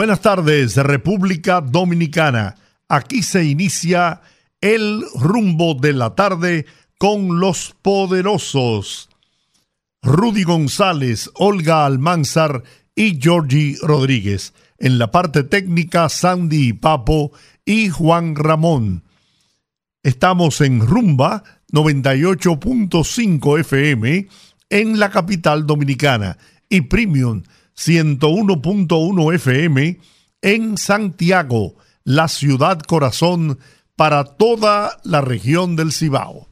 Buenas 0.00 0.22
tardes, 0.22 0.76
República 0.76 1.60
Dominicana. 1.60 2.54
Aquí 2.88 3.22
se 3.22 3.44
inicia 3.44 4.22
el 4.62 5.04
rumbo 5.14 5.74
de 5.74 5.92
la 5.92 6.14
tarde 6.14 6.64
con 6.96 7.38
los 7.38 7.76
poderosos. 7.82 9.10
Rudy 10.00 10.44
González, 10.44 11.30
Olga 11.34 11.84
Almanzar 11.84 12.62
y 12.94 13.20
Georgie 13.20 13.76
Rodríguez. 13.82 14.54
En 14.78 14.98
la 14.98 15.10
parte 15.10 15.44
técnica, 15.44 16.08
Sandy 16.08 16.72
Papo 16.72 17.32
y 17.66 17.90
Juan 17.90 18.36
Ramón. 18.36 19.04
Estamos 20.02 20.62
en 20.62 20.80
Rumba 20.80 21.44
98.5 21.74 23.60
FM 23.60 24.28
en 24.70 24.98
la 24.98 25.10
capital 25.10 25.66
dominicana 25.66 26.38
y 26.70 26.80
Premium 26.80 27.42
101.1 27.76 29.34
FM 29.34 30.00
en 30.42 30.78
Santiago, 30.78 31.76
la 32.04 32.28
ciudad 32.28 32.80
corazón 32.80 33.58
para 33.96 34.24
toda 34.24 34.98
la 35.04 35.20
región 35.20 35.76
del 35.76 35.92
Cibao. 35.92 36.48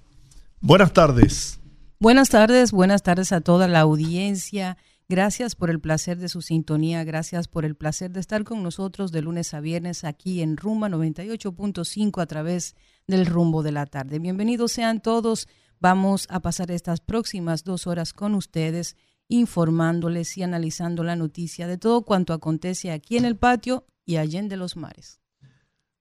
Buenas 0.61 0.93
tardes. 0.93 1.59
Buenas 2.01 2.29
tardes, 2.29 2.73
buenas 2.73 3.03
tardes 3.03 3.33
a 3.33 3.41
toda 3.41 3.69
la 3.69 3.81
audiencia. 3.81 4.77
Gracias 5.09 5.55
por 5.55 5.71
el 5.71 5.81
placer 5.81 6.19
de 6.19 6.29
su 6.29 6.43
sintonía, 6.43 7.03
gracias 7.03 7.49
por 7.49 7.65
el 7.65 7.75
placer 7.75 8.11
de 8.11 8.21
estar 8.21 8.45
con 8.45 8.63
nosotros 8.63 9.11
de 9.11 9.23
lunes 9.23 9.55
a 9.55 9.61
viernes 9.61 10.05
aquí 10.05 10.43
en 10.43 10.59
Rumba 10.59 10.91
98.5 10.91 12.21
a 12.21 12.27
través 12.27 12.77
del 13.07 13.25
rumbo 13.25 13.63
de 13.63 13.73
la 13.73 13.87
tarde. 13.87 14.19
Bienvenidos 14.19 14.73
sean 14.73 15.01
todos. 15.01 15.49
Vamos 15.81 16.27
a 16.29 16.41
pasar 16.41 16.71
estas 16.71 17.01
próximas 17.01 17.65
dos 17.65 17.87
horas 17.87 18.13
con 18.13 18.35
ustedes 18.35 18.97
informándoles 19.29 20.37
y 20.37 20.43
analizando 20.43 21.05
la 21.05 21.17
noticia 21.17 21.67
de 21.67 21.79
todo 21.79 22.03
cuanto 22.03 22.33
acontece 22.33 22.91
aquí 22.91 23.17
en 23.17 23.25
el 23.25 23.37
patio 23.37 23.87
y 24.05 24.17
allá 24.17 24.41
en 24.41 24.49
de 24.49 24.57
los 24.57 24.77
mares. 24.77 25.21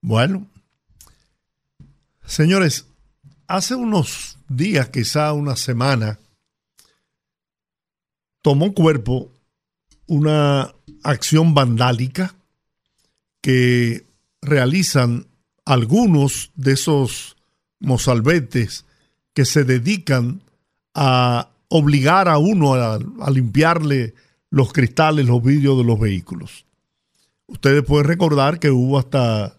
Bueno, 0.01 0.47
señores, 2.25 2.87
hace 3.47 3.75
unos 3.75 4.37
días, 4.47 4.89
quizá 4.89 5.33
una 5.33 5.55
semana, 5.55 6.19
tomó 8.41 8.73
cuerpo 8.73 9.31
una 10.05 10.73
acción 11.03 11.53
vandálica 11.53 12.35
que 13.41 14.07
realizan 14.41 15.27
algunos 15.65 16.51
de 16.55 16.73
esos 16.73 17.35
mozalbetes 17.79 18.85
que 19.33 19.45
se 19.45 19.65
dedican 19.65 20.41
a 20.93 21.49
obligar 21.69 22.27
a 22.27 22.37
uno 22.37 22.73
a, 22.73 22.99
limpiarle 23.29 24.13
los 24.49 24.71
cristales, 24.71 25.25
los 25.25 25.43
vidrios 25.43 25.77
de 25.77 25.83
los 25.83 25.99
vehículos. 25.99 26.65
Ustedes 27.47 27.83
pueden 27.83 28.07
recordar 28.07 28.59
que 28.59 28.71
hubo 28.71 28.97
hasta 28.97 29.57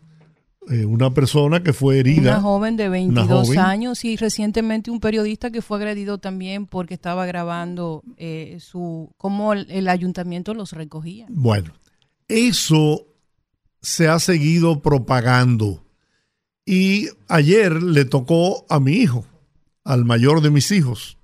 eh, 0.70 0.84
una 0.84 1.12
persona 1.14 1.62
que 1.62 1.72
fue 1.72 1.98
herida. 1.98 2.32
Una 2.32 2.40
joven 2.40 2.76
de 2.76 2.88
22 2.88 3.56
años 3.56 4.04
y 4.04 4.16
recientemente 4.16 4.90
un 4.90 5.00
periodista 5.00 5.50
que 5.50 5.62
fue 5.62 5.78
agredido 5.78 6.18
también 6.18 6.66
porque 6.66 6.94
estaba 6.94 7.26
grabando 7.26 8.02
eh, 8.16 8.58
su 8.60 9.10
cómo 9.16 9.52
el, 9.52 9.88
ayuntamiento 9.88 10.54
los 10.54 10.72
recogía. 10.72 11.26
Bueno, 11.30 11.72
eso 12.28 13.06
se 13.80 14.08
ha 14.08 14.18
seguido 14.18 14.80
propagando. 14.80 15.84
Y 16.66 17.08
ayer 17.28 17.82
le 17.82 18.04
tocó 18.04 18.66
a 18.68 18.78
mi 18.78 18.92
hijo, 18.92 19.24
al 19.84 20.04
mayor 20.04 20.42
de 20.42 20.50
mis 20.50 20.70
hijos, 20.70 21.17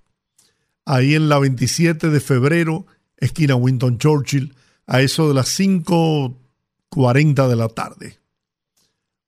ahí 0.85 1.15
en 1.15 1.29
la 1.29 1.39
27 1.39 2.11
de 2.11 2.21
febrero, 2.21 2.87
esquina 3.17 3.57
Winton 3.57 3.99
Churchill, 3.99 4.55
a 4.87 5.01
eso 5.01 5.29
de 5.29 5.35
las 5.35 5.59
5.40 5.59 7.49
de 7.49 7.57
la 7.57 7.69
tarde. 7.69 8.19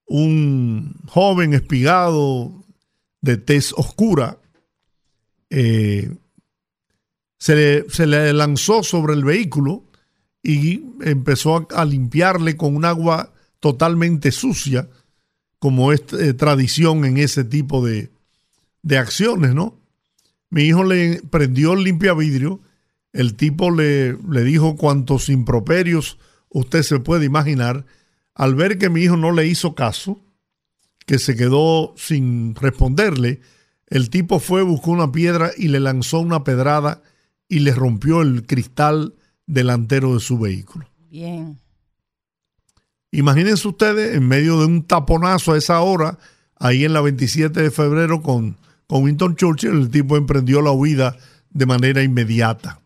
Un 0.06 0.94
joven 1.06 1.54
espigado 1.54 2.64
de 3.20 3.36
tez 3.36 3.72
oscura 3.72 4.38
eh, 5.50 6.14
se, 7.38 8.06
le, 8.06 8.32
lanzó 8.32 8.82
sobre 8.82 9.14
el 9.14 9.24
vehículo 9.24 9.84
y 10.42 10.84
empezó 11.00 11.66
a, 11.74 11.84
limpiarle 11.84 12.56
con 12.56 12.76
un 12.76 12.84
agua 12.84 13.32
totalmente 13.58 14.30
sucia, 14.30 14.88
como 15.58 15.92
es 15.92 16.02
eh, 16.12 16.34
tradición 16.34 17.04
en 17.04 17.16
ese 17.18 17.42
tipo 17.42 17.84
de, 17.84 18.10
de 18.82 18.98
acciones, 18.98 19.54
¿no? 19.54 19.76
Mi 20.50 20.64
hijo 20.64 20.84
le 20.84 21.22
prendió 21.30 21.72
el 21.72 21.84
limpia 21.84 22.14
vidrio. 22.14 22.60
El 23.12 23.34
tipo 23.34 23.70
le, 23.70 24.12
le 24.28 24.44
dijo 24.44 24.76
cuantos 24.76 25.28
improperios 25.28 26.18
usted 26.48 26.82
se 26.82 27.00
puede 27.00 27.26
imaginar. 27.26 27.86
Al 28.34 28.54
ver 28.54 28.78
que 28.78 28.90
mi 28.90 29.02
hijo 29.02 29.16
no 29.16 29.32
le 29.32 29.46
hizo 29.46 29.74
caso, 29.74 30.20
que 31.06 31.18
se 31.18 31.36
quedó 31.36 31.94
sin 31.96 32.54
responderle, 32.54 33.40
el 33.86 34.10
tipo 34.10 34.40
fue, 34.40 34.62
buscó 34.62 34.90
una 34.90 35.12
piedra 35.12 35.50
y 35.56 35.68
le 35.68 35.80
lanzó 35.80 36.18
una 36.20 36.44
pedrada 36.44 37.02
y 37.48 37.60
le 37.60 37.72
rompió 37.72 38.22
el 38.22 38.44
cristal 38.44 39.14
delantero 39.46 40.14
de 40.14 40.20
su 40.20 40.38
vehículo. 40.38 40.88
Bien. 41.08 41.58
Imagínense 43.12 43.68
ustedes 43.68 44.16
en 44.16 44.26
medio 44.26 44.58
de 44.58 44.66
un 44.66 44.82
taponazo 44.82 45.52
a 45.52 45.58
esa 45.58 45.80
hora, 45.80 46.18
ahí 46.56 46.84
en 46.84 46.92
la 46.92 47.00
27 47.00 47.62
de 47.62 47.70
febrero 47.70 48.20
con 48.22 48.56
con 48.86 49.02
Winston 49.02 49.36
Churchill, 49.36 49.70
el 49.70 49.90
tipo 49.90 50.16
emprendió 50.16 50.62
la 50.62 50.70
huida 50.70 51.16
de 51.50 51.66
manera 51.66 52.02
inmediata. 52.02 52.80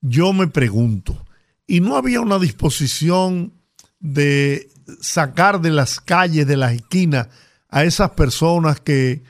Yo 0.00 0.32
me 0.32 0.46
pregunto, 0.46 1.26
¿y 1.66 1.80
no 1.80 1.96
había 1.96 2.20
una 2.20 2.38
disposición 2.38 3.52
de 4.00 4.70
sacar 5.00 5.60
de 5.60 5.70
las 5.70 6.00
calles, 6.00 6.46
de 6.46 6.56
las 6.56 6.72
esquinas, 6.72 7.28
a 7.68 7.84
esas 7.84 8.10
personas 8.10 8.80
que 8.80 9.22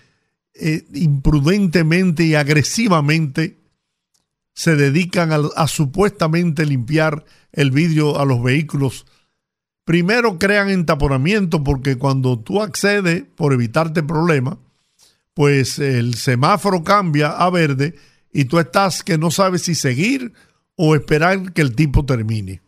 eh, 0.54 0.86
imprudentemente 0.94 2.24
y 2.24 2.34
agresivamente 2.34 3.58
se 4.54 4.76
dedican 4.76 5.30
a, 5.32 5.68
supuestamente 5.68 6.66
limpiar 6.66 7.24
el 7.52 7.70
vidrio 7.70 8.18
a 8.20 8.24
los 8.24 8.42
vehículos? 8.42 9.06
Primero 9.84 10.38
crean 10.38 10.68
entaponamiento 10.68 11.64
porque 11.64 11.96
cuando 11.96 12.38
tú 12.38 12.60
accedes 12.60 13.24
por 13.36 13.54
evitarte 13.54 14.02
problemas, 14.02 14.58
pues 15.38 15.78
el 15.78 16.16
semáforo 16.16 16.82
cambia 16.82 17.28
a 17.28 17.48
verde 17.48 17.94
y 18.32 18.46
tú 18.46 18.58
estás 18.58 19.04
que 19.04 19.18
no 19.18 19.30
sabes 19.30 19.62
si 19.62 19.76
seguir 19.76 20.32
o 20.74 20.96
esperar 20.96 21.52
que 21.52 21.62
el 21.62 21.76
tipo 21.76 22.04
termine. 22.04 22.60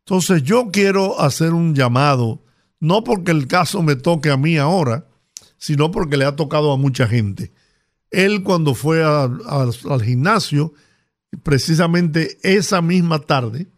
Entonces 0.00 0.42
yo 0.42 0.70
quiero 0.72 1.20
hacer 1.20 1.52
un 1.52 1.76
llamado, 1.76 2.42
no 2.80 3.04
porque 3.04 3.30
el 3.30 3.46
caso 3.46 3.84
me 3.84 3.94
toque 3.94 4.32
a 4.32 4.36
mí 4.36 4.56
ahora, 4.56 5.06
sino 5.58 5.92
porque 5.92 6.16
le 6.16 6.24
ha 6.24 6.34
tocado 6.34 6.72
a 6.72 6.76
mucha 6.76 7.06
gente. 7.06 7.52
Él 8.10 8.42
cuando 8.42 8.74
fue 8.74 9.04
al 9.04 10.02
gimnasio, 10.02 10.74
precisamente 11.44 12.36
esa 12.42 12.82
misma 12.82 13.20
tarde, 13.20 13.68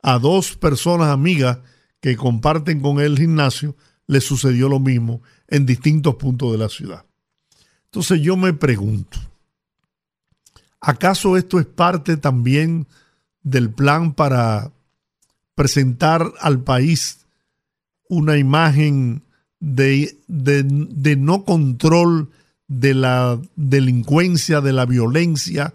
a 0.00 0.20
dos 0.20 0.56
personas 0.56 1.08
amigas 1.08 1.58
que 2.00 2.16
comparten 2.16 2.78
con 2.78 3.00
él 3.00 3.14
el 3.14 3.18
gimnasio, 3.18 3.74
le 4.06 4.20
sucedió 4.20 4.68
lo 4.68 4.78
mismo 4.78 5.22
en 5.48 5.66
distintos 5.66 6.14
puntos 6.14 6.52
de 6.52 6.58
la 6.58 6.68
ciudad. 6.68 7.07
Entonces 7.90 8.20
yo 8.20 8.36
me 8.36 8.52
pregunto, 8.52 9.18
¿acaso 10.80 11.38
esto 11.38 11.58
es 11.58 11.64
parte 11.64 12.18
también 12.18 12.86
del 13.42 13.70
plan 13.70 14.12
para 14.12 14.70
presentar 15.54 16.32
al 16.40 16.62
país 16.62 17.20
una 18.10 18.36
imagen 18.36 19.22
de, 19.58 20.16
no 21.18 21.44
control 21.44 22.30
de 22.68 22.92
la 22.92 23.40
delincuencia, 23.56 24.60
de 24.60 24.72
la 24.74 24.84
violencia? 24.84 25.72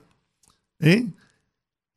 ¿Eh? 0.79 1.07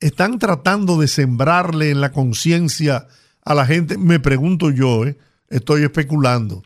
Están 0.01 0.39
tratando 0.39 0.99
de 0.99 1.09
sembrarle 1.09 1.91
en 1.91 2.01
la 2.01 2.13
conciencia 2.13 3.07
a 3.45 3.55
la 3.55 3.67
gente, 3.67 3.99
me 3.99 4.19
pregunto 4.19 4.71
yo, 4.71 5.05
¿eh? 5.05 5.19
estoy 5.49 5.83
especulando, 5.83 6.63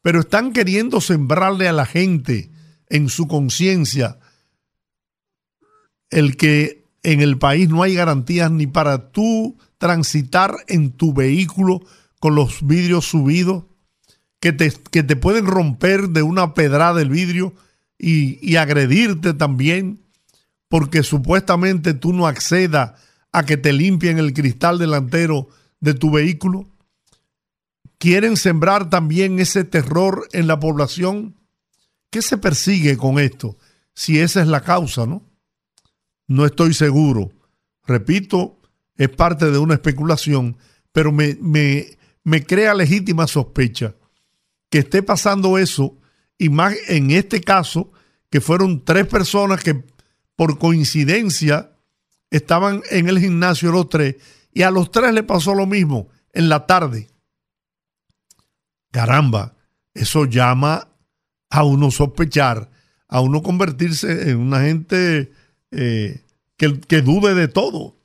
pero 0.00 0.20
están 0.20 0.52
queriendo 0.52 1.00
sembrarle 1.00 1.66
a 1.66 1.72
la 1.72 1.84
gente 1.84 2.50
en 2.90 3.08
su 3.08 3.26
conciencia 3.26 4.18
el 6.10 6.36
que 6.36 6.84
en 7.02 7.20
el 7.20 7.38
país 7.38 7.68
no 7.68 7.82
hay 7.82 7.94
garantías 7.94 8.50
ni 8.50 8.66
para 8.66 9.10
tú 9.10 9.56
transitar 9.78 10.56
en 10.66 10.92
tu 10.92 11.12
vehículo 11.12 11.80
con 12.18 12.34
los 12.34 12.66
vidrios 12.66 13.06
subidos, 13.06 13.64
que 14.40 14.52
te, 14.52 14.72
que 14.90 15.02
te 15.02 15.16
pueden 15.16 15.46
romper 15.46 16.08
de 16.08 16.22
una 16.22 16.54
pedrada 16.54 17.00
el 17.00 17.10
vidrio 17.10 17.54
y, 17.98 18.38
y 18.46 18.56
agredirte 18.56 19.34
también, 19.34 20.00
porque 20.68 21.02
supuestamente 21.02 21.94
tú 21.94 22.12
no 22.12 22.26
accedas 22.26 23.00
a 23.32 23.44
que 23.44 23.56
te 23.56 23.72
limpien 23.72 24.18
el 24.18 24.32
cristal 24.32 24.78
delantero 24.78 25.48
de 25.80 25.94
tu 25.94 26.10
vehículo. 26.10 26.68
Quieren 27.98 28.36
sembrar 28.36 28.90
también 28.90 29.38
ese 29.38 29.64
terror 29.64 30.28
en 30.32 30.46
la 30.46 30.60
población. 30.60 31.37
¿Qué 32.10 32.22
se 32.22 32.38
persigue 32.38 32.96
con 32.96 33.18
esto? 33.18 33.56
Si 33.94 34.18
esa 34.18 34.40
es 34.40 34.48
la 34.48 34.62
causa, 34.62 35.06
¿no? 35.06 35.22
No 36.26 36.46
estoy 36.46 36.74
seguro. 36.74 37.32
Repito, 37.86 38.58
es 38.96 39.08
parte 39.08 39.50
de 39.50 39.58
una 39.58 39.74
especulación, 39.74 40.56
pero 40.92 41.12
me, 41.12 41.36
me, 41.40 41.98
me 42.24 42.44
crea 42.44 42.74
legítima 42.74 43.26
sospecha 43.26 43.94
que 44.70 44.78
esté 44.78 45.02
pasando 45.02 45.58
eso, 45.58 45.96
y 46.36 46.50
más 46.50 46.74
en 46.88 47.10
este 47.10 47.40
caso, 47.40 47.90
que 48.30 48.40
fueron 48.40 48.84
tres 48.84 49.06
personas 49.06 49.62
que 49.62 49.82
por 50.36 50.58
coincidencia 50.58 51.72
estaban 52.30 52.82
en 52.90 53.08
el 53.08 53.18
gimnasio 53.18 53.72
los 53.72 53.88
tres, 53.88 54.16
y 54.52 54.62
a 54.62 54.70
los 54.70 54.90
tres 54.90 55.12
le 55.14 55.22
pasó 55.22 55.54
lo 55.54 55.66
mismo 55.66 56.08
en 56.32 56.48
la 56.48 56.66
tarde. 56.66 57.08
Caramba, 58.90 59.56
eso 59.94 60.24
llama 60.26 60.87
a 61.50 61.64
uno 61.64 61.90
sospechar, 61.90 62.70
a 63.08 63.20
uno 63.20 63.42
convertirse 63.42 64.30
en 64.30 64.38
una 64.38 64.62
gente 64.62 65.32
eh, 65.70 66.22
que, 66.56 66.80
que 66.80 67.02
dude 67.02 67.34
de 67.34 67.48
todo. 67.48 67.96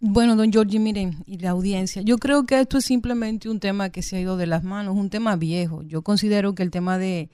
Bueno, 0.00 0.36
don 0.36 0.50
Giorgi, 0.50 0.78
miren, 0.78 1.22
y 1.26 1.38
la 1.38 1.50
audiencia, 1.50 2.00
yo 2.00 2.16
creo 2.16 2.46
que 2.46 2.58
esto 2.58 2.78
es 2.78 2.86
simplemente 2.86 3.50
un 3.50 3.60
tema 3.60 3.90
que 3.90 4.02
se 4.02 4.16
ha 4.16 4.20
ido 4.20 4.38
de 4.38 4.46
las 4.46 4.64
manos, 4.64 4.96
un 4.96 5.10
tema 5.10 5.36
viejo. 5.36 5.82
Yo 5.82 6.02
considero 6.02 6.54
que 6.54 6.62
el 6.62 6.70
tema 6.70 6.96
de, 6.96 7.28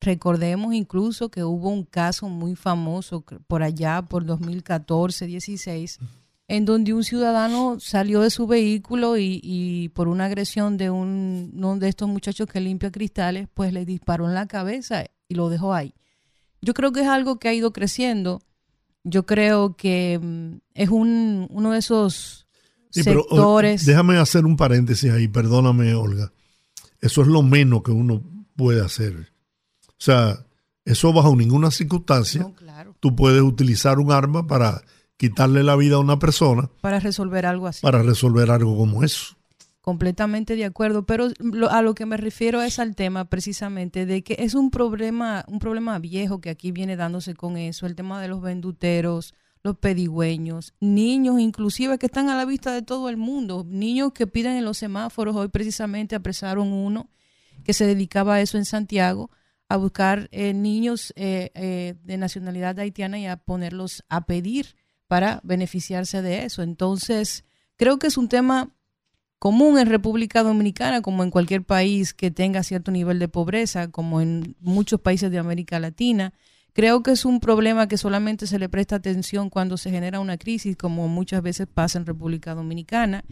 recordemos 0.00 0.74
incluso 0.74 1.30
que 1.30 1.44
hubo 1.44 1.68
un 1.68 1.84
caso 1.84 2.28
muy 2.28 2.56
famoso 2.56 3.24
por 3.46 3.62
allá, 3.62 4.02
por 4.02 4.24
2014, 4.24 5.26
16, 5.26 5.98
en 6.50 6.64
donde 6.64 6.92
un 6.92 7.04
ciudadano 7.04 7.78
salió 7.80 8.20
de 8.20 8.30
su 8.30 8.46
vehículo 8.46 9.16
y, 9.18 9.90
por 9.94 10.08
una 10.08 10.26
agresión 10.26 10.76
de 10.76 10.90
un, 10.90 11.52
uno 11.54 11.76
de 11.76 11.88
estos 11.88 12.08
muchachos 12.08 12.48
que 12.48 12.60
limpia 12.60 12.90
cristales, 12.90 13.48
pues 13.54 13.72
le 13.72 13.84
disparó 13.84 14.26
en 14.26 14.34
la 14.34 14.46
cabeza 14.46 15.04
y 15.28 15.34
lo 15.34 15.48
dejó 15.48 15.72
ahí. 15.72 15.94
Yo 16.60 16.74
creo 16.74 16.92
que 16.92 17.00
es 17.00 17.06
algo 17.06 17.38
que 17.38 17.48
ha 17.48 17.54
ido 17.54 17.72
creciendo 17.72 18.40
yo 19.04 19.24
creo 19.24 19.76
que 19.76 20.18
mm, 20.22 20.58
es 20.74 20.88
un, 20.90 21.46
uno 21.50 21.72
de 21.72 21.78
esos 21.78 22.46
sectores. 22.90 23.86
déjame 23.86 24.18
hacer 24.18 24.44
un 24.44 24.56
paréntesis 24.56 25.10
ahí, 25.10 25.28
perdóname, 25.28 25.94
Olga. 25.94 26.32
Eso 27.00 27.22
es 27.22 27.28
lo 27.28 27.42
menos 27.42 27.82
que 27.82 27.92
uno 27.92 28.22
puede 28.56 28.84
hacer. 28.84 29.32
O 29.88 30.02
sea, 30.02 30.44
eso 30.84 31.12
bajo 31.12 31.34
ninguna 31.34 31.70
circunstancia. 31.70 32.46
Tú 33.00 33.16
puedes 33.16 33.42
utilizar 33.42 33.98
un 33.98 34.12
arma 34.12 34.46
para 34.46 34.82
quitarle 35.20 35.62
la 35.62 35.76
vida 35.76 35.96
a 35.96 35.98
una 35.98 36.18
persona. 36.18 36.70
Para 36.80 36.98
resolver 36.98 37.44
algo 37.44 37.66
así. 37.66 37.82
Para 37.82 38.02
resolver 38.02 38.50
algo 38.50 38.74
como 38.74 39.04
eso. 39.04 39.36
Completamente 39.82 40.56
de 40.56 40.64
acuerdo, 40.64 41.04
pero 41.04 41.28
a 41.68 41.82
lo 41.82 41.94
que 41.94 42.06
me 42.06 42.16
refiero 42.16 42.62
es 42.62 42.78
al 42.78 42.96
tema 42.96 43.26
precisamente 43.26 44.06
de 44.06 44.22
que 44.22 44.36
es 44.38 44.54
un 44.54 44.70
problema, 44.70 45.44
un 45.46 45.58
problema 45.58 45.98
viejo 45.98 46.40
que 46.40 46.48
aquí 46.48 46.72
viene 46.72 46.96
dándose 46.96 47.34
con 47.34 47.58
eso, 47.58 47.84
el 47.84 47.96
tema 47.96 48.22
de 48.22 48.28
los 48.28 48.40
venduteros, 48.40 49.34
los 49.62 49.76
pedigüeños, 49.76 50.72
niños 50.80 51.38
inclusive 51.38 51.98
que 51.98 52.06
están 52.06 52.30
a 52.30 52.36
la 52.36 52.46
vista 52.46 52.72
de 52.72 52.80
todo 52.80 53.10
el 53.10 53.18
mundo, 53.18 53.66
niños 53.68 54.12
que 54.14 54.26
piden 54.26 54.56
en 54.56 54.64
los 54.64 54.78
semáforos, 54.78 55.36
hoy 55.36 55.48
precisamente 55.48 56.14
apresaron 56.14 56.72
uno 56.72 57.10
que 57.62 57.74
se 57.74 57.84
dedicaba 57.86 58.36
a 58.36 58.40
eso 58.40 58.56
en 58.56 58.64
Santiago, 58.64 59.30
a 59.68 59.76
buscar 59.76 60.30
eh, 60.32 60.54
niños 60.54 61.12
eh, 61.14 61.50
eh, 61.54 61.94
de 62.04 62.16
nacionalidad 62.16 62.78
haitiana 62.78 63.18
y 63.18 63.26
a 63.26 63.36
ponerlos 63.36 64.02
a 64.08 64.24
pedir 64.24 64.79
para 65.10 65.40
beneficiarse 65.42 66.22
de 66.22 66.44
eso. 66.44 66.62
Entonces, 66.62 67.42
creo 67.76 67.98
que 67.98 68.06
es 68.06 68.16
un 68.16 68.28
tema 68.28 68.70
común 69.40 69.76
en 69.76 69.88
República 69.88 70.44
Dominicana, 70.44 71.02
como 71.02 71.24
en 71.24 71.32
cualquier 71.32 71.64
país 71.64 72.14
que 72.14 72.30
tenga 72.30 72.62
cierto 72.62 72.92
nivel 72.92 73.18
de 73.18 73.26
pobreza, 73.26 73.88
como 73.88 74.20
en 74.20 74.54
muchos 74.60 75.00
países 75.00 75.32
de 75.32 75.38
América 75.38 75.80
Latina. 75.80 76.32
Creo 76.74 77.02
que 77.02 77.10
es 77.10 77.24
un 77.24 77.40
problema 77.40 77.88
que 77.88 77.98
solamente 77.98 78.46
se 78.46 78.60
le 78.60 78.68
presta 78.68 78.94
atención 78.94 79.50
cuando 79.50 79.76
se 79.78 79.90
genera 79.90 80.20
una 80.20 80.38
crisis, 80.38 80.76
como 80.76 81.08
muchas 81.08 81.42
veces 81.42 81.66
pasa 81.66 81.98
en 81.98 82.06
República 82.06 82.54
Dominicana. 82.54 83.24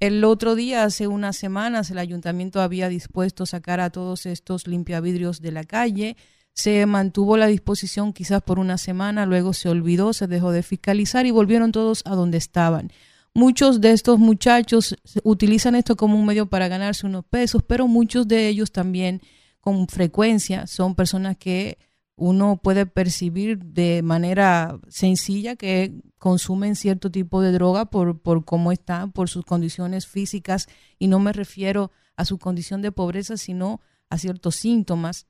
El 0.00 0.24
otro 0.24 0.54
día, 0.54 0.84
hace 0.84 1.06
unas 1.06 1.36
semanas, 1.36 1.90
el 1.90 1.98
ayuntamiento 1.98 2.62
había 2.62 2.88
dispuesto 2.88 3.44
sacar 3.44 3.80
a 3.80 3.90
todos 3.90 4.24
estos 4.24 4.66
limpiavidrios 4.66 5.42
de 5.42 5.52
la 5.52 5.64
calle. 5.64 6.16
Se 6.56 6.86
mantuvo 6.86 7.36
la 7.36 7.48
disposición 7.48 8.14
quizás 8.14 8.40
por 8.40 8.58
una 8.58 8.78
semana, 8.78 9.26
luego 9.26 9.52
se 9.52 9.68
olvidó, 9.68 10.14
se 10.14 10.26
dejó 10.26 10.52
de 10.52 10.62
fiscalizar 10.62 11.26
y 11.26 11.30
volvieron 11.30 11.70
todos 11.70 12.02
a 12.06 12.14
donde 12.14 12.38
estaban. 12.38 12.90
Muchos 13.34 13.82
de 13.82 13.92
estos 13.92 14.18
muchachos 14.18 14.96
utilizan 15.22 15.74
esto 15.74 15.96
como 15.96 16.18
un 16.18 16.24
medio 16.24 16.46
para 16.46 16.68
ganarse 16.68 17.06
unos 17.06 17.26
pesos, 17.26 17.62
pero 17.62 17.86
muchos 17.86 18.26
de 18.26 18.48
ellos 18.48 18.72
también 18.72 19.20
con 19.60 19.86
frecuencia 19.86 20.66
son 20.66 20.94
personas 20.94 21.36
que 21.36 21.76
uno 22.16 22.58
puede 22.62 22.86
percibir 22.86 23.58
de 23.58 24.00
manera 24.02 24.80
sencilla 24.88 25.56
que 25.56 26.00
consumen 26.16 26.74
cierto 26.74 27.10
tipo 27.10 27.42
de 27.42 27.52
droga 27.52 27.84
por, 27.84 28.18
por 28.18 28.46
cómo 28.46 28.72
están, 28.72 29.12
por 29.12 29.28
sus 29.28 29.44
condiciones 29.44 30.06
físicas, 30.06 30.68
y 30.98 31.08
no 31.08 31.18
me 31.18 31.34
refiero 31.34 31.92
a 32.16 32.24
su 32.24 32.38
condición 32.38 32.80
de 32.80 32.92
pobreza, 32.92 33.36
sino 33.36 33.82
a 34.08 34.16
ciertos 34.16 34.56
síntomas 34.56 35.26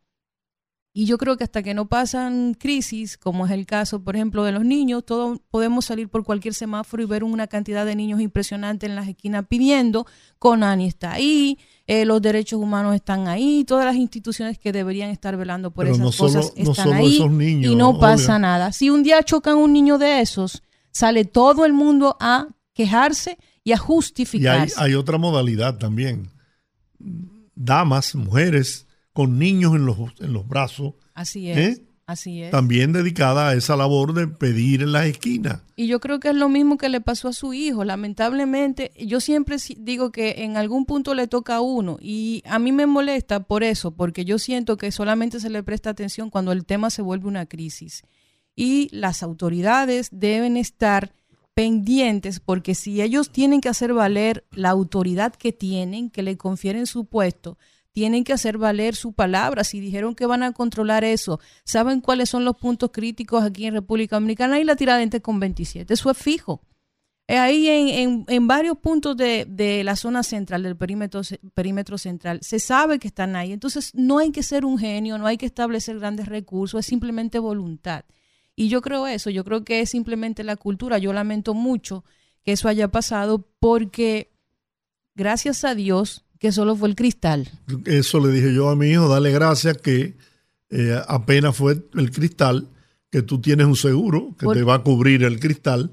y 0.98 1.04
yo 1.04 1.19
creo 1.19 1.37
que 1.37 1.44
hasta 1.44 1.62
que 1.62 1.75
no 1.75 1.88
pasan 1.88 2.54
crisis, 2.54 3.19
como 3.19 3.44
es 3.44 3.52
el 3.52 3.66
caso, 3.66 4.02
por 4.02 4.16
ejemplo, 4.16 4.44
de 4.44 4.52
los 4.52 4.64
niños, 4.64 5.04
todos 5.04 5.38
podemos 5.50 5.84
salir 5.84 6.08
por 6.08 6.25
cualquier 6.25 6.54
semáforo 6.54 7.02
y 7.02 7.06
ver 7.06 7.22
una 7.22 7.48
cantidad 7.48 7.84
de 7.84 7.94
niños 7.94 8.19
impresionante 8.19 8.87
en 8.87 8.94
las 8.94 9.06
esquinas 9.06 9.44
pidiendo, 9.46 10.06
Conani 10.38 10.87
está 10.87 11.12
ahí, 11.12 11.58
eh, 11.87 12.06
los 12.06 12.22
derechos 12.22 12.58
humanos 12.58 12.94
están 12.94 13.28
ahí, 13.28 13.62
todas 13.64 13.84
las 13.84 13.96
instituciones 13.96 14.58
que 14.58 14.72
deberían 14.72 15.10
estar 15.10 15.37
velando 15.37 15.70
por 15.70 15.87
esas 15.87 16.16
cosas 16.16 16.50
están 16.56 16.94
ahí 16.94 17.20
y 17.62 17.76
no 17.76 17.99
pasa 17.99 18.38
nada. 18.38 18.72
Si 18.72 18.88
un 18.88 19.02
día 19.02 19.22
chocan 19.22 19.58
un 19.58 19.75
niño 19.75 19.99
de 19.99 20.22
esos, 20.22 20.62
sale 20.92 21.26
todo 21.26 21.66
el 21.66 21.75
mundo 21.75 22.16
a 22.20 22.49
quejarse 22.72 23.37
y 23.64 23.72
a 23.72 23.76
justificarse. 23.76 24.75
Y 24.81 24.82
hay 24.82 24.94
otra 24.94 25.19
modalidad 25.19 25.76
también. 25.76 26.31
Damas, 27.54 28.14
mujeres 28.14 28.86
con 29.16 29.38
niños 29.38 29.75
en 29.75 29.87
los, 29.87 29.96
en 30.20 30.35
los 30.35 30.46
brazos. 30.46 30.92
Así 31.14 31.50
es. 31.50 31.56
¿eh? 31.56 31.82
Así 32.06 32.42
es. 32.42 32.50
También 32.50 32.92
dedicada 32.92 33.49
a 33.49 33.54
esa 33.54 33.75
labor 33.76 34.12
de 34.12 34.28
pedir 34.28 34.82
en 34.82 34.92
las 34.92 35.06
esquinas. 35.06 35.62
Y 35.75 35.87
yo 35.87 36.00
creo 36.00 36.20
que 36.20 36.28
es 36.28 36.35
lo 36.35 36.50
mismo 36.50 36.76
que 36.76 36.90
le 36.90 37.00
pasó 37.00 37.28
a 37.28 37.32
su 37.32 37.54
hijo. 37.54 37.82
Lamentablemente, 37.82 38.92
yo 38.99 39.20
siempre 39.20 39.56
digo 39.78 40.12
que 40.12 40.44
en 40.44 40.58
algún 40.58 40.85
punto 40.85 41.14
le 41.14 41.28
toca 41.28 41.56
a 41.56 41.61
uno. 41.62 41.96
Y 41.99 42.42
a 42.44 42.58
mí 42.58 42.73
me 42.73 42.85
molesta 42.85 43.40
por 43.40 43.64
eso, 43.64 43.92
porque 43.92 44.26
yo 44.26 44.38
siento 44.38 44.76
que 44.76 44.92
solamente 44.92 45.40
se 45.40 45.49
le 45.49 45.62
presta 45.62 45.88
atención 45.88 46.28
cuando 46.28 46.52
el 46.52 46.66
tema 46.66 46.90
se 46.90 47.00
vuelve 47.00 47.26
una 47.26 47.46
crisis. 47.46 48.02
Y 48.54 48.90
las 48.92 49.23
autoridades 49.23 50.11
deben 50.12 50.58
estar 50.58 51.14
pendientes 51.54 52.38
porque 52.38 52.75
si 52.75 53.00
ellos 53.00 53.30
tienen 53.30 53.62
que 53.62 53.70
hacer 53.70 53.94
valer 53.94 54.44
la 54.50 54.68
autoridad 54.68 55.35
que 55.35 55.54
tienen, 55.54 56.11
que 56.11 56.23
le 56.23 56.37
confieren 56.37 56.87
su 56.87 57.06
puesto, 57.06 57.56
tienen 57.97 58.25
que 58.25 58.35
hacer 58.35 58.59
valer 58.59 58.95
su 58.95 59.15
palabra. 59.15 59.65
Si 59.65 59.81
dijeron 59.81 60.15
que 60.15 60.26
van 60.26 60.43
a 60.43 60.53
controlar 60.53 61.03
eso, 61.03 61.41
¿saben 61.65 62.03
cuáles 62.03 62.29
son 62.29 62.45
los 62.45 62.55
puntos 62.55 62.91
críticos 62.93 63.43
aquí 63.43 63.65
en 63.65 63.73
República 63.73 64.17
Dominicana? 64.17 64.57
Ahí 64.57 64.65
la 64.65 64.76
tiradentes 64.76 65.23
con 65.23 65.41
27, 65.41 65.95
eso 65.95 66.11
es 66.11 66.19
fijo. 66.19 66.61
Ahí 67.26 67.67
en, 67.69 68.26
en, 68.29 68.47
varios 68.47 68.76
puntos 68.76 69.17
de, 69.17 69.47
de, 69.49 69.83
la 69.83 69.97
zona 69.97 70.23
central, 70.25 70.62
del 70.62 70.76
perímetro, 70.76 71.23
perímetro 71.55 71.97
central, 71.97 72.41
se 72.43 72.59
sabe 72.59 72.99
que 72.99 73.09
están 73.09 73.35
ahí. 73.35 73.55
Entonces, 73.55 73.95
no 73.95 74.19
hay 74.19 74.31
que 74.31 74.43
ser 74.43 74.67
un 74.67 74.79
genio, 74.79 75.17
no 75.17 75.26
hay 75.26 75.38
que 75.38 75.47
establecer 75.47 75.99
grandes 75.99 76.29
recursos, 76.29 76.81
es 76.81 76.85
simplemente 76.85 77.38
voluntad. 77.38 78.05
Y 78.55 78.69
yo 78.69 78.83
creo 78.83 79.07
eso, 79.07 79.31
yo 79.31 79.43
creo 79.43 79.65
que 79.65 79.81
es 79.81 79.88
simplemente 79.88 80.45
la 80.45 80.57
cultura. 80.57 80.99
Yo 80.99 81.15
lamento 81.15 81.55
mucho 81.55 82.05
que 82.45 82.53
eso 82.53 82.69
haya 82.69 82.88
pasado 82.88 83.49
porque, 83.59 84.35
gracias 85.15 85.65
a 85.65 85.75
Dios, 85.75 86.25
que 86.38 86.52
solo 86.52 86.76
fue 86.76 86.88
el 86.88 86.95
cristal. 86.95 87.49
Eso 87.85 88.21
le 88.21 88.33
dije 88.33 88.55
yo 88.55 88.69
a 88.69 88.76
mi 88.76 88.88
hijo, 88.88 89.09
dale 89.09 89.33
gracias 89.33 89.78
que 89.78 90.14
eh, 90.71 91.00
apenas 91.09 91.57
fue 91.57 91.83
el 91.95 92.11
cristal, 92.11 92.69
que 93.11 93.23
tú 93.23 93.40
tienes 93.40 93.66
un 93.66 93.76
seguro 93.76 94.35
que 94.38 94.47
te 94.47 94.62
va 94.62 94.75
a 94.75 94.83
cubrir 94.83 95.23
el 95.23 95.40
cristal, 95.40 95.93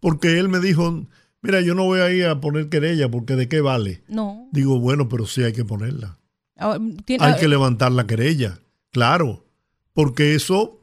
porque 0.00 0.38
él 0.38 0.48
me 0.48 0.60
dijo, 0.60 1.06
mira, 1.40 1.60
yo 1.60 1.74
no 1.74 1.84
voy 1.84 2.00
a 2.00 2.12
ir 2.12 2.26
a 2.26 2.40
poner 2.40 2.68
querella 2.68 3.10
porque 3.10 3.36
de 3.36 3.48
qué 3.48 3.60
vale. 3.60 4.02
No. 4.08 4.48
Digo, 4.52 4.78
bueno, 4.78 5.08
pero 5.08 5.26
sí 5.26 5.42
hay 5.42 5.52
que 5.52 5.64
ponerla. 5.64 6.18
Hay 6.56 7.36
que 7.40 7.48
levantar 7.48 7.90
la 7.90 8.06
querella, 8.06 8.60
claro, 8.90 9.44
porque 9.92 10.34
eso 10.34 10.80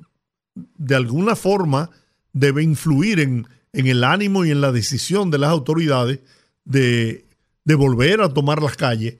de 0.53 0.95
alguna 0.95 1.35
forma 1.35 1.89
debe 2.33 2.63
influir 2.63 3.19
en, 3.19 3.47
en 3.71 3.87
el 3.87 4.03
ánimo 4.03 4.43
y 4.43 4.51
en 4.51 4.59
la 4.59 4.71
decisión 4.71 5.31
de 5.31 5.37
las 5.37 5.51
autoridades 5.51 6.19
de 6.65 7.28
de 7.69 7.75
volver 7.75 8.19
a 8.21 8.33
tomar 8.33 8.63
las 8.63 8.75
calles 8.75 9.17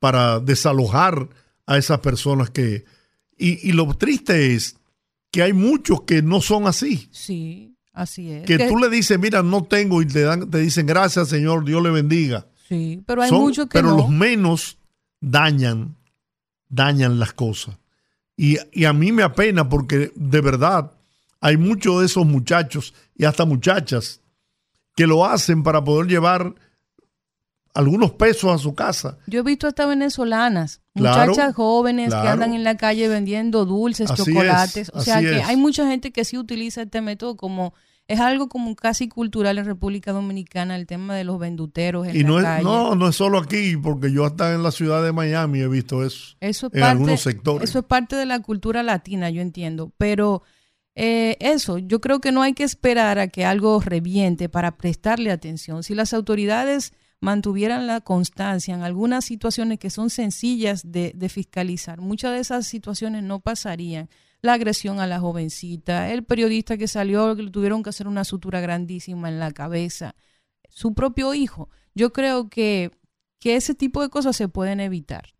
para 0.00 0.40
desalojar 0.40 1.28
a 1.66 1.78
esas 1.78 2.00
personas 2.00 2.50
que... 2.50 2.84
Y, 3.38 3.68
y 3.68 3.72
lo 3.72 3.94
triste 3.94 4.56
es 4.56 4.76
que 5.30 5.40
hay 5.40 5.52
muchos 5.52 6.02
que 6.02 6.20
no 6.20 6.40
son 6.40 6.66
así. 6.66 7.08
Sí, 7.12 7.76
así 7.92 8.32
es. 8.32 8.44
Que, 8.44 8.66
tú 8.66 8.76
le 8.76 8.88
dices, 8.88 9.20
mira, 9.20 9.44
no 9.44 9.62
tengo 9.62 10.02
y 10.02 10.06
te, 10.06 10.22
dan, 10.22 10.50
te 10.50 10.58
dicen, 10.58 10.84
gracias 10.84 11.28
Señor, 11.28 11.64
Dios 11.64 11.80
le 11.80 11.90
bendiga. 11.90 12.48
Sí, 12.68 13.00
pero 13.06 13.22
hay 13.22 13.30
muchos 13.30 13.66
que 13.68 13.78
Pero 13.78 13.96
los 13.96 14.10
menos 14.10 14.78
dañan, 15.20 15.94
dañan 16.68 17.20
las 17.20 17.32
cosas. 17.32 17.78
Y, 18.36 18.56
y, 18.72 18.84
a 18.84 18.92
mí 18.92 19.12
me 19.12 19.22
apena 19.22 19.68
porque 19.68 20.10
de 20.16 20.40
verdad 20.40 20.90
hay 21.40 21.56
muchos 21.56 22.00
de 22.00 22.06
esos 22.06 22.26
muchachos 22.26 22.94
y 23.14 23.26
hasta 23.26 23.44
muchachas 23.44 24.20
que 24.96 25.06
lo 25.06 25.24
hacen 25.24 25.62
para 25.62 25.84
poder 25.84 26.08
llevar 26.08 26.56
algunos 27.74 28.12
pesos 28.12 28.52
a 28.52 28.58
su 28.58 28.74
casa. 28.74 29.18
Yo 29.26 29.40
he 29.40 29.42
visto 29.42 29.66
hasta 29.66 29.86
venezolanas, 29.86 30.80
muchachas 30.94 31.54
jóvenes 31.54 32.12
que 32.12 32.28
andan 32.28 32.54
en 32.54 32.64
la 32.64 32.76
calle 32.76 33.08
vendiendo 33.08 33.64
dulces, 33.64 34.12
chocolates. 34.14 34.90
o 34.94 35.00
sea 35.00 35.20
que 35.20 35.42
hay 35.42 35.56
mucha 35.56 35.86
gente 35.86 36.12
que 36.12 36.24
sí 36.24 36.38
utiliza 36.38 36.82
este 36.82 37.00
método 37.00 37.36
como 37.36 37.74
es 38.08 38.20
algo 38.20 38.48
como 38.48 38.74
casi 38.74 39.08
cultural 39.08 39.58
en 39.58 39.64
República 39.64 40.12
Dominicana 40.12 40.76
el 40.76 40.86
tema 40.86 41.14
de 41.14 41.24
los 41.24 41.38
venduteros 41.38 42.06
en 42.08 42.16
y 42.16 42.24
no 42.24 42.40
es, 42.40 42.62
No, 42.62 42.94
no 42.94 43.08
es 43.08 43.16
solo 43.16 43.38
aquí, 43.38 43.76
porque 43.76 44.12
yo 44.12 44.26
hasta 44.26 44.52
en 44.54 44.62
la 44.62 44.72
ciudad 44.72 45.02
de 45.02 45.12
Miami 45.12 45.60
he 45.60 45.68
visto 45.68 46.04
eso, 46.04 46.36
eso 46.40 46.68
en 46.72 46.82
algunos 46.82 47.20
sectores. 47.20 47.70
Eso 47.70 47.78
es 47.78 47.84
parte 47.84 48.16
de 48.16 48.26
la 48.26 48.40
cultura 48.40 48.82
latina, 48.82 49.30
yo 49.30 49.40
entiendo, 49.40 49.92
pero 49.96 50.42
eh, 50.94 51.36
eso, 51.40 51.78
yo 51.78 52.00
creo 52.00 52.20
que 52.20 52.32
no 52.32 52.42
hay 52.42 52.52
que 52.52 52.64
esperar 52.64 53.18
a 53.18 53.28
que 53.28 53.44
algo 53.44 53.80
reviente 53.80 54.48
para 54.48 54.76
prestarle 54.76 55.30
atención. 55.30 55.82
Si 55.82 55.94
las 55.94 56.12
autoridades 56.12 56.92
mantuvieran 57.22 57.86
la 57.86 58.00
constancia 58.00 58.74
en 58.74 58.82
algunas 58.82 59.24
situaciones 59.24 59.78
que 59.78 59.90
son 59.90 60.10
sencillas 60.10 60.90
de, 60.90 61.14
fiscalizar, 61.28 62.00
muchas 62.00 62.32
de 62.32 62.40
esas 62.40 62.66
situaciones 62.66 63.22
no 63.22 63.38
pasarían 63.38 64.10
la 64.42 64.54
agresión 64.54 64.98
a 64.98 65.06
la 65.06 65.20
jovencita, 65.20 66.10
el 66.10 66.24
periodista 66.24 66.76
que 66.76 66.88
salió, 66.88 67.36
que 67.36 67.48
tuvieron 67.48 67.84
que 67.84 67.90
hacer 67.90 68.08
una 68.08 68.24
sutura 68.24 68.60
grandísima 68.60 69.28
en 69.28 69.38
la 69.38 69.52
cabeza, 69.52 70.16
su 70.68 70.94
propio 70.94 71.32
hijo. 71.32 71.70
Yo 71.94 72.12
creo 72.12 72.50
que, 72.50 72.90
que 73.38 73.54
ese 73.54 73.76
tipo 73.76 74.02
de 74.02 74.08
cosas 74.08 74.34
se 74.34 74.48
pueden 74.48 74.80
evitar. 74.80 75.32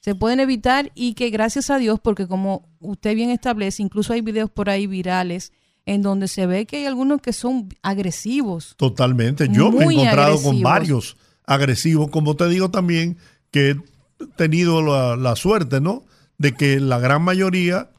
Se 0.00 0.16
pueden 0.16 0.40
evitar 0.40 0.90
y 0.96 1.14
que 1.14 1.30
gracias 1.30 1.70
a 1.70 1.78
Dios, 1.78 2.00
porque 2.00 2.26
como 2.26 2.68
usted 2.80 3.14
bien 3.14 3.30
establece, 3.30 3.84
incluso 3.84 4.12
hay 4.12 4.20
videos 4.20 4.50
por 4.50 4.68
ahí 4.68 4.88
virales 4.88 5.52
en 5.86 6.02
donde 6.02 6.28
se 6.28 6.46
ve 6.46 6.66
que 6.66 6.78
hay 6.78 6.86
algunos 6.86 7.20
que 7.20 7.32
son 7.32 7.68
agresivos. 7.82 8.74
Totalmente. 8.76 9.48
Yo 9.50 9.70
me 9.70 9.84
he 9.84 9.92
encontrado 9.92 10.42
con 10.42 10.62
varios 10.62 11.16
agresivos, 11.46 12.10
como 12.10 12.36
te 12.36 12.48
digo 12.48 12.70
también, 12.70 13.18
que 13.50 13.70
he 13.70 14.26
tenido 14.36 14.82
la, 14.82 15.16
la 15.16 15.36
suerte, 15.36 15.80
¿no? 15.80 16.04
De 16.38 16.54
que 16.54 16.80
la 16.80 16.98
gran 16.98 17.22
mayoría 17.22 17.90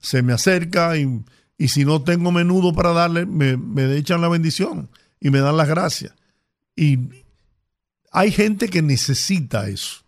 se 0.00 0.22
me 0.22 0.32
acerca 0.32 0.96
y, 0.96 1.22
y 1.56 1.68
si 1.68 1.84
no 1.84 2.02
tengo 2.02 2.32
menudo 2.32 2.72
para 2.72 2.92
darle, 2.92 3.26
me, 3.26 3.56
me, 3.56 3.96
echan 3.96 4.20
la 4.20 4.28
bendición 4.28 4.88
y 5.20 5.30
me 5.30 5.40
dan 5.40 5.56
las 5.56 5.68
gracias. 5.68 6.14
Y 6.76 6.98
hay 8.12 8.30
gente 8.30 8.68
que 8.68 8.82
necesita 8.82 9.68
eso. 9.68 10.02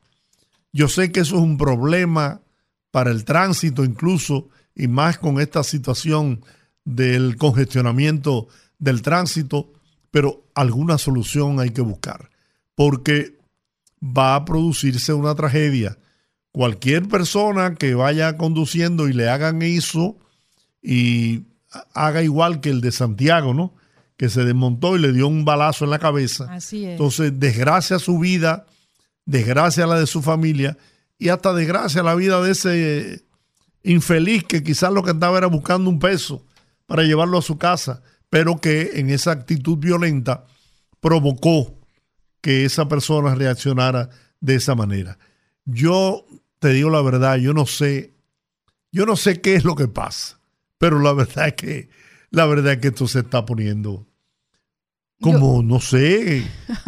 Yo 0.73 0.89
sé 0.89 1.11
que 1.11 1.21
eso 1.21 1.37
es 1.37 1.43
un 1.43 1.59
problema 1.59 2.41
para 2.91 3.11
el 3.11 3.25
tránsito 3.25 3.85
incluso, 3.85 4.49
y 4.75 4.89
más 4.89 5.19
con 5.19 5.41
esta 5.41 5.63
situación 5.65 6.45
del 6.85 7.37
congestionamiento 7.37 8.49
del 8.79 9.03
tránsito, 9.03 9.73
pero 10.11 10.45
alguna 10.55 10.99
solución 10.99 11.61
hay 11.61 11.71
que 11.71 11.83
buscar, 11.83 12.31
porque 12.75 13.39
va 14.03 14.35
a 14.35 14.45
producirse 14.45 15.13
una 15.13 15.35
tragedia 15.35 15.99
cualquier 16.53 17.09
persona 17.09 17.75
que 17.75 17.95
vaya 17.95 18.37
conduciendo 18.37 19.09
y 19.09 19.13
le 19.13 19.29
hagan 19.29 19.63
eso 19.63 20.17
y 20.83 21.45
haga 21.95 22.23
igual 22.23 22.61
que 22.61 22.71
el 22.71 22.81
de 22.81 22.93
Santiago, 22.93 23.55
¿no? 23.55 23.75
Que 24.17 24.29
se 24.29 24.45
desmontó 24.45 24.97
y 24.97 25.01
le 25.01 25.13
dio 25.13 25.29
un 25.29 25.45
balazo 25.45 25.85
en 25.85 25.91
la 25.91 25.99
cabeza. 25.99 26.47
Así 26.53 26.85
es. 26.85 26.93
Entonces, 26.93 27.39
desgracia 27.39 27.99
su 27.99 28.19
vida, 28.19 28.67
desgracia 29.25 29.87
la 29.87 29.99
de 29.99 30.07
su 30.07 30.23
familia 30.23 30.77
y 31.19 31.29
hasta 31.29 31.53
desgracia 31.53 32.03
la 32.03 32.15
vida 32.15 32.41
de 32.43 32.51
ese 32.51 33.25
infeliz 33.83 34.45
que 34.45 34.63
quizás 34.63 34.93
lo 34.93 35.03
que 35.03 35.11
andaba 35.11 35.39
era 35.39 35.47
buscando 35.47 35.89
un 35.89 35.99
peso 35.99 36.45
para 36.91 37.05
llevarlo 37.05 37.39
a 37.39 37.43
su 37.43 37.57
casa, 37.57 38.03
pero 38.31 38.61
que 38.61 38.99
en 38.99 39.11
esa 39.11 39.31
actitud 39.31 39.79
violenta 39.79 40.49
provocó 40.99 41.79
que 42.41 42.65
esa 42.65 42.89
persona 42.89 43.37
reaccionara 43.37 44.09
de 44.41 44.57
esa 44.57 44.75
manera. 44.75 45.17
Yo 45.65 46.27
te 46.59 46.71
digo 46.71 46.91
la 46.91 47.01
verdad, 47.01 47.37
yo 47.37 47.55
no 47.55 47.65
sé, 47.65 48.17
yo 48.91 49.07
no 49.07 49.15
sé 49.15 49.41
qué 49.41 49.55
es 49.55 49.63
lo 49.63 49.77
que 49.77 49.87
pasa, 49.87 50.41
pero 50.79 50.99
la 50.99 51.13
verdad 51.15 51.47
es 51.47 51.55
que, 51.55 51.91
la 52.31 52.47
verdad 52.47 52.73
es 52.73 52.79
que 52.81 52.89
esto 52.89 53.07
se 53.07 53.21
está 53.21 53.47
poniendo 53.47 54.09
como, 55.21 55.63
no 55.63 55.79
sé, 55.79 56.45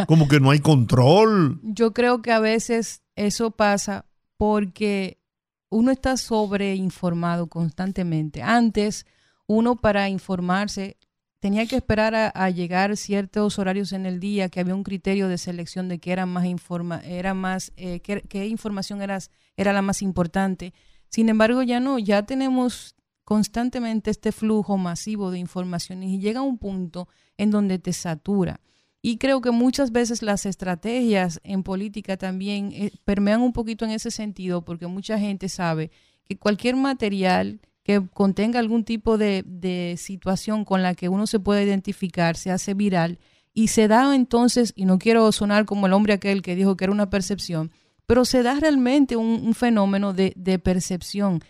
como 0.09 0.27
que 0.27 0.41
no 0.41 0.51
hay 0.51 0.59
control. 0.59 1.61
Yo 1.63 1.93
creo 1.93 2.23
que 2.23 2.33
a 2.33 2.41
veces 2.41 3.03
eso 3.15 3.53
pasa 3.53 4.07
porque 4.37 5.21
uno 5.69 5.93
está 5.93 6.17
sobreinformado 6.17 7.47
constantemente. 7.47 8.43
Antes, 8.43 9.07
uno 9.53 9.77
para 9.77 10.09
informarse 10.09 10.97
tenía 11.39 11.67
que 11.67 11.77
esperar 11.77 12.15
a, 12.15 12.51
llegar 12.51 12.97
ciertos 12.97 13.59
horarios 13.59 13.93
en 13.93 14.07
el 14.07 14.21
día, 14.21 14.49
que 14.49 14.61
había 14.61 14.77
un 14.77 14.85
criterio 14.85 15.27
de 15.27 15.39
selección 15.39 15.89
de 15.89 15.99
que 15.99 16.13
era 16.13 16.25
más 16.25 16.45
informa, 16.45 17.01
era 17.05 17.35
más, 17.35 17.73
eh, 17.77 18.01
qué 18.01 18.47
información 18.47 19.03
era, 19.03 19.19
era 19.57 19.73
la 19.73 19.83
más 19.83 20.03
importante. 20.03 20.73
Sin 21.09 21.29
embargo, 21.29 21.63
ya 21.65 21.81
no, 21.81 21.99
ya 21.99 22.23
tenemos 22.23 22.95
constantemente 23.25 24.11
este 24.11 24.31
flujo 24.31 24.79
masivo 24.79 25.31
de 25.33 25.41
informaciones 25.41 26.11
y 26.11 26.21
llega 26.21 26.43
un 26.43 26.59
punto 26.59 27.09
en 27.37 27.51
donde 27.51 27.81
te 27.81 27.93
satura. 27.93 28.61
Y 29.03 29.19
creo 29.19 29.41
que 29.41 29.51
muchas 29.51 29.91
veces 29.91 30.23
las 30.23 30.47
estrategias 30.47 31.41
en 31.43 31.65
política 31.65 32.17
también 32.17 32.71
eh, 32.73 32.93
permean 33.05 33.43
un 33.43 33.53
poquito 33.53 33.85
en 33.85 33.91
ese 33.91 34.13
sentido, 34.13 34.65
porque 34.65 34.87
mucha 34.87 35.19
gente 35.19 35.49
sabe 35.49 35.91
que 36.25 36.39
cualquier 36.39 36.77
material 36.77 37.61
que 37.83 38.07
contenga 38.13 38.59
algún 38.59 38.85
tipo 38.85 39.19
de, 39.19 39.95
situación 39.99 40.65
con 40.65 40.83
la 40.83 40.95
que 40.95 41.09
uno 41.09 41.27
se 41.27 41.41
puede 41.41 41.65
identificar, 41.65 42.37
se 42.37 42.51
hace 42.51 42.75
viral 42.75 43.19
y 43.55 43.69
se 43.69 43.89
da 43.89 44.15
entonces, 44.15 44.73
y 44.77 44.85
no 44.85 44.99
quiero 44.99 45.31
sonar 45.33 45.67
como 45.67 45.87
el 45.87 45.93
hombre 45.93 46.15
aquel 46.15 46.43
que 46.43 46.57
dijo 46.57 46.77
que 46.77 46.85
era 46.85 46.93
una 46.93 47.11
percepción, 47.11 47.71
pero 48.07 48.25
se 48.25 48.43
da 48.43 48.55
realmente 48.55 49.17
un, 49.17 49.55
fenómeno 49.55 50.13
de, 50.13 50.33
de, 50.37 50.59
percepción, 50.59 51.41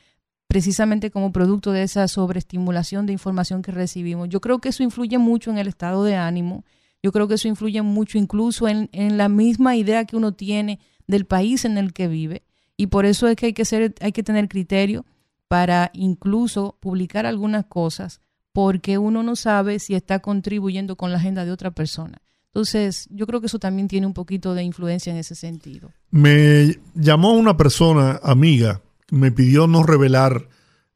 precisamente 0.48 1.10
como 1.10 1.32
producto 1.32 1.70
de 1.72 1.82
esa 1.82 2.08
sobreestimulación 2.08 3.06
de 3.06 3.12
información 3.12 3.62
que 3.62 3.72
recibimos. 3.72 4.28
Yo 4.28 4.40
creo 4.40 4.58
que 4.58 4.70
eso 4.70 4.82
influye 4.82 5.18
mucho 5.18 5.50
en 5.50 5.58
el 5.58 5.68
estado 5.68 6.04
de 6.04 6.16
ánimo, 6.16 6.64
yo 7.02 7.12
creo 7.12 7.28
que 7.28 7.34
eso 7.34 7.48
influye 7.48 7.82
mucho 7.82 8.16
incluso 8.16 8.68
en, 8.68 8.88
en 8.92 9.16
la 9.16 9.28
misma 9.28 9.76
idea 9.76 10.04
que 10.04 10.16
uno 10.16 10.32
tiene 10.32 10.78
del 11.06 11.26
país 11.26 11.64
en 11.64 11.78
el 11.78 11.92
que 11.92 12.08
vive, 12.08 12.42
y 12.76 12.88
por 12.88 13.06
eso 13.06 13.28
es 13.28 13.36
que 13.36 13.46
hay 13.46 13.52
que, 13.52 13.64
ser, 13.64 13.94
hay 14.00 14.12
que 14.12 14.22
tener 14.22 14.48
criterio 14.48 15.04
para 15.52 15.90
incluso 15.92 16.78
publicar 16.80 17.26
algunas 17.26 17.66
cosas 17.66 18.22
porque 18.54 18.96
uno 18.96 19.22
no 19.22 19.36
sabe 19.36 19.80
si 19.80 19.94
está 19.94 20.20
contribuyendo 20.20 20.96
con 20.96 21.12
la 21.12 21.18
agenda 21.18 21.44
de 21.44 21.50
otra 21.50 21.72
persona. 21.72 22.22
Entonces, 22.46 23.06
yo 23.10 23.26
creo 23.26 23.38
que 23.42 23.48
eso 23.48 23.58
también 23.58 23.86
tiene 23.86 24.06
un 24.06 24.14
poquito 24.14 24.54
de 24.54 24.62
influencia 24.62 25.12
en 25.12 25.18
ese 25.18 25.34
sentido. 25.34 25.90
Me 26.10 26.78
llamó 26.94 27.34
una 27.34 27.54
persona 27.58 28.18
amiga, 28.22 28.80
me 29.10 29.30
pidió 29.30 29.66
no 29.66 29.82
revelar 29.82 30.48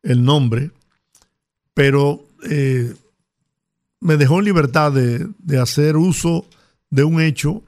el 0.03 0.25
nombre, 0.25 0.71
pero 1.75 2.25
eh, 2.49 2.95
me 4.01 4.17
dejó 4.17 4.39
en 4.39 4.47
libertad 4.47 4.91
de, 4.91 5.29
de 5.39 5.61
hacer 5.61 5.99
uso 5.99 6.47
de 6.89 7.05
un 7.05 7.21
hecho 7.21 7.63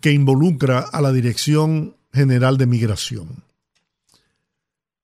que 0.00 0.12
involucra 0.12 0.78
a 0.78 1.00
la 1.00 1.10
Dirección 1.10 1.96
General 2.12 2.56
de 2.56 2.66
Migración. 2.66 3.47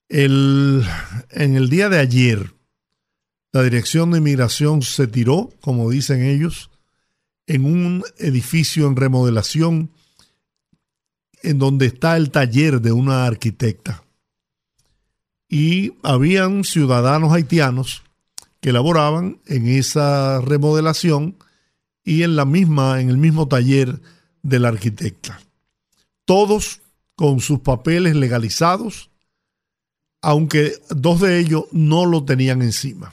El, 0.08 0.84
en 1.30 1.56
el 1.56 1.70
día 1.70 1.88
de 1.88 1.99
ayer, 1.99 2.54
la 3.52 3.62
Dirección 3.62 4.11
de 4.11 4.18
Inmigración 4.18 4.82
se 4.82 5.06
tiró, 5.06 5.50
como 5.61 5.90
dicen 5.90 6.25
ellos, 6.25 6.70
en 7.46 7.64
un 7.64 8.04
edificio 8.18 8.87
en 8.87 8.96
remodelación 8.96 9.90
en 11.42 11.58
donde 11.58 11.87
está 11.87 12.16
el 12.16 12.30
taller 12.30 12.80
de 12.80 12.92
una 12.92 13.26
arquitecta. 13.26 14.02
Y 15.49 15.92
habían 16.02 16.64
ciudadanos 16.64 17.32
haitianos 17.32 18.02
que 18.61 18.73
laboraban 18.73 19.40
en 19.46 19.68
esa 19.68 20.40
remodelación 20.40 21.37
y 22.02 22.23
en 22.23 22.34
la 22.34 22.44
misma 22.44 23.00
en 23.00 23.11
el 23.11 23.18
mismo 23.18 23.46
taller 23.46 24.00
de 24.42 24.58
la 24.58 24.68
arquitecta. 24.68 25.40
Todos 26.25 26.80
con 27.14 27.40
sus 27.40 27.61
papeles 27.61 28.16
legalizados 28.16 29.11
aunque 30.25 30.73
dos 30.88 31.21
de 31.21 31.38
ellos 31.38 31.64
no 31.71 32.07
lo 32.07 32.25
tenían 32.25 32.62
encima. 32.62 33.12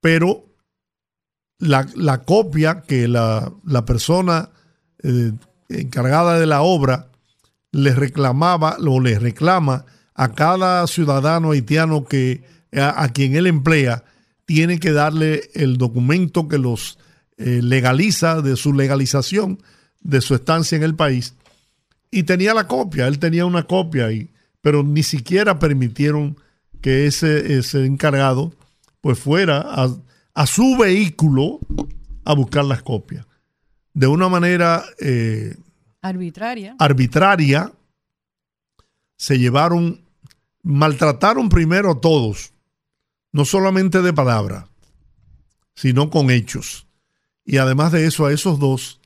Pero 0.00 0.44
la, 1.58 2.22
copia 2.24 2.82
que 2.82 3.08
la, 3.08 3.52
persona 3.84 4.50
eh, 5.02 5.32
encargada 5.68 6.38
de 6.38 6.46
la 6.46 6.62
obra, 6.62 7.10
le 7.72 7.94
reclamaba 7.94 8.76
o 8.80 9.00
le 9.00 9.18
reclama 9.18 9.84
a 10.14 10.32
cada 10.34 10.86
ciudadano 10.86 11.50
haitiano 11.50 12.04
que 12.04 12.44
a, 12.72 13.08
quien 13.08 13.34
él 13.34 13.48
emplea, 13.48 14.04
tiene 14.46 14.78
que 14.78 14.92
darle 14.92 15.50
el 15.54 15.78
documento 15.78 16.48
que 16.48 16.58
los 16.58 16.98
eh, 17.36 17.60
legaliza 17.62 18.40
de 18.40 18.56
su 18.56 18.72
legalización 18.72 19.60
de 20.00 20.20
su 20.20 20.36
estancia 20.36 20.76
en 20.76 20.84
el 20.84 20.94
país. 20.94 21.34
Y 22.10 22.22
tenía 22.22 22.54
la 22.54 22.68
copia, 22.68 23.08
él 23.08 23.18
tenía 23.18 23.44
una 23.44 23.64
copia, 23.64 24.10
y, 24.12 24.30
pero 24.60 24.82
ni 24.82 25.02
siquiera 25.02 25.58
permitieron 25.58 26.36
que 26.80 27.06
ese, 27.06 27.58
ese 27.58 27.84
encargado 27.86 28.52
pues 29.00 29.18
fuera 29.18 29.60
a, 29.60 29.88
a 30.34 30.46
su 30.46 30.76
vehículo 30.76 31.60
a 32.24 32.34
buscar 32.34 32.64
las 32.64 32.82
copias. 32.82 33.26
De 33.94 34.06
una 34.06 34.28
manera 34.28 34.84
eh, 35.00 35.56
arbitraria. 36.02 36.76
arbitraria, 36.78 37.72
se 39.16 39.38
llevaron, 39.38 40.04
maltrataron 40.62 41.48
primero 41.48 41.92
a 41.92 42.00
todos, 42.00 42.52
no 43.32 43.44
solamente 43.44 44.02
de 44.02 44.12
palabra, 44.12 44.68
sino 45.74 46.10
con 46.10 46.30
hechos. 46.30 46.86
Y 47.44 47.56
además 47.56 47.92
de 47.92 48.06
eso, 48.06 48.26
a 48.26 48.32
esos 48.32 48.58
dos, 48.58 49.00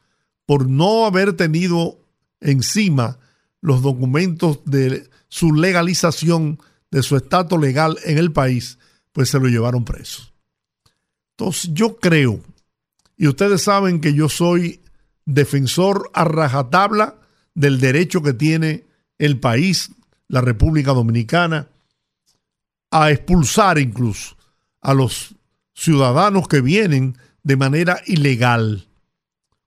por 0.46 0.68
no 0.68 1.06
haber 1.06 1.34
tenido 1.34 1.98
encima 2.40 3.18
los 3.60 3.82
documentos 3.82 4.64
de 4.64 5.08
su 5.32 5.54
legalización, 5.54 6.60
de 6.90 7.02
su 7.02 7.16
estatus 7.16 7.58
legal 7.58 7.96
en 8.04 8.18
el 8.18 8.32
país, 8.32 8.78
pues 9.12 9.30
se 9.30 9.40
lo 9.40 9.48
llevaron 9.48 9.82
preso. 9.82 10.30
Entonces 11.30 11.70
yo 11.72 11.96
creo, 11.96 12.42
y 13.16 13.28
ustedes 13.28 13.62
saben 13.62 14.02
que 14.02 14.12
yo 14.12 14.28
soy 14.28 14.82
defensor 15.24 16.10
a 16.12 16.24
rajatabla 16.24 17.16
del 17.54 17.80
derecho 17.80 18.22
que 18.22 18.34
tiene 18.34 18.84
el 19.16 19.40
país, 19.40 19.92
la 20.28 20.42
República 20.42 20.92
Dominicana, 20.92 21.68
a 22.90 23.10
expulsar 23.10 23.78
incluso 23.78 24.36
a 24.82 24.92
los 24.92 25.34
ciudadanos 25.72 26.46
que 26.46 26.60
vienen 26.60 27.16
de 27.42 27.56
manera 27.56 28.02
ilegal. 28.06 28.86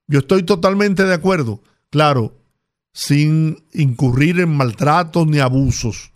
Yo 0.06 0.20
estoy 0.20 0.44
totalmente 0.44 1.06
de 1.06 1.16
acuerdo, 1.16 1.64
claro, 1.90 2.38
sin 2.96 3.62
incurrir 3.74 4.40
en 4.40 4.56
maltratos 4.56 5.28
ni 5.28 5.40
abusos. 5.40 6.14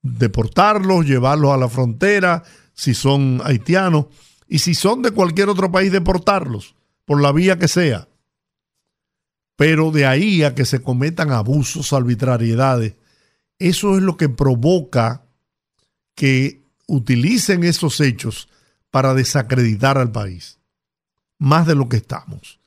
Deportarlos, 0.00 1.04
llevarlos 1.04 1.52
a 1.52 1.56
la 1.56 1.68
frontera, 1.68 2.44
si 2.72 2.94
son 2.94 3.42
haitianos, 3.44 4.06
y 4.46 4.60
si 4.60 4.76
son 4.76 5.02
de 5.02 5.10
cualquier 5.10 5.48
otro 5.48 5.72
país, 5.72 5.90
deportarlos, 5.90 6.76
por 7.04 7.20
la 7.20 7.32
vía 7.32 7.58
que 7.58 7.66
sea. 7.66 8.06
Pero 9.56 9.90
de 9.90 10.06
ahí 10.06 10.44
a 10.44 10.54
que 10.54 10.64
se 10.64 10.80
cometan 10.80 11.32
abusos, 11.32 11.92
arbitrariedades, 11.92 12.94
eso 13.58 13.96
es 13.96 14.02
lo 14.02 14.16
que 14.16 14.28
provoca 14.28 15.24
que 16.14 16.62
utilicen 16.86 17.64
esos 17.64 18.00
hechos 18.00 18.48
para 18.92 19.14
desacreditar 19.14 19.98
al 19.98 20.12
país, 20.12 20.60
más 21.40 21.66
de 21.66 21.74
lo 21.74 21.88
que 21.88 21.96
estamos. 21.96 22.57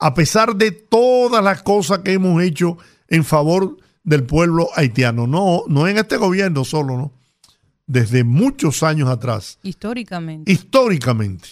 A 0.00 0.14
pesar 0.14 0.56
de 0.56 0.72
todas 0.72 1.44
las 1.44 1.62
cosas 1.62 1.98
que 2.00 2.14
hemos 2.14 2.42
hecho 2.42 2.78
en 3.08 3.24
favor 3.24 3.76
del 4.02 4.24
pueblo 4.24 4.68
haitiano, 4.74 5.26
no, 5.26 5.64
no 5.68 5.86
en 5.86 5.98
este 5.98 6.16
gobierno 6.16 6.64
solo, 6.64 6.96
no, 6.96 7.12
desde 7.86 8.24
muchos 8.24 8.82
años 8.82 9.10
atrás. 9.10 9.58
Históricamente. 9.62 10.50
Históricamente. 10.50 11.48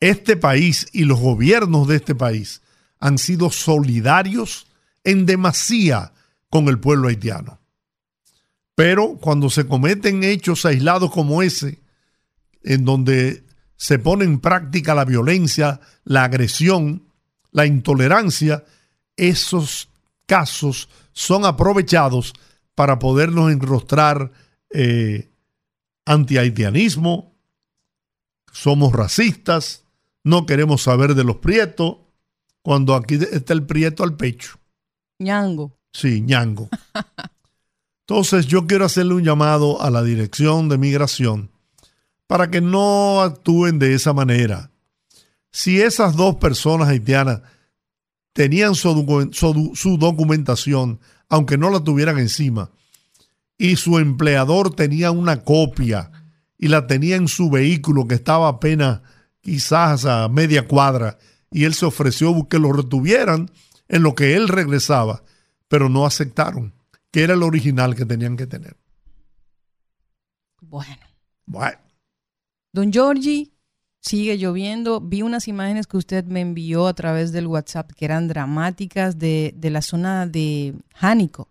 Este 0.00 0.36
país 0.36 0.86
y 0.92 1.04
los 1.04 1.18
gobiernos 1.18 1.88
de 1.88 1.96
este 1.96 2.14
país 2.14 2.60
han 2.98 3.16
sido 3.16 3.50
solidarios 3.50 4.66
en 5.02 5.24
demasía 5.24 6.12
con 6.50 6.68
el 6.68 6.78
pueblo 6.78 7.08
haitiano. 7.08 7.58
Pero 8.74 9.16
cuando 9.18 9.48
se 9.48 9.66
cometen 9.66 10.24
hechos 10.24 10.66
aislados 10.66 11.10
como 11.10 11.42
ese, 11.42 11.80
en 12.62 12.84
donde 12.84 13.44
se 13.80 13.98
pone 13.98 14.26
en 14.26 14.40
práctica 14.40 14.94
la 14.94 15.06
violencia, 15.06 15.80
la 16.04 16.24
agresión, 16.24 17.06
la 17.50 17.64
intolerancia, 17.64 18.62
esos 19.16 19.88
casos 20.26 20.90
son 21.12 21.46
aprovechados 21.46 22.34
para 22.74 22.98
podernos 22.98 23.50
enrostrar 23.50 24.32
eh, 24.68 25.30
anti-haitianismo, 26.04 27.34
somos 28.52 28.92
racistas, 28.92 29.84
no 30.24 30.44
queremos 30.44 30.82
saber 30.82 31.14
de 31.14 31.24
los 31.24 31.36
prietos, 31.36 31.96
cuando 32.60 32.94
aquí 32.94 33.18
está 33.32 33.54
el 33.54 33.64
prieto 33.64 34.04
al 34.04 34.14
pecho. 34.14 34.58
ñango. 35.18 35.78
Sí, 35.90 36.20
ñango. 36.20 36.68
Entonces 38.06 38.46
yo 38.46 38.66
quiero 38.66 38.84
hacerle 38.84 39.14
un 39.14 39.24
llamado 39.24 39.80
a 39.80 39.88
la 39.88 40.02
Dirección 40.02 40.68
de 40.68 40.76
Migración 40.76 41.50
para 42.30 42.48
que 42.48 42.60
no 42.60 43.22
actúen 43.22 43.80
de 43.80 43.92
esa 43.92 44.12
manera. 44.12 44.70
Si 45.50 45.80
esas 45.80 46.14
dos 46.14 46.36
personas 46.36 46.86
haitianas 46.86 47.40
tenían 48.32 48.76
su, 48.76 48.94
documentación 49.98 51.00
aunque 51.28 51.58
no 51.58 51.70
la 51.70 51.80
tuvieran 51.80 52.20
encima, 52.20 52.70
y 53.58 53.74
su 53.74 53.98
empleador 53.98 54.76
tenía 54.76 55.10
una 55.10 55.42
copia 55.42 56.12
y 56.56 56.68
la 56.68 56.86
tenía 56.86 57.16
en 57.16 57.26
su 57.26 57.50
vehículo 57.50 58.06
que 58.06 58.14
estaba 58.14 58.46
apenas 58.46 59.00
quizás 59.40 60.04
a 60.04 60.28
media 60.28 60.68
cuadra, 60.68 61.18
y 61.50 61.64
él 61.64 61.74
se 61.74 61.86
ofreció 61.86 62.46
que 62.48 62.60
lo 62.60 62.72
retuvieran 62.72 63.50
en 63.88 64.04
lo 64.04 64.14
que 64.14 64.36
él 64.36 64.46
regresaba, 64.46 65.24
pero 65.66 65.88
no 65.88 66.06
aceptaron, 66.06 66.74
que 67.10 67.24
era 67.24 67.34
el 67.34 67.42
original 67.42 67.96
que 67.96 68.06
tenían 68.06 68.36
que 68.36 68.46
tener. 68.46 68.76
Bueno. 70.60 71.00
Bueno. 71.46 71.89
Don 72.72 72.92
Giorgi, 72.92 73.50
sigue 74.00 74.38
lloviendo. 74.38 75.00
Vi 75.00 75.22
unas 75.22 75.48
imágenes 75.48 75.86
que 75.86 75.96
usted 75.96 76.24
me 76.24 76.40
envió 76.40 76.86
a 76.86 76.94
través 76.94 77.32
del 77.32 77.46
WhatsApp 77.46 77.92
que 77.92 78.04
eran 78.04 78.28
dramáticas 78.28 79.18
de, 79.18 79.54
de 79.56 79.70
la 79.70 79.82
zona 79.82 80.26
de 80.26 80.74
Jánico. 80.94 81.48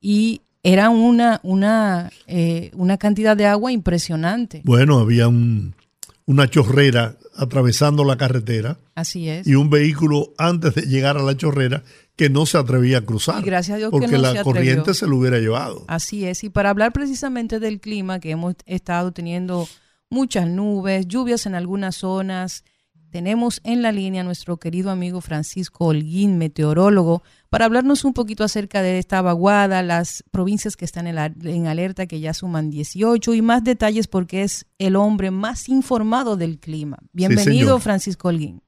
Y 0.00 0.42
era 0.62 0.88
una, 0.88 1.40
una, 1.42 2.10
eh, 2.26 2.70
una 2.74 2.96
cantidad 2.98 3.36
de 3.36 3.46
agua 3.46 3.72
impresionante. 3.72 4.62
Bueno, 4.64 4.98
había 4.98 5.28
una 5.28 6.48
chorrera 6.48 7.16
atravesando 7.36 8.04
la 8.04 8.16
carretera. 8.16 8.78
Así 8.94 9.28
es. 9.28 9.46
Y 9.46 9.54
un 9.56 9.70
vehículo 9.70 10.32
antes 10.38 10.74
de 10.74 10.82
llegar 10.82 11.16
a 11.18 11.22
la 11.22 11.36
chorrera 11.36 11.82
que 12.16 12.30
no 12.30 12.46
se 12.46 12.56
atrevía 12.58 12.98
a 12.98 13.00
cruzar. 13.00 13.42
gracias 13.42 13.74
a 13.74 13.78
Dios 13.78 13.90
porque 13.90 14.06
que 14.06 14.12
no 14.12 14.22
la 14.22 14.42
corriente 14.42 14.94
se 14.94 15.06
lo 15.06 15.18
hubiera 15.18 15.38
llevado. 15.38 15.84
Así 15.88 16.24
es. 16.24 16.44
Y 16.44 16.48
para 16.48 16.70
hablar 16.70 16.92
precisamente 16.92 17.58
del 17.58 17.80
clima, 17.80 18.20
que 18.20 18.30
hemos 18.30 18.54
estado 18.66 19.12
teniendo 19.12 19.68
muchas 20.14 20.48
nubes, 20.48 21.06
lluvias 21.08 21.44
en 21.44 21.56
algunas 21.56 21.96
zonas. 21.96 22.64
Tenemos 23.10 23.60
en 23.64 23.82
la 23.82 23.92
línea 23.92 24.22
a 24.22 24.24
nuestro 24.24 24.56
querido 24.56 24.90
amigo 24.90 25.20
Francisco 25.20 25.86
Holguín, 25.86 26.38
meteorólogo, 26.38 27.22
para 27.50 27.64
hablarnos 27.64 28.04
un 28.04 28.14
poquito 28.14 28.44
acerca 28.44 28.80
de 28.80 28.98
esta 28.98 29.22
vaguada, 29.22 29.82
las 29.82 30.24
provincias 30.30 30.76
que 30.76 30.84
están 30.84 31.06
en, 31.06 31.66
alerta, 31.66 32.06
que 32.06 32.20
ya 32.20 32.32
suman 32.32 32.70
18, 32.70 33.34
y 33.34 33.42
más 33.42 33.62
detalles 33.62 34.08
porque 34.08 34.42
es 34.42 34.66
el 34.78 34.96
hombre 34.96 35.30
más 35.30 35.68
informado 35.68 36.36
del 36.36 36.58
clima. 36.58 36.98
Bienvenido, 37.12 37.78
Francisco 37.80 38.28
Holguín. 38.28 38.62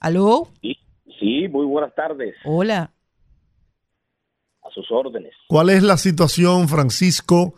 ¿Aló? 0.00 0.48
Sí, 0.60 0.76
sí, 1.18 1.48
muy 1.48 1.66
buenas 1.66 1.94
tardes. 1.94 2.34
Hola. 2.44 2.92
A 4.62 4.70
sus 4.70 4.90
órdenes. 4.90 5.32
¿Cuál 5.48 5.70
es 5.70 5.82
la 5.82 5.96
situación, 5.96 6.68
Francisco? 6.68 7.54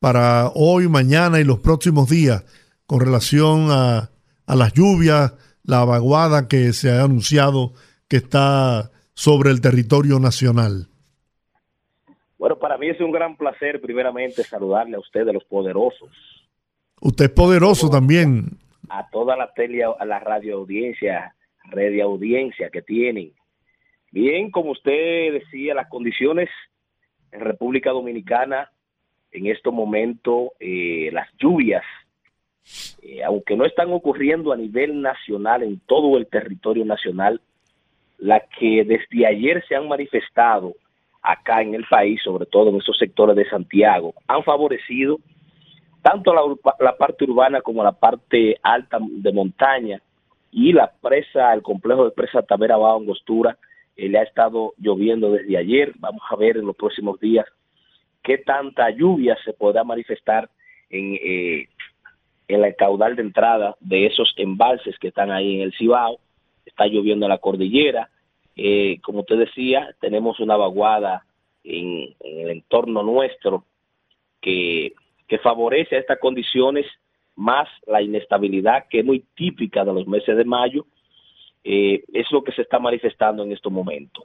Para 0.00 0.48
hoy, 0.54 0.88
mañana 0.88 1.40
y 1.40 1.44
los 1.44 1.58
próximos 1.58 2.08
días 2.08 2.44
con 2.86 3.00
relación 3.00 3.68
a, 3.70 4.10
las 4.46 4.72
lluvias, 4.72 5.34
la 5.62 5.84
vaguada 5.84 6.48
que 6.48 6.72
se 6.72 6.90
ha 6.90 7.04
anunciado 7.04 7.72
que 8.08 8.16
está 8.16 8.90
sobre 9.12 9.50
el 9.50 9.60
territorio 9.60 10.18
nacional? 10.18 10.86
Bueno, 12.38 12.58
para 12.58 12.78
mí 12.78 12.88
es 12.88 13.00
un 13.00 13.10
gran 13.10 13.36
placer 13.36 13.80
primeramente 13.80 14.42
saludarle 14.44 14.96
a 14.96 15.00
usted 15.00 15.26
de 15.26 15.34
los 15.34 15.44
poderosos. 15.44 16.08
Usted 17.00 17.26
es 17.26 17.30
poderoso 17.30 17.90
también. 17.90 18.58
A 18.88 19.06
toda 19.10 19.36
la 19.36 19.52
tele, 19.52 19.84
a 19.84 20.04
la 20.06 20.20
radio 20.20 20.56
audiencia, 20.56 21.34
red 21.64 21.92
de 21.92 22.00
audiencia 22.00 22.70
que 22.70 22.80
tienen. 22.80 23.32
Bien, 24.10 24.50
como 24.50 24.70
usted 24.70 25.32
decía, 25.32 25.74
las 25.74 25.88
condiciones 25.88 26.48
en 27.32 27.40
República 27.40 27.90
Dominicana 27.90 28.70
en 29.32 29.46
este 29.46 29.70
momento 29.70 30.52
eh, 30.60 31.10
las 31.12 31.28
lluvias, 31.38 31.84
eh, 33.02 33.22
aunque 33.24 33.56
no 33.56 33.64
están 33.64 33.92
ocurriendo 33.92 34.52
a 34.52 34.56
nivel 34.56 35.00
nacional, 35.00 35.62
en 35.62 35.80
todo 35.80 36.16
el 36.16 36.26
territorio 36.26 36.84
nacional, 36.84 37.40
las 38.18 38.42
que 38.58 38.84
desde 38.84 39.26
ayer 39.26 39.64
se 39.68 39.76
han 39.76 39.88
manifestado 39.88 40.74
acá 41.22 41.62
en 41.62 41.74
el 41.74 41.84
país, 41.84 42.20
sobre 42.22 42.46
todo 42.46 42.70
en 42.70 42.76
esos 42.76 42.96
sectores 42.98 43.36
de 43.36 43.48
Santiago, 43.48 44.14
han 44.26 44.42
favorecido 44.44 45.18
tanto 46.02 46.32
la, 46.32 46.96
parte 46.96 47.24
urbana 47.24 47.60
como 47.60 47.82
la 47.82 47.92
parte 47.92 48.56
alta 48.62 48.98
de 49.00 49.32
montaña 49.32 50.00
y 50.50 50.72
la 50.72 50.90
presa, 50.90 51.52
el 51.52 51.62
complejo 51.62 52.04
de 52.04 52.12
presa 52.12 52.42
Tavera 52.42 52.76
Bajo 52.76 52.98
Angostura, 52.98 53.58
eh, 53.96 54.08
le 54.08 54.18
ha 54.18 54.22
estado 54.22 54.74
lloviendo 54.78 55.32
desde 55.32 55.58
ayer. 55.58 55.92
Vamos 55.98 56.22
a 56.30 56.36
ver 56.36 56.56
en 56.56 56.66
los 56.66 56.76
próximos 56.76 57.20
días 57.20 57.46
qué 58.28 58.36
tanta 58.36 58.90
lluvia 58.90 59.38
se 59.42 59.54
podrá 59.54 59.84
manifestar 59.84 60.50
en, 60.90 61.14
eh, 61.14 61.66
en 62.46 62.62
el 62.62 62.76
caudal 62.76 63.16
de 63.16 63.22
entrada 63.22 63.74
de 63.80 64.04
esos 64.04 64.34
embalses 64.36 64.98
que 64.98 65.08
están 65.08 65.30
ahí 65.30 65.56
en 65.56 65.62
el 65.62 65.72
Cibao. 65.72 66.18
Está 66.66 66.86
lloviendo 66.86 67.24
en 67.24 67.30
la 67.30 67.38
cordillera. 67.38 68.10
Eh, 68.54 69.00
como 69.00 69.20
usted 69.20 69.38
decía, 69.38 69.94
tenemos 69.98 70.40
una 70.40 70.58
vaguada 70.58 71.24
en, 71.64 72.14
el 72.20 72.50
entorno 72.50 73.02
nuestro 73.02 73.64
que, 74.42 74.92
favorece 75.42 75.96
a 75.96 76.00
estas 76.00 76.18
condiciones 76.18 76.84
más 77.34 77.68
la 77.86 78.02
inestabilidad 78.02 78.88
que 78.90 79.00
es 79.00 79.04
muy 79.06 79.24
típica 79.36 79.84
de 79.84 79.94
los 79.94 80.06
meses 80.06 80.36
de 80.36 80.44
mayo, 80.44 80.84
eh, 81.64 82.02
es 82.12 82.30
lo 82.30 82.42
que 82.42 82.52
se 82.52 82.62
está 82.62 82.78
manifestando 82.78 83.42
en 83.42 83.52
estos 83.52 83.72
momentos. 83.72 84.24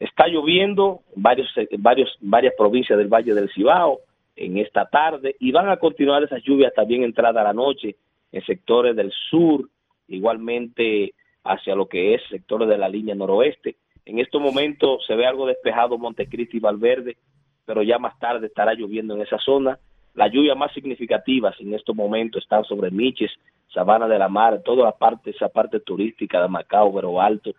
Está 0.00 0.26
lloviendo 0.28 1.02
en 1.14 1.22
varios, 1.22 1.48
varios, 1.78 2.16
varias 2.20 2.54
provincias 2.56 2.98
del 2.98 3.08
Valle 3.08 3.34
del 3.34 3.50
Cibao 3.52 4.00
en 4.34 4.56
esta 4.56 4.86
tarde 4.86 5.36
y 5.38 5.52
van 5.52 5.68
a 5.68 5.76
continuar 5.76 6.24
esas 6.24 6.42
lluvias 6.42 6.72
también 6.74 7.02
entrada 7.02 7.44
la 7.44 7.52
noche 7.52 7.96
en 8.32 8.42
sectores 8.44 8.96
del 8.96 9.12
sur, 9.30 9.68
igualmente 10.08 11.12
hacia 11.44 11.74
lo 11.74 11.86
que 11.86 12.14
es 12.14 12.22
sectores 12.30 12.68
de 12.68 12.78
la 12.78 12.88
línea 12.88 13.14
noroeste. 13.14 13.76
En 14.06 14.18
estos 14.18 14.40
momentos 14.40 15.04
se 15.06 15.14
ve 15.14 15.26
algo 15.26 15.46
despejado 15.46 15.98
Montecristi 15.98 16.56
y 16.56 16.60
Valverde, 16.60 17.18
pero 17.66 17.82
ya 17.82 17.98
más 17.98 18.18
tarde 18.18 18.46
estará 18.46 18.72
lloviendo 18.72 19.14
en 19.14 19.22
esa 19.22 19.38
zona 19.38 19.78
las 20.14 20.32
lluvias 20.32 20.56
más 20.56 20.72
significativas 20.72 21.54
en 21.60 21.74
estos 21.74 21.94
momentos 21.94 22.42
están 22.42 22.64
sobre 22.64 22.90
Miches, 22.90 23.30
Sabana 23.72 24.08
de 24.08 24.18
la 24.18 24.28
Mar, 24.28 24.60
toda 24.64 24.84
la 24.84 24.92
parte, 24.92 25.30
esa 25.30 25.48
parte 25.48 25.78
turística 25.80 26.42
de 26.42 26.48
Macao, 26.48 26.92
Vero 26.92 27.20
Alto, 27.20 27.52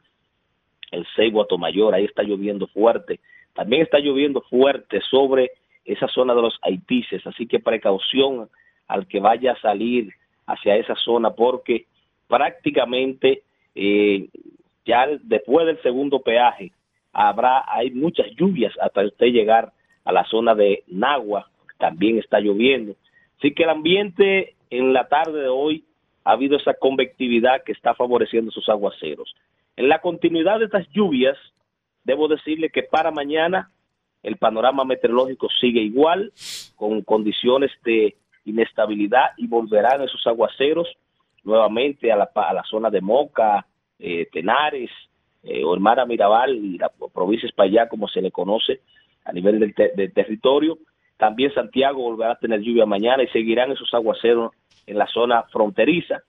el 0.91 1.05
Mayor, 1.57 1.95
ahí 1.95 2.05
está 2.05 2.23
lloviendo 2.23 2.67
fuerte. 2.67 3.19
También 3.53 3.81
está 3.81 3.99
lloviendo 3.99 4.41
fuerte 4.41 5.01
sobre 5.09 5.51
esa 5.85 6.07
zona 6.07 6.35
de 6.35 6.41
los 6.41 6.57
Haitises, 6.61 7.25
así 7.25 7.47
que 7.47 7.59
precaución 7.59 8.49
al 8.87 9.07
que 9.07 9.19
vaya 9.19 9.53
a 9.53 9.61
salir 9.61 10.13
hacia 10.45 10.75
esa 10.75 10.95
zona 10.95 11.31
porque 11.31 11.85
prácticamente 12.27 13.43
eh, 13.75 14.27
ya 14.85 15.07
después 15.23 15.65
del 15.65 15.81
segundo 15.81 16.19
peaje 16.19 16.71
habrá, 17.13 17.63
hay 17.67 17.91
muchas 17.91 18.27
lluvias 18.35 18.73
hasta 18.81 19.05
usted 19.05 19.27
llegar 19.27 19.71
a 20.03 20.11
la 20.11 20.25
zona 20.25 20.55
de 20.55 20.83
Nagua, 20.87 21.49
también 21.77 22.17
está 22.17 22.39
lloviendo. 22.39 22.95
Así 23.37 23.53
que 23.53 23.63
el 23.63 23.69
ambiente 23.69 24.55
en 24.69 24.93
la 24.93 25.07
tarde 25.07 25.41
de 25.41 25.47
hoy 25.47 25.83
ha 26.23 26.31
habido 26.31 26.57
esa 26.57 26.73
convectividad 26.73 27.63
que 27.63 27.71
está 27.71 27.93
favoreciendo 27.95 28.51
sus 28.51 28.67
aguaceros. 28.69 29.35
En 29.75 29.89
la 29.89 29.99
continuidad 29.99 30.59
de 30.59 30.65
estas 30.65 30.87
lluvias, 30.89 31.37
debo 32.03 32.27
decirle 32.27 32.69
que 32.69 32.83
para 32.83 33.11
mañana 33.11 33.71
el 34.23 34.37
panorama 34.37 34.85
meteorológico 34.85 35.47
sigue 35.59 35.81
igual, 35.81 36.31
con 36.75 37.01
condiciones 37.01 37.71
de 37.83 38.15
inestabilidad 38.45 39.31
y 39.37 39.47
volverán 39.47 40.01
esos 40.01 40.25
aguaceros 40.27 40.87
nuevamente 41.43 42.11
a 42.11 42.15
la, 42.15 42.29
a 42.33 42.53
la 42.53 42.63
zona 42.63 42.89
de 42.89 43.01
Moca, 43.01 43.65
eh, 43.97 44.27
Tenares, 44.31 44.91
eh, 45.43 45.63
Ormara 45.63 46.05
Mirabal 46.05 46.55
y 46.55 46.77
la 46.77 46.91
provincia 47.13 47.47
España, 47.47 47.87
como 47.87 48.07
se 48.07 48.21
le 48.21 48.31
conoce 48.31 48.81
a 49.25 49.31
nivel 49.31 49.59
del 49.59 50.13
territorio. 50.13 50.77
También 51.17 51.53
Santiago 51.53 52.01
volverá 52.01 52.33
a 52.33 52.39
tener 52.39 52.61
lluvia 52.61 52.85
mañana 52.85 53.23
y 53.23 53.27
seguirán 53.27 53.71
esos 53.71 53.93
aguaceros 53.93 54.51
en 54.85 54.97
la 54.97 55.07
zona 55.07 55.43
fronteriza. 55.43 56.23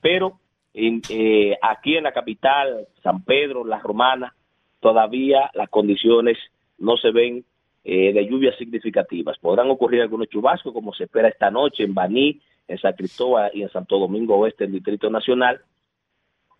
Pero 0.00 0.40
eh, 0.74 1.56
aquí 1.62 1.96
en 1.96 2.04
la 2.04 2.12
capital, 2.12 2.88
San 3.02 3.24
Pedro, 3.24 3.64
La 3.64 3.78
Romana, 3.78 4.34
todavía 4.80 5.50
las 5.54 5.70
condiciones 5.70 6.36
no 6.78 6.96
se 6.96 7.10
ven 7.12 7.44
eh, 7.84 8.12
de 8.12 8.26
lluvias 8.26 8.56
significativas. 8.56 9.38
Podrán 9.38 9.70
ocurrir 9.70 10.02
algunos 10.02 10.28
chubascos, 10.28 10.72
como 10.72 10.92
se 10.92 11.04
espera 11.04 11.28
esta 11.28 11.50
noche 11.50 11.84
en 11.84 11.94
Baní, 11.94 12.40
en 12.66 12.78
San 12.78 12.94
Cristóbal 12.94 13.50
y 13.54 13.62
en 13.62 13.70
Santo 13.70 13.98
Domingo 13.98 14.36
Oeste, 14.36 14.64
en 14.64 14.72
Distrito 14.72 15.10
Nacional, 15.10 15.60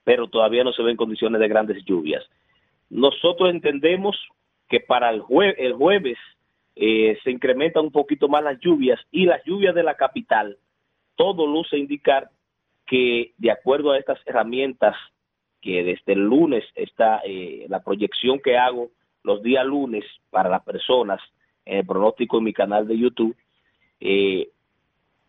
pero 0.04 0.28
todavía 0.28 0.62
no 0.64 0.72
se 0.72 0.82
ven 0.82 0.96
condiciones 0.96 1.40
de 1.40 1.48
grandes 1.48 1.84
lluvias. 1.84 2.22
Nosotros 2.90 3.50
entendemos 3.50 4.16
que 4.68 4.80
para 4.80 5.10
el, 5.10 5.22
el 5.58 5.72
jueves 5.72 6.18
eh, 6.76 7.18
se 7.24 7.30
incrementan 7.30 7.84
un 7.84 7.92
poquito 7.92 8.28
más 8.28 8.44
las 8.44 8.60
lluvias 8.60 9.00
y 9.10 9.26
las 9.26 9.42
lluvias 9.44 9.74
de 9.74 9.82
la 9.82 9.94
capital, 9.94 10.58
todo 11.16 11.46
luce 11.46 11.78
indicar 11.78 12.30
que 12.86 13.32
de 13.38 13.50
acuerdo 13.50 13.92
a 13.92 13.98
estas 13.98 14.18
herramientas 14.26 14.96
que 15.60 15.82
desde 15.82 16.12
el 16.12 16.20
lunes 16.20 16.64
está 16.74 17.22
eh, 17.24 17.66
la 17.68 17.82
proyección 17.82 18.38
que 18.38 18.56
hago 18.56 18.90
los 19.22 19.42
días 19.42 19.64
lunes 19.64 20.04
para 20.30 20.50
las 20.50 20.62
personas 20.62 21.20
en 21.64 21.78
el 21.78 21.86
pronóstico 21.86 22.38
en 22.38 22.44
mi 22.44 22.52
canal 22.52 22.86
de 22.86 22.98
YouTube, 22.98 23.34
eh, 24.00 24.50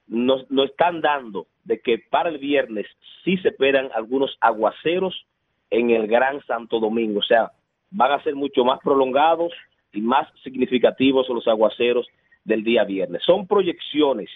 nos, 0.08 0.50
nos 0.52 0.70
están 0.70 1.00
dando 1.00 1.48
de 1.64 1.80
que 1.80 1.98
para 1.98 2.30
el 2.30 2.38
viernes 2.38 2.86
sí 3.24 3.38
se 3.38 3.50
esperan 3.50 3.90
algunos 3.94 4.38
aguaceros 4.42 5.26
en 5.70 5.92
el 5.92 6.08
Gran 6.08 6.46
Santo 6.46 6.80
Domingo, 6.80 7.20
o 7.20 7.24
sea, 7.24 7.52
van 7.90 8.12
a 8.12 8.22
ser 8.24 8.36
mucho 8.36 8.66
más 8.66 8.80
prolongados, 8.84 9.54
y 9.96 10.02
más 10.02 10.28
significativos 10.44 11.28
los 11.30 11.48
aguaceros 11.48 12.08
del 12.44 12.64
día 12.64 12.84
viernes. 12.84 13.24
Son 13.24 13.48
proyecciones. 13.48 14.30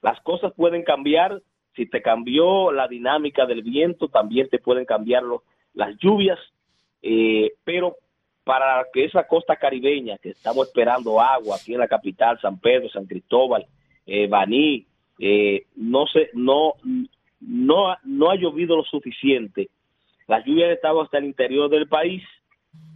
Las 0.00 0.20
cosas 0.20 0.52
pueden 0.54 0.84
cambiar. 0.84 1.42
Si 1.76 1.86
te 1.86 2.00
cambió 2.02 2.72
la 2.72 2.88
dinámica 2.88 3.46
del 3.46 3.62
viento, 3.62 4.08
también 4.08 4.48
te 4.48 4.58
pueden 4.58 4.86
cambiar 4.86 5.22
las 5.74 5.96
lluvias. 5.98 6.38
Eh, 7.02 7.52
pero 7.64 7.96
para 8.44 8.86
que 8.92 9.04
esa 9.04 9.26
costa 9.26 9.56
caribeña, 9.56 10.18
que 10.18 10.30
estamos 10.30 10.68
esperando 10.68 11.20
agua 11.20 11.56
aquí 11.56 11.74
en 11.74 11.80
la 11.80 11.88
capital, 11.88 12.40
San 12.40 12.58
Pedro, 12.58 12.88
San 12.88 13.06
Cristóbal, 13.06 13.66
eh, 14.06 14.26
Baní, 14.26 14.86
eh, 15.18 15.66
no, 15.76 16.06
se, 16.06 16.30
no, 16.32 16.74
no, 17.40 17.94
no 18.04 18.30
ha 18.30 18.36
llovido 18.36 18.76
lo 18.76 18.84
suficiente. 18.84 19.68
Las 20.26 20.44
lluvias 20.44 20.68
han 20.68 20.74
estado 20.74 21.02
hasta 21.02 21.18
el 21.18 21.24
interior 21.24 21.68
del 21.68 21.88
país, 21.88 22.22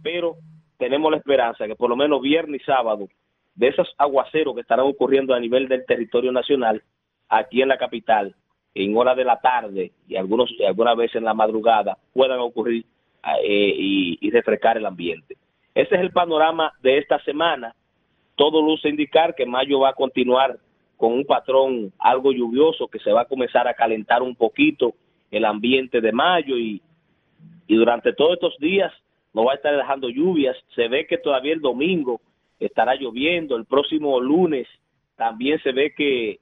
pero 0.01 0.37
tenemos 0.77 1.11
la 1.11 1.17
esperanza 1.17 1.67
que 1.67 1.75
por 1.75 1.89
lo 1.89 1.95
menos 1.95 2.21
viernes 2.21 2.61
y 2.61 2.65
sábado, 2.65 3.07
de 3.53 3.67
esos 3.67 3.93
aguaceros 3.97 4.55
que 4.55 4.61
estarán 4.61 4.87
ocurriendo 4.87 5.33
a 5.33 5.39
nivel 5.39 5.67
del 5.67 5.85
territorio 5.85 6.31
nacional, 6.31 6.81
aquí 7.29 7.61
en 7.61 7.67
la 7.67 7.77
capital, 7.77 8.35
en 8.73 8.95
horas 8.95 9.17
de 9.17 9.25
la 9.25 9.39
tarde 9.39 9.91
y 10.07 10.15
algunos 10.15 10.49
algunas 10.67 10.95
veces 10.95 11.17
en 11.17 11.25
la 11.25 11.33
madrugada, 11.33 11.97
puedan 12.13 12.39
ocurrir 12.39 12.85
eh, 13.43 13.75
y, 13.77 14.17
y 14.21 14.31
refrescar 14.31 14.77
el 14.77 14.85
ambiente. 14.85 15.35
Ese 15.73 15.95
es 15.95 16.01
el 16.01 16.11
panorama 16.11 16.73
de 16.81 16.97
esta 16.97 17.19
semana. 17.23 17.75
Todo 18.35 18.61
luce 18.61 18.89
indicar 18.89 19.35
que 19.35 19.45
mayo 19.45 19.79
va 19.81 19.89
a 19.89 19.93
continuar 19.93 20.57
con 20.97 21.13
un 21.13 21.25
patrón 21.25 21.91
algo 21.99 22.31
lluvioso 22.31 22.87
que 22.87 22.99
se 22.99 23.11
va 23.11 23.21
a 23.21 23.25
comenzar 23.25 23.67
a 23.67 23.73
calentar 23.73 24.21
un 24.21 24.35
poquito 24.35 24.93
el 25.31 25.45
ambiente 25.45 26.01
de 26.01 26.11
mayo 26.11 26.57
y, 26.57 26.81
y 27.67 27.75
durante 27.75 28.13
todos 28.13 28.33
estos 28.33 28.57
días 28.59 28.91
no 29.33 29.45
va 29.45 29.53
a 29.53 29.55
estar 29.55 29.75
dejando 29.75 30.09
lluvias. 30.09 30.55
Se 30.75 30.87
ve 30.87 31.07
que 31.07 31.17
todavía 31.17 31.53
el 31.53 31.61
domingo 31.61 32.21
estará 32.59 32.95
lloviendo. 32.95 33.55
El 33.55 33.65
próximo 33.65 34.19
lunes 34.19 34.67
también 35.15 35.61
se 35.63 35.71
ve 35.71 35.93
que, 35.95 36.39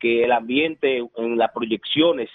que 0.00 0.24
el 0.24 0.32
ambiente 0.32 1.06
en 1.16 1.38
las 1.38 1.52
proyecciones 1.52 2.28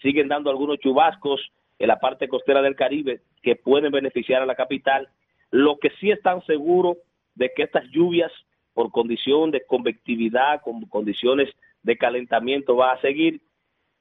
siguen 0.00 0.28
dando 0.28 0.50
algunos 0.50 0.78
chubascos 0.78 1.40
en 1.78 1.88
la 1.88 2.00
parte 2.00 2.28
costera 2.28 2.62
del 2.62 2.74
Caribe 2.74 3.20
que 3.42 3.54
pueden 3.54 3.92
beneficiar 3.92 4.42
a 4.42 4.46
la 4.46 4.54
capital. 4.54 5.08
Lo 5.50 5.78
que 5.78 5.90
sí 6.00 6.10
están 6.10 6.44
seguros 6.46 6.96
de 7.34 7.52
que 7.54 7.62
estas 7.62 7.84
lluvias 7.90 8.32
por 8.74 8.90
condición 8.90 9.50
de 9.50 9.64
convectividad, 9.66 10.62
con 10.62 10.80
condiciones 10.86 11.50
de 11.82 11.96
calentamiento 11.96 12.74
va 12.74 12.92
a 12.92 13.00
seguir, 13.00 13.40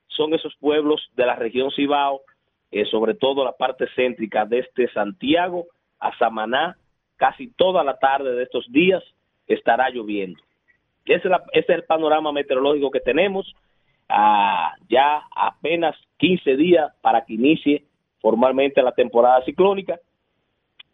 son 0.08 0.34
esos 0.34 0.56
pueblos 0.56 1.10
de 1.16 1.26
la 1.26 1.36
región 1.36 1.72
Cibao 1.72 2.22
eh, 2.72 2.86
sobre 2.86 3.16
todo 3.16 3.44
la 3.44 3.52
parte 3.52 3.86
céntrica 3.96 4.46
desde 4.46 4.92
Santiago 4.94 5.66
a 6.00 6.18
Samaná, 6.18 6.78
casi 7.18 7.48
toda 7.48 7.84
la 7.84 8.00
tarde 8.00 8.34
de 8.34 8.44
estos 8.44 8.72
días 8.72 9.04
estará 9.46 9.90
lloviendo. 9.90 10.42
Ese 11.06 11.30
es, 11.54 11.70
el 11.70 11.84
panorama 11.84 12.32
meteorológico 12.32 12.92
que 12.92 13.00
tenemos. 13.00 13.56
Ah, 14.10 14.74
ya 14.90 15.24
apenas 15.36 15.96
15 16.18 16.56
días 16.58 16.92
para 17.02 17.26
que 17.26 17.34
inicie 17.34 17.86
formalmente 18.20 18.82
la 18.82 18.92
temporada 18.92 19.44
ciclónica. 19.46 20.00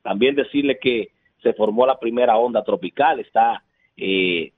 También 0.01 0.35
decirle 0.35 0.79
que 0.79 1.09
se 1.41 1.53
formó 1.53 1.85
la 1.85 1.99
primera 1.99 2.37
onda 2.37 2.63
tropical, 2.63 3.19
está 3.19 3.63
eh, 3.97 4.51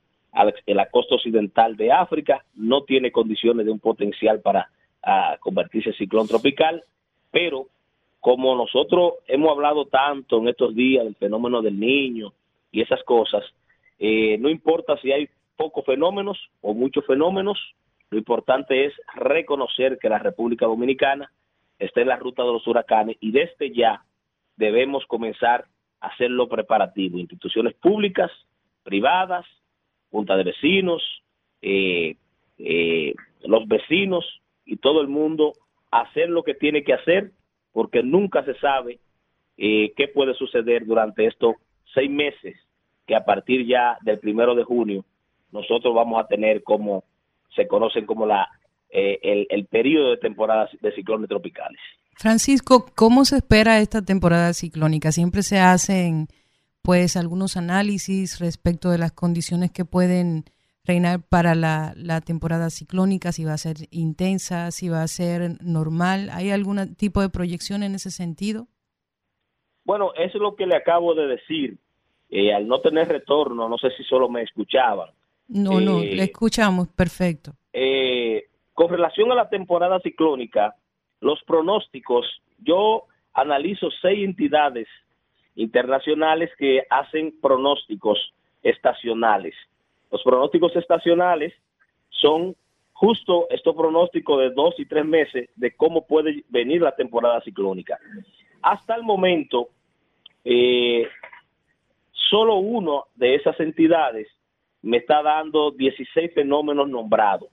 en 0.65 0.77
la 0.77 0.89
costa 0.89 1.15
occidental 1.15 1.75
de 1.75 1.91
África, 1.91 2.45
no 2.55 2.83
tiene 2.83 3.11
condiciones 3.11 3.65
de 3.65 3.71
un 3.71 3.79
potencial 3.79 4.41
para 4.41 4.69
ah, 5.03 5.37
convertirse 5.39 5.89
en 5.89 5.95
ciclón 5.95 6.27
tropical 6.27 6.83
pero 7.31 7.67
como 8.19 8.55
nosotros 8.55 9.13
hemos 9.27 9.51
hablado 9.51 9.85
tanto 9.85 10.39
en 10.39 10.49
estos 10.49 10.75
días 10.75 11.05
del 11.05 11.15
fenómeno 11.15 11.61
del 11.61 11.79
niño 11.79 12.33
y 12.71 12.81
esas 12.81 13.03
cosas, 13.03 13.43
eh, 13.97 14.37
no 14.39 14.49
importa 14.49 14.97
si 14.97 15.11
hay 15.11 15.29
pocos 15.59 15.83
fenómenos 15.85 16.37
o 16.61 16.73
muchos 16.73 17.05
fenómenos, 17.05 17.59
lo 18.11 18.17
importante 18.17 18.85
es 18.85 18.93
reconocer 19.13 19.99
que 19.99 20.07
la 20.07 20.17
República 20.17 20.65
Dominicana 20.65 21.29
está 21.77 21.99
en 21.99 22.07
la 22.07 22.15
ruta 22.15 22.43
de 22.43 22.53
los 22.53 22.65
huracanes 22.65 23.17
y 23.19 23.31
desde 23.31 23.75
ya 23.75 24.05
debemos 24.55 25.05
comenzar 25.05 25.65
a 25.99 26.07
hacerlo 26.07 26.47
preparativo. 26.47 27.19
Instituciones 27.19 27.73
públicas, 27.73 28.31
privadas, 28.83 29.45
junta 30.09 30.37
de 30.37 30.45
vecinos, 30.45 31.03
eh, 31.61 32.15
eh, 32.57 33.13
los 33.43 33.67
vecinos 33.67 34.25
y 34.63 34.77
todo 34.77 35.01
el 35.01 35.09
mundo 35.09 35.55
hacer 35.91 36.29
lo 36.29 36.43
que 36.43 36.53
tiene 36.53 36.85
que 36.85 36.93
hacer 36.93 37.31
porque 37.73 38.01
nunca 38.01 38.45
se 38.45 38.57
sabe 38.59 38.99
eh, 39.57 39.91
qué 39.97 40.07
puede 40.07 40.35
suceder 40.35 40.85
durante 40.85 41.25
estos 41.25 41.55
seis 41.93 42.09
meses 42.09 42.55
que 43.05 43.15
a 43.15 43.25
partir 43.25 43.67
ya 43.67 43.97
del 44.03 44.19
primero 44.19 44.55
de 44.55 44.63
junio 44.63 45.03
nosotros 45.51 45.93
vamos 45.93 46.23
a 46.23 46.27
tener 46.27 46.63
como 46.63 47.03
se 47.55 47.67
conocen 47.67 48.05
como 48.05 48.25
la 48.25 48.47
eh, 48.89 49.19
el, 49.21 49.47
el 49.49 49.65
periodo 49.65 50.11
de 50.11 50.17
temporadas 50.17 50.69
de 50.81 50.91
ciclones 50.93 51.29
tropicales. 51.29 51.79
Francisco, 52.15 52.85
¿cómo 52.95 53.23
se 53.23 53.37
espera 53.37 53.79
esta 53.79 54.01
temporada 54.01 54.53
ciclónica? 54.53 55.11
Siempre 55.11 55.43
se 55.43 55.59
hacen 55.59 56.27
pues 56.81 57.15
algunos 57.15 57.55
análisis 57.55 58.39
respecto 58.39 58.89
de 58.89 58.97
las 58.97 59.11
condiciones 59.11 59.71
que 59.71 59.85
pueden 59.85 60.45
reinar 60.85 61.19
para 61.29 61.53
la, 61.53 61.93
la, 61.95 62.19
temporada 62.21 62.69
ciclónica, 62.71 63.31
si 63.31 63.45
va 63.45 63.53
a 63.53 63.57
ser 63.57 63.75
intensa, 63.91 64.71
si 64.71 64.89
va 64.89 65.03
a 65.03 65.07
ser 65.07 65.61
normal. 65.61 66.29
¿Hay 66.33 66.49
algún 66.49 66.95
tipo 66.95 67.21
de 67.21 67.29
proyección 67.29 67.83
en 67.83 67.95
ese 67.95 68.09
sentido? 68.09 68.67
Bueno, 69.85 70.11
eso 70.15 70.37
es 70.37 70.41
lo 70.41 70.55
que 70.55 70.65
le 70.65 70.75
acabo 70.75 71.13
de 71.13 71.27
decir. 71.27 71.77
Eh, 72.29 72.53
al 72.53 72.67
no 72.67 72.81
tener 72.81 73.07
retorno, 73.07 73.69
no 73.69 73.77
sé 73.77 73.91
si 73.91 74.03
solo 74.03 74.29
me 74.29 74.43
escuchaban. 74.43 75.09
No, 75.49 75.81
no, 75.81 75.99
le 75.99 76.23
escuchamos, 76.23 76.87
perfecto. 76.89 77.53
Eh, 77.73 78.45
con 78.73 78.89
relación 78.89 79.31
a 79.31 79.35
la 79.35 79.49
temporada 79.49 79.99
ciclónica, 79.99 80.75
los 81.21 81.43
pronósticos, 81.43 82.25
yo 82.59 83.05
analizo 83.33 83.89
seis 84.01 84.23
entidades 84.23 84.87
internacionales 85.55 86.51
que 86.57 86.83
hacen 86.89 87.33
pronósticos 87.41 88.33
estacionales. 88.61 89.55
Los 90.11 90.21
pronósticos 90.23 90.75
estacionales 90.75 91.53
son 92.09 92.55
justo 92.93 93.47
estos 93.49 93.75
pronósticos 93.75 94.39
de 94.39 94.51
dos 94.51 94.75
y 94.77 94.85
tres 94.85 95.05
meses 95.05 95.49
de 95.55 95.75
cómo 95.75 96.05
puede 96.05 96.43
venir 96.49 96.81
la 96.81 96.95
temporada 96.95 97.41
ciclónica. 97.41 97.97
Hasta 98.61 98.95
el 98.95 99.03
momento, 99.03 99.69
eh, 100.45 101.07
solo 102.11 102.55
uno 102.57 103.05
de 103.15 103.35
esas 103.35 103.59
entidades 103.59 104.27
me 104.81 104.97
está 104.97 105.21
dando 105.21 105.71
16 105.71 106.33
fenómenos 106.33 106.89
nombrados. 106.89 107.49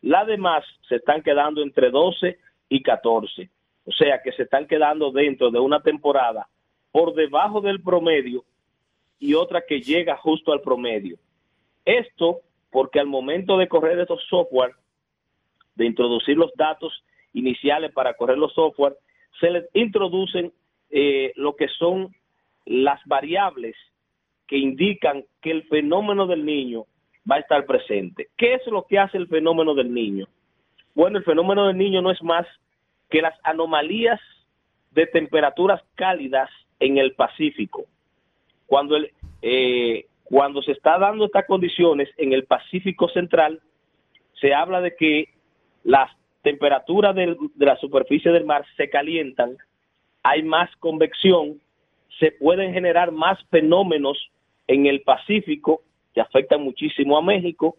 Las 0.00 0.26
demás 0.26 0.64
se 0.88 0.96
están 0.96 1.22
quedando 1.22 1.62
entre 1.62 1.90
12 1.90 2.38
y 2.68 2.82
14. 2.82 3.50
O 3.84 3.92
sea 3.92 4.20
que 4.22 4.32
se 4.32 4.44
están 4.44 4.66
quedando 4.66 5.10
dentro 5.10 5.50
de 5.50 5.58
una 5.58 5.80
temporada 5.82 6.48
por 6.90 7.14
debajo 7.14 7.60
del 7.60 7.82
promedio 7.82 8.44
y 9.18 9.34
otra 9.34 9.62
que 9.66 9.80
llega 9.80 10.16
justo 10.16 10.52
al 10.52 10.60
promedio. 10.60 11.16
Esto 11.84 12.40
porque 12.70 13.00
al 13.00 13.06
momento 13.06 13.56
de 13.58 13.68
correr 13.68 13.98
estos 13.98 14.24
software, 14.28 14.74
de 15.74 15.86
introducir 15.86 16.36
los 16.36 16.52
datos 16.54 17.04
iniciales 17.32 17.92
para 17.92 18.14
correr 18.14 18.38
los 18.38 18.52
software, 18.54 18.96
se 19.40 19.50
les 19.50 19.64
introducen 19.74 20.52
eh, 20.90 21.32
lo 21.36 21.54
que 21.54 21.68
son 21.68 22.14
las 22.64 23.00
variables 23.06 23.76
que 24.52 24.58
indican 24.58 25.24
que 25.40 25.50
el 25.50 25.62
fenómeno 25.62 26.26
del 26.26 26.44
niño 26.44 26.84
va 27.28 27.36
a 27.36 27.38
estar 27.38 27.64
presente. 27.64 28.28
¿Qué 28.36 28.52
es 28.52 28.66
lo 28.66 28.82
que 28.86 28.98
hace 28.98 29.16
el 29.16 29.26
fenómeno 29.26 29.72
del 29.72 29.94
niño? 29.94 30.26
Bueno, 30.94 31.16
el 31.16 31.24
fenómeno 31.24 31.68
del 31.68 31.78
niño 31.78 32.02
no 32.02 32.10
es 32.10 32.22
más 32.22 32.46
que 33.08 33.22
las 33.22 33.32
anomalías 33.44 34.20
de 34.90 35.06
temperaturas 35.06 35.80
cálidas 35.94 36.50
en 36.80 36.98
el 36.98 37.14
Pacífico. 37.14 37.86
Cuando, 38.66 38.98
eh, 39.40 40.04
cuando 40.24 40.60
se 40.60 40.72
está 40.72 40.98
dando 40.98 41.24
estas 41.24 41.46
condiciones 41.46 42.10
en 42.18 42.34
el 42.34 42.44
Pacífico 42.44 43.08
Central, 43.08 43.58
se 44.38 44.52
habla 44.52 44.82
de 44.82 44.94
que 44.96 45.30
las 45.82 46.10
temperaturas 46.42 47.14
de 47.14 47.38
la 47.56 47.78
superficie 47.78 48.30
del 48.30 48.44
mar 48.44 48.66
se 48.76 48.90
calientan, 48.90 49.56
hay 50.22 50.42
más 50.42 50.68
convección, 50.76 51.58
se 52.18 52.32
pueden 52.32 52.74
generar 52.74 53.12
más 53.12 53.42
fenómenos 53.48 54.28
en 54.72 54.86
el 54.86 55.02
Pacífico 55.02 55.82
que 56.14 56.20
afectan 56.20 56.62
muchísimo 56.62 57.16
a 57.16 57.22
México. 57.22 57.76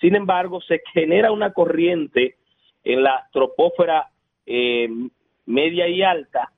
Sin 0.00 0.14
embargo, 0.14 0.60
se 0.60 0.80
genera 0.92 1.32
una 1.32 1.52
corriente 1.52 2.36
en 2.84 3.02
la 3.02 3.28
tropósfera 3.32 4.08
eh, 4.46 4.88
media 5.46 5.88
y 5.88 6.02
alta 6.02 6.52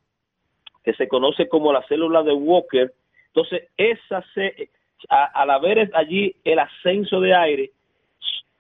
que 0.85 0.95
se 0.95 1.09
conoce 1.09 1.49
como 1.49 1.73
la 1.73 1.83
célula 1.87 2.23
de 2.23 2.33
Walker. 2.33 2.93
Entonces, 3.29 3.69
esa 3.77 4.25
se, 4.35 4.71
al 5.09 5.51
haber 5.51 5.91
allí 5.95 6.37
el 6.45 6.59
ascenso 6.59 7.21
de 7.21 7.35
aire, 7.35 7.71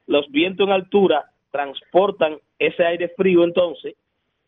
los 0.07 0.31
vientos 0.31 0.67
en 0.67 0.73
altura 0.73 1.31
transportan 1.51 2.39
ese 2.59 2.85
aire 2.85 3.09
frío, 3.17 3.45
entonces 3.45 3.95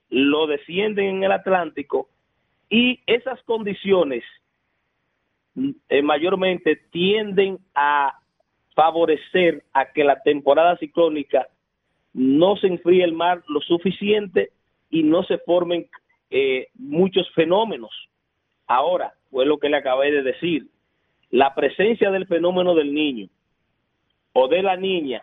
lo 0.09 0.47
descienden 0.47 1.17
en 1.17 1.25
el 1.25 1.33
Atlántico 1.33 2.09
y 2.71 3.01
esas 3.07 3.43
condiciones 3.43 4.23
eh, 5.89 6.03
mayormente 6.03 6.77
tienden 6.91 7.59
a 7.75 8.19
favorecer 8.75 9.63
a 9.73 9.93
que 9.93 10.05
la 10.05 10.21
temporada 10.23 10.77
ciclónica 10.79 11.47
no 12.13 12.57
se 12.57 12.67
enfríe 12.69 13.05
el 13.05 13.13
mar 13.13 13.43
lo 13.49 13.61
suficiente 13.61 14.51
y 14.91 15.03
no 15.03 15.23
se 15.25 15.39
formen 15.39 15.87
eh, 16.31 16.69
muchos 16.75 17.31
fenómenos. 17.35 17.93
Ahora, 18.67 19.15
fue 19.31 19.47
lo 19.47 19.59
que 19.59 19.69
le 19.69 19.77
acabé 19.77 20.11
de 20.11 20.23
decir, 20.23 20.67
la 21.31 21.55
presencia 21.55 22.11
del 22.11 22.27
fenómeno 22.27 22.75
del 22.75 22.95
niño 22.95 23.29
o 24.33 24.49
de 24.49 24.63
la 24.63 24.77
niña, 24.77 25.23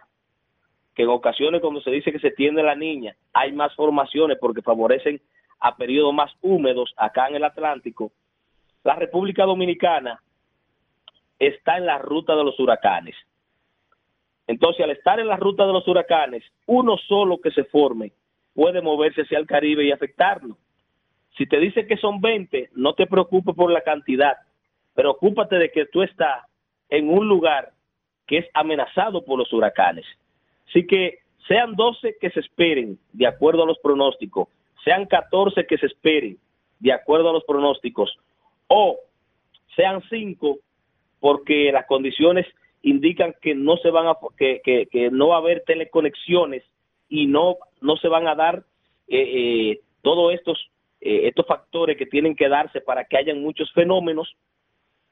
que 0.95 1.03
en 1.03 1.09
ocasiones 1.09 1.61
cuando 1.61 1.81
se 1.81 1.91
dice 1.91 2.11
que 2.11 2.19
se 2.19 2.31
tiende 2.31 2.63
la 2.63 2.75
niña, 2.75 3.15
hay 3.33 3.51
más 3.53 3.73
formaciones 3.75 4.37
porque 4.39 4.61
favorecen 4.61 5.21
a 5.59 5.75
periodos 5.77 6.13
más 6.13 6.31
húmedos 6.41 6.93
acá 6.97 7.27
en 7.27 7.35
el 7.35 7.43
Atlántico, 7.43 8.11
la 8.83 8.95
República 8.95 9.45
Dominicana 9.45 10.21
está 11.39 11.77
en 11.77 11.85
la 11.85 11.97
ruta 11.97 12.35
de 12.35 12.43
los 12.43 12.59
huracanes. 12.59 13.15
Entonces, 14.47 14.83
al 14.83 14.91
estar 14.91 15.19
en 15.19 15.27
la 15.27 15.37
ruta 15.37 15.65
de 15.65 15.73
los 15.73 15.87
huracanes, 15.87 16.43
uno 16.65 16.97
solo 16.97 17.39
que 17.39 17.51
se 17.51 17.63
forme 17.65 18.11
puede 18.53 18.81
moverse 18.81 19.21
hacia 19.21 19.37
el 19.37 19.47
Caribe 19.47 19.85
y 19.85 19.91
afectarlo. 19.91 20.57
Si 21.37 21.45
te 21.45 21.57
dice 21.59 21.87
que 21.87 21.97
son 21.97 22.19
20, 22.19 22.71
no 22.73 22.93
te 22.93 23.07
preocupes 23.07 23.55
por 23.55 23.71
la 23.71 23.81
cantidad, 23.81 24.37
preocúpate 24.93 25.55
de 25.55 25.71
que 25.71 25.85
tú 25.85 26.03
estás 26.03 26.43
en 26.89 27.09
un 27.09 27.27
lugar 27.27 27.71
que 28.27 28.39
es 28.39 28.47
amenazado 28.53 29.23
por 29.23 29.39
los 29.39 29.51
huracanes. 29.53 30.05
Así 30.67 30.85
que 30.85 31.19
sean 31.47 31.75
12 31.75 32.17
que 32.19 32.29
se 32.31 32.41
esperen 32.41 32.99
de 33.13 33.27
acuerdo 33.27 33.63
a 33.63 33.65
los 33.65 33.79
pronósticos, 33.79 34.47
sean 34.83 35.05
14 35.05 35.65
que 35.65 35.77
se 35.77 35.85
esperen 35.85 36.37
de 36.79 36.91
acuerdo 36.91 37.29
a 37.29 37.33
los 37.33 37.43
pronósticos, 37.45 38.17
o 38.73 38.99
sean 39.75 40.01
5 40.09 40.59
porque 41.19 41.71
las 41.73 41.85
condiciones 41.87 42.47
indican 42.83 43.35
que 43.41 43.53
no 43.53 43.75
se 43.77 43.91
van 43.91 44.07
a 44.07 44.15
que, 44.37 44.61
que, 44.63 45.11
no 45.11 45.27
va 45.27 45.35
a 45.35 45.39
haber 45.39 45.63
teleconexiones 45.65 46.63
y 47.09 47.27
no 47.27 47.57
no 47.81 47.97
se 47.97 48.07
van 48.07 48.27
a 48.27 48.35
dar 48.35 48.63
eh, 49.09 49.19
eh, 49.19 49.79
todos 50.01 50.33
estos 50.33 50.57
eh, 51.01 51.27
estos 51.27 51.45
factores 51.45 51.97
que 51.97 52.05
tienen 52.05 52.33
que 52.33 52.47
darse 52.47 52.79
para 52.79 53.03
que 53.03 53.17
hayan 53.17 53.41
muchos 53.41 53.71
fenómenos, 53.73 54.35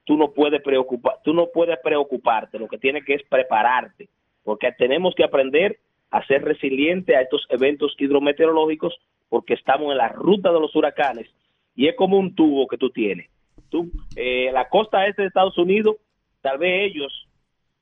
tú 0.05 0.15
no 0.15 0.31
puedes 0.31 0.61
preocupar, 0.61 1.17
tú 1.25 1.33
no 1.33 1.47
puedes 1.53 1.77
preocuparte, 1.83 2.59
lo 2.59 2.69
que 2.69 2.77
tienes 2.77 3.03
que 3.03 3.15
es 3.15 3.23
prepararte, 3.23 4.07
porque 4.43 4.71
tenemos 4.77 5.13
que 5.15 5.25
aprender 5.25 5.79
a 6.11 6.25
ser 6.27 6.43
resiliente 6.43 7.15
a 7.15 7.21
estos 7.21 7.45
eventos 7.49 7.93
hidrometeorológicos 7.99 8.97
porque 9.27 9.53
estamos 9.53 9.91
en 9.91 9.97
la 9.97 10.07
ruta 10.09 10.51
de 10.51 10.59
los 10.61 10.73
huracanes 10.75 11.27
y 11.75 11.87
es 11.87 11.95
como 11.95 12.17
un 12.17 12.33
tubo 12.35 12.67
que 12.67 12.77
tú 12.77 12.89
tienes. 12.89 13.29
Tú, 13.69 13.91
eh, 14.15 14.49
la 14.51 14.67
costa 14.69 15.05
este 15.07 15.23
de 15.23 15.27
Estados 15.27 15.57
Unidos, 15.57 15.97
tal 16.41 16.57
vez 16.57 16.91
ellos 16.91 17.27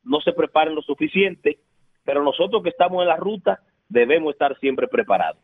no 0.03 0.21
se 0.21 0.31
preparen 0.33 0.75
lo 0.75 0.81
suficiente, 0.81 1.59
pero 2.03 2.23
nosotros 2.23 2.63
que 2.63 2.69
estamos 2.69 3.01
en 3.01 3.07
la 3.07 3.17
ruta 3.17 3.61
debemos 3.89 4.33
estar 4.33 4.57
siempre 4.59 4.87
preparados. 4.87 5.41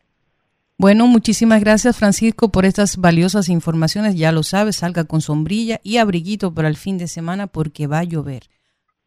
Bueno, 0.76 1.06
muchísimas 1.06 1.60
gracias 1.60 1.98
Francisco 1.98 2.50
por 2.50 2.64
estas 2.64 2.96
valiosas 2.96 3.48
informaciones. 3.48 4.18
Ya 4.18 4.32
lo 4.32 4.42
sabes, 4.42 4.76
salga 4.76 5.04
con 5.04 5.20
sombrilla 5.20 5.78
y 5.84 5.98
abriguito 5.98 6.52
para 6.52 6.68
el 6.68 6.76
fin 6.76 6.98
de 6.98 7.06
semana 7.06 7.46
porque 7.46 7.86
va 7.86 8.00
a 8.00 8.04
llover. 8.04 8.42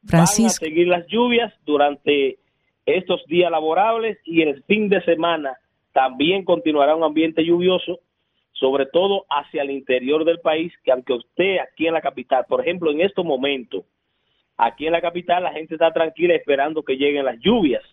Francisco. 0.05 0.43
Van 0.43 0.69
a 0.69 0.71
seguir 0.71 0.87
las 0.87 1.07
lluvias 1.07 1.53
durante 1.65 2.39
estos 2.85 3.25
días 3.27 3.51
laborables 3.51 4.17
y 4.23 4.41
el 4.41 4.63
fin 4.63 4.87
de 4.87 5.03
semana 5.03 5.57
también 5.91 6.45
continuará 6.45 6.95
un 6.95 7.03
ambiente 7.03 7.43
lluvioso, 7.43 7.99
sobre 8.59 8.85
todo 8.85 9.25
hacia 9.29 9.61
el 9.61 9.71
interior 9.71 10.25
del 10.25 10.39
país, 10.39 10.73
que 10.83 10.91
aunque 10.91 11.13
usted 11.13 11.57
aquí 11.59 11.87
en 11.87 11.93
la 11.93 12.01
capital, 12.01 12.45
por 12.47 12.61
ejemplo, 12.61 12.91
en 12.91 13.01
estos 13.01 13.25
momentos, 13.25 13.85
aquí 14.57 14.87
en 14.87 14.93
la 14.93 15.01
capital 15.01 15.43
la 15.43 15.53
gente 15.53 15.75
está 15.75 15.91
tranquila 15.91 16.33
esperando 16.35 16.83
que 16.83 16.97
lleguen 16.97 17.25
las 17.25 17.39
lluvias 17.39 17.83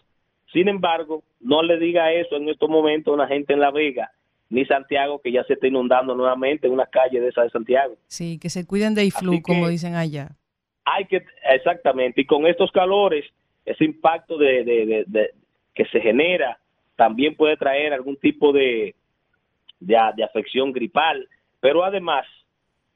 sin 0.55 0.68
embargo, 0.68 1.24
no 1.40 1.62
le 1.62 1.79
diga 1.79 2.12
eso 2.12 2.37
en 2.37 2.48
estos 2.48 2.70
momentos 2.70 3.11
a 3.11 3.14
una 3.14 3.27
gente 3.27 3.53
en 3.53 3.61
La 3.61 3.72
Vega, 3.72 4.12
ni 4.50 4.64
Santiago, 4.64 5.20
que 5.20 5.33
ya 5.33 5.42
se 5.44 5.55
está 5.55 5.66
inundando 5.66 6.14
nuevamente 6.14 6.68
en 6.68 6.72
una 6.72 6.87
calle 6.87 7.20
de 7.20 7.29
esa 7.29 7.42
de 7.42 7.50
Santiago. 7.50 7.96
Sí, 8.07 8.38
que 8.38 8.48
se 8.48 8.64
cuiden 8.64 8.94
de 8.94 9.05
IFLU, 9.05 9.42
como 9.42 9.68
dicen 9.68 9.96
allá. 9.96 10.37
Hay 10.85 11.07
que, 11.07 11.24
exactamente, 11.50 12.20
y 12.20 12.24
con 12.24 12.46
estos 12.46 12.70
calores, 12.70 13.24
ese 13.64 13.85
impacto 13.85 14.38
de, 14.38 15.05
que 15.74 15.85
se 15.87 16.00
genera 16.00 16.59
también 16.94 17.35
puede 17.35 17.57
traer 17.57 17.92
algún 17.92 18.16
tipo 18.16 18.53
de, 18.53 18.94
de, 19.87 20.25
afección 20.25 20.73
gripal, 20.73 21.29
pero 21.61 21.85
además 21.85 22.27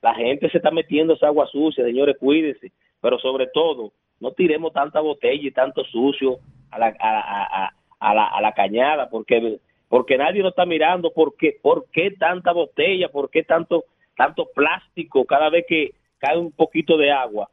la 0.02 0.14
gente 0.14 0.48
se 0.50 0.58
está 0.58 0.70
metiendo 0.70 1.14
esa 1.14 1.26
agua 1.26 1.46
sucia, 1.46 1.84
señores, 1.84 2.16
cuídense, 2.18 2.72
pero 3.00 3.18
sobre 3.18 3.48
todo, 3.48 3.92
no 4.20 4.32
tiremos 4.32 4.72
tanta 4.72 5.00
botella 5.00 5.48
y 5.48 5.52
tanto 5.52 5.84
sucio 5.84 6.38
a 6.70 6.78
la, 6.78 6.94
a, 7.00 7.72
a, 8.00 8.14
la, 8.14 8.26
a 8.26 8.40
la 8.40 8.52
cañada, 8.52 9.08
porque 9.08 9.58
porque 9.88 10.18
nadie 10.18 10.42
nos 10.42 10.50
está 10.50 10.66
mirando 10.66 11.12
por 11.12 11.34
qué, 11.36 11.56
por 11.62 11.86
qué 11.90 12.10
tanta 12.10 12.52
botella, 12.52 13.08
por 13.08 13.30
qué 13.30 13.42
tanto, 13.42 13.84
tanto 14.16 14.46
plástico 14.54 15.24
cada 15.24 15.48
vez 15.48 15.64
que 15.66 15.92
cae 16.18 16.36
un 16.36 16.52
poquito 16.52 16.96
de 16.96 17.10
agua. 17.10 17.48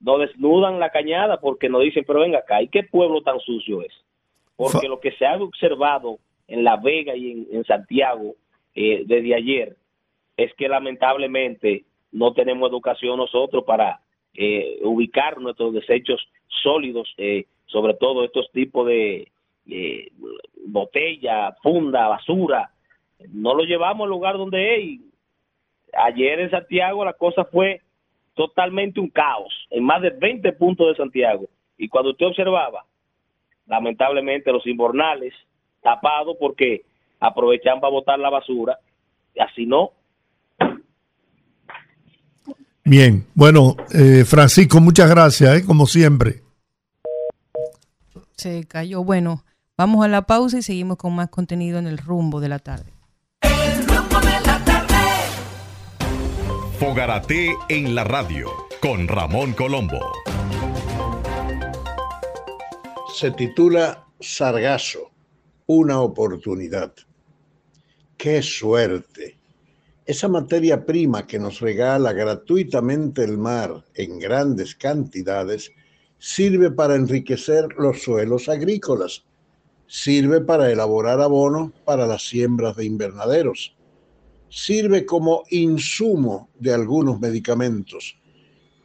Nos 0.00 0.20
desnudan 0.20 0.78
la 0.78 0.90
cañada 0.90 1.40
porque 1.40 1.68
nos 1.68 1.82
dicen, 1.82 2.04
pero 2.06 2.20
venga 2.20 2.38
acá, 2.38 2.62
¿y 2.62 2.68
qué 2.68 2.84
pueblo 2.84 3.22
tan 3.22 3.40
sucio 3.40 3.82
es? 3.82 3.92
Porque 4.56 4.88
lo 4.88 5.00
que 5.00 5.12
se 5.12 5.26
ha 5.26 5.36
observado 5.36 6.18
en 6.46 6.62
La 6.62 6.76
Vega 6.76 7.16
y 7.16 7.48
en, 7.50 7.64
Santiago 7.64 8.34
eh, 8.74 9.04
desde 9.06 9.34
ayer 9.34 9.76
es 10.36 10.52
que 10.54 10.68
lamentablemente 10.68 11.84
no 12.12 12.32
tenemos 12.32 12.70
educación 12.70 13.16
nosotros 13.16 13.64
para 13.64 14.00
eh, 14.34 14.78
ubicar 14.82 15.40
nuestros 15.40 15.72
desechos 15.72 16.20
sólidos, 16.62 17.12
eh, 17.18 17.46
sobre 17.66 17.94
todo 17.94 18.24
estos 18.24 18.50
tipos 18.52 18.86
de, 18.86 19.30
botella, 20.66 21.56
funda, 21.62 22.08
basura. 22.08 22.70
No 23.28 23.54
lo 23.54 23.64
llevamos 23.64 24.04
al 24.04 24.10
lugar 24.10 24.36
donde 24.36 24.76
es. 24.76 25.00
ayer 25.92 26.40
en 26.40 26.50
Santiago 26.50 27.04
la 27.04 27.14
cosa 27.14 27.44
fue 27.44 27.80
totalmente 28.34 29.00
un 29.00 29.08
caos, 29.08 29.54
en 29.70 29.84
más 29.84 30.02
de 30.02 30.10
20 30.10 30.52
puntos 30.52 30.88
de 30.88 30.96
Santiago. 30.96 31.48
Y 31.78 31.88
cuando 31.88 32.10
usted 32.10 32.26
observaba, 32.26 32.84
lamentablemente 33.66 34.52
los 34.52 34.66
inbornales 34.66 35.32
tapados 35.82 36.36
porque 36.38 36.82
aprovechan 37.20 37.80
para 37.80 37.90
botar 37.90 38.18
la 38.18 38.30
basura, 38.30 38.78
y 39.34 39.40
así 39.40 39.66
no. 39.66 39.90
Bien, 42.84 43.26
bueno, 43.34 43.76
eh, 43.92 44.24
Francisco, 44.26 44.80
muchas 44.80 45.08
gracias, 45.08 45.56
¿eh? 45.56 45.64
como 45.66 45.86
siempre. 45.86 46.42
Se 48.36 48.66
cayó. 48.66 49.02
Bueno, 49.02 49.44
Vamos 49.76 50.04
a 50.04 50.08
la 50.08 50.22
pausa 50.22 50.58
y 50.58 50.62
seguimos 50.62 50.98
con 50.98 51.16
más 51.16 51.30
contenido 51.30 51.80
en 51.80 51.88
el 51.88 51.98
rumbo 51.98 52.40
de 52.40 52.48
la 52.48 52.60
tarde. 52.60 52.92
El 53.40 53.84
rumbo 53.88 54.20
de 54.20 54.40
la 54.46 54.64
tarde. 54.64 54.94
Fogarate 56.78 57.56
en 57.68 57.96
la 57.96 58.04
radio 58.04 58.50
con 58.80 59.08
Ramón 59.08 59.52
Colombo. 59.52 59.98
Se 63.12 63.32
titula 63.32 64.04
Sargazo, 64.20 65.10
una 65.66 66.00
oportunidad. 66.00 66.94
¡Qué 68.16 68.42
suerte! 68.42 69.38
Esa 70.06 70.28
materia 70.28 70.84
prima 70.84 71.26
que 71.26 71.38
nos 71.38 71.60
regala 71.60 72.12
gratuitamente 72.12 73.24
el 73.24 73.38
mar 73.38 73.84
en 73.94 74.18
grandes 74.18 74.74
cantidades 74.74 75.72
sirve 76.18 76.70
para 76.70 76.94
enriquecer 76.94 77.68
los 77.78 78.02
suelos 78.02 78.48
agrícolas 78.48 79.24
Sirve 79.86 80.40
para 80.40 80.70
elaborar 80.70 81.20
abono 81.20 81.72
para 81.84 82.06
las 82.06 82.26
siembras 82.28 82.76
de 82.76 82.86
invernaderos. 82.86 83.76
Sirve 84.48 85.04
como 85.04 85.44
insumo 85.50 86.48
de 86.58 86.72
algunos 86.72 87.20
medicamentos. 87.20 88.16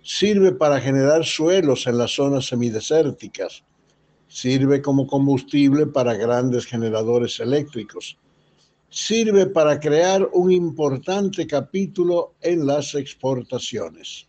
Sirve 0.03 0.51
para 0.51 0.81
generar 0.81 1.25
suelos 1.25 1.87
en 1.87 1.97
las 1.97 2.11
zonas 2.11 2.47
semidesérticas. 2.47 3.63
Sirve 4.29 4.81
como 4.81 5.07
combustible 5.07 5.87
para 5.87 6.13
grandes 6.13 6.65
generadores 6.65 7.39
eléctricos. 7.39 8.15
Sirve 8.89 9.47
para 9.47 9.79
crear 9.79 10.29
un 10.33 10.51
importante 10.51 11.45
capítulo 11.47 12.35
en 12.41 12.65
las 12.65 12.93
exportaciones. 12.93 14.27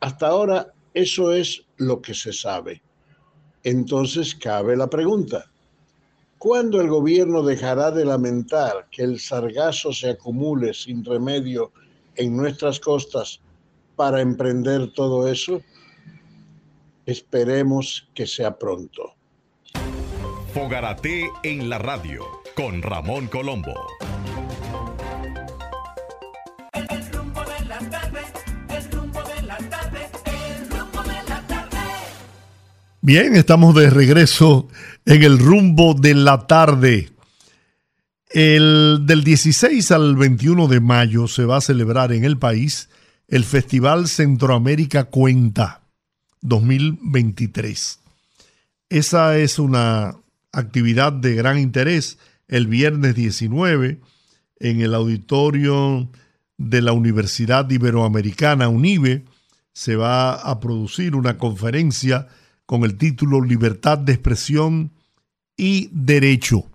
Hasta 0.00 0.26
ahora 0.28 0.72
eso 0.92 1.32
es 1.32 1.64
lo 1.78 2.00
que 2.02 2.12
se 2.12 2.32
sabe. 2.32 2.82
Entonces 3.62 4.34
cabe 4.34 4.76
la 4.76 4.88
pregunta, 4.90 5.50
¿cuándo 6.36 6.78
el 6.82 6.88
gobierno 6.88 7.42
dejará 7.42 7.90
de 7.90 8.04
lamentar 8.04 8.86
que 8.90 9.02
el 9.02 9.18
sargazo 9.18 9.94
se 9.94 10.10
acumule 10.10 10.74
sin 10.74 11.02
remedio 11.02 11.72
en 12.16 12.36
nuestras 12.36 12.78
costas 12.78 13.40
para 13.96 14.20
emprender 14.20 14.92
todo 14.92 15.26
eso? 15.26 15.62
Esperemos 17.06 18.08
que 18.14 18.26
sea 18.26 18.58
pronto. 18.58 19.14
Fogarate 20.54 21.28
en 21.42 21.68
la 21.68 21.78
radio 21.78 22.24
con 22.56 22.80
Ramón 22.80 23.26
Colombo. 23.26 23.74
Bien, 33.02 33.36
estamos 33.36 33.74
de 33.74 33.90
regreso 33.90 34.68
en 35.04 35.22
el 35.24 35.38
rumbo 35.38 35.92
de 35.92 36.14
la 36.14 36.46
tarde. 36.46 37.10
El, 38.30 39.00
del 39.02 39.24
16 39.24 39.90
al 39.90 40.16
21 40.16 40.68
de 40.68 40.80
mayo 40.80 41.28
se 41.28 41.44
va 41.44 41.58
a 41.58 41.60
celebrar 41.60 42.12
en 42.12 42.24
el 42.24 42.38
país 42.38 42.88
el 43.28 43.44
Festival 43.44 44.08
Centroamérica 44.08 45.04
Cuenta 45.04 45.83
2023. 46.44 47.98
Esa 48.90 49.38
es 49.38 49.58
una 49.58 50.16
actividad 50.52 51.12
de 51.12 51.34
gran 51.34 51.58
interés. 51.58 52.18
El 52.46 52.68
viernes 52.68 53.14
19 53.14 54.00
en 54.60 54.80
el 54.80 54.94
auditorio 54.94 56.08
de 56.56 56.82
la 56.82 56.92
Universidad 56.92 57.68
Iberoamericana 57.68 58.68
UNIBE 58.68 59.24
se 59.72 59.96
va 59.96 60.34
a 60.34 60.60
producir 60.60 61.16
una 61.16 61.38
conferencia 61.38 62.28
con 62.66 62.84
el 62.84 62.96
título 62.96 63.40
Libertad 63.40 63.98
de 63.98 64.12
Expresión 64.12 64.92
y 65.56 65.88
Derecho. 65.92 66.70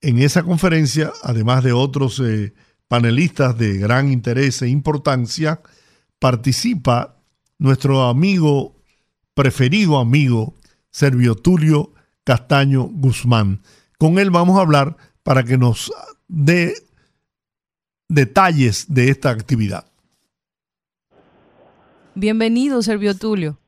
En 0.00 0.18
esa 0.18 0.42
conferencia, 0.42 1.12
además 1.22 1.64
de 1.64 1.72
otros 1.72 2.20
eh, 2.20 2.52
panelistas 2.88 3.56
de 3.56 3.78
gran 3.78 4.12
interés 4.12 4.60
e 4.62 4.68
importancia, 4.68 5.62
participa 6.18 7.16
nuestro 7.58 8.02
amigo, 8.02 8.74
preferido 9.34 9.98
amigo, 9.98 10.54
Servio 10.90 11.34
Tulio 11.34 11.90
Castaño 12.24 12.84
Guzmán. 12.84 13.60
Con 13.98 14.18
él 14.18 14.30
vamos 14.30 14.58
a 14.58 14.62
hablar 14.62 14.96
para 15.22 15.42
que 15.42 15.58
nos 15.58 15.92
dé 16.28 16.74
detalles 18.08 18.92
de 18.92 19.08
esta 19.08 19.30
actividad. 19.30 19.84
Bienvenido, 22.14 22.80
Servio 22.82 23.16
Tulio. 23.16 23.58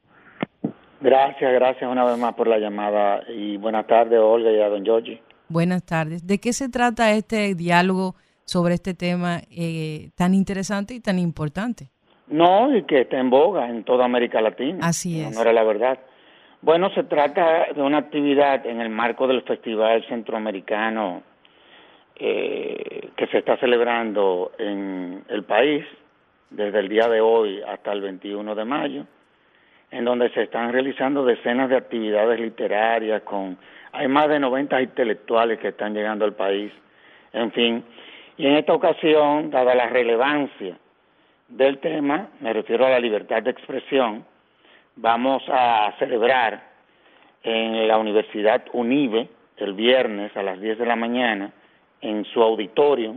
Gracias, 1.01 1.53
gracias 1.53 1.91
una 1.91 2.05
vez 2.05 2.19
más 2.19 2.35
por 2.35 2.49
la 2.49 2.59
llamada 2.59 3.23
y 3.29 3.57
buenas 3.57 3.87
tardes 3.87 4.19
Olga 4.21 4.51
y 4.51 4.61
a 4.61 4.69
don 4.69 4.85
Giorgi. 4.85 5.21
Buenas 5.49 5.85
tardes. 5.85 6.27
¿De 6.27 6.39
qué 6.39 6.53
se 6.53 6.69
trata 6.69 7.13
este 7.13 7.55
diálogo 7.55 8.17
sobre 8.45 8.75
este 8.75 8.95
tema 8.95 9.43
eh, 9.51 10.11
tan 10.15 10.35
interesante 10.35 10.95
y 10.95 11.01
tan 11.01 11.19
importante? 11.19 11.91
No, 12.29 12.77
y 12.77 12.83
que 12.83 13.03
está 13.03 13.19
en 13.19 13.31
boga 13.31 13.69
en 13.69 13.85
toda 13.85 14.05
América 14.05 14.41
Latina. 14.41 14.79
Así 14.83 15.21
es. 15.21 15.35
No 15.35 15.43
era 15.43 15.53
la 15.53 15.63
verdad. 15.63 15.99
Bueno, 16.63 16.91
se 16.91 17.05
trata 17.05 17.67
de 17.75 17.83
una 17.83 17.99
actividad 17.99 18.67
en 18.67 18.81
el 18.81 18.89
marco 18.89 19.27
del 19.27 19.43
Festival 19.43 20.05
Centroamericano 20.09 21.23
eh, 22.17 23.11
que 23.17 23.27
se 23.29 23.39
está 23.39 23.57
celebrando 23.59 24.53
en 24.59 25.23
el 25.29 25.45
país 25.45 25.85
desde 26.51 26.81
el 26.81 26.89
día 26.89 27.09
de 27.09 27.21
hoy 27.21 27.61
hasta 27.63 27.93
el 27.93 28.01
21 28.01 28.55
de 28.55 28.65
mayo 28.65 29.05
en 29.91 30.05
donde 30.05 30.31
se 30.31 30.43
están 30.43 30.73
realizando 30.73 31.25
decenas 31.25 31.71
de 31.71 31.77
actividades 31.77 32.41
literarias 32.41 33.23
con 33.23 33.57
hay 33.93 34.09
más 34.09 34.29
de 34.29 34.39
90 34.39 34.83
intelectuales 34.83 35.59
que 35.59 35.69
están 35.69 35.95
llegando 35.95 36.27
al 36.27 36.35
país, 36.35 36.71
en 37.33 37.51
fin. 37.53 37.83
Y 38.37 38.47
en 38.47 38.57
esta 38.57 38.75
ocasión, 38.75 39.51
dada 39.51 39.75
la 39.75 39.89
relevancia 39.89 40.77
del 41.49 41.79
tema, 41.79 42.31
me 42.41 42.53
refiero 42.53 42.87
a 42.87 42.91
la 42.91 43.01
libertad 43.01 43.43
de 43.43 43.51
expresión, 43.51 44.25
vamos 44.97 45.43
a 45.49 45.95
celebrar 45.99 46.63
en 47.43 47.87
la 47.87 47.99
Universidad 47.99 48.65
UNIBE 48.73 49.29
el 49.57 49.75
viernes 49.75 50.37
a 50.37 50.43
las 50.43 50.61
10 50.61 50.79
de 50.79 50.87
la 50.87 50.97
mañana 50.97 51.53
en 52.01 52.25
su 52.25 52.43
auditorio 52.43 53.17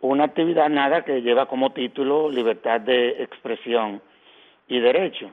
una 0.00 0.24
actividad 0.24 0.68
nada 0.70 1.04
que 1.04 1.20
lleva 1.20 1.46
como 1.46 1.72
título 1.72 2.30
Libertad 2.30 2.80
de 2.80 3.22
Expresión 3.22 4.00
y 4.68 4.80
Derecho 4.80 5.30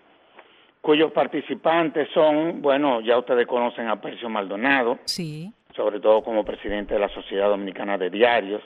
cuyos 0.82 1.12
participantes 1.12 2.08
son, 2.14 2.62
bueno, 2.62 3.02
ya 3.02 3.18
ustedes 3.18 3.46
conocen 3.46 3.90
a 3.90 4.00
Percio 4.00 4.30
Maldonado, 4.30 5.00
sí. 5.04 5.52
sobre 5.76 6.00
todo 6.00 6.24
como 6.24 6.46
presidente 6.46 6.94
de 6.94 7.00
la 7.02 7.10
Sociedad 7.10 7.50
Dominicana 7.50 7.98
de 7.98 8.10
Diarios, 8.10 8.62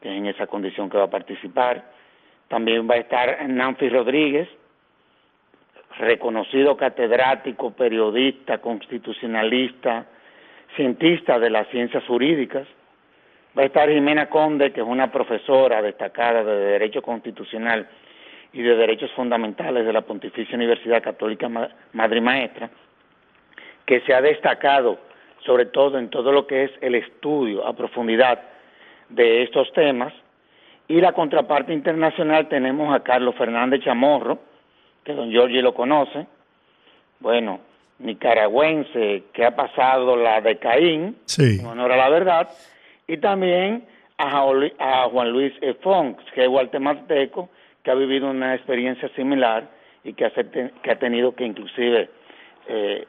que 0.00 0.08
es 0.08 0.18
en 0.18 0.26
esa 0.26 0.46
condición 0.46 0.88
que 0.88 0.98
va 0.98 1.04
a 1.04 1.10
participar. 1.10 1.90
También 2.48 2.88
va 2.88 2.94
a 2.94 2.98
estar 2.98 3.48
Nancy 3.48 3.88
Rodríguez, 3.88 4.48
reconocido 5.98 6.76
catedrático, 6.76 7.72
periodista, 7.72 8.58
constitucionalista, 8.58 10.06
cientista 10.76 11.38
de 11.38 11.50
las 11.50 11.68
ciencias 11.68 12.04
jurídicas. 12.04 12.66
Va 13.56 13.62
a 13.62 13.66
estar 13.66 13.88
Jimena 13.88 14.28
Conde, 14.28 14.72
que 14.72 14.80
es 14.80 14.86
una 14.86 15.10
profesora 15.10 15.82
destacada 15.82 16.44
de 16.44 16.54
Derecho 16.54 17.02
Constitucional 17.02 17.88
y 18.52 18.62
de 18.62 18.76
Derechos 18.76 19.10
Fundamentales 19.12 19.84
de 19.84 19.92
la 19.92 20.02
Pontificia 20.02 20.56
Universidad 20.56 21.02
Católica 21.02 21.48
Madre 21.92 22.20
Maestra, 22.20 22.70
que 23.84 24.00
se 24.02 24.14
ha 24.14 24.20
destacado 24.20 24.98
sobre 25.44 25.66
todo 25.66 25.98
en 25.98 26.10
todo 26.10 26.32
lo 26.32 26.46
que 26.46 26.64
es 26.64 26.70
el 26.80 26.94
estudio 26.94 27.66
a 27.66 27.74
profundidad 27.74 28.40
de 29.08 29.42
estos 29.42 29.72
temas. 29.72 30.12
Y 30.88 31.00
la 31.00 31.12
contraparte 31.12 31.72
internacional 31.72 32.48
tenemos 32.48 32.94
a 32.94 33.02
Carlos 33.02 33.34
Fernández 33.36 33.82
Chamorro, 33.84 34.38
que 35.04 35.12
don 35.12 35.30
Giorgi 35.30 35.60
lo 35.60 35.74
conoce, 35.74 36.26
bueno, 37.20 37.60
nicaragüense 37.98 39.24
que 39.32 39.44
ha 39.44 39.54
pasado 39.54 40.16
la 40.16 40.40
de 40.40 40.58
Caín, 40.58 41.16
en 41.38 41.66
honor 41.66 41.92
a 41.92 41.96
la 41.96 42.08
verdad, 42.08 42.48
y 43.06 43.18
también 43.18 43.84
a, 44.18 45.08
Juan 45.10 45.30
Luis 45.30 45.52
E. 45.60 45.74
Fons, 45.74 46.16
que 46.34 46.44
es 46.44 46.48
guatemalteco, 46.48 47.48
que 47.82 47.90
ha 47.90 47.94
vivido 47.94 48.30
una 48.30 48.54
experiencia 48.54 49.08
similar 49.14 49.68
y 50.04 50.12
que 50.12 50.26
ha, 50.26 50.30
que 50.30 50.90
ha 50.90 50.98
tenido 50.98 51.34
que 51.34 51.44
inclusive 51.44 52.08
eh, 52.68 53.06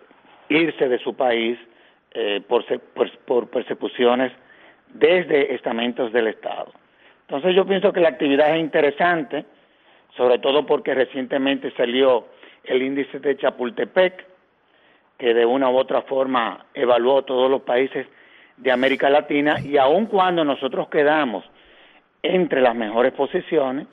irse 0.49 0.88
de 0.88 0.99
su 0.99 1.15
país 1.15 1.57
eh, 2.11 2.41
por, 2.47 2.65
por, 3.25 3.47
persecuciones 3.49 4.32
desde 4.93 5.53
estamentos 5.53 6.11
del 6.11 6.27
Estado. 6.27 6.71
Entonces 7.30 7.55
yo 7.55 7.63
pienso 7.63 7.93
que 7.93 7.99
la 7.99 8.09
actividad 8.09 8.55
es 8.55 8.59
interesante, 8.59 9.45
sobre 10.17 10.39
todo 10.39 10.65
porque 10.65 10.95
recientemente 10.95 11.71
salió 11.77 12.25
el 12.63 12.82
índice 12.82 13.19
de 13.19 13.38
Chapultepec, 13.38 14.25
que 15.15 15.36
de 15.36 15.45
una 15.45 15.69
u 15.69 15.77
otra 15.77 16.01
forma 16.01 16.65
evaluó 16.73 17.21
todos 17.21 17.51
los 17.51 17.61
países 17.61 18.07
de 18.57 18.71
América 18.71 19.11
Latina 19.11 19.57
y 19.63 19.77
aun 19.77 20.07
cuando 20.07 20.43
nosotros 20.43 20.89
quedamos 20.89 21.45
entre 22.23 22.61
las 22.61 22.73
mejores 22.73 23.13
posiciones, 23.13 23.86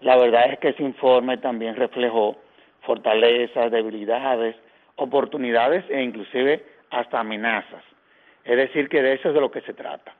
la 0.00 0.16
verdad 0.16 0.52
es 0.52 0.60
que 0.60 0.68
ese 0.68 0.84
informe 0.84 1.38
también 1.38 1.74
reflejó 1.74 2.36
fortalezas, 2.82 3.72
debilidades, 3.72 4.54
oportunidades 4.94 5.84
e 5.90 6.00
inclusive 6.00 6.64
hasta 6.90 7.18
amenazas. 7.18 7.82
Es 8.44 8.56
decir, 8.56 8.88
que 8.88 9.02
de 9.02 9.14
eso 9.14 9.30
es 9.30 9.34
de 9.34 9.40
lo 9.40 9.50
que 9.50 9.62
se 9.62 9.74
trata. 9.74 10.14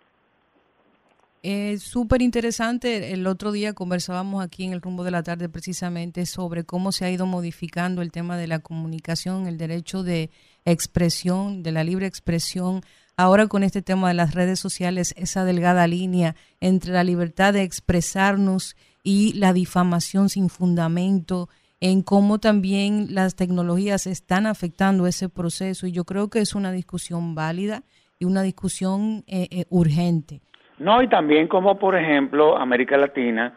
Es 1.47 1.82
súper 1.82 2.22
interesante. 2.22 3.12
El 3.12 3.26
otro 3.26 3.53
día 3.53 3.74
conversábamos 3.74 4.42
aquí 4.42 4.64
en 4.64 4.72
el 4.72 4.80
rumbo 4.80 5.05
de 5.05 5.11
la 5.11 5.22
tarde 5.22 5.51
precisamente 5.51 6.24
sobre 6.24 6.64
cómo 6.64 6.90
se 6.90 7.05
ha 7.05 7.11
ido 7.11 7.26
modificando 7.26 8.01
el 8.01 8.12
tema 8.12 8.38
de 8.38 8.47
la 8.47 8.61
comunicación, 8.61 9.47
el 9.47 9.59
derecho 9.59 10.03
de 10.03 10.30
expresión, 10.64 11.62
de 11.62 11.70
la 11.70 11.84
libre 11.84 12.07
expresión. 12.07 12.80
Ahora 13.18 13.47
con 13.47 13.62
este 13.62 13.82
tema 13.82 14.09
de 14.09 14.14
las 14.14 14.32
redes 14.32 14.59
sociales, 14.59 15.12
esa 15.18 15.45
delgada 15.45 15.86
línea 15.86 16.34
entre 16.61 16.95
la 16.95 17.05
libertad 17.05 17.53
de 17.53 17.61
expresarnos 17.61 18.74
y 19.03 19.34
la 19.34 19.53
difamación 19.53 20.30
sin 20.30 20.49
fundamento, 20.49 21.51
en 21.78 22.01
cómo 22.01 22.38
también 22.38 23.09
las 23.11 23.34
tecnologías 23.34 24.07
están 24.07 24.47
afectando 24.47 25.07
ese 25.07 25.28
proceso. 25.28 25.86
Y 25.86 25.92
yo 25.92 26.05
creo 26.05 26.30
que 26.30 26.38
es 26.38 26.55
una 26.55 26.72
discusión 26.72 27.34
válida 27.34 27.84
y 28.18 28.24
una 28.24 28.40
discusión 28.40 29.24
eh, 29.26 29.49
eh, 29.51 29.66
urgente. 29.68 30.40
No, 30.79 31.03
y 31.03 31.09
también 31.09 31.47
como, 31.49 31.79
por 31.79 31.97
ejemplo, 31.97 32.57
América 32.57 32.97
Latina 32.97 33.53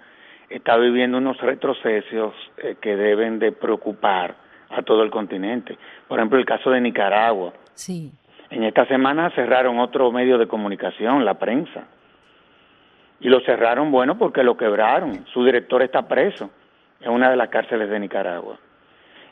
está 0.50 0.78
viviendo 0.78 1.18
unos 1.18 1.38
retrocesos 1.42 2.34
eh, 2.58 2.76
que 2.80 2.96
deben 2.96 3.40
de 3.40 3.52
preocupar 3.52 4.36
a 4.70 4.82
todo 4.84 5.04
el 5.04 5.10
continente. 5.10 5.78
Por 6.08 6.20
ejemplo, 6.20 6.38
el 6.38 6.46
caso 6.46 6.70
de 6.70 6.82
Nicaragua. 6.82 7.54
Sí. 7.74 8.12
En 8.50 8.64
esta 8.64 8.86
semana 8.86 9.30
cerraron 9.32 9.80
otro 9.80 10.12
medio 10.12 10.38
de 10.38 10.48
comunicación, 10.48 11.26
la 11.26 11.36
prensa. 11.36 11.86
Y 13.20 13.30
lo 13.30 13.40
cerraron, 13.42 13.92
bueno, 13.92 14.18
porque 14.18 14.44
lo 14.44 14.56
quebraron. 14.56 15.26
Su 15.34 15.44
director 15.44 15.82
está 15.82 16.08
preso 16.08 16.50
en 17.02 17.12
una 17.12 17.30
de 17.30 17.36
las 17.36 17.50
cárceles 17.50 17.90
de 17.90 18.00
Nicaragua. 18.00 18.58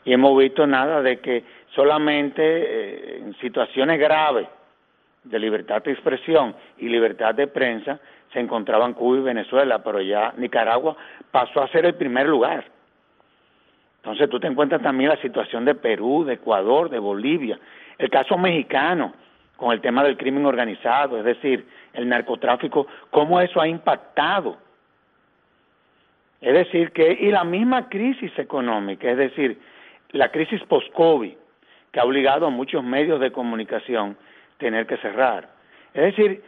Y 0.04 0.12
hemos 0.12 0.36
visto 0.38 0.66
nada 0.66 1.02
de 1.02 1.18
que 1.20 1.44
solamente 1.74 2.42
eh, 2.42 3.18
en 3.18 3.34
situaciones 3.38 3.98
graves 3.98 4.48
de 5.30 5.38
libertad 5.38 5.82
de 5.82 5.92
expresión 5.92 6.54
y 6.78 6.88
libertad 6.88 7.34
de 7.34 7.46
prensa 7.46 7.98
se 8.32 8.40
encontraban 8.40 8.94
Cuba 8.94 9.18
y 9.18 9.20
Venezuela, 9.22 9.82
pero 9.82 10.00
ya 10.00 10.32
Nicaragua 10.36 10.96
pasó 11.30 11.62
a 11.62 11.68
ser 11.68 11.86
el 11.86 11.94
primer 11.94 12.26
lugar. 12.26 12.64
Entonces 13.98 14.28
tú 14.28 14.38
te 14.38 14.46
encuentras 14.46 14.82
también 14.82 15.10
la 15.10 15.20
situación 15.20 15.64
de 15.64 15.74
Perú, 15.74 16.24
de 16.24 16.34
Ecuador, 16.34 16.90
de 16.90 16.98
Bolivia, 16.98 17.58
el 17.98 18.10
caso 18.10 18.36
mexicano 18.36 19.14
con 19.56 19.72
el 19.72 19.80
tema 19.80 20.04
del 20.04 20.16
crimen 20.16 20.44
organizado, 20.44 21.18
es 21.18 21.24
decir, 21.24 21.66
el 21.94 22.08
narcotráfico, 22.08 22.86
cómo 23.10 23.40
eso 23.40 23.60
ha 23.60 23.66
impactado 23.66 24.58
es 26.40 26.52
decir, 26.52 26.92
que 26.92 27.12
y 27.12 27.30
la 27.30 27.44
misma 27.44 27.88
crisis 27.88 28.30
económica, 28.38 29.10
es 29.10 29.16
decir, 29.16 29.58
la 30.12 30.30
crisis 30.30 30.62
post-COVID, 30.64 31.32
que 31.90 32.00
ha 32.00 32.04
obligado 32.04 32.46
a 32.46 32.50
muchos 32.50 32.84
medios 32.84 33.20
de 33.20 33.32
comunicación 33.32 34.16
tener 34.58 34.86
que 34.86 34.96
cerrar. 34.98 35.48
Es 35.94 36.02
decir, 36.16 36.42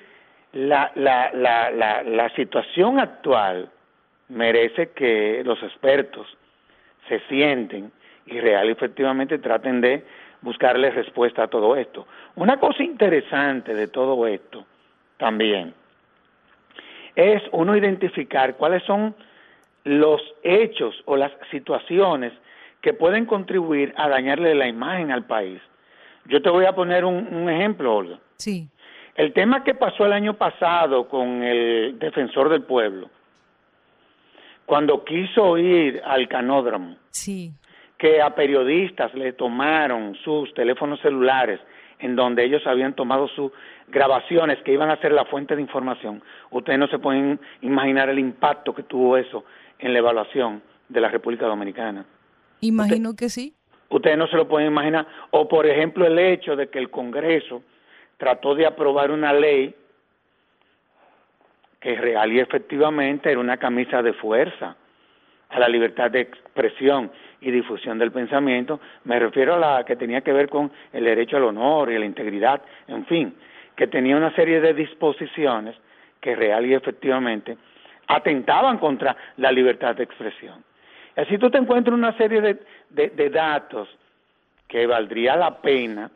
la, 0.53 0.91
la, 0.95 1.31
la, 1.33 2.03
la, 2.03 2.29
situación 2.31 2.99
actual 2.99 3.71
merece 4.29 4.91
que 4.91 5.43
los 5.45 5.63
expertos 5.63 6.27
se 7.09 7.21
sienten 7.29 7.93
y 8.27 8.41
real 8.41 8.69
efectivamente 8.69 9.39
traten 9.39 9.81
de 9.81 10.05
buscarle 10.43 10.91
respuesta 10.91 11.45
a 11.45 11.49
todo 11.49 11.77
esto. 11.77 12.07
Una 12.37 12.59
cosa 12.59 12.83
interesante 12.83 13.75
de 13.75 13.89
todo 13.89 14.27
esto 14.27 14.65
también 15.17 15.75
es 17.15 17.43
uno 17.51 17.77
identificar 17.77 18.57
cuáles 18.57 18.83
son 18.85 19.15
los 19.85 20.23
hechos 20.43 21.03
o 21.07 21.17
las 21.17 21.33
situaciones 21.51 22.33
que 22.81 22.93
pueden 22.93 23.27
contribuir 23.27 23.93
a 23.97 24.09
dañarle 24.09 24.55
la 24.55 24.69
imagen 24.69 25.11
al 25.11 25.25
país. 25.25 25.61
Yo 26.29 26.43
te 26.43 26.51
voy 26.51 26.67
a 26.67 26.75
poner 26.75 27.05
un, 27.05 27.49
ejemplo, 27.49 27.97
Olga. 27.97 28.19
Sí. 28.37 28.69
El 29.15 29.33
tema 29.33 29.65
que 29.65 29.75
pasó 29.75 30.05
el 30.05 30.13
año 30.13 30.35
pasado 30.35 31.09
con 31.09 31.43
el 31.43 31.99
defensor 31.99 32.51
del 32.51 32.63
pueblo, 32.63 33.11
cuando 34.67 35.05
quiso 35.05 35.57
ir 35.57 36.01
al 36.05 36.29
canódromo, 36.29 36.97
sí. 37.11 37.53
que 37.97 38.21
a 38.21 38.35
periodistas 38.35 39.13
le 39.15 39.33
tomaron 39.33 40.15
sus 40.23 40.53
teléfonos 40.55 41.01
celulares 41.01 41.59
en 41.99 42.15
donde 42.15 42.45
ellos 42.45 42.63
habían 42.67 42.95
tomado 42.95 43.27
sus 43.29 43.51
grabaciones 43.89 44.59
que 44.65 44.73
iban 44.73 44.91
a 44.91 45.01
ser 45.01 45.13
la 45.13 45.25
fuente 45.25 45.57
de 45.57 45.63
información. 45.63 46.23
Ustedes 46.51 46.79
no 46.79 46.87
se 46.89 46.99
pueden 46.99 47.41
imaginar 47.63 48.09
el 48.09 48.19
impacto 48.19 48.75
que 48.75 48.83
tuvo 48.83 49.17
eso 49.17 49.45
en 49.79 49.93
la 49.95 49.99
evaluación 49.99 50.63
de 50.89 51.01
la 51.01 51.09
República 51.09 51.47
Dominicana. 51.47 52.05
Imagino 52.61 53.15
que 53.17 53.29
sí. 53.29 53.55
Ustedes 53.91 54.19
no 54.19 54.27
se 54.27 54.37
lo 54.37 54.49
pueden 54.49 54.69
imaginar. 54.69 55.07
O, 55.31 55.49
por 55.49 55.67
ejemplo, 55.67 56.07
el 56.07 56.19
hecho 56.19 56.57
de 56.57 56.69
que 56.69 56.79
el 56.79 56.91
Congreso 56.91 57.63
trató 58.17 58.55
de 58.55 58.67
aprobar 58.67 59.11
una 59.11 59.33
ley 59.33 59.75
que 61.81 61.95
real 61.95 62.33
y 62.33 62.41
efectivamente 62.41 63.31
era 63.31 63.41
una 63.41 63.57
camisa 63.57 64.03
de 64.03 64.13
fuerza 64.13 64.77
a 65.49 65.59
la 65.59 65.69
libertad 65.69 66.11
de 66.11 66.21
expresión 66.21 67.11
y 67.41 67.51
difusión 67.51 67.99
del 67.99 68.13
pensamiento. 68.13 68.81
Me 69.05 69.19
refiero 69.19 69.55
a 69.55 69.59
la 69.59 69.85
que 69.85 69.97
tenía 69.97 70.21
que 70.21 70.33
ver 70.33 70.49
con 70.49 70.71
el 70.93 71.05
derecho 71.05 71.37
al 71.37 71.45
honor 71.45 71.91
y 71.91 71.97
a 71.97 71.99
la 72.01 72.05
integridad, 72.05 72.61
en 72.89 73.07
fin, 73.07 73.35
que 73.77 73.87
tenía 73.87 74.17
una 74.17 74.35
serie 74.35 74.61
de 74.61 74.75
disposiciones 74.75 75.77
que 76.21 76.35
real 76.35 76.67
y 76.67 76.75
efectivamente 76.75 77.57
atentaban 78.09 78.79
contra 78.79 79.17
la 79.37 79.53
libertad 79.53 79.95
de 79.95 80.03
expresión. 80.03 80.65
Así 81.19 81.37
tú 81.37 81.51
te 81.51 81.59
encuentras 81.59 81.93
una 81.93 82.17
serie 82.17 82.41
de, 82.91 83.31
datos 83.31 83.89
que 84.69 84.87
valdría 84.87 85.35
la 85.35 85.61
pena 85.61 86.13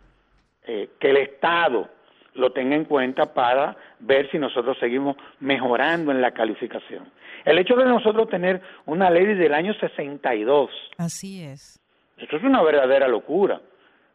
eh, 0.64 0.90
que 1.00 1.10
el 1.10 1.16
Estado 1.16 1.88
lo 2.34 2.52
tenga 2.52 2.76
en 2.76 2.84
cuenta 2.84 3.34
para 3.34 3.76
ver 3.98 4.30
si 4.30 4.38
nosotros 4.38 4.78
seguimos 4.78 5.16
mejorando 5.40 6.12
en 6.12 6.20
la 6.20 6.30
calificación. 6.30 7.10
El 7.44 7.58
hecho 7.58 7.74
de 7.74 7.84
nosotros 7.84 8.28
tener 8.28 8.62
una 8.86 9.10
ley 9.10 9.26
desde 9.26 9.46
el 9.46 9.54
año 9.54 9.74
62. 9.74 10.70
Así 10.98 11.42
es. 11.42 11.80
Esto 12.16 12.36
es 12.36 12.44
una 12.44 12.62
verdadera 12.62 13.08
locura 13.08 13.60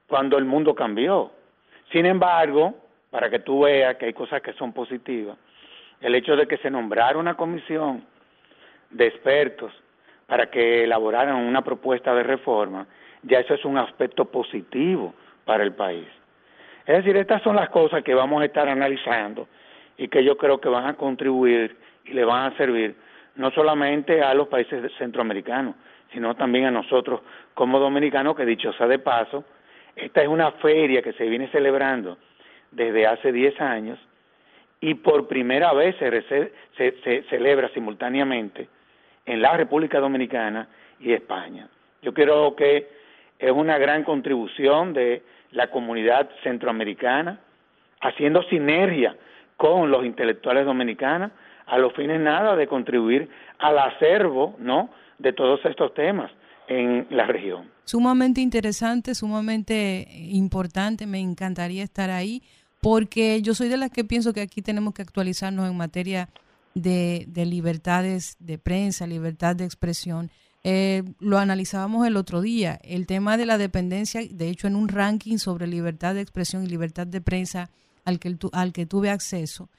cuando 0.07 0.37
el 0.37 0.45
mundo 0.45 0.73
cambió. 0.73 1.31
Sin 1.91 2.05
embargo, 2.05 2.75
para 3.09 3.29
que 3.29 3.39
tú 3.39 3.63
veas 3.63 3.97
que 3.97 4.05
hay 4.05 4.13
cosas 4.13 4.41
que 4.41 4.53
son 4.53 4.71
positivas, 4.71 5.37
el 5.99 6.15
hecho 6.15 6.37
de 6.37 6.47
que 6.47 6.57
se 6.59 6.71
nombrara 6.71 7.17
una 7.17 7.35
comisión 7.35 8.05
de 8.89 9.07
expertos 9.07 9.73
para 10.27 10.51
que 10.51 10.83
elaboraran 10.83 11.35
una 11.35 11.63
propuesta 11.63 12.13
de 12.13 12.23
reforma, 12.23 12.85
ya 13.23 13.39
eso 13.39 13.55
es 13.55 13.65
un 13.65 13.77
aspecto 13.77 14.25
positivo 14.25 15.13
para 15.45 15.63
el 15.63 15.73
país. 15.73 16.07
Es 16.85 16.97
decir, 16.97 17.17
estas 17.17 17.41
son 17.41 17.55
las 17.55 17.69
cosas 17.69 18.03
que 18.03 18.13
vamos 18.13 18.41
a 18.41 18.45
estar 18.45 18.69
analizando 18.69 19.47
y 19.97 20.07
que 20.07 20.23
yo 20.23 20.37
creo 20.37 20.59
que 20.61 20.69
van 20.69 20.85
a 20.85 20.93
contribuir 20.93 21.75
y 22.05 22.13
le 22.13 22.23
van 22.23 22.51
a 22.51 22.57
servir 22.57 22.95
no 23.35 23.51
solamente 23.51 24.21
a 24.21 24.33
los 24.33 24.47
países 24.47 24.91
centroamericanos, 24.97 25.75
sino 26.11 26.35
también 26.35 26.65
a 26.65 26.71
nosotros 26.71 27.21
como 27.53 27.79
dominicanos, 27.79 28.35
que 28.35 28.45
dicho 28.45 28.71
sea 28.73 28.87
de 28.87 28.99
paso, 28.99 29.43
esta 29.95 30.21
es 30.21 30.27
una 30.27 30.51
feria 30.53 31.01
que 31.01 31.13
se 31.13 31.27
viene 31.27 31.47
celebrando 31.49 32.17
desde 32.71 33.07
hace 33.07 33.31
10 33.31 33.59
años 33.61 33.99
y 34.79 34.93
por 34.95 35.27
primera 35.27 35.73
vez 35.73 35.95
se, 35.97 36.51
se, 36.77 37.23
celebra 37.23 37.69
simultáneamente 37.69 38.67
en 39.27 39.41
la 39.41 39.55
República 39.55 39.99
Dominicana 39.99 40.67
y 40.99 41.13
España. 41.13 41.69
Yo 42.01 42.13
creo 42.13 42.55
que 42.55 42.87
es 43.37 43.51
una 43.51 43.77
gran 43.77 44.03
contribución 44.03 44.93
de 44.93 45.21
la 45.51 45.69
comunidad 45.69 46.29
centroamericana, 46.43 47.39
haciendo 48.01 48.41
sinergia 48.43 49.15
con 49.57 49.91
los 49.91 50.05
intelectuales 50.05 50.65
dominicanos, 50.65 51.31
a 51.67 51.77
los 51.77 51.93
fines 51.93 52.19
nada 52.19 52.55
de 52.55 52.67
contribuir 52.67 53.29
al 53.59 53.77
acervo, 53.77 54.55
¿no?, 54.59 54.89
de 55.19 55.33
todos 55.33 55.59
estos 55.65 55.93
temas 55.93 56.31
en 56.67 57.07
la 57.09 57.25
región. 57.25 57.69
Sumamente 57.85 58.39
interesante, 58.39 59.15
sumamente 59.15 60.07
importante, 60.31 61.07
me 61.07 61.19
encantaría 61.19 61.83
estar 61.83 62.09
ahí 62.09 62.43
porque 62.81 63.41
yo 63.41 63.53
soy 63.55 63.67
de 63.67 63.77
las 63.77 63.89
que 63.89 64.03
pienso 64.03 64.33
que 64.33 64.41
aquí 64.41 64.61
tenemos 64.61 64.93
que 64.93 65.01
actualizarnos 65.01 65.67
en 65.67 65.75
materia 65.75 66.29
de, 66.81 67.25
de 67.27 67.45
libertades 67.45 68.35
de 68.39 68.57
prensa, 68.57 69.07
libertad 69.07 69.55
de 69.55 69.65
expresión. 69.65 70.31
Eh, 70.63 71.03
lo 71.19 71.37
analizábamos 71.37 72.05
el 72.07 72.17
otro 72.17 72.41
día, 72.41 72.79
el 72.83 73.05
tema 73.05 73.37
de 73.37 73.45
la 73.45 73.57
dependencia, 73.57 74.21
de 74.29 74.49
hecho 74.49 74.67
en 74.67 74.75
un 74.75 74.89
ranking 74.89 75.37
sobre 75.37 75.67
libertad 75.67 76.15
de 76.15 76.21
expresión 76.21 76.63
y 76.63 76.67
libertad 76.67 77.07
de 77.07 77.21
prensa 77.21 77.69
al 78.03 78.19
que, 78.19 78.37
al 78.51 78.73
que 78.73 78.85
tuve 78.85 79.09
acceso, 79.09 79.69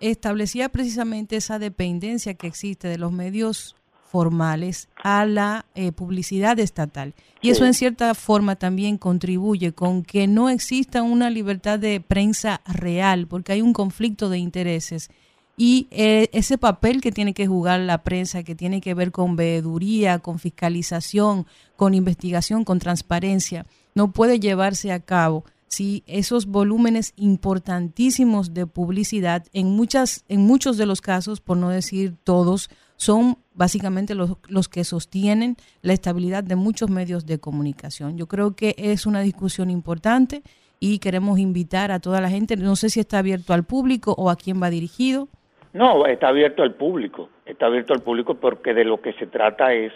establecía 0.00 0.68
precisamente 0.68 1.36
esa 1.36 1.58
dependencia 1.58 2.34
que 2.34 2.46
existe 2.46 2.88
de 2.88 2.98
los 2.98 3.12
medios 3.12 3.76
formales 4.10 4.88
a 5.02 5.26
la 5.26 5.66
eh, 5.74 5.92
publicidad 5.92 6.58
estatal. 6.58 7.14
Y 7.42 7.50
eso 7.50 7.64
en 7.64 7.74
cierta 7.74 8.14
forma 8.14 8.56
también 8.56 8.98
contribuye 8.98 9.72
con 9.72 10.02
que 10.04 10.26
no 10.26 10.48
exista 10.48 11.02
una 11.02 11.28
libertad 11.28 11.78
de 11.78 12.00
prensa 12.00 12.60
real, 12.66 13.26
porque 13.26 13.52
hay 13.52 13.62
un 13.62 13.72
conflicto 13.72 14.28
de 14.28 14.38
intereses. 14.38 15.10
Y 15.56 15.88
eh, 15.90 16.28
ese 16.32 16.58
papel 16.58 17.00
que 17.00 17.12
tiene 17.12 17.32
que 17.32 17.46
jugar 17.46 17.80
la 17.80 18.02
prensa, 18.02 18.42
que 18.42 18.54
tiene 18.54 18.82
que 18.82 18.92
ver 18.92 19.10
con 19.10 19.36
veeduría, 19.36 20.18
con 20.18 20.38
fiscalización, 20.38 21.46
con 21.76 21.94
investigación, 21.94 22.64
con 22.64 22.78
transparencia, 22.78 23.66
no 23.94 24.12
puede 24.12 24.38
llevarse 24.38 24.92
a 24.92 25.00
cabo 25.00 25.44
si 25.68 26.04
esos 26.06 26.46
volúmenes 26.46 27.12
importantísimos 27.16 28.54
de 28.54 28.66
publicidad, 28.66 29.46
en, 29.52 29.70
muchas, 29.70 30.24
en 30.28 30.42
muchos 30.42 30.76
de 30.76 30.86
los 30.86 31.00
casos, 31.00 31.40
por 31.40 31.56
no 31.56 31.70
decir 31.70 32.14
todos, 32.22 32.70
son 32.96 33.38
básicamente 33.54 34.14
los, 34.14 34.36
los 34.48 34.68
que 34.68 34.84
sostienen 34.84 35.56
la 35.82 35.92
estabilidad 35.92 36.44
de 36.44 36.56
muchos 36.56 36.90
medios 36.90 37.26
de 37.26 37.38
comunicación. 37.38 38.16
Yo 38.16 38.28
creo 38.28 38.54
que 38.54 38.74
es 38.78 39.06
una 39.06 39.22
discusión 39.22 39.70
importante 39.70 40.42
y 40.78 40.98
queremos 40.98 41.38
invitar 41.38 41.90
a 41.90 42.00
toda 42.00 42.20
la 42.20 42.30
gente, 42.30 42.56
no 42.56 42.76
sé 42.76 42.90
si 42.90 43.00
está 43.00 43.18
abierto 43.18 43.52
al 43.52 43.64
público 43.64 44.14
o 44.16 44.30
a 44.30 44.36
quién 44.36 44.62
va 44.62 44.70
dirigido. 44.70 45.28
No, 45.76 46.06
está 46.06 46.28
abierto 46.28 46.62
al 46.62 46.72
público, 46.72 47.28
está 47.44 47.66
abierto 47.66 47.92
al 47.92 48.00
público 48.00 48.36
porque 48.36 48.72
de 48.72 48.84
lo 48.84 49.02
que 49.02 49.12
se 49.12 49.26
trata 49.26 49.74
es 49.74 49.92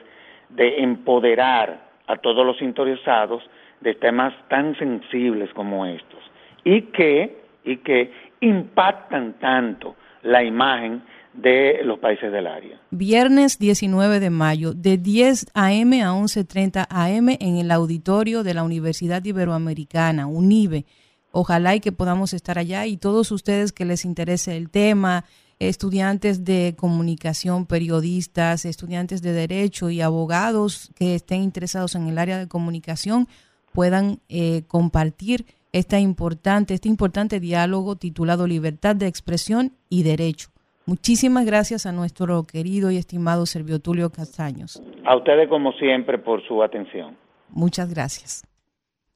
de 0.50 0.82
empoderar 0.82 1.88
a 2.06 2.16
todos 2.16 2.44
los 2.44 2.60
interesados 2.60 3.42
de 3.80 3.94
temas 3.94 4.34
tan 4.48 4.76
sensibles 4.76 5.50
como 5.54 5.86
estos 5.86 6.20
y 6.64 6.82
que, 6.82 7.40
y 7.64 7.78
que 7.78 8.12
impactan 8.40 9.38
tanto 9.38 9.96
la 10.22 10.44
imagen 10.44 11.02
de 11.32 11.80
los 11.82 11.98
países 11.98 12.30
del 12.30 12.46
área. 12.46 12.78
Viernes 12.90 13.58
19 13.58 14.20
de 14.20 14.28
mayo, 14.28 14.74
de 14.74 14.98
10 14.98 15.46
a.m. 15.54 16.02
a 16.02 16.10
11.30 16.10 16.88
a.m. 16.90 17.38
en 17.40 17.56
el 17.56 17.70
auditorio 17.70 18.42
de 18.42 18.52
la 18.52 18.64
Universidad 18.64 19.24
Iberoamericana, 19.24 20.26
UNIBE. 20.26 20.84
Ojalá 21.32 21.74
y 21.74 21.80
que 21.80 21.92
podamos 21.92 22.34
estar 22.34 22.58
allá 22.58 22.84
y 22.84 22.98
todos 22.98 23.30
ustedes 23.30 23.72
que 23.72 23.86
les 23.86 24.04
interese 24.04 24.58
el 24.58 24.68
tema, 24.68 25.24
estudiantes 25.60 26.44
de 26.44 26.74
comunicación, 26.76 27.66
periodistas, 27.66 28.64
estudiantes 28.64 29.22
de 29.22 29.32
derecho 29.32 29.90
y 29.90 30.00
abogados 30.00 30.90
que 30.96 31.14
estén 31.14 31.42
interesados 31.42 31.94
en 31.94 32.08
el 32.08 32.18
área 32.18 32.38
de 32.38 32.48
comunicación, 32.48 33.28
puedan 33.72 34.18
eh, 34.28 34.64
compartir 34.66 35.46
esta 35.72 36.00
importante, 36.00 36.74
este 36.74 36.88
importante 36.88 37.38
diálogo 37.38 37.94
titulado 37.94 38.48
Libertad 38.48 38.96
de 38.96 39.06
Expresión 39.06 39.76
y 39.88 40.02
Derecho 40.02 40.50
Muchísimas 40.90 41.46
gracias 41.46 41.86
a 41.86 41.92
nuestro 41.92 42.42
querido 42.48 42.90
y 42.90 42.96
estimado 42.96 43.46
Servio 43.46 43.78
Tulio 43.78 44.10
Castaños. 44.10 44.82
A 45.06 45.14
ustedes, 45.14 45.48
como 45.48 45.70
siempre, 45.74 46.18
por 46.18 46.44
su 46.48 46.64
atención. 46.64 47.16
Muchas 47.50 47.90
gracias. 47.90 48.44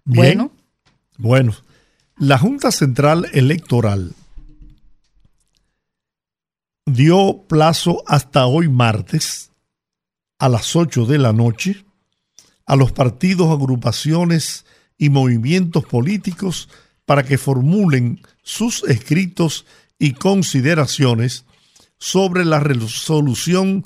bueno. 0.04 0.52
Bueno, 1.18 1.50
la 2.16 2.38
Junta 2.38 2.70
Central 2.70 3.26
Electoral 3.32 4.10
dio 6.86 7.44
plazo 7.48 8.02
hasta 8.06 8.46
hoy 8.46 8.68
martes 8.68 9.50
a 10.38 10.48
las 10.48 10.76
8 10.76 11.06
de 11.06 11.18
la 11.18 11.32
noche 11.32 11.84
a 12.66 12.76
los 12.76 12.92
partidos, 12.92 13.50
agrupaciones 13.50 14.64
y 14.96 15.10
movimientos 15.10 15.84
políticos 15.84 16.68
para 17.04 17.22
que 17.22 17.38
formulen 17.38 18.20
sus 18.42 18.84
escritos 18.84 19.66
y 19.98 20.12
consideraciones 20.12 21.44
sobre 21.98 22.44
la 22.44 22.60
resolución 22.60 23.84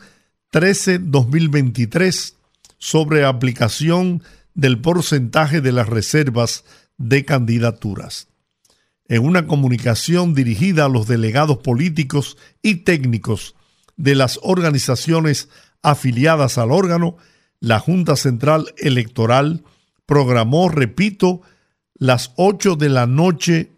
13-2023 0.53 2.35
sobre 2.79 3.25
aplicación 3.25 4.23
del 4.55 4.81
porcentaje 4.81 5.61
de 5.61 5.73
las 5.73 5.89
reservas 5.89 6.65
de 6.97 7.25
candidaturas. 7.25 8.29
En 9.09 9.25
una 9.25 9.47
comunicación 9.47 10.35
dirigida 10.35 10.85
a 10.85 10.89
los 10.89 11.09
delegados 11.09 11.59
políticos 11.59 12.37
y 12.63 12.77
técnicos 12.77 13.57
de 13.97 14.15
las 14.15 14.39
organizaciones 14.43 15.49
afiliadas 15.83 16.59
al 16.59 16.71
órgano, 16.71 17.17
la 17.59 17.81
Junta 17.81 18.17
Central 18.17 18.75
Electoral 18.77 19.65
programó, 20.07 20.69
repito, 20.69 21.41
las 21.95 22.33
8 22.37 22.77
de 22.77 22.89
la 22.91 23.07
noche 23.07 23.73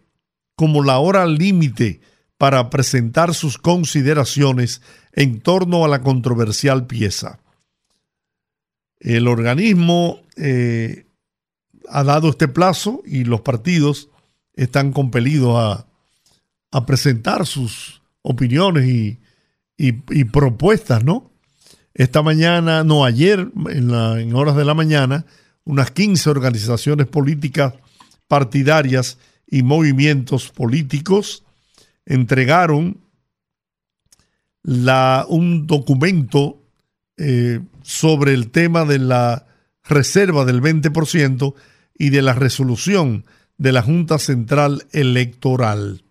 como 0.55 0.83
la 0.83 0.99
hora 0.99 1.25
límite 1.25 2.01
para 2.37 2.69
presentar 2.69 3.33
sus 3.33 3.57
consideraciones 3.57 4.81
en 5.13 5.41
torno 5.41 5.85
a 5.85 5.87
la 5.87 6.01
controversial 6.01 6.85
pieza. 6.87 7.39
El 8.99 9.27
organismo 9.27 10.21
eh, 10.35 11.07
ha 11.89 12.03
dado 12.03 12.29
este 12.29 12.47
plazo 12.47 13.01
y 13.05 13.23
los 13.23 13.41
partidos 13.41 14.10
están 14.55 14.91
compelidos 14.91 15.85
a, 16.71 16.85
presentar 16.85 17.45
sus 17.45 18.01
opiniones 18.21 18.85
y, 19.77 20.23
propuestas, 20.31 21.03
¿no? 21.03 21.31
Esta 21.93 22.21
mañana, 22.21 22.83
no 22.83 23.03
ayer, 23.03 23.51
en, 23.69 24.35
horas 24.35 24.55
de 24.55 24.63
la 24.63 24.73
mañana, 24.73 25.25
unas 25.65 25.91
15 25.91 26.29
organizaciones 26.29 27.07
políticas 27.07 27.73
partidarias 28.27 29.17
y 29.47 29.63
movimientos 29.63 30.49
políticos 30.49 31.43
entregaron 32.05 33.01
un 34.63 35.67
documento 35.67 36.61
eh, 37.17 37.59
sobre 37.83 38.33
el 38.33 38.51
tema 38.51 38.85
de 38.85 38.99
la 38.99 39.45
reserva 39.83 40.45
del 40.45 40.61
20% 40.61 41.53
y 41.97 42.09
de 42.09 42.21
la 42.21 42.33
resolución 42.33 43.25
de 43.61 43.71
la 43.71 43.83
Junta 43.83 44.17
Central 44.17 44.87
Electoral. 44.91 46.03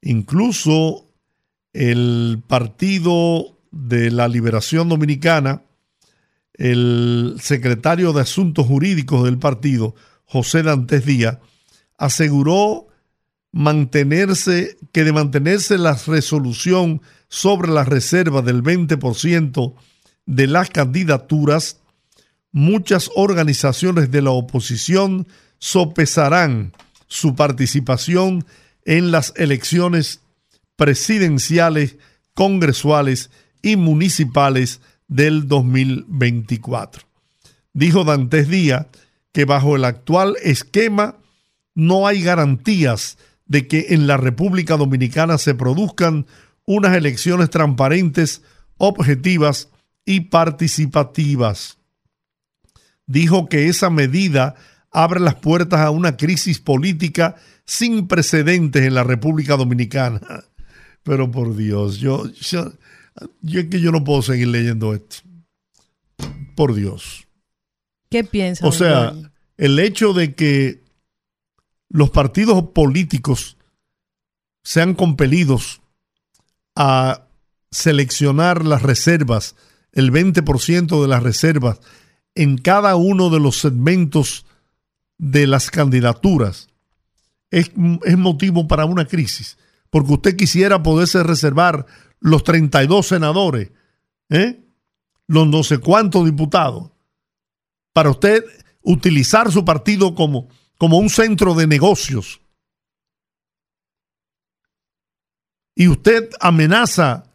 Incluso 0.00 1.06
el 1.72 2.40
Partido 2.46 3.58
de 3.72 4.12
la 4.12 4.28
Liberación 4.28 4.88
Dominicana, 4.88 5.62
el 6.54 7.34
secretario 7.40 8.12
de 8.12 8.20
Asuntos 8.20 8.64
Jurídicos 8.64 9.24
del 9.24 9.40
partido, 9.40 9.96
José 10.24 10.62
Dantes 10.62 11.04
Díaz, 11.04 11.38
aseguró 11.96 12.86
mantenerse, 13.50 14.78
que 14.92 15.02
de 15.02 15.12
mantenerse 15.12 15.78
la 15.78 15.98
resolución 16.06 17.02
sobre 17.28 17.72
la 17.72 17.82
reserva 17.82 18.40
del 18.40 18.62
20% 18.62 19.74
de 20.26 20.46
las 20.46 20.70
candidaturas, 20.70 21.80
muchas 22.52 23.10
organizaciones 23.16 24.12
de 24.12 24.22
la 24.22 24.30
oposición 24.30 25.26
sopesarán 25.58 26.72
su 27.06 27.34
participación 27.34 28.44
en 28.84 29.10
las 29.10 29.32
elecciones 29.36 30.20
presidenciales, 30.76 31.96
congresuales 32.34 33.30
y 33.62 33.76
municipales 33.76 34.80
del 35.08 35.48
2024. 35.48 37.02
Dijo 37.72 38.04
Dantes 38.04 38.48
Díaz 38.48 38.86
que 39.32 39.44
bajo 39.44 39.76
el 39.76 39.84
actual 39.84 40.36
esquema 40.42 41.16
no 41.74 42.06
hay 42.06 42.22
garantías 42.22 43.18
de 43.46 43.66
que 43.66 43.86
en 43.90 44.06
la 44.06 44.16
República 44.16 44.76
Dominicana 44.76 45.38
se 45.38 45.54
produzcan 45.54 46.26
unas 46.64 46.96
elecciones 46.96 47.50
transparentes, 47.50 48.42
objetivas 48.76 49.68
y 50.04 50.20
participativas. 50.20 51.78
Dijo 53.06 53.48
que 53.48 53.68
esa 53.68 53.90
medida 53.90 54.54
abre 55.04 55.20
las 55.20 55.36
puertas 55.36 55.80
a 55.80 55.90
una 55.90 56.16
crisis 56.16 56.58
política 56.58 57.36
sin 57.64 58.08
precedentes 58.08 58.82
en 58.82 58.94
la 58.94 59.04
República 59.04 59.56
Dominicana. 59.56 60.20
Pero 61.04 61.30
por 61.30 61.56
Dios, 61.56 61.98
yo, 61.98 62.28
yo, 62.32 62.72
es 63.44 63.66
que 63.66 63.80
yo 63.80 63.92
no 63.92 64.02
puedo 64.02 64.22
seguir 64.22 64.48
leyendo 64.48 64.92
esto. 64.94 65.18
Por 66.56 66.74
Dios. 66.74 67.26
¿Qué 68.10 68.24
piensa? 68.24 68.66
O 68.66 68.72
sea, 68.72 69.14
el 69.56 69.78
hecho 69.78 70.12
de 70.12 70.34
que 70.34 70.82
los 71.88 72.10
partidos 72.10 72.62
políticos 72.74 73.56
sean 74.64 74.94
compelidos 74.94 75.80
a 76.74 77.28
seleccionar 77.70 78.64
las 78.64 78.82
reservas, 78.82 79.54
el 79.92 80.10
20% 80.12 81.00
de 81.00 81.08
las 81.08 81.22
reservas 81.22 81.80
en 82.34 82.58
cada 82.58 82.96
uno 82.96 83.30
de 83.30 83.40
los 83.40 83.58
segmentos 83.58 84.44
de 85.18 85.46
las 85.46 85.70
candidaturas, 85.70 86.68
es, 87.50 87.70
es 88.04 88.16
motivo 88.16 88.66
para 88.66 88.84
una 88.84 89.06
crisis. 89.06 89.58
Porque 89.90 90.12
usted 90.12 90.36
quisiera 90.36 90.82
poderse 90.82 91.22
reservar 91.22 91.86
los 92.20 92.44
32 92.44 93.06
senadores, 93.06 93.70
¿eh? 94.28 94.64
los 95.26 95.46
no 95.46 95.62
sé 95.62 95.78
cuántos 95.78 96.24
diputados, 96.24 96.90
para 97.92 98.10
usted 98.10 98.44
utilizar 98.82 99.50
su 99.50 99.64
partido 99.64 100.14
como, 100.14 100.48
como 100.78 100.98
un 100.98 101.10
centro 101.10 101.54
de 101.54 101.66
negocios. 101.66 102.40
Y 105.74 105.88
usted 105.88 106.30
amenaza 106.40 107.30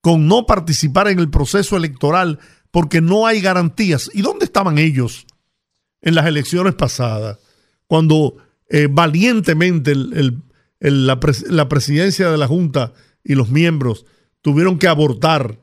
con 0.00 0.28
no 0.28 0.46
participar 0.46 1.08
en 1.08 1.18
el 1.18 1.30
proceso 1.30 1.76
electoral 1.76 2.38
porque 2.70 3.00
no 3.00 3.26
hay 3.26 3.40
garantías. 3.40 4.10
¿Y 4.12 4.22
dónde 4.22 4.44
estaban 4.44 4.78
ellos 4.78 5.26
en 6.06 6.14
las 6.14 6.26
elecciones 6.26 6.74
pasadas? 6.74 7.38
Cuando 7.88 8.36
eh, 8.70 8.88
valientemente 8.88 9.94
la, 10.78 11.20
presidencia 11.68 12.30
de 12.30 12.38
la 12.38 12.46
Junta 12.46 12.92
y 13.24 13.34
los 13.34 13.50
miembros 13.50 14.06
tuvieron 14.40 14.78
que 14.78 14.86
abortar 14.86 15.58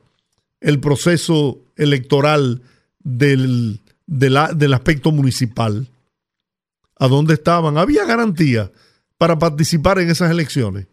el 0.60 0.80
proceso 0.80 1.64
electoral 1.76 2.62
del, 2.98 3.80
del 4.06 4.74
aspecto 4.74 5.10
municipal. 5.12 5.88
¿A 6.98 7.08
dónde 7.08 7.34
estaban? 7.34 7.78
Había 7.78 8.04
garantía 8.04 8.70
para 9.16 9.38
participar 9.38 9.98
en 9.98 10.10
esas 10.10 10.30
elecciones. 10.30 10.86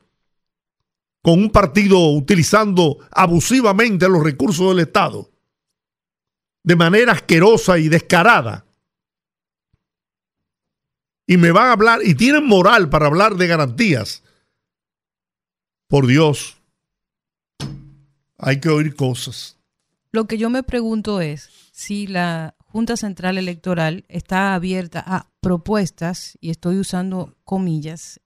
Con 1.22 1.40
un 1.40 1.50
partido 1.50 2.10
utilizando 2.14 3.00
abusivamente 3.12 4.08
los 4.08 4.24
recursos 4.24 4.70
del 4.70 4.80
Estado. 4.80 5.30
De 6.64 6.78
manera 6.78 7.12
asquerosa 7.12 7.78
y 7.78 7.90
descarada. 7.90 8.66
Y 11.32 11.38
me 11.38 11.52
van 11.54 11.68
a 11.68 11.72
hablar, 11.72 12.02
y 12.04 12.14
tienen 12.14 12.46
moral 12.46 12.90
para 12.90 13.06
hablar 13.06 13.38
de 13.38 13.48
garantías. 13.48 14.22
Por 15.88 16.06
Dios, 16.06 16.58
hay 18.38 18.60
que 18.60 18.68
oír 18.68 18.98
cosas. 18.98 19.58
Lo 20.12 20.28
que 20.28 20.38
yo 20.38 20.50
me 20.50 20.62
pregunto 20.62 21.22
es 21.22 21.50
si 21.72 22.06
la 22.06 22.58
Junta 22.60 22.98
Central 22.98 23.38
Electoral 23.38 24.04
está 24.10 24.56
abierta 24.56 25.02
a 25.08 25.32
propuestas, 25.40 26.38
y 26.42 26.50
estoy 26.50 26.80
usando 26.80 27.38
comillas, 27.46 28.20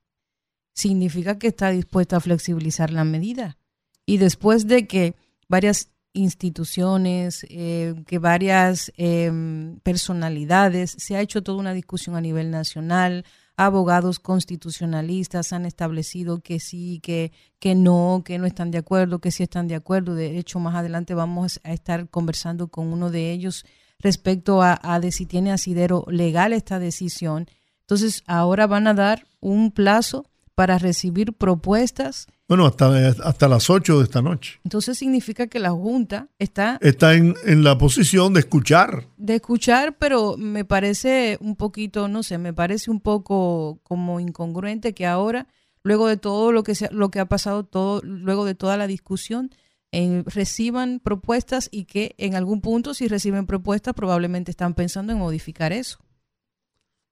significa 0.73 1.37
que 1.37 1.45
está 1.45 1.69
dispuesta 1.69 2.17
a 2.17 2.21
flexibilizar 2.21 2.89
la 2.89 3.03
medida. 3.03 3.59
Y 4.07 4.17
después 4.17 4.65
de 4.65 4.87
que 4.87 5.15
varias 5.47 5.91
instituciones, 6.15 7.45
eh, 7.49 7.93
que 8.07 8.17
varias 8.17 8.91
em, 8.97 9.79
personalidades, 9.81 10.95
se 10.97 11.15
ha 11.15 11.21
hecho 11.21 11.43
toda 11.43 11.59
una 11.59 11.73
discusión 11.73 12.15
a 12.15 12.21
nivel 12.21 12.49
nacional, 12.49 13.25
abogados 13.57 14.19
constitucionalistas 14.19 15.53
han 15.53 15.65
establecido 15.65 16.39
que 16.39 16.59
sí, 16.59 16.99
que, 17.03 17.31
que 17.59 17.75
no, 17.75 18.23
que 18.25 18.37
no 18.37 18.45
están 18.45 18.71
de 18.71 18.79
acuerdo, 18.79 19.19
que 19.19 19.31
sí 19.31 19.43
están 19.43 19.67
de 19.67 19.75
acuerdo. 19.75 20.15
De 20.15 20.37
hecho, 20.37 20.59
más 20.59 20.75
adelante 20.75 21.13
vamos 21.13 21.59
a 21.63 21.71
estar 21.73 22.09
conversando 22.09 22.67
con 22.67 22.91
uno 22.91 23.11
de 23.11 23.31
ellos 23.31 23.65
respecto 23.99 24.61
a, 24.61 24.79
a 24.81 24.99
de 24.99 25.11
si 25.11 25.25
tiene 25.25 25.51
asidero 25.51 26.05
legal 26.09 26.53
esta 26.53 26.79
decisión. 26.79 27.47
Entonces, 27.81 28.23
ahora 28.25 28.67
van 28.67 28.87
a 28.87 28.93
dar 28.93 29.27
un 29.39 29.71
plazo 29.71 30.25
para 30.55 30.77
recibir 30.77 31.33
propuestas. 31.33 32.27
Bueno, 32.47 32.65
hasta, 32.65 33.09
hasta 33.23 33.47
las 33.49 33.69
8 33.69 33.99
de 33.99 34.03
esta 34.05 34.21
noche. 34.21 34.61
Entonces 34.63 34.97
significa 34.97 35.47
que 35.47 35.59
la 35.59 35.71
Junta 35.71 36.29
está... 36.39 36.79
Está 36.81 37.13
en, 37.13 37.35
en, 37.43 37.63
la 37.63 37.77
posición 37.77 38.33
de 38.33 38.39
escuchar. 38.39 39.07
De 39.17 39.35
escuchar, 39.35 39.97
pero 39.97 40.37
me 40.37 40.63
parece 40.63 41.37
un 41.41 41.57
poquito, 41.57 42.07
no 42.07 42.23
sé, 42.23 42.37
me 42.37 42.53
parece 42.53 42.89
un 42.89 43.01
poco 43.01 43.79
como 43.83 44.19
incongruente 44.21 44.93
que 44.93 45.05
ahora, 45.05 45.47
luego 45.83 46.07
de 46.07 46.17
todo 46.17 46.53
lo 46.53 46.63
que, 46.63 46.73
se, 46.73 46.89
lo 46.91 47.11
que 47.11 47.19
ha 47.19 47.25
pasado, 47.25 47.65
todo, 47.65 48.01
luego 48.03 48.45
de 48.45 48.55
toda 48.55 48.77
la 48.77 48.87
discusión, 48.87 49.51
eh, 49.91 50.23
reciban 50.25 50.99
propuestas 50.99 51.67
y 51.71 51.85
que 51.85 52.15
en 52.17 52.35
algún 52.35 52.61
punto, 52.61 52.93
si 52.93 53.07
reciben 53.07 53.45
propuestas, 53.45 53.93
probablemente 53.93 54.51
están 54.51 54.73
pensando 54.73 55.11
en 55.11 55.19
modificar 55.19 55.73
eso. 55.73 55.99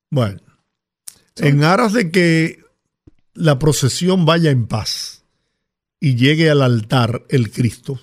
Bueno, 0.10 0.40
en 1.38 1.64
aras 1.64 1.94
de 1.94 2.12
que 2.12 2.63
la 3.34 3.60
procesión 3.60 4.26
vaya 4.26 4.52
en 4.52 4.68
paz 4.68 5.24
y 6.00 6.16
llegue 6.16 6.50
al 6.50 6.62
altar 6.62 7.26
el 7.30 7.52
Cristo, 7.52 8.00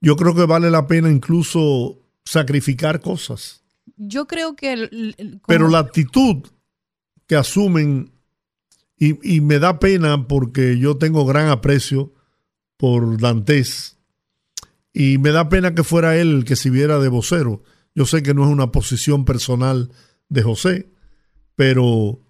yo 0.00 0.16
creo 0.16 0.34
que 0.34 0.44
vale 0.44 0.70
la 0.70 0.86
pena 0.86 1.10
incluso 1.10 1.98
sacrificar 2.24 3.00
cosas. 3.00 3.62
Yo 3.96 4.26
creo 4.26 4.54
que... 4.54 5.14
Pero 5.46 5.68
la 5.68 5.78
actitud 5.78 6.46
que 7.26 7.36
asumen, 7.36 8.12
y, 8.96 9.36
y, 9.36 9.40
me 9.40 9.58
da 9.58 9.80
pena 9.80 10.28
porque 10.28 10.78
yo 10.78 10.96
tengo 10.96 11.26
gran 11.26 11.48
aprecio 11.48 12.12
por 12.76 13.18
Dantes, 13.20 13.96
y 14.92 15.18
me 15.18 15.30
da 15.30 15.48
pena 15.48 15.74
que 15.74 15.82
fuera 15.82 16.16
él 16.16 16.30
el 16.32 16.44
que 16.44 16.56
se 16.56 16.70
viera 16.70 16.98
de 16.98 17.08
vocero. 17.08 17.62
Yo 17.94 18.06
sé 18.06 18.22
que 18.22 18.32
no 18.32 18.44
es 18.44 18.50
una 18.50 18.72
posición 18.72 19.24
personal 19.24 19.90
de 20.28 20.42
José, 20.42 20.88
pero 21.54 22.20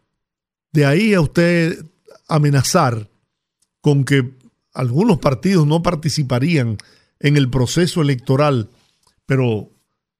de 0.76 0.84
ahí 0.84 1.14
a 1.14 1.22
usted 1.22 1.86
amenazar 2.28 3.08
con 3.80 4.04
que 4.04 4.34
algunos 4.74 5.18
partidos 5.18 5.66
no 5.66 5.82
participarían 5.82 6.76
en 7.18 7.38
el 7.38 7.48
proceso 7.48 8.02
electoral, 8.02 8.68
pero, 9.24 9.48
o 9.48 9.72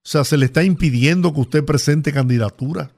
sea, 0.02 0.24
se 0.24 0.38
le 0.38 0.46
está 0.46 0.64
impidiendo 0.64 1.34
que 1.34 1.40
usted 1.40 1.64
presente 1.66 2.10
candidatura. 2.10 2.90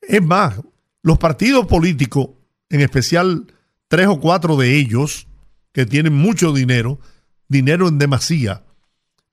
Es 0.00 0.22
más, 0.22 0.58
los 1.02 1.18
partidos 1.18 1.66
políticos, 1.66 2.30
en 2.70 2.80
especial 2.80 3.52
tres 3.88 4.06
o 4.06 4.18
cuatro 4.18 4.56
de 4.56 4.78
ellos, 4.78 5.26
que 5.72 5.84
tienen 5.84 6.14
mucho 6.14 6.54
dinero, 6.54 6.98
dinero 7.46 7.88
en 7.88 7.98
demasía, 7.98 8.64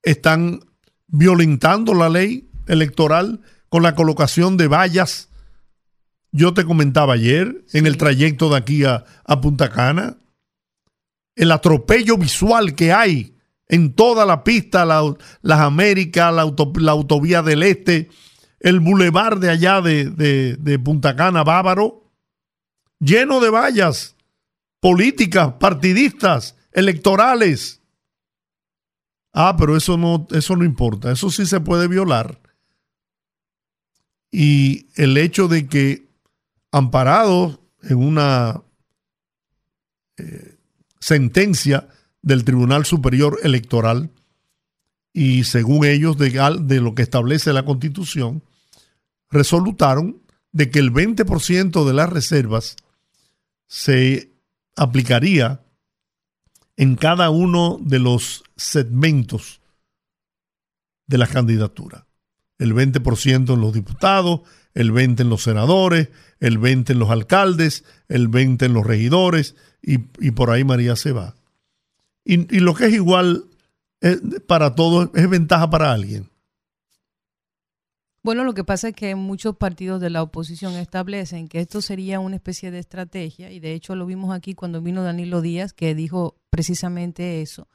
están 0.04 0.60
violentando 1.08 1.94
la 1.94 2.10
ley 2.10 2.50
electoral 2.68 3.40
con 3.70 3.84
la 3.84 3.96
colocación 3.96 4.58
de 4.58 4.68
vallas 4.68 5.29
yo 6.32 6.54
te 6.54 6.66
comentaba 6.66 7.14
ayer, 7.14 7.66
en 7.74 7.88
el 7.88 7.98
trayecto 7.98 8.50
de 8.50 8.58
aquí 8.58 8.84
a, 8.86 9.06
Punta 9.42 9.70
Cana, 9.70 10.18
el 11.36 11.52
atropello 11.52 12.18
visual 12.18 12.76
que 12.76 12.92
hay 12.92 13.36
en 13.68 13.94
toda 13.94 14.26
la 14.26 14.44
pista, 14.44 14.86
las 14.86 15.60
Américas, 15.60 16.34
la, 16.34 16.92
autovía 16.92 17.42
del 17.42 17.64
Este, 17.64 18.10
el 18.60 18.80
bulevar 18.80 19.40
de 19.40 19.50
allá 19.50 19.82
de, 19.82 20.10
de 20.10 20.80
Punta 20.80 21.16
Cana, 21.16 21.44
Bávaro, 21.44 22.12
lleno 23.00 23.40
de 23.40 23.50
vallas 23.50 24.16
políticas, 24.80 25.54
partidistas, 25.60 26.56
electorales. 26.72 27.82
Ah, 29.34 29.56
pero 29.58 29.78
eso 29.78 29.98
no, 29.98 30.28
eso 30.32 30.56
no 30.56 30.66
importa, 30.66 31.12
eso 31.12 31.30
sí 31.30 31.46
se 31.46 31.60
puede 31.60 31.88
violar. 31.88 32.40
Y 34.32 34.88
el 34.96 35.18
hecho 35.18 35.48
de 35.48 35.68
que 35.68 36.09
amparado 36.72 37.60
en 37.82 37.98
una 37.98 38.62
eh, 40.18 40.58
sentencia 41.00 41.88
del 42.22 42.44
Tribunal 42.44 42.86
Superior 42.86 43.40
Electoral 43.44 44.12
y 45.14 45.44
según 45.46 45.86
ellos 45.86 46.18
de, 46.18 46.30
de, 46.62 46.82
lo 46.82 46.94
que 46.94 47.02
establece 47.02 47.54
la 47.54 47.66
Constitución, 47.66 48.44
resolutaron 49.30 50.22
de 50.52 50.70
que 50.70 50.80
el 50.80 50.92
20% 50.92 51.86
de 51.86 51.94
las 51.94 52.10
reservas 52.10 52.76
se 53.68 54.32
aplicaría 54.76 55.62
en 56.76 56.96
cada 56.96 57.30
uno 57.30 57.78
de 57.82 58.00
los 58.00 58.44
segmentos 58.56 59.62
de 61.08 61.18
la 61.18 61.28
candidatura. 61.28 62.06
el 62.58 62.74
20% 62.74 63.54
en 63.54 63.62
los 63.62 63.74
diputados, 63.74 64.42
el 64.74 64.92
20% 64.92 65.22
en 65.22 65.30
los 65.30 65.44
senadores, 65.44 66.10
el 66.40 66.60
20% 66.60 66.92
en 66.92 67.00
los 67.00 67.10
alcaldes, 67.10 67.84
el 68.08 68.30
20% 68.30 68.64
en 68.64 68.74
los 68.74 68.86
regidores, 68.86 69.56
y, 69.82 69.98
por 70.32 70.52
ahí 70.52 70.64
María 70.64 70.96
se 70.96 71.12
va. 71.12 71.36
Y, 72.26 72.56
y 72.56 72.60
lo 72.60 72.74
que 72.76 72.88
es 72.88 72.94
igual 72.94 73.46
para 74.48 74.76
todos 74.76 75.10
es 75.14 75.30
ventaja 75.30 75.70
para 75.70 75.92
alguien. 75.92 76.30
Bueno, 78.22 78.44
lo 78.44 78.54
que 78.54 78.66
pasa 78.66 78.90
es 78.90 78.96
que 78.96 79.16
muchos 79.16 79.56
partidos 79.56 80.02
de 80.02 80.10
la 80.10 80.22
oposición 80.22 80.76
establecen 80.76 81.48
que 81.48 81.62
esto 81.62 81.82
sería 81.82 82.20
una 82.20 82.36
especie 82.36 82.70
de 82.70 82.80
estrategia, 82.80 83.52
y 83.52 83.60
de 83.60 83.74
hecho 83.74 83.96
lo 83.96 84.06
vimos 84.06 84.36
aquí 84.36 84.56
cuando 84.56 84.82
vino 84.82 85.04
Danilo 85.04 85.42
Díaz, 85.42 85.74
que 85.74 85.96
dijo 85.96 86.36
precisamente 86.50 87.42
eso, 87.42 87.68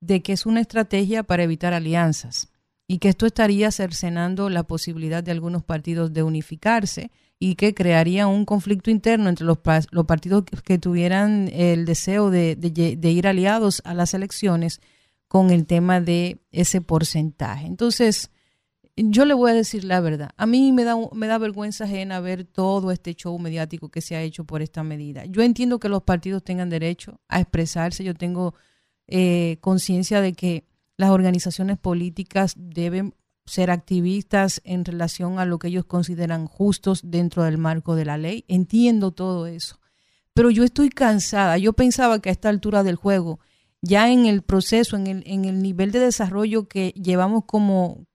de 0.00 0.22
que 0.22 0.32
es 0.32 0.46
una 0.46 0.60
estrategia 0.60 1.22
para 1.22 1.42
evitar 1.42 1.74
alianzas 1.74 2.48
y 2.88 2.98
que 2.98 3.08
esto 3.08 3.26
estaría 3.26 3.70
cercenando 3.70 4.48
la 4.48 4.62
posibilidad 4.62 5.22
de 5.22 5.32
algunos 5.32 5.64
partidos 5.64 6.12
de 6.12 6.22
unificarse 6.22 7.10
y 7.38 7.56
que 7.56 7.74
crearía 7.74 8.26
un 8.26 8.44
conflicto 8.44 8.90
interno 8.90 9.28
entre 9.28 9.44
los, 9.44 9.58
partidos 9.58 10.44
que 10.64 10.78
tuvieran 10.78 11.50
el 11.52 11.84
deseo 11.84 12.30
de, 12.30 12.56
ir 13.02 13.26
aliados 13.26 13.82
a 13.84 13.94
las 13.94 14.14
elecciones 14.14 14.80
con 15.28 15.50
el 15.50 15.66
tema 15.66 16.00
de 16.00 16.38
ese 16.52 16.80
porcentaje. 16.80 17.66
Entonces, 17.66 18.30
yo 18.96 19.26
le 19.26 19.34
voy 19.34 19.50
a 19.50 19.54
decir 19.54 19.84
la 19.84 20.00
verdad. 20.00 20.30
A 20.36 20.46
mí 20.46 20.72
me 20.72 20.84
da, 20.84 20.96
me 21.12 21.26
da 21.26 21.36
vergüenza 21.36 21.84
ajena 21.84 22.20
ver 22.20 22.44
todo 22.44 22.90
este 22.90 23.14
show 23.14 23.38
mediático 23.38 23.90
que 23.90 24.00
se 24.00 24.16
ha 24.16 24.22
hecho 24.22 24.44
por 24.44 24.62
esta 24.62 24.82
medida. 24.82 25.26
Yo 25.26 25.42
entiendo 25.42 25.78
que 25.78 25.90
los 25.90 26.04
partidos 26.04 26.42
tengan 26.42 26.70
derecho 26.70 27.20
a 27.28 27.40
expresarse. 27.40 28.04
Yo 28.04 28.14
tengo 28.14 28.54
eh, 29.08 29.58
conciencia 29.60 30.22
de 30.22 30.32
que 30.32 30.64
las 30.96 31.10
organizaciones 31.10 31.78
políticas 31.78 32.54
deben 32.56 33.14
ser 33.44 33.70
activistas 33.70 34.60
en 34.64 34.84
relación 34.84 35.38
a 35.38 35.44
lo 35.44 35.58
que 35.58 35.68
ellos 35.68 35.84
consideran 35.84 36.46
justos 36.46 37.00
dentro 37.04 37.44
del 37.44 37.58
marco 37.58 37.94
de 37.94 38.04
la 38.04 38.18
ley. 38.18 38.44
Entiendo 38.48 39.12
todo 39.12 39.46
eso. 39.46 39.78
Pero 40.34 40.50
yo 40.50 40.64
estoy 40.64 40.90
cansada. 40.90 41.56
Yo 41.56 41.72
pensaba 41.72 42.20
que 42.20 42.28
a 42.28 42.32
esta 42.32 42.48
altura 42.48 42.82
del 42.82 42.96
juego, 42.96 43.38
ya 43.82 44.10
en 44.10 44.26
el 44.26 44.42
proceso, 44.42 44.96
en 44.96 45.06
el, 45.06 45.22
en 45.26 45.44
el 45.44 45.62
nivel 45.62 45.92
de 45.92 46.00
desarrollo 46.00 46.68
que 46.68 46.90
llevamos 46.90 47.44
como, 47.46 48.06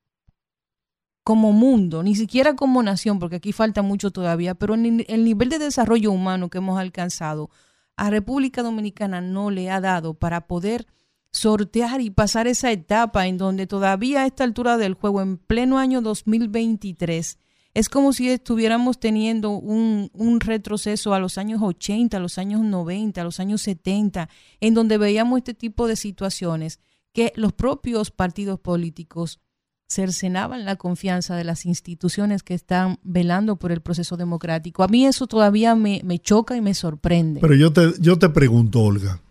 como 1.24 1.54
mundo, 1.54 2.04
ni 2.04 2.16
siquiera 2.16 2.56
como 2.56 2.84
nación, 2.84 3.20
porque 3.20 3.38
aquí 3.38 3.54
falta 3.54 3.82
mucho 3.82 4.12
todavía, 4.12 4.54
pero 4.54 4.76
en 4.76 5.06
el 5.08 5.24
nivel 5.24 5.50
de 5.50 5.60
desarrollo 5.60 6.12
humano 6.12 6.50
que 6.50 6.58
hemos 6.58 6.78
alcanzado, 6.78 7.50
a 7.96 8.10
República 8.10 8.64
Dominicana 8.64 9.22
no 9.22 9.50
le 9.50 9.70
ha 9.70 9.80
dado 9.80 10.14
para 10.14 10.48
poder 10.48 10.88
sortear 11.32 12.02
y 12.02 12.10
pasar 12.10 12.48
esa 12.48 12.72
etapa 12.72 13.28
en 13.28 13.38
donde 13.38 13.68
todavía 13.68 14.22
a 14.22 14.26
esta 14.26 14.44
altura 14.44 14.78
del 14.78 14.94
juego, 14.94 15.22
en 15.22 15.38
pleno 15.38 15.80
año 15.80 16.02
2023, 16.02 17.38
es 17.74 17.90
como 17.90 18.12
si 18.12 18.30
estuviéramos 18.30 19.00
teniendo 19.00 19.52
un, 19.52 20.40
retroceso 20.42 21.14
a 21.14 21.20
los 21.20 21.38
años 21.38 21.62
80, 21.64 22.18
a 22.18 22.20
los 22.20 22.38
años 22.38 22.62
90, 22.62 23.22
a 23.22 23.24
los 23.24 23.40
años 23.40 23.62
70, 23.62 24.30
en 24.60 24.74
donde 24.74 24.98
veíamos 24.98 25.38
este 25.38 25.54
tipo 25.54 25.88
de 25.88 25.96
situaciones 25.96 26.80
que 27.14 27.32
los 27.36 27.54
propios 27.54 28.12
partidos 28.12 28.60
políticos 28.60 29.40
cercenaban 29.88 30.64
la 30.64 30.78
confianza 30.78 31.36
de 31.36 31.44
las 31.44 31.66
instituciones 31.66 32.44
que 32.44 32.54
están 32.54 33.00
velando 33.04 33.58
por 33.58 33.72
el 33.72 33.82
proceso 33.82 34.16
democrático. 34.16 34.84
A 34.84 34.88
mí 34.88 35.06
eso 35.06 35.28
todavía 35.28 35.76
me, 35.76 36.02
choca 36.20 36.56
y 36.56 36.62
me 36.62 36.74
sorprende. 36.74 37.42
Pero 37.42 37.56
yo 37.56 37.74
te, 37.74 37.94
yo 38.00 38.18
te 38.18 38.30
pregunto, 38.30 38.82
Olga, 38.82 39.22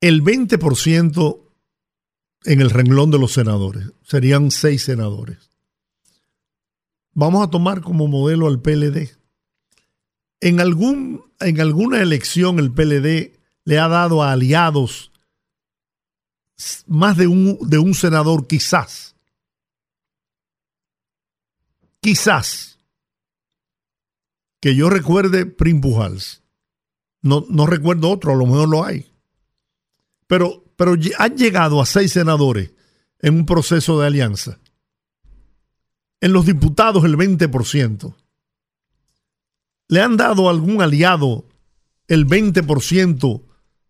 el 0.00 0.22
20% 0.22 1.40
en 2.44 2.60
el 2.60 2.70
renglón 2.70 3.10
de 3.10 3.18
los 3.18 3.32
senadores, 3.32 3.92
serían 4.02 4.50
seis 4.50 4.84
senadores. 4.84 5.50
Vamos 7.12 7.46
a 7.46 7.50
tomar 7.50 7.82
como 7.82 8.06
modelo 8.08 8.46
al 8.46 8.62
PLD. 8.62 9.10
En, 10.40 10.60
algún, 10.60 11.24
en 11.40 11.60
alguna 11.60 12.00
elección 12.00 12.58
el 12.58 12.72
PLD 12.72 13.38
le 13.64 13.78
ha 13.78 13.88
dado 13.88 14.22
a 14.22 14.32
aliados 14.32 15.10
más 16.86 17.16
de 17.16 17.26
un, 17.26 17.58
de 17.68 17.78
un 17.78 17.94
senador, 17.94 18.46
quizás. 18.46 19.14
Quizás. 22.00 22.78
Que 24.60 24.74
yo 24.74 24.88
recuerde 24.88 25.46
Prim 25.46 25.80
Pujals. 25.80 26.42
No, 27.22 27.44
no 27.48 27.66
recuerdo 27.66 28.10
otro, 28.10 28.32
a 28.32 28.36
lo 28.36 28.46
mejor 28.46 28.68
lo 28.68 28.84
hay. 28.84 29.10
Pero, 30.30 30.62
pero 30.76 30.94
han 31.18 31.36
llegado 31.36 31.82
a 31.82 31.86
seis 31.86 32.12
senadores 32.12 32.70
en 33.18 33.34
un 33.34 33.46
proceso 33.46 33.98
de 33.98 34.06
alianza. 34.06 34.60
En 36.20 36.32
los 36.32 36.46
diputados 36.46 37.04
el 37.04 37.16
20%. 37.16 38.14
¿Le 39.88 40.00
han 40.00 40.16
dado 40.16 40.46
a 40.46 40.52
algún 40.52 40.80
aliado 40.80 41.46
el 42.06 42.28
20% 42.28 43.42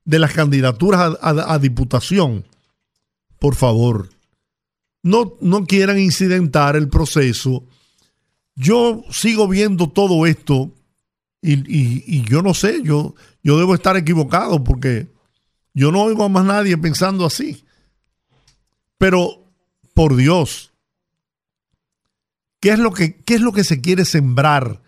de 0.04 0.18
las 0.18 0.32
candidaturas 0.32 1.18
a 1.20 1.58
diputación? 1.58 2.46
por 3.40 3.56
favor, 3.56 4.10
no, 5.02 5.34
no 5.40 5.64
quieran 5.64 5.98
incidentar 5.98 6.76
el 6.76 6.88
proceso. 6.88 7.64
Yo 8.54 9.02
sigo 9.10 9.48
viendo 9.48 9.88
todo 9.88 10.26
esto 10.26 10.70
y, 11.42 12.22
yo 12.28 12.42
no 12.42 12.52
sé, 12.52 12.82
yo, 12.84 13.14
yo 13.42 13.58
debo 13.58 13.74
estar 13.74 13.96
equivocado 13.96 14.62
porque 14.62 15.08
yo 15.80 15.92
no 15.92 16.02
oigo 16.02 16.24
a 16.24 16.28
más 16.28 16.44
nadie 16.44 16.76
pensando 16.78 17.24
así. 17.24 17.64
Pero, 18.98 19.52
por 19.94 20.16
Dios, 20.16 20.72
¿qué 22.60 22.70
es 22.70 22.78
lo 22.78 22.92
que, 22.92 23.22
qué 23.22 23.34
es 23.34 23.40
lo 23.40 23.52
que 23.52 23.64
se 23.64 23.80
quiere 23.80 24.04
sembrar 24.04 24.82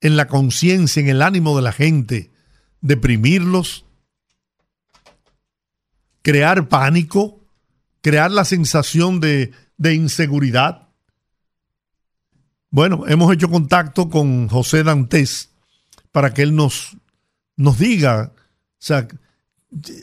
en 0.00 0.16
la 0.16 0.28
conciencia, 0.28 1.00
en 1.00 1.08
el 1.08 1.22
ánimo 1.22 1.56
de 1.56 1.62
la 1.62 1.72
gente? 1.72 2.30
¿Deprimirlos? 2.80 3.86
¿Crear 6.22 6.68
pánico? 6.68 7.44
crear 8.04 8.30
la 8.30 8.44
sensación 8.44 9.18
de, 9.18 9.54
inseguridad. 9.82 10.90
Bueno, 12.68 13.04
hemos 13.08 13.32
hecho 13.32 13.48
contacto 13.48 14.10
con 14.10 14.46
José 14.48 14.82
Dantes 14.82 15.54
para 16.12 16.34
que 16.34 16.42
él 16.42 16.54
nos, 16.54 16.98
nos 17.56 17.78
diga, 17.78 18.34
o 18.36 18.76
sea, 18.78 19.08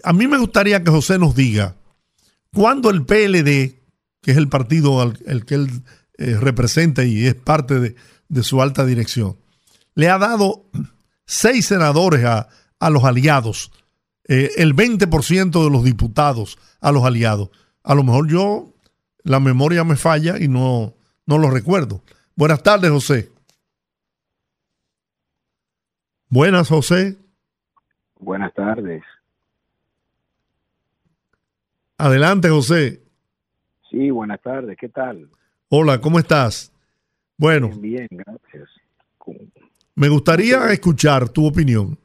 a 0.03 0.13
mí 0.13 0.27
me 0.27 0.37
gustaría 0.37 0.83
que 0.83 0.91
José 0.91 1.17
nos 1.19 1.35
diga 1.35 1.75
cuándo 2.53 2.89
el 2.89 3.05
PLD, 3.05 3.79
que 4.21 4.31
es 4.31 4.37
el 4.37 4.49
partido 4.49 5.01
al 5.01 5.17
el 5.25 5.45
que 5.45 5.55
él 5.55 5.69
eh, 6.17 6.37
representa 6.39 7.03
y 7.03 7.25
es 7.25 7.35
parte 7.35 7.79
de, 7.79 7.95
su 8.43 8.61
alta 8.61 8.85
dirección, 8.85 9.37
le 9.95 10.09
ha 10.09 10.17
dado 10.17 10.65
seis 11.25 11.65
senadores 11.65 12.23
a, 12.25 12.47
los 12.89 13.03
aliados, 13.03 13.71
eh, 14.27 14.51
el 14.57 14.75
20% 14.75 15.63
de 15.63 15.69
los 15.69 15.83
diputados 15.83 16.57
a 16.79 16.91
los 16.91 17.03
aliados 17.03 17.49
a 17.83 17.95
lo 17.95 18.03
mejor 18.03 18.27
yo, 18.27 18.73
la 19.23 19.39
memoria 19.39 19.83
me 19.83 19.95
falla 19.95 20.37
y 20.39 20.47
no, 20.47 20.93
no 21.25 21.37
lo 21.37 21.49
recuerdo. 21.49 22.03
Buenas 22.35 22.63
tardes, 22.63 22.91
José. 22.91 23.31
Buenas, 26.29 26.69
José. 26.69 27.17
Buenas 28.19 28.53
tardes. 28.53 29.03
Adelante, 32.01 32.49
José. 32.49 33.03
Sí, 33.91 34.09
buenas 34.09 34.41
tardes. 34.41 34.75
¿Qué 34.75 34.89
tal? 34.89 35.29
Hola, 35.69 36.01
¿cómo 36.01 36.17
estás? 36.17 36.73
Bueno. 37.37 37.69
Bien, 37.77 38.07
gracias. 38.09 38.69
Me 39.93 40.09
gustaría 40.09 40.73
escuchar 40.73 41.29
tu 41.29 41.45
opinión 41.45 41.99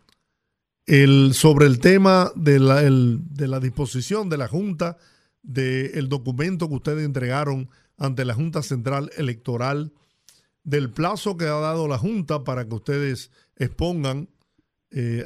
el, 0.85 1.33
sobre 1.33 1.65
el 1.65 1.81
tema 1.81 2.31
de 2.35 2.59
la, 2.59 2.83
de 2.83 3.49
la 3.49 3.59
disposición 3.59 4.29
de 4.29 4.37
la 4.37 4.49
Junta 4.49 4.99
del 5.43 6.11
documento 6.11 6.69
que 6.69 6.75
ustedes 6.75 7.07
entregaron 7.07 7.71
ante 7.97 8.27
la 8.27 8.35
Junta 8.35 8.61
Central 8.63 9.11
Electoral, 9.17 9.95
del 10.63 10.91
plazo 10.91 11.39
que 11.39 11.47
ha 11.47 11.59
dado 11.59 11.89
la 11.89 11.97
Junta 11.97 12.45
para 12.45 12.69
que 12.69 12.75
ustedes 12.75 13.31
expongan 13.57 14.29
eh, 14.91 15.25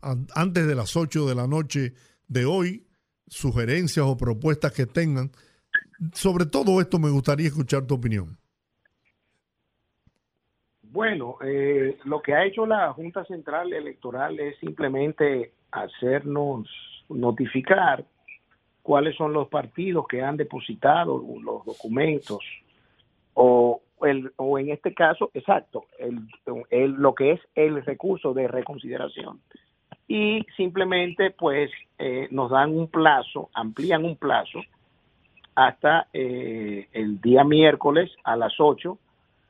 antes 0.00 0.64
de 0.64 0.74
las 0.76 0.96
8 0.96 1.26
de 1.26 1.34
la 1.34 1.48
noche 1.48 1.94
de 2.28 2.44
hoy 2.44 2.84
sugerencias 3.28 4.06
o 4.06 4.16
propuestas 4.16 4.72
que 4.72 4.86
tengan. 4.86 5.30
Sobre 6.12 6.46
todo 6.46 6.80
esto 6.80 6.98
me 6.98 7.10
gustaría 7.10 7.48
escuchar 7.48 7.86
tu 7.86 7.94
opinión. 7.94 8.38
Bueno, 10.82 11.36
eh, 11.44 11.98
lo 12.04 12.22
que 12.22 12.34
ha 12.34 12.46
hecho 12.46 12.66
la 12.66 12.92
Junta 12.92 13.24
Central 13.24 13.72
Electoral 13.72 14.40
es 14.40 14.58
simplemente 14.58 15.52
hacernos 15.70 16.68
notificar 17.08 18.04
cuáles 18.82 19.16
son 19.16 19.34
los 19.34 19.48
partidos 19.48 20.06
que 20.08 20.22
han 20.22 20.38
depositado 20.38 21.22
los 21.42 21.64
documentos 21.66 22.38
o, 23.34 23.82
el, 24.02 24.32
o 24.36 24.58
en 24.58 24.70
este 24.70 24.94
caso, 24.94 25.30
exacto, 25.34 25.84
el, 25.98 26.92
lo 26.94 27.14
que 27.14 27.32
es 27.32 27.40
el 27.54 27.84
recurso 27.84 28.32
de 28.32 28.48
reconsideración. 28.48 29.40
Y 30.08 30.44
simplemente 30.56 31.30
pues 31.30 31.70
eh, 31.98 32.28
nos 32.30 32.50
dan 32.50 32.76
un 32.76 32.88
plazo, 32.88 33.50
amplían 33.52 34.04
un 34.04 34.16
plazo 34.16 34.60
hasta 35.54 36.08
eh, 36.12 36.88
el 36.92 37.20
día 37.20 37.44
miércoles 37.44 38.10
a 38.24 38.36
las 38.36 38.54
8 38.58 38.98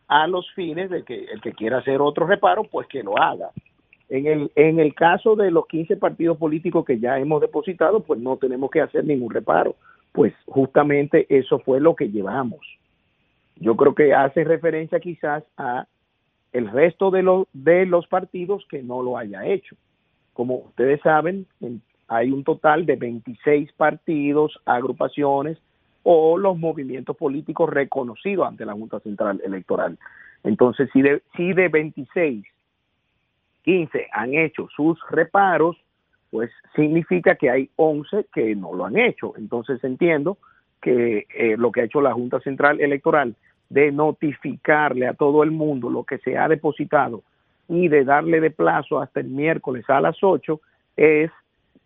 a 0.08 0.26
los 0.26 0.50
fines 0.54 0.90
de 0.90 1.04
que 1.04 1.24
el 1.24 1.40
que 1.40 1.52
quiera 1.52 1.78
hacer 1.78 2.00
otro 2.00 2.26
reparo, 2.26 2.64
pues 2.64 2.88
que 2.88 3.02
lo 3.02 3.18
haga. 3.18 3.50
En 4.08 4.26
el, 4.26 4.50
en 4.56 4.80
el 4.80 4.94
caso 4.94 5.36
de 5.36 5.50
los 5.50 5.66
15 5.66 5.98
partidos 5.98 6.38
políticos 6.38 6.84
que 6.86 6.98
ya 6.98 7.18
hemos 7.18 7.42
depositado, 7.42 8.00
pues 8.00 8.18
no 8.18 8.38
tenemos 8.38 8.70
que 8.70 8.80
hacer 8.80 9.04
ningún 9.04 9.30
reparo. 9.30 9.76
Pues 10.12 10.32
justamente 10.46 11.26
eso 11.28 11.58
fue 11.58 11.78
lo 11.78 11.94
que 11.94 12.08
llevamos. 12.08 12.60
Yo 13.56 13.76
creo 13.76 13.94
que 13.94 14.14
hace 14.14 14.44
referencia 14.44 14.98
quizás 14.98 15.44
a 15.58 15.86
el 16.52 16.70
resto 16.70 17.10
de, 17.10 17.22
los 17.22 17.46
de 17.52 17.84
los 17.84 18.06
partidos 18.06 18.64
que 18.70 18.82
no 18.82 19.02
lo 19.02 19.18
haya 19.18 19.46
hecho. 19.46 19.76
Como 20.38 20.54
ustedes 20.54 21.00
saben, 21.00 21.48
hay 22.06 22.30
un 22.30 22.44
total 22.44 22.86
de 22.86 22.94
26 22.94 23.72
partidos, 23.72 24.56
agrupaciones 24.66 25.58
o 26.04 26.38
los 26.38 26.56
movimientos 26.56 27.16
políticos 27.16 27.68
reconocidos 27.68 28.46
ante 28.46 28.64
la 28.64 28.74
Junta 28.74 29.00
Central 29.00 29.42
Electoral. 29.44 29.98
Entonces, 30.44 30.88
si 30.92 31.02
de, 31.02 31.24
si 31.36 31.52
de 31.54 31.66
26, 31.66 32.46
15 33.64 34.06
han 34.12 34.34
hecho 34.34 34.68
sus 34.76 34.96
reparos, 35.10 35.76
pues 36.30 36.52
significa 36.76 37.34
que 37.34 37.50
hay 37.50 37.70
11 37.74 38.26
que 38.32 38.54
no 38.54 38.72
lo 38.72 38.86
han 38.86 38.96
hecho. 38.96 39.34
Entonces 39.36 39.82
entiendo 39.82 40.38
que 40.80 41.26
eh, 41.34 41.56
lo 41.58 41.72
que 41.72 41.80
ha 41.80 41.84
hecho 41.86 42.00
la 42.00 42.14
Junta 42.14 42.38
Central 42.38 42.80
Electoral 42.80 43.34
de 43.70 43.90
notificarle 43.90 45.08
a 45.08 45.14
todo 45.14 45.42
el 45.42 45.50
mundo 45.50 45.90
lo 45.90 46.04
que 46.04 46.18
se 46.18 46.38
ha 46.38 46.46
depositado 46.46 47.24
y 47.68 47.88
de 47.88 48.04
darle 48.04 48.40
de 48.40 48.50
plazo 48.50 49.00
hasta 49.00 49.20
el 49.20 49.28
miércoles 49.28 49.84
a 49.88 50.00
las 50.00 50.16
8 50.22 50.60
es 50.96 51.30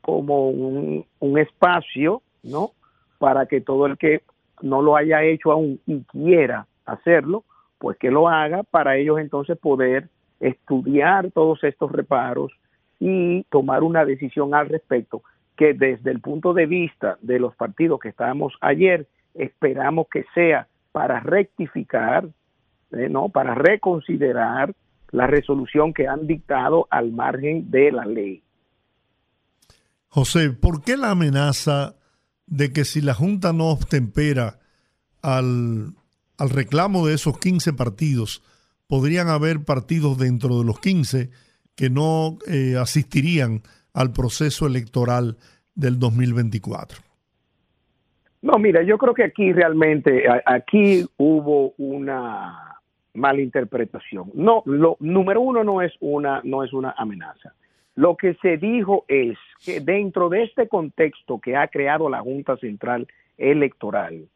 como 0.01 0.49
un, 0.49 1.05
un 1.19 1.39
espacio, 1.39 2.23
¿no? 2.43 2.71
Para 3.19 3.47
que 3.47 3.61
todo 3.61 3.87
el 3.87 3.99
que 3.99 4.23
no 4.63 4.81
lo 4.83 4.97
haya 4.97 5.23
hecho 5.23 5.53
aún 5.53 5.81
y 5.87 6.03
quiera 6.05 6.67
hacerlo, 6.87 7.45
pues 7.79 7.99
que 7.99 8.11
lo 8.11 8.29
haga 8.29 8.63
para 8.63 8.97
ellos 8.97 9.19
entonces 9.19 9.59
poder 9.59 10.09
estudiar 10.41 11.31
todos 11.33 11.63
estos 11.65 11.91
reparos 11.91 12.53
y 12.99 13.45
tomar 13.45 13.83
una 13.83 14.05
decisión 14.05 14.55
al 14.55 14.69
respecto 14.69 15.23
que 15.57 15.75
desde 15.75 16.11
el 16.11 16.21
punto 16.21 16.55
de 16.55 16.67
vista 16.67 17.19
de 17.21 17.39
los 17.39 17.55
partidos 17.55 18.01
que 18.01 18.09
estábamos 18.09 18.55
ayer 18.61 19.07
esperamos 19.35 20.07
que 20.09 20.25
sea 20.35 20.67
para 20.93 21.21
rectificar, 21.21 22.27
eh, 22.93 23.09
¿no? 23.09 23.29
para 23.29 23.55
reconsiderar 23.55 24.73
la 25.13 25.27
resolución 25.27 25.95
que 25.95 26.09
han 26.09 26.27
dictado 26.27 26.89
al 26.91 27.13
margen 27.13 27.71
de 27.71 27.93
la 27.93 28.05
ley. 28.05 28.43
José, 30.09 30.51
¿por 30.51 30.83
qué 30.83 30.97
la 30.97 31.11
amenaza 31.11 31.95
de 32.47 32.73
que 32.73 32.85
si 32.85 33.01
la 33.01 33.15
Junta 33.15 33.53
no 33.53 33.69
obtempera 33.69 34.59
al, 35.23 35.95
al 36.39 36.51
reclamo 36.51 37.07
de 37.07 37.15
esos 37.15 37.39
15 37.39 37.73
partidos, 37.75 38.43
podrían 38.89 39.29
haber 39.29 39.65
partidos 39.65 40.19
dentro 40.19 40.59
de 40.59 40.65
los 40.65 40.81
15 40.81 41.31
que 41.75 41.89
no 41.89 42.39
eh, 42.47 42.77
asistirían 42.79 43.63
al 43.95 44.13
proceso 44.13 44.67
electoral 44.67 45.37
del 45.75 45.99
2024? 45.99 47.01
No, 48.43 48.59
mira, 48.59 48.83
yo 48.83 48.99
creo 48.99 49.15
que 49.15 49.25
aquí 49.25 49.53
realmente, 49.53 50.25
aquí 50.47 51.07
hubo 51.17 51.75
una 51.79 52.72
malinterpretación. 53.15 54.31
No, 54.35 54.63
lo 54.67 54.97
número 55.01 55.41
uno 55.41 55.65
no 55.65 55.83
es 55.83 55.93
una, 56.01 56.41
no 56.45 56.65
es 56.65 56.73
una 56.73 56.95
amenaza. 56.97 57.55
Lo 57.95 58.17
que 58.17 58.35
se 58.35 58.57
dijo 58.57 59.05
es 59.09 59.37
que 59.65 59.81
dentro 59.81 60.29
de 60.29 60.45
este 60.45 60.69
contexto 60.69 61.39
que 61.39 61.57
ha 61.57 61.69
creado 61.69 62.09
la 62.09 62.21
Junta 62.21 62.57
Central 62.57 63.07
Electoral, 63.37 64.29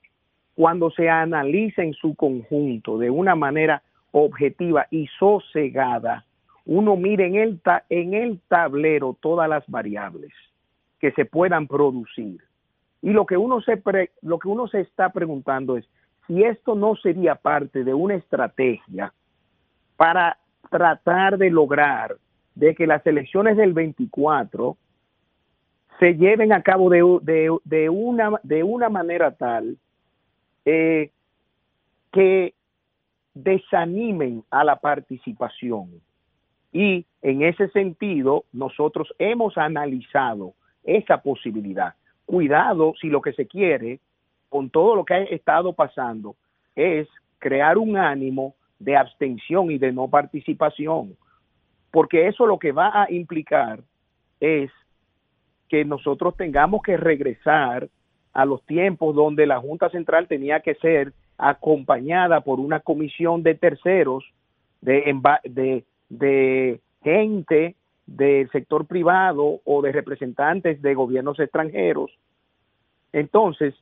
cuando 0.55 0.91
se 0.91 1.09
analiza 1.09 1.83
en 1.83 1.95
su 1.95 2.15
conjunto 2.15 2.99
de 2.99 3.11
una 3.11 3.35
manera 3.35 3.83
objetiva 4.13 4.87
y 4.91 5.07
sosegada, 5.19 6.25
uno 6.67 6.97
mire 6.97 7.27
en 7.27 7.37
el, 7.37 7.61
en 7.89 8.15
el 8.15 8.41
tablero 8.49 9.17
todas 9.21 9.49
las 9.49 9.65
variables 9.69 10.33
que 10.99 11.13
se 11.13 11.25
puedan 11.25 11.67
producir 11.67 12.41
y 13.03 13.11
lo 13.11 13.27
que 13.27 13.37
uno 13.37 13.61
se 13.61 13.81
lo 14.23 14.39
que 14.39 14.49
uno 14.49 14.67
se 14.67 14.81
está 14.81 15.11
preguntando 15.11 15.77
es 15.77 15.89
si 16.27 16.43
esto 16.43 16.75
no 16.75 16.97
sería 16.97 17.35
parte 17.35 17.85
de 17.85 17.95
una 17.95 18.15
estrategia 18.15 19.13
para 19.97 20.39
tratar 20.71 21.39
de 21.39 21.51
lograr 21.51 22.17
de 22.55 22.75
que 22.75 22.87
las 22.87 23.07
elecciones 23.07 23.57
del 23.57 23.73
24 23.73 24.77
se 25.99 26.15
lleven 26.15 26.53
a 26.53 26.63
cabo 26.63 26.91
de, 26.91 27.03
una, 27.91 28.41
de 28.43 28.63
una 28.63 28.89
manera 28.89 29.31
tal 29.33 29.77
eh, 30.65 31.11
que 32.13 32.55
desanimen 33.35 34.43
a 34.51 34.65
la 34.65 34.77
participación. 34.77 36.01
Y 36.73 37.07
en 37.23 37.43
ese 37.43 37.69
sentido, 37.69 38.45
nosotros 38.53 39.15
hemos 39.19 39.57
analizado 39.57 40.55
esa 40.85 41.19
posibilidad 41.23 41.95
cuidado 42.27 42.95
si 43.01 43.09
lo 43.09 43.23
que 43.23 43.33
se 43.33 43.47
quiere 43.47 44.01
con 44.49 44.71
todo 44.71 44.95
lo 44.95 45.05
que 45.05 45.15
ha 45.15 45.23
estado 45.23 45.73
pasando 45.73 46.37
es 46.75 47.09
crear 47.39 47.79
un 47.79 47.97
ánimo 47.97 48.55
de 48.79 48.97
abstención 48.97 49.71
y 49.71 49.79
de 49.79 49.93
no 49.93 50.09
participación, 50.09 51.17
porque 51.91 52.27
eso 52.29 52.47
lo 52.47 52.59
que 52.59 52.73
va 52.73 53.03
a 53.03 53.11
implicar 53.11 53.81
es 54.41 54.71
que 55.69 55.85
nosotros 55.85 56.37
tengamos 56.37 56.83
que 56.83 56.97
regresar 56.97 57.89
a 58.33 58.45
los 58.45 58.65
tiempos 58.67 59.15
donde 59.15 59.47
la 59.47 59.61
Junta 59.61 59.89
Central 59.91 60.29
tenía 60.29 60.61
que 60.61 60.75
ser 60.75 61.13
acompañada 61.39 62.43
por 62.43 62.61
una 62.61 62.81
comisión 62.81 63.43
de 63.43 63.55
terceros, 63.55 64.25
de, 64.81 65.19
de, 65.45 65.85
de 66.09 66.81
gente 67.03 67.77
del 68.07 68.51
sector 68.51 68.87
privado 68.87 69.61
o 69.65 69.83
de 69.83 69.93
representantes 69.93 70.81
de 70.83 70.95
gobiernos 70.95 71.41
extranjeros. 71.41 72.11
Entonces, 73.13 73.75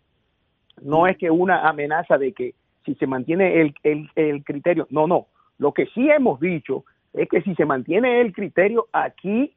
no 0.82 1.06
es 1.06 1.16
que 1.16 1.30
una 1.30 1.68
amenaza 1.68 2.18
de 2.18 2.32
que 2.32 2.54
si 2.84 2.94
se 2.96 3.06
mantiene 3.06 3.60
el, 3.60 3.74
el, 4.14 4.44
criterio, 4.44 4.86
no, 4.90 5.06
no. 5.06 5.26
Lo 5.58 5.72
que 5.72 5.86
sí 5.86 6.10
hemos 6.10 6.40
dicho 6.40 6.84
es 7.12 7.28
que 7.28 7.40
si 7.42 7.54
se 7.54 7.64
mantiene 7.64 8.20
el 8.20 8.32
criterio 8.32 8.86
aquí, 8.92 9.54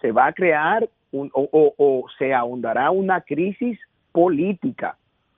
se 0.00 0.12
va 0.12 0.26
a 0.26 0.32
crear 0.32 0.88
un, 1.10 1.30
o, 1.32 1.74
o, 1.76 2.04
se 2.18 2.34
ahondará 2.34 2.90
una 2.90 3.22
crisis 3.22 3.78
política. 4.12 4.96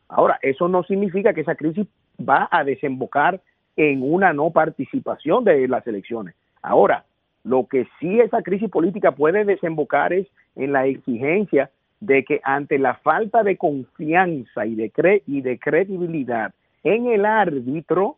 Ahora, 0.09 0.39
eso 0.43 0.69
no 0.69 0.83
significa 0.83 1.33
que 1.33 1.43
esa 1.43 1.55
crisis 1.55 1.87
va 2.21 2.49
a 2.51 2.65
desembocar 2.65 3.41
en 3.77 4.03
una 4.03 4.33
no 4.33 4.51
participación 4.51 5.45
de 5.45 5.67
las 5.69 5.87
elecciones. 5.87 6.35
Ahora, 6.61 7.05
lo 7.45 7.67
que 7.67 7.87
sí 7.99 8.21
esa 8.21 8.43
crisis 8.43 8.69
política 8.69 9.13
puede 9.13 9.45
desembocar 9.45 10.13
es 10.13 10.27
en 10.57 10.73
la 10.73 10.87
exigencia 10.87 11.71
de 12.01 12.25
que 12.25 12.41
ante 12.43 12.79
la 12.79 12.95
falta 12.95 13.43
de 13.43 13.57
confianza 13.57 14.67
y 14.67 14.75
de, 14.75 15.23
y 15.27 15.43
de 15.43 15.59
credibilidad 15.59 16.53
en 16.83 17.07
el 17.07 17.27
árbitro, 17.27 18.17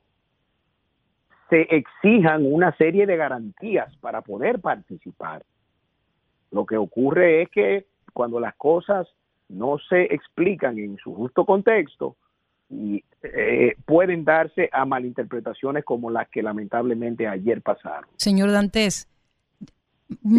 se 1.51 1.62
exijan 1.62 2.47
una 2.47 2.74
serie 2.76 3.07
de 3.07 3.16
garantías 3.16 3.95
para 3.97 4.22
poder 4.22 4.61
participar. 4.61 5.43
Lo 6.51 6.64
que 6.64 6.76
ocurre 6.76 7.43
es 7.43 7.51
que 7.51 7.87
cuando 8.12 8.41
las 8.41 8.55
cosas 8.55 9.09
no 9.49 9.78
se 9.78 10.03
explican 10.14 10.78
en 10.78 10.97
su 10.99 11.14
justo 11.14 11.45
contexto, 11.45 12.16
y, 12.70 13.05
eh, 13.22 13.76
pueden 13.85 14.24
darse 14.24 14.70
a 14.72 14.85
malinterpretaciones 14.85 15.85
como 15.85 16.11
las 16.11 16.28
que 16.28 16.43
lamentablemente 16.43 17.28
ayer 17.28 17.61
pasaron. 17.61 18.09
Señor 18.16 18.51
Dantes, 18.51 19.09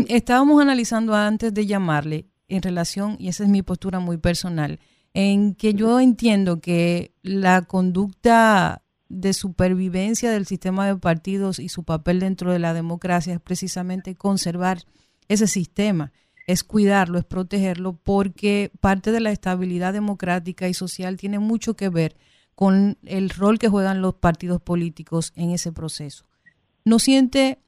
estábamos 0.07 0.61
analizando 0.61 1.13
antes 1.13 1.53
de 1.53 1.65
llamarle 1.65 2.25
en 2.55 2.61
relación, 2.61 3.15
y 3.19 3.29
esa 3.29 3.43
es 3.43 3.49
mi 3.49 3.61
postura 3.61 3.99
muy 3.99 4.17
personal, 4.17 4.79
en 5.13 5.55
que 5.55 5.73
yo 5.73 5.99
entiendo 5.99 6.61
que 6.61 7.13
la 7.21 7.63
conducta 7.63 8.83
de 9.09 9.33
supervivencia 9.33 10.31
del 10.31 10.45
sistema 10.45 10.87
de 10.87 10.95
partidos 10.95 11.59
y 11.59 11.69
su 11.69 11.83
papel 11.83 12.19
dentro 12.19 12.51
de 12.51 12.59
la 12.59 12.73
democracia 12.73 13.33
es 13.33 13.41
precisamente 13.41 14.15
conservar 14.15 14.83
ese 15.27 15.47
sistema, 15.47 16.11
es 16.47 16.63
cuidarlo, 16.63 17.17
es 17.17 17.25
protegerlo, 17.25 17.93
porque 17.93 18.71
parte 18.79 19.11
de 19.11 19.19
la 19.19 19.31
estabilidad 19.31 19.93
democrática 19.93 20.67
y 20.67 20.73
social 20.73 21.17
tiene 21.17 21.39
mucho 21.39 21.75
que 21.75 21.89
ver 21.89 22.17
con 22.55 22.97
el 23.03 23.29
rol 23.29 23.59
que 23.59 23.69
juegan 23.69 24.01
los 24.01 24.15
partidos 24.15 24.61
políticos 24.61 25.31
en 25.35 25.51
ese 25.51 25.71
proceso. 25.71 26.25
¿No 26.85 26.99
siente 26.99 27.59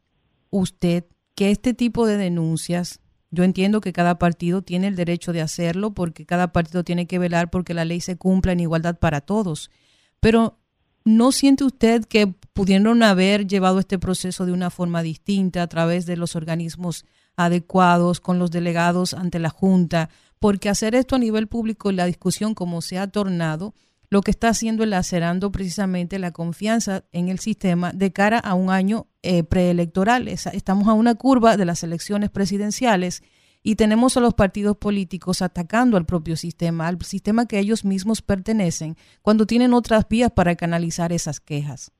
usted 0.49 1.05
que 1.35 1.51
este 1.51 1.73
tipo 1.73 2.05
de 2.05 2.17
denuncias, 2.17 3.01
yo 3.31 3.43
entiendo 3.43 3.81
que 3.81 3.93
cada 3.93 4.17
partido 4.17 4.61
tiene 4.61 4.87
el 4.87 4.95
derecho 4.95 5.33
de 5.33 5.41
hacerlo 5.41 5.93
porque 5.93 6.25
cada 6.25 6.51
partido 6.51 6.83
tiene 6.83 7.07
que 7.07 7.19
velar 7.19 7.49
porque 7.49 7.73
la 7.73 7.85
ley 7.85 8.01
se 8.01 8.17
cumpla 8.17 8.51
en 8.51 8.59
igualdad 8.59 8.97
para 8.97 9.21
todos, 9.21 9.71
pero 10.19 10.57
¿no 11.03 11.31
siente 11.31 11.63
usted 11.63 12.05
que 12.05 12.27
pudieron 12.53 13.03
haber 13.03 13.47
llevado 13.47 13.79
este 13.79 13.99
proceso 13.99 14.45
de 14.45 14.51
una 14.51 14.69
forma 14.69 15.03
distinta 15.03 15.61
a 15.61 15.67
través 15.67 16.05
de 16.05 16.17
los 16.17 16.35
organismos 16.35 17.05
adecuados, 17.35 18.19
con 18.19 18.39
los 18.39 18.51
delegados 18.51 19.13
ante 19.13 19.39
la 19.39 19.49
Junta? 19.49 20.09
Porque 20.39 20.69
hacer 20.69 20.95
esto 20.95 21.15
a 21.15 21.19
nivel 21.19 21.47
público, 21.47 21.91
la 21.91 22.05
discusión 22.05 22.55
como 22.55 22.81
se 22.81 22.97
ha 22.97 23.07
tornado, 23.07 23.73
lo 24.09 24.21
que 24.21 24.31
está 24.31 24.49
haciendo 24.49 24.83
es 24.83 24.89
lacerando 24.89 25.51
precisamente 25.51 26.19
la 26.19 26.31
confianza 26.31 27.03
en 27.11 27.29
el 27.29 27.39
sistema 27.39 27.91
de 27.91 28.11
cara 28.11 28.39
a 28.39 28.53
un 28.53 28.69
año 28.69 29.07
eh, 29.23 29.43
preelectoral. 29.43 30.27
Estamos 30.27 30.87
a 30.87 30.93
una 30.93 31.15
curva 31.15 31.57
de 31.57 31.65
las 31.65 31.83
elecciones 31.83 32.29
presidenciales 32.29 33.23
y 33.63 33.75
tenemos 33.77 34.15
a 34.15 34.19
los 34.19 34.35
partidos 34.35 34.77
políticos 34.77 35.41
atacando 35.41 35.97
al 35.97 36.05
propio 36.05 36.35
sistema, 36.35 36.87
al 36.87 37.01
sistema 37.01 37.47
que 37.47 37.57
ellos 37.57 37.83
mismos 37.83 38.21
pertenecen, 38.21 38.95
cuando 39.23 39.47
tienen 39.47 39.73
otras 39.73 40.07
vías 40.07 40.31
para 40.31 40.55
canalizar 40.55 41.11
esas 41.11 41.39
quejas. 41.39 41.91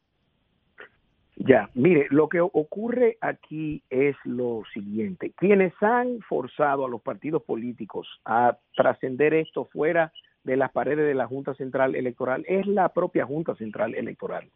Ya, 1.38 1.70
mire, 1.74 2.08
lo 2.12 2.30
que 2.30 2.40
ocurre 2.40 3.18
aquí 3.20 3.84
es 3.90 4.16
lo 4.24 4.62
siguiente. 4.74 5.34
Quienes 5.36 5.74
han 5.82 6.22
forzado 6.22 6.86
a 6.86 6.90
los 6.90 7.02
partidos 7.02 7.44
políticos 7.44 8.08
a 8.24 8.58
trascender 8.76 9.34
esto 9.34 9.66
fuera 9.66 10.14
de 10.46 10.56
las 10.56 10.72
paredes 10.72 11.06
de 11.06 11.16
la 11.16 11.28
Junta 11.28 11.54
Central 11.56 11.96
Electoral 11.96 12.46
es 12.48 12.66
la 12.68 12.90
propia 12.90 13.26
Junta 13.26 13.56
Central 13.56 13.96
Electoral. 13.96 14.48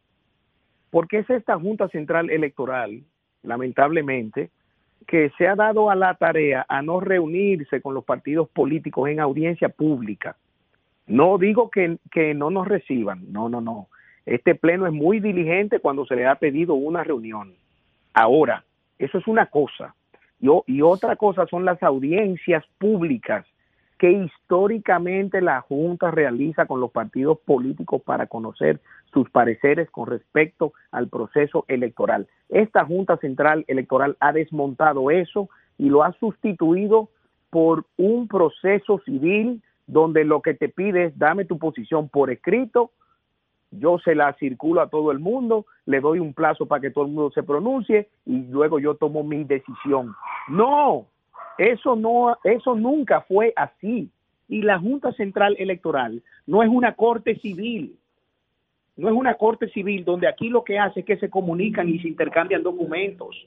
Porque 0.91 1.19
es 1.19 1.29
esta 1.29 1.59
Junta 1.59 1.89
Central 1.89 2.29
Electoral, 2.29 3.01
lamentablemente, 3.43 4.51
que 5.07 5.31
se 5.37 5.47
ha 5.47 5.55
dado 5.55 5.89
a 5.89 5.95
la 5.95 6.13
tarea 6.13 6.65
a 6.69 6.81
no 6.81 6.99
reunirse 6.99 7.81
con 7.81 7.95
los 7.95 8.05
partidos 8.05 8.47
políticos 8.49 9.09
en 9.09 9.19
audiencia 9.19 9.69
pública. 9.69 10.37
No 11.07 11.39
digo 11.39 11.71
que, 11.71 11.97
que 12.11 12.35
no 12.35 12.51
nos 12.51 12.67
reciban, 12.67 13.31
no, 13.31 13.49
no, 13.49 13.59
no. 13.59 13.87
Este 14.27 14.53
pleno 14.53 14.85
es 14.85 14.93
muy 14.93 15.19
diligente 15.19 15.79
cuando 15.79 16.05
se 16.05 16.15
le 16.15 16.27
ha 16.27 16.35
pedido 16.35 16.75
una 16.75 17.03
reunión. 17.03 17.55
Ahora, 18.13 18.63
eso 18.99 19.17
es 19.17 19.27
una 19.27 19.47
cosa. 19.47 19.95
Y 20.39 20.81
otra 20.81 21.15
cosa 21.15 21.47
son 21.47 21.65
las 21.65 21.81
audiencias 21.81 22.63
públicas 22.77 23.45
que 23.99 24.11
históricamente 24.11 25.41
la 25.41 25.59
Junta 25.61 26.09
realiza 26.09 26.65
con 26.65 26.79
los 26.79 26.89
partidos 26.89 27.37
políticos 27.39 28.01
para 28.01 28.27
conocer 28.27 28.79
sus 29.13 29.29
pareceres 29.29 29.91
con 29.91 30.07
respecto 30.07 30.71
al 30.91 31.09
proceso 31.09 31.65
electoral. 31.67 32.27
Esta 32.47 32.85
Junta 32.85 33.17
Central 33.17 33.65
Electoral 33.67 34.15
ha 34.21 34.31
desmontado 34.31 35.11
eso 35.11 35.49
y 35.77 35.89
lo 35.89 36.03
ha 36.03 36.13
sustituido 36.13 37.09
por 37.49 37.85
un 37.97 38.29
proceso 38.29 38.99
civil 39.05 39.61
donde 39.85 40.23
lo 40.23 40.41
que 40.41 40.53
te 40.53 40.69
pide 40.69 41.05
es 41.05 41.17
dame 41.17 41.43
tu 41.43 41.59
posición 41.59 42.07
por 42.07 42.31
escrito, 42.31 42.91
yo 43.71 43.99
se 43.99 44.15
la 44.15 44.33
circulo 44.33 44.81
a 44.81 44.89
todo 44.89 45.11
el 45.11 45.19
mundo, 45.19 45.65
le 45.85 45.99
doy 45.99 46.19
un 46.19 46.33
plazo 46.33 46.67
para 46.67 46.81
que 46.81 46.91
todo 46.91 47.05
el 47.05 47.11
mundo 47.11 47.31
se 47.31 47.43
pronuncie 47.43 48.07
y 48.25 48.37
luego 48.47 48.79
yo 48.79 48.95
tomo 48.95 49.23
mi 49.23 49.43
decisión. 49.43 50.15
No, 50.47 51.05
eso 51.57 51.95
no, 51.95 52.37
eso 52.43 52.75
nunca 52.75 53.21
fue 53.21 53.53
así. 53.55 54.09
Y 54.47 54.61
la 54.61 54.79
Junta 54.79 55.11
Central 55.13 55.55
Electoral 55.59 56.23
no 56.47 56.63
es 56.63 56.69
una 56.69 56.95
corte 56.95 57.35
civil. 57.39 57.97
No 58.95 59.09
es 59.09 59.13
una 59.13 59.35
corte 59.35 59.69
civil 59.69 60.03
donde 60.05 60.27
aquí 60.27 60.49
lo 60.49 60.63
que 60.63 60.79
hace 60.79 61.01
es 61.01 61.05
que 61.05 61.17
se 61.17 61.29
comunican 61.29 61.87
y 61.87 61.99
se 61.99 62.07
intercambian 62.07 62.63
documentos. 62.63 63.45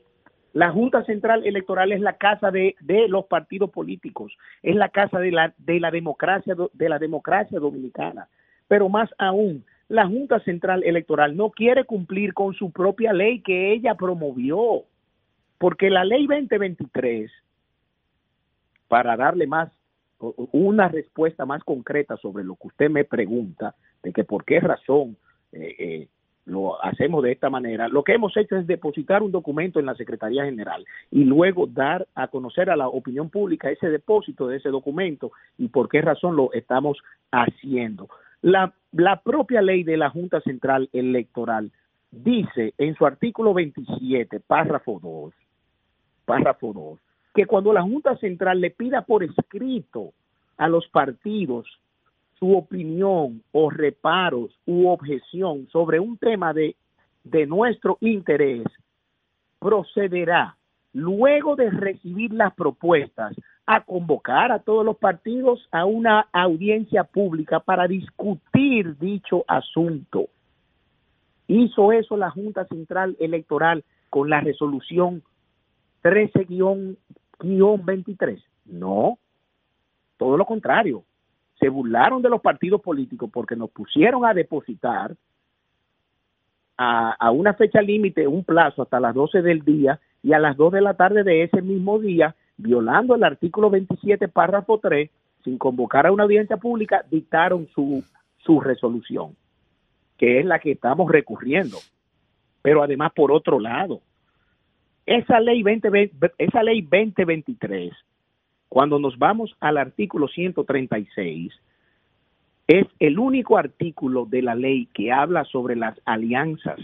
La 0.53 0.70
Junta 0.70 1.03
Central 1.05 1.47
Electoral 1.47 1.93
es 1.93 2.01
la 2.01 2.18
casa 2.18 2.51
de, 2.51 2.76
de 2.80 3.09
los 3.09 3.24
partidos 3.24 3.70
políticos, 3.70 4.36
es 4.62 4.76
la 4.76 4.90
casa 4.90 5.18
de 5.18 5.30
la, 5.30 5.55
de 5.57 5.80
la 5.80 5.90
democracia 5.90 6.55
de 6.72 6.88
la 6.88 6.99
democracia 6.99 7.59
dominicana. 7.59 8.28
Pero 8.68 8.90
más 8.90 9.09
aún, 9.18 9.64
la 9.88 10.07
Junta 10.07 10.40
Central 10.40 10.84
Electoral 10.84 11.36
no 11.36 11.51
quiere 11.51 11.84
cumplir 11.84 12.34
con 12.34 12.53
su 12.55 12.70
propia 12.70 13.14
ley 13.14 13.40
que 13.40 13.72
ella 13.72 13.95
promovió, 13.95 14.84
porque 15.59 15.88
la 15.88 16.05
ley 16.05 16.26
2023 16.26 17.30
para 18.93 19.16
darle 19.16 19.47
más 19.47 19.72
una 20.18 20.86
respuesta 20.86 21.47
más 21.47 21.64
concreta 21.64 22.18
sobre 22.18 22.45
lo 22.45 22.57
que 22.57 22.66
usted 22.66 22.90
me 22.90 23.05
pregunta, 23.05 23.74
de 24.03 24.12
que 24.12 24.22
por 24.22 24.45
qué 24.45 24.61
razón 24.61 25.16
eh, 25.51 25.76
eh, 25.78 26.09
lo 26.45 26.84
hacemos 26.84 27.22
de 27.22 27.32
esta 27.32 27.49
manera, 27.49 27.88
lo 27.88 28.05
que 28.05 28.12
hemos 28.12 28.36
hecho 28.36 28.55
es 28.55 28.66
depositar 28.66 29.22
un 29.22 29.32
documento 29.32 29.80
en 29.80 29.86
la 29.86 29.95
Secretaría 29.95 30.45
General 30.45 30.84
y 31.11 31.24
luego 31.24 31.66
dar 31.66 32.07
a 32.14 32.28
conocer 32.28 32.68
a 32.68 32.76
la 32.76 32.86
opinión 32.86 33.30
pública 33.30 33.70
ese 33.70 33.88
depósito 33.88 34.47
de 34.47 34.59
ese 34.59 34.68
documento 34.68 35.32
y 35.57 35.68
por 35.68 35.88
qué 35.88 36.03
razón 36.03 36.36
lo 36.36 36.53
estamos 36.53 36.99
haciendo. 37.30 38.11
La, 38.43 38.74
la 38.93 39.22
propia 39.22 39.62
ley 39.62 39.84
de 39.84 39.97
la 39.97 40.11
Junta 40.11 40.43
Central 40.43 40.90
Electoral 40.93 41.72
dice 42.11 42.74
en 42.76 42.95
su 42.95 43.07
artículo 43.07 43.55
27, 43.55 44.40
párrafo 44.40 45.01
2, 45.03 45.32
párrafo 46.26 46.74
2, 46.74 47.01
que 47.34 47.46
cuando 47.46 47.72
la 47.72 47.82
Junta 47.82 48.16
Central 48.16 48.60
le 48.60 48.70
pida 48.70 49.02
por 49.02 49.24
escrito 49.24 50.12
a 50.56 50.68
los 50.68 50.86
partidos 50.88 51.66
su 52.38 52.56
opinión 52.56 53.42
o 53.52 53.70
reparos 53.70 54.50
u 54.66 54.88
objeción 54.88 55.68
sobre 55.70 56.00
un 56.00 56.18
tema 56.18 56.52
de, 56.52 56.76
de 57.24 57.46
nuestro 57.46 57.98
interés, 58.00 58.64
procederá 59.58 60.56
luego 60.92 61.56
de 61.56 61.70
recibir 61.70 62.32
las 62.32 62.52
propuestas 62.54 63.34
a 63.64 63.84
convocar 63.84 64.50
a 64.50 64.58
todos 64.58 64.84
los 64.84 64.98
partidos 64.98 65.66
a 65.70 65.84
una 65.84 66.26
audiencia 66.32 67.04
pública 67.04 67.60
para 67.60 67.86
discutir 67.86 68.98
dicho 68.98 69.44
asunto. 69.46 70.26
Hizo 71.46 71.92
eso 71.92 72.16
la 72.16 72.30
Junta 72.30 72.66
Central 72.66 73.16
Electoral 73.20 73.84
con 74.10 74.28
la 74.28 74.40
resolución 74.40 75.22
13 76.02 76.46
23. 77.43 78.43
No, 78.66 79.18
todo 80.16 80.36
lo 80.36 80.47
contrario. 80.47 81.05
Se 81.59 81.68
burlaron 81.68 82.22
de 82.22 82.28
los 82.28 82.40
partidos 82.40 82.80
políticos 82.80 83.30
porque 83.32 83.57
nos 83.57 83.70
pusieron 83.70 84.24
a 84.24 84.34
depositar 84.34 85.14
a, 86.76 87.30
una 87.30 87.55
fecha 87.55 87.80
límite, 87.80 88.26
un 88.26 88.43
plazo 88.43 88.82
hasta 88.82 88.99
las 88.99 89.14
12 89.14 89.43
del 89.43 89.62
día 89.62 90.01
y 90.22 90.32
a 90.32 90.38
las 90.38 90.57
2 90.57 90.72
de 90.72 90.80
la 90.80 90.95
tarde 90.95 91.22
de 91.22 91.45
ese 91.45 91.62
mismo 91.62 91.99
día, 92.01 92.34
violando 92.57 93.14
el 93.14 93.22
artículo 93.22 93.70
27, 93.70 94.26
párrafo 94.28 94.78
3, 94.78 95.09
sin 95.45 95.59
convocar 95.59 96.07
a 96.07 96.12
una 96.12 96.24
audiencia 96.24 96.57
pública, 96.57 97.05
dictaron 97.11 97.68
su, 97.74 98.03
su 98.38 98.61
resolución, 98.61 99.36
que 100.18 100.40
es 100.40 100.47
la 100.47 100.59
que 100.59 100.72
estamos 100.72 101.11
recurriendo. 101.11 101.78
Pero 102.62 102.82
además, 102.82 103.12
por 103.14 103.30
otro 103.30 103.61
lado, 103.61 104.01
esa 105.07 105.40
ley, 105.40 105.62
20, 105.62 106.12
esa 106.38 106.62
ley 106.62 106.82
2023, 106.82 107.92
cuando 108.68 108.98
nos 108.98 109.18
vamos 109.18 109.55
al 109.61 109.76
artículo 109.76 110.28
136, 110.28 111.53
es 112.68 112.86
el 113.00 113.18
único 113.18 113.59
artículo 113.59 114.24
de 114.24 114.42
la 114.42 114.55
ley 114.55 114.86
que 114.94 115.12
habla 115.12 115.44
sobre 115.44 115.76
las 115.76 116.00
alianzas. 116.05 116.80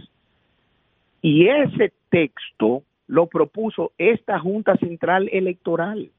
Y 1.23 1.49
ese 1.49 1.93
texto 2.11 2.83
lo 3.07 3.27
propuso 3.27 3.93
esta 3.99 4.39
Junta 4.39 4.77
Central 4.77 5.29
Electoral. 5.33 6.11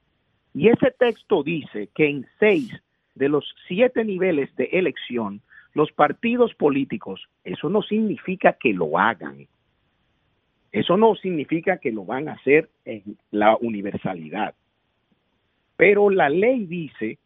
Y 0.54 0.68
ese 0.68 0.90
texto 0.90 1.42
dice 1.42 1.88
que 1.94 2.08
en 2.08 2.26
seis 2.38 2.70
de 3.14 3.28
los 3.28 3.54
siete 3.68 4.04
niveles 4.04 4.54
de 4.56 4.64
elección, 4.72 5.40
los 5.74 5.92
partidos 5.92 6.54
políticos, 6.54 7.28
eso 7.44 7.68
no 7.68 7.82
significa 7.82 8.54
que 8.54 8.72
lo 8.72 8.98
hagan, 8.98 9.46
eso 10.72 10.96
no 10.96 11.14
significa 11.16 11.78
que 11.78 11.90
lo 11.90 12.04
van 12.04 12.28
a 12.28 12.32
hacer 12.32 12.68
en 12.84 13.16
la 13.30 13.56
universalidad. 13.56 14.54
Pero 15.76 16.10
la 16.10 16.28
ley 16.28 16.66
dice 16.66 17.18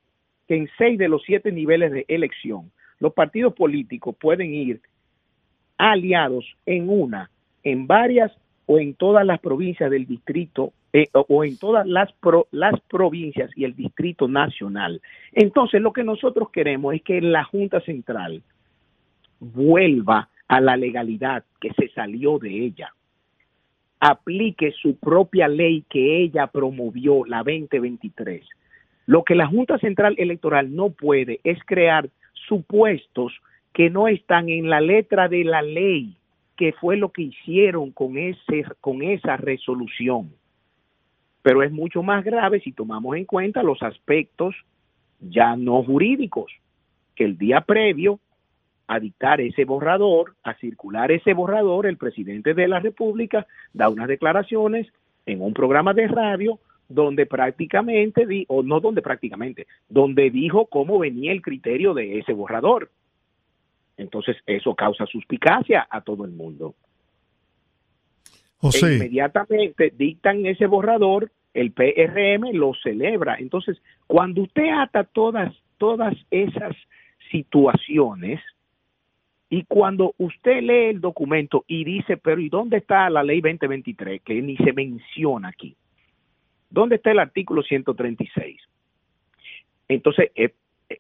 que 0.49 0.57
en 0.57 0.69
seis 0.79 0.99
de 0.99 1.09
los 1.09 1.23
siete 1.25 1.53
niveles 1.53 1.93
de 1.93 2.05
elección, 2.09 2.71
los 3.01 3.13
partidos 3.13 3.55
políticos 3.55 4.17
pueden 4.19 4.55
ir 4.55 4.81
aliados 5.77 6.47
en 6.65 6.89
una, 6.89 7.31
en 7.63 7.87
varias 7.87 8.33
o 8.67 8.79
en 8.79 8.95
todas 8.95 9.27
las 9.27 9.41
provincias 9.41 9.91
del 9.91 10.07
distrito 10.07 10.73
eh, 10.93 11.09
o 11.13 11.45
en 11.45 11.59
todas 11.59 11.87
las, 11.87 12.15
las 12.53 12.81
provincias 12.83 13.51
y 13.57 13.65
el 13.65 13.75
distrito 13.75 14.29
nacional. 14.29 15.03
Entonces, 15.33 15.83
lo 15.83 15.93
que 15.93 16.05
nosotros 16.05 16.51
queremos 16.51 16.95
es 16.95 17.03
que 17.03 17.21
la 17.21 17.45
Junta 17.45 17.81
Central 17.81 18.43
vuelva 19.41 20.31
a 20.49 20.61
la 20.61 20.77
legalidad 20.77 21.45
que 21.61 21.73
se 21.75 21.89
salió 21.89 22.39
de 22.39 22.65
ella 22.65 22.95
aplique 24.07 24.71
su 24.73 24.97
propia 24.97 25.49
ley 25.49 25.83
que 25.89 26.19
ella 26.21 26.47
promovió, 26.47 27.25
la 27.25 27.39
2023. 27.39 28.47
Lo 29.07 29.25
que 29.25 29.35
la 29.35 29.47
Junta 29.47 29.79
Central 29.79 30.15
Electoral 30.19 30.77
no 30.77 30.91
puede 30.91 31.41
es 31.43 31.59
crear 31.65 32.11
supuestos 32.47 33.33
que 33.73 33.89
no 33.89 34.07
están 34.07 34.51
en 34.51 34.69
la 34.69 34.83
letra 34.83 35.29
de 35.29 35.45
la 35.45 35.63
ley, 35.63 36.19
que 36.55 36.75
fue 36.75 36.99
lo 36.99 37.13
que 37.13 37.23
hicieron 37.23 37.93
con, 37.93 38.19
ese, 38.19 38.67
con 38.83 39.01
esa 39.03 39.39
resolución. 39.39 40.31
Pero 41.41 41.63
es 41.63 41.73
mucho 41.73 42.03
más 42.03 42.25
grave 42.25 42.61
si 42.61 42.73
tomamos 42.73 43.17
en 43.17 43.25
cuenta 43.25 43.63
los 43.63 43.83
aspectos 43.83 44.55
ya 45.19 45.57
no 45.57 45.83
jurídicos, 45.83 46.53
que 47.17 47.25
el 47.25 47.39
día 47.39 47.63
previo 47.63 48.21
a 48.87 49.01
dictar 49.01 49.41
ese 49.41 49.65
borrador, 49.65 50.35
a 50.43 50.55
circular 50.55 51.11
ese 51.11 51.35
borrador, 51.35 51.87
el 51.87 51.97
presidente 51.97 52.55
de 52.55 52.69
la 52.69 52.81
República 52.81 53.47
da 53.73 53.89
unas 53.89 54.09
declaraciones 54.09 54.87
en 55.27 55.41
un 55.41 55.55
programa 55.55 55.95
de 55.95 56.07
radio 56.07 56.59
donde 56.89 57.27
prácticamente, 57.27 58.27
di, 58.27 58.45
o 58.49 58.63
no 58.63 58.81
donde 58.81 59.01
prácticamente, 59.01 59.67
donde 59.89 60.31
dijo 60.31 60.67
cómo 60.67 60.99
venía 60.99 61.33
el 61.33 61.41
criterio 61.41 61.95
de 61.95 62.19
ese 62.19 62.33
borrador. 62.33 62.91
Entonces 63.97 64.37
eso 64.47 64.75
causa 64.75 65.07
suspicacia 65.07 65.87
a 65.89 66.03
todo 66.03 66.25
el 66.25 66.33
mundo. 66.33 66.75
José. 68.59 68.87
E 68.87 68.95
inmediatamente 68.97 69.93
dictan 69.97 70.45
ese 70.47 70.67
borrador, 70.67 71.31
el 71.55 71.73
PRM 71.73 72.53
lo 72.53 72.73
celebra. 72.83 73.37
Entonces, 73.39 73.81
cuando 74.07 74.43
usted 74.43 74.69
ata 74.77 75.05
todas, 75.05 75.55
todas 75.79 76.15
esas 76.31 76.77
situaciones, 77.31 78.41
y 79.57 79.63
cuando 79.69 80.17
usted 80.19 80.63
lee 80.63 80.91
el 80.91 81.01
documento 81.01 81.65
y 81.69 81.85
dice, 81.85 82.17
pero 82.17 82.41
¿y 82.41 82.49
dónde 82.49 82.79
está 82.79 83.09
la 83.09 83.23
ley 83.23 83.41
2023? 83.41 84.21
Que 84.23 84.43
ni 84.43 84.57
se 84.57 84.73
menciona 84.73 85.47
aquí. 85.47 85.77
¿Dónde 86.71 86.97
está 86.97 87.13
el 87.13 87.21
artículo 87.21 87.63
136? 87.63 88.61
Entonces, 89.87 90.33
eh, 90.35 90.53
eh, 90.89 90.99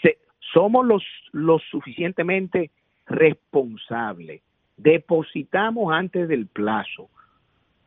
se, 0.00 0.18
somos 0.52 0.86
los, 0.86 1.02
los 1.32 1.60
suficientemente 1.72 2.70
responsables. 3.06 4.42
Depositamos 4.76 5.92
antes 5.92 6.28
del 6.28 6.46
plazo. 6.46 7.10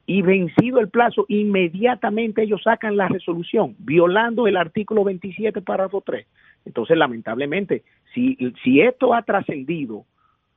Y 0.05 0.23
vencido 0.23 0.81
el 0.81 0.89
plazo, 0.89 1.23
inmediatamente 1.29 2.43
ellos 2.43 2.63
sacan 2.63 2.97
la 2.97 3.07
resolución, 3.07 3.77
violando 3.79 4.45
el 4.45 4.57
artículo 4.57 5.05
27, 5.05 5.61
párrafo 5.61 6.01
3. 6.05 6.27
Entonces, 6.65 6.97
lamentablemente, 6.97 7.83
si, 8.13 8.37
si 8.63 8.81
esto 8.81 9.13
ha 9.13 9.23
trascendido 9.23 10.05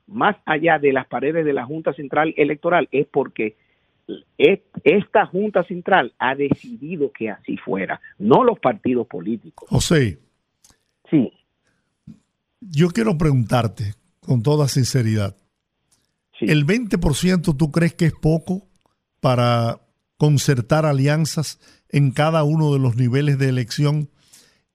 más 0.06 0.36
allá 0.44 0.78
de 0.78 0.92
las 0.92 1.06
paredes 1.06 1.44
de 1.44 1.52
la 1.52 1.64
Junta 1.64 1.92
Central 1.94 2.34
Electoral, 2.36 2.88
es 2.92 3.06
porque 3.06 3.56
esta 4.36 5.26
Junta 5.26 5.64
Central 5.64 6.12
ha 6.18 6.34
decidido 6.34 7.10
que 7.12 7.30
así 7.30 7.56
fuera, 7.56 8.00
no 8.18 8.44
los 8.44 8.58
partidos 8.58 9.06
políticos. 9.06 9.68
José. 9.68 10.18
Sí. 11.10 11.32
Yo 12.60 12.88
quiero 12.88 13.16
preguntarte 13.16 13.94
con 14.20 14.42
toda 14.42 14.68
sinceridad. 14.68 15.36
Sí. 16.38 16.46
¿El 16.48 16.66
20% 16.66 17.56
tú 17.56 17.70
crees 17.70 17.94
que 17.94 18.06
es 18.06 18.14
poco 18.14 18.66
para 19.20 19.80
concertar 20.16 20.84
alianzas 20.84 21.60
en 21.88 22.10
cada 22.10 22.44
uno 22.44 22.72
de 22.72 22.78
los 22.78 22.96
niveles 22.96 23.38
de 23.38 23.48
elección? 23.48 24.10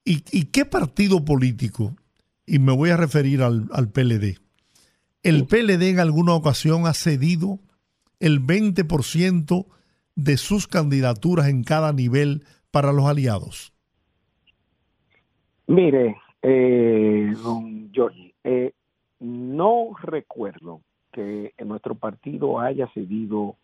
¿Y, 0.03 0.23
y 0.31 0.45
qué 0.45 0.65
partido 0.65 1.23
político? 1.23 1.95
Y 2.45 2.59
me 2.59 2.75
voy 2.75 2.89
a 2.89 2.97
referir 2.97 3.41
al, 3.41 3.69
al 3.71 3.89
PLD. 3.89 4.39
¿El 5.21 5.45
PLD 5.45 5.89
en 5.89 5.99
alguna 5.99 6.33
ocasión 6.33 6.87
ha 6.87 6.93
cedido 6.93 7.59
el 8.19 8.41
20% 8.41 9.65
de 10.15 10.37
sus 10.37 10.67
candidaturas 10.67 11.47
en 11.47 11.63
cada 11.63 11.93
nivel 11.93 12.43
para 12.71 12.91
los 12.93 13.05
aliados? 13.05 13.73
Mire, 15.67 16.17
eh, 16.41 17.33
don 17.43 17.91
Giorgi, 17.91 18.33
eh, 18.43 18.73
no 19.19 19.89
recuerdo 20.01 20.81
que 21.11 21.53
nuestro 21.63 21.95
partido 21.95 22.59
haya 22.59 22.87
cedido 22.93 23.55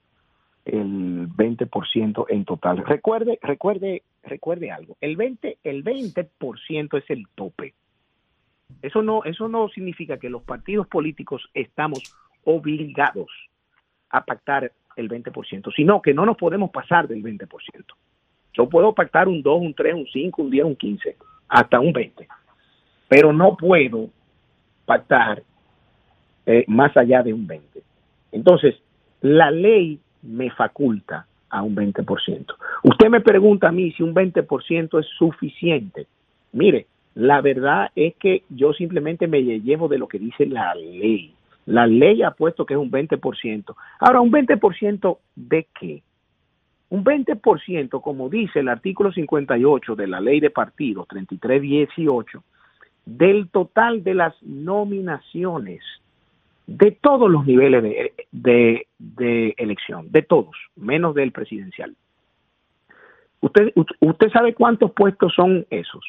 el 0.65 1.29
20% 1.29 2.25
en 2.29 2.43
total. 2.43 2.83
Recuerde, 2.85 3.39
recuerde, 3.41 4.01
recuerde 4.23 4.71
algo. 4.71 4.97
El 4.99 5.15
20, 5.15 5.59
el 5.63 5.83
20% 5.83 6.97
es 6.97 7.09
el 7.09 7.27
tope. 7.35 7.73
Eso 8.81 9.03
no, 9.03 9.23
eso 9.23 9.47
no 9.47 9.69
significa 9.69 10.17
que 10.17 10.29
los 10.29 10.43
partidos 10.43 10.87
políticos 10.87 11.49
estamos 11.53 12.15
obligados 12.43 13.29
a 14.09 14.25
pactar 14.25 14.71
el 14.95 15.09
20%, 15.09 15.73
sino 15.75 16.01
que 16.01 16.13
no 16.13 16.25
nos 16.25 16.37
podemos 16.37 16.71
pasar 16.71 17.07
del 17.07 17.21
20%. 17.23 17.47
Yo 18.53 18.69
puedo 18.69 18.93
pactar 18.93 19.27
un 19.27 19.41
2, 19.41 19.61
un 19.61 19.73
3, 19.73 19.93
un 19.93 20.07
5, 20.07 20.41
un 20.41 20.49
10, 20.49 20.65
un 20.65 20.75
15, 20.75 21.17
hasta 21.49 21.79
un 21.79 21.93
20, 21.93 22.27
pero 23.07 23.33
no 23.33 23.55
puedo 23.57 24.09
pactar 24.85 25.43
eh, 26.45 26.63
más 26.67 26.95
allá 26.95 27.21
de 27.21 27.33
un 27.33 27.45
20. 27.45 27.81
Entonces, 28.31 28.75
la 29.21 29.51
ley 29.51 29.99
me 30.25 30.49
faculta 30.51 31.25
a 31.49 31.61
un 31.61 31.75
20%. 31.75 32.55
Usted 32.83 33.09
me 33.09 33.21
pregunta 33.21 33.69
a 33.69 33.71
mí 33.71 33.91
si 33.93 34.03
un 34.03 34.13
20% 34.13 34.99
es 34.99 35.07
suficiente. 35.17 36.07
Mire, 36.51 36.87
la 37.15 37.41
verdad 37.41 37.91
es 37.95 38.15
que 38.15 38.43
yo 38.49 38.73
simplemente 38.73 39.27
me 39.27 39.41
llevo 39.41 39.87
de 39.87 39.97
lo 39.97 40.07
que 40.07 40.19
dice 40.19 40.45
la 40.45 40.75
ley. 40.75 41.33
La 41.65 41.87
ley 41.87 42.21
ha 42.21 42.31
puesto 42.31 42.65
que 42.65 42.73
es 42.73 42.79
un 42.79 42.91
20%. 42.91 43.75
Ahora, 43.99 44.21
¿un 44.21 44.31
20% 44.31 45.17
de 45.35 45.67
qué? 45.79 46.03
Un 46.89 47.03
20%, 47.03 48.01
como 48.01 48.29
dice 48.29 48.59
el 48.59 48.69
artículo 48.69 49.11
58 49.11 49.95
de 49.95 50.07
la 50.07 50.19
ley 50.19 50.39
de 50.39 50.51
partidos 50.51 51.07
3318, 51.07 52.43
del 53.05 53.49
total 53.49 54.03
de 54.03 54.13
las 54.13 54.35
nominaciones 54.43 55.81
de 56.67 56.91
todos 56.91 57.29
los 57.29 57.45
niveles 57.45 57.83
de, 58.31 58.87
de, 58.97 59.53
elección, 59.57 60.09
de 60.11 60.23
todos, 60.23 60.55
menos 60.75 61.15
del 61.15 61.31
presidencial. 61.31 61.95
¿Usted, 63.41 63.71
¿Usted 63.99 64.31
sabe 64.31 64.55
cuántos 64.55 64.91
puestos 64.91 65.33
son 65.35 65.67
esos? 65.69 66.03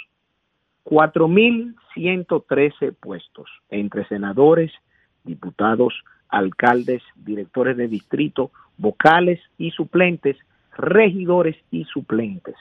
4.113 0.84 2.94
puestos 2.98 3.50
entre 3.70 4.06
senadores, 4.06 4.72
diputados, 5.24 5.92
alcaldes, 6.28 7.02
directores 7.16 7.76
de 7.76 7.88
distrito, 7.88 8.52
vocales 8.78 9.40
y 9.58 9.72
suplentes, 9.72 10.38
regidores 10.76 11.56
y 11.70 11.84
suplentes. 11.84 12.54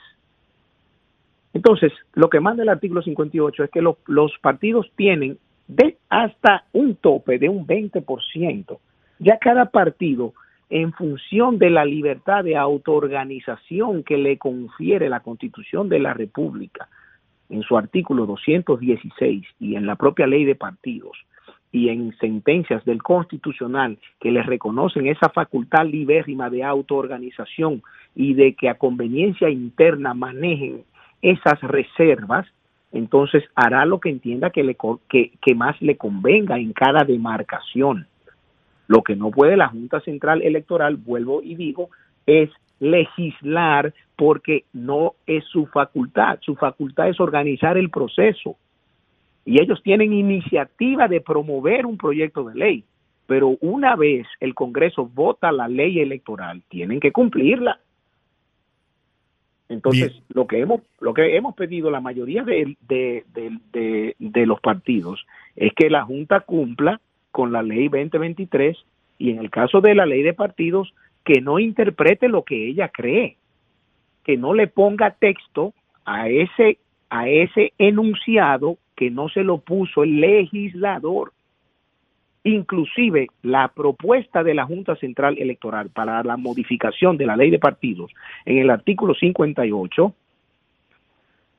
Entonces, 1.54 1.92
lo 2.12 2.28
que 2.28 2.40
manda 2.40 2.62
el 2.62 2.68
artículo 2.68 3.00
58 3.00 3.64
es 3.64 3.70
que 3.70 3.80
lo, 3.80 3.96
los 4.06 4.32
partidos 4.42 4.92
tienen 4.96 5.38
de 5.68 5.96
hasta 6.08 6.64
un 6.72 6.96
tope 6.96 7.38
de 7.38 7.48
un 7.48 7.66
20%. 7.66 8.78
Ya 9.18 9.38
cada 9.38 9.66
partido, 9.66 10.34
en 10.68 10.92
función 10.92 11.58
de 11.58 11.70
la 11.70 11.84
libertad 11.84 12.44
de 12.44 12.56
autoorganización 12.56 14.02
que 14.02 14.18
le 14.18 14.38
confiere 14.38 15.08
la 15.08 15.20
Constitución 15.20 15.88
de 15.88 16.00
la 16.00 16.14
República, 16.14 16.88
en 17.48 17.62
su 17.62 17.78
artículo 17.78 18.26
216 18.26 19.46
y 19.60 19.76
en 19.76 19.86
la 19.86 19.94
propia 19.96 20.26
ley 20.26 20.44
de 20.44 20.56
partidos, 20.56 21.16
y 21.72 21.90
en 21.90 22.16
sentencias 22.18 22.84
del 22.84 23.02
Constitucional 23.02 23.98
que 24.20 24.30
les 24.30 24.46
reconocen 24.46 25.06
esa 25.06 25.28
facultad 25.28 25.84
libérrima 25.86 26.48
de 26.48 26.64
autoorganización 26.64 27.82
y 28.14 28.34
de 28.34 28.54
que 28.54 28.68
a 28.68 28.78
conveniencia 28.78 29.50
interna 29.50 30.14
manejen 30.14 30.84
esas 31.20 31.60
reservas, 31.60 32.46
entonces 32.96 33.44
hará 33.54 33.84
lo 33.84 34.00
que 34.00 34.10
entienda 34.10 34.50
que, 34.50 34.64
le, 34.64 34.76
que, 35.08 35.54
más 35.54 35.80
le 35.82 35.96
convenga 35.96 36.58
en 36.58 36.72
cada 36.72 37.04
demarcación. 37.04 38.06
Lo 38.88 39.02
que 39.02 39.16
no 39.16 39.30
puede 39.30 39.56
la 39.56 39.68
Junta 39.68 40.00
Central 40.00 40.42
Electoral, 40.42 40.96
vuelvo 40.96 41.42
y 41.42 41.56
digo, 41.56 41.90
es 42.26 42.50
legislar 42.80 43.92
porque 44.16 44.64
no 44.72 45.14
es 45.26 45.44
su 45.44 45.66
facultad. 45.66 46.38
Su 46.40 46.54
facultad 46.54 47.08
es 47.08 47.20
organizar 47.20 47.76
el 47.76 47.90
proceso 47.90 48.56
y 49.44 49.62
ellos 49.62 49.80
tienen 49.82 50.12
iniciativa 50.12 51.06
de 51.08 51.20
promover 51.20 51.86
un 51.86 51.96
proyecto 51.96 52.44
de 52.44 52.54
ley, 52.54 52.84
pero 53.26 53.56
una 53.60 53.94
vez 53.94 54.26
el 54.40 54.54
Congreso 54.54 55.06
vota 55.06 55.52
la 55.52 55.68
ley 55.68 56.00
electoral, 56.00 56.62
tienen 56.68 57.00
que 57.00 57.12
cumplirla. 57.12 57.78
Entonces, 59.68 60.12
Bien. 60.12 60.24
lo 60.28 60.46
que 60.46 60.60
hemos 60.60 60.80
lo 61.00 61.12
que 61.12 61.36
hemos 61.36 61.54
pedido 61.54 61.90
la 61.90 62.00
mayoría 62.00 62.44
de, 62.44 62.76
de, 62.88 63.24
de, 63.34 64.14
de, 64.18 64.46
los 64.46 64.60
partidos 64.60 65.26
es 65.56 65.72
que 65.74 65.90
la 65.90 66.04
Junta 66.04 66.40
cumpla 66.40 67.00
con 67.32 67.52
la 67.52 67.62
ley 67.62 67.88
2023 67.88 68.76
y 69.18 69.30
en 69.30 69.38
el 69.38 69.50
caso 69.50 69.80
de 69.80 69.94
la 69.94 70.06
ley 70.06 70.22
de 70.22 70.34
partidos 70.34 70.94
que 71.24 71.40
no 71.40 71.58
interprete 71.58 72.28
lo 72.28 72.44
que 72.44 72.68
ella 72.68 72.88
cree, 72.88 73.36
que 74.24 74.36
no 74.36 74.54
le 74.54 74.68
ponga 74.68 75.10
texto 75.10 75.74
a 76.04 76.28
ese 76.28 76.78
a 77.10 77.28
ese 77.28 77.72
enunciado 77.78 78.78
que 78.94 79.10
no 79.10 79.28
se 79.28 79.42
lo 79.42 79.58
puso 79.58 80.02
el 80.04 80.20
legislador. 80.20 81.32
Inclusive 82.46 83.26
la 83.42 83.66
propuesta 83.74 84.44
de 84.44 84.54
la 84.54 84.64
Junta 84.64 84.94
Central 84.94 85.36
Electoral 85.36 85.90
para 85.90 86.22
la 86.22 86.36
modificación 86.36 87.16
de 87.16 87.26
la 87.26 87.36
ley 87.36 87.50
de 87.50 87.58
partidos 87.58 88.12
en 88.44 88.58
el 88.58 88.70
artículo 88.70 89.14
58, 89.14 90.14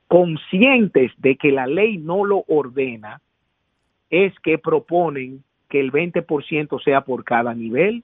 conscientes 0.06 1.12
de 1.18 1.36
que 1.36 1.52
la 1.52 1.66
ley 1.66 1.98
no 1.98 2.24
lo 2.24 2.42
ordena, 2.48 3.20
es 4.08 4.32
que 4.40 4.56
proponen 4.56 5.44
que 5.68 5.78
el 5.78 5.92
20% 5.92 6.82
sea 6.82 7.02
por 7.02 7.22
cada 7.22 7.52
nivel. 7.52 8.02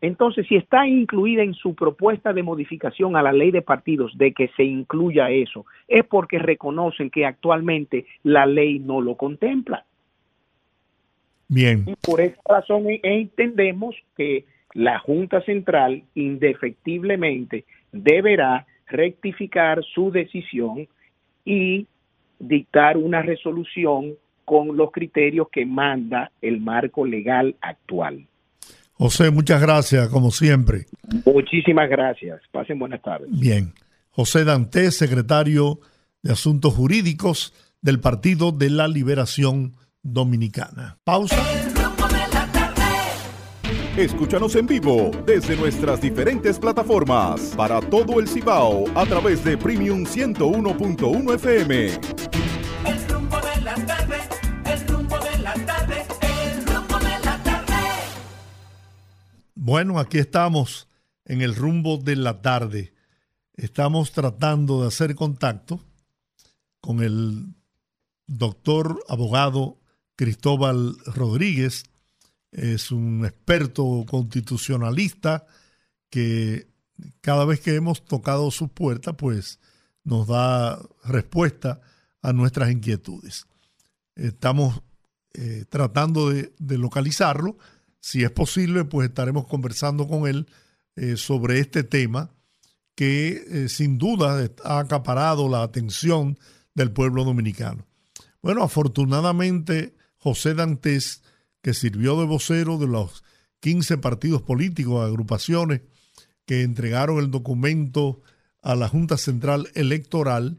Entonces, 0.00 0.46
si 0.46 0.54
está 0.54 0.86
incluida 0.86 1.42
en 1.42 1.54
su 1.54 1.74
propuesta 1.74 2.32
de 2.32 2.44
modificación 2.44 3.16
a 3.16 3.22
la 3.22 3.32
ley 3.32 3.50
de 3.50 3.62
partidos 3.62 4.16
de 4.16 4.32
que 4.32 4.46
se 4.56 4.62
incluya 4.62 5.30
eso, 5.30 5.66
es 5.88 6.06
porque 6.06 6.38
reconocen 6.38 7.10
que 7.10 7.26
actualmente 7.26 8.06
la 8.22 8.46
ley 8.46 8.78
no 8.78 9.00
lo 9.00 9.16
contempla. 9.16 9.87
Bien. 11.48 11.84
Y 11.86 11.94
por 11.96 12.20
esa 12.20 12.40
razón 12.46 12.84
entendemos 13.02 13.94
que 14.16 14.44
la 14.74 14.98
Junta 14.98 15.40
Central 15.42 16.04
indefectiblemente 16.14 17.64
deberá 17.92 18.66
rectificar 18.86 19.82
su 19.94 20.10
decisión 20.10 20.88
y 21.44 21.86
dictar 22.38 22.96
una 22.96 23.22
resolución 23.22 24.14
con 24.44 24.76
los 24.76 24.92
criterios 24.92 25.48
que 25.50 25.66
manda 25.66 26.30
el 26.40 26.60
marco 26.60 27.04
legal 27.04 27.56
actual. 27.60 28.26
José, 28.92 29.30
muchas 29.30 29.60
gracias, 29.60 30.08
como 30.08 30.30
siempre. 30.30 30.86
Muchísimas 31.24 31.88
gracias. 31.88 32.40
Pasen 32.50 32.78
buenas 32.78 33.02
tardes. 33.02 33.28
Bien. 33.30 33.72
José 34.10 34.44
Dantes, 34.44 34.96
secretario 34.96 35.78
de 36.22 36.32
Asuntos 36.32 36.74
Jurídicos 36.74 37.54
del 37.80 38.00
Partido 38.00 38.50
de 38.50 38.70
la 38.70 38.88
Liberación 38.88 39.74
Dominicana. 40.02 40.98
Pausa. 41.04 41.36
Escúchanos 43.98 44.54
en 44.54 44.68
vivo 44.68 45.10
desde 45.26 45.56
nuestras 45.56 46.00
diferentes 46.00 46.56
plataformas 46.56 47.52
para 47.56 47.80
todo 47.80 48.20
el 48.20 48.28
Cibao 48.28 48.84
a 48.96 49.04
través 49.04 49.42
de 49.42 49.58
Premium 49.58 50.04
101.1 50.04 51.34
FM. 51.34 51.86
El 52.84 53.08
rumbo 53.08 53.40
de 53.40 53.60
la 53.62 53.74
tarde, 53.74 54.18
el 54.66 54.86
rumbo 54.86 55.18
de 55.18 55.38
la 55.38 55.54
tarde, 55.54 56.06
el 56.30 56.66
rumbo 56.66 56.98
de 57.00 57.18
la 57.24 57.42
tarde. 57.42 57.74
Bueno, 59.56 59.98
aquí 59.98 60.18
estamos 60.18 60.86
en 61.24 61.42
el 61.42 61.56
rumbo 61.56 61.98
de 61.98 62.14
la 62.14 62.40
tarde. 62.40 62.94
Estamos 63.54 64.12
tratando 64.12 64.82
de 64.82 64.86
hacer 64.86 65.16
contacto 65.16 65.80
con 66.80 67.02
el 67.02 67.56
doctor 68.28 69.02
abogado 69.08 69.77
Cristóbal 70.18 70.96
Rodríguez. 71.06 71.84
Es 72.50 72.90
un 72.90 73.24
experto 73.24 74.04
constitucionalista 74.08 75.46
que 76.10 76.66
cada 77.20 77.44
vez 77.44 77.60
que 77.60 77.76
hemos 77.76 78.04
tocado 78.04 78.50
su 78.50 78.68
puerta, 78.68 79.12
pues 79.16 79.60
nos 80.02 80.26
da 80.26 80.80
respuesta 81.04 81.80
a 82.20 82.32
nuestras 82.32 82.72
inquietudes. 82.72 83.46
Estamos 84.16 84.82
eh, 85.34 85.64
tratando 85.68 86.30
de, 86.30 86.52
de, 86.58 86.78
localizarlo. 86.78 87.56
Si 88.00 88.24
es 88.24 88.32
posible, 88.32 88.84
pues 88.84 89.08
estaremos 89.08 89.46
conversando 89.46 90.08
con 90.08 90.26
él 90.26 90.48
eh, 90.96 91.16
sobre 91.16 91.60
este 91.60 91.84
tema 91.84 92.32
que 92.96 93.44
eh, 93.46 93.68
sin 93.68 93.98
duda 93.98 94.50
ha 94.64 94.80
acaparado 94.80 95.48
la 95.48 95.62
atención 95.62 96.36
del 96.74 96.90
pueblo 96.90 97.22
dominicano. 97.22 97.86
Bueno, 98.42 98.64
afortunadamente 98.64 99.97
José 100.18 100.54
Dantes, 100.54 101.22
que 101.62 101.74
sirvió 101.74 102.18
de 102.18 102.26
vocero 102.26 102.78
de 102.78 102.86
los 102.86 103.24
15 103.60 103.98
partidos 103.98 104.42
políticos, 104.42 105.04
agrupaciones 105.04 105.82
que 106.46 106.62
entregaron 106.62 107.18
el 107.18 107.30
documento 107.30 108.22
a 108.62 108.74
la 108.74 108.88
Junta 108.88 109.16
Central 109.16 109.68
Electoral, 109.74 110.58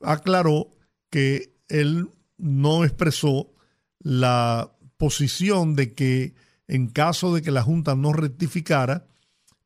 aclaró 0.00 0.74
que 1.10 1.54
él 1.68 2.10
no 2.38 2.84
expresó 2.84 3.52
la 3.98 4.72
posición 4.96 5.74
de 5.74 5.94
que 5.94 6.34
en 6.68 6.88
caso 6.88 7.34
de 7.34 7.42
que 7.42 7.50
la 7.50 7.62
Junta 7.62 7.94
no 7.94 8.12
rectificara, 8.12 9.06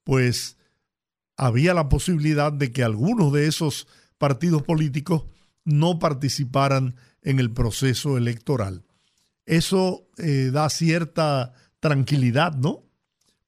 pues 0.05 0.57
había 1.37 1.75
la 1.75 1.89
posibilidad 1.89 2.53
de 2.53 2.73
que 2.73 2.83
algunos 2.83 3.33
de 3.33 3.47
esos 3.47 3.87
partidos 4.19 4.63
políticos 4.63 5.25
no 5.65 5.99
participaran 5.99 6.97
en 7.23 7.39
el 7.39 7.51
proceso 7.51 8.17
electoral. 8.17 8.86
Eso 9.47 10.09
eh, 10.19 10.51
da 10.53 10.69
cierta 10.69 11.55
tranquilidad, 11.79 12.55
¿no? 12.55 12.83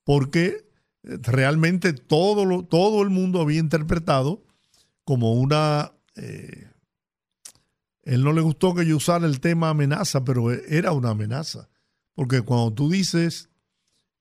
Porque 0.04 0.68
eh, 1.02 1.18
realmente 1.22 1.92
todo, 1.92 2.44
lo, 2.44 2.64
todo 2.64 3.02
el 3.02 3.10
mundo 3.10 3.40
había 3.40 3.58
interpretado 3.58 4.44
como 5.04 5.34
una... 5.34 5.92
Eh, 6.14 6.68
él 8.04 8.24
no 8.24 8.32
le 8.32 8.40
gustó 8.40 8.74
que 8.74 8.86
yo 8.86 8.96
usara 8.96 9.26
el 9.26 9.40
tema 9.40 9.68
amenaza, 9.68 10.24
pero 10.24 10.50
era 10.50 10.92
una 10.92 11.10
amenaza. 11.10 11.68
Porque 12.14 12.40
cuando 12.40 12.72
tú 12.72 12.88
dices 12.88 13.50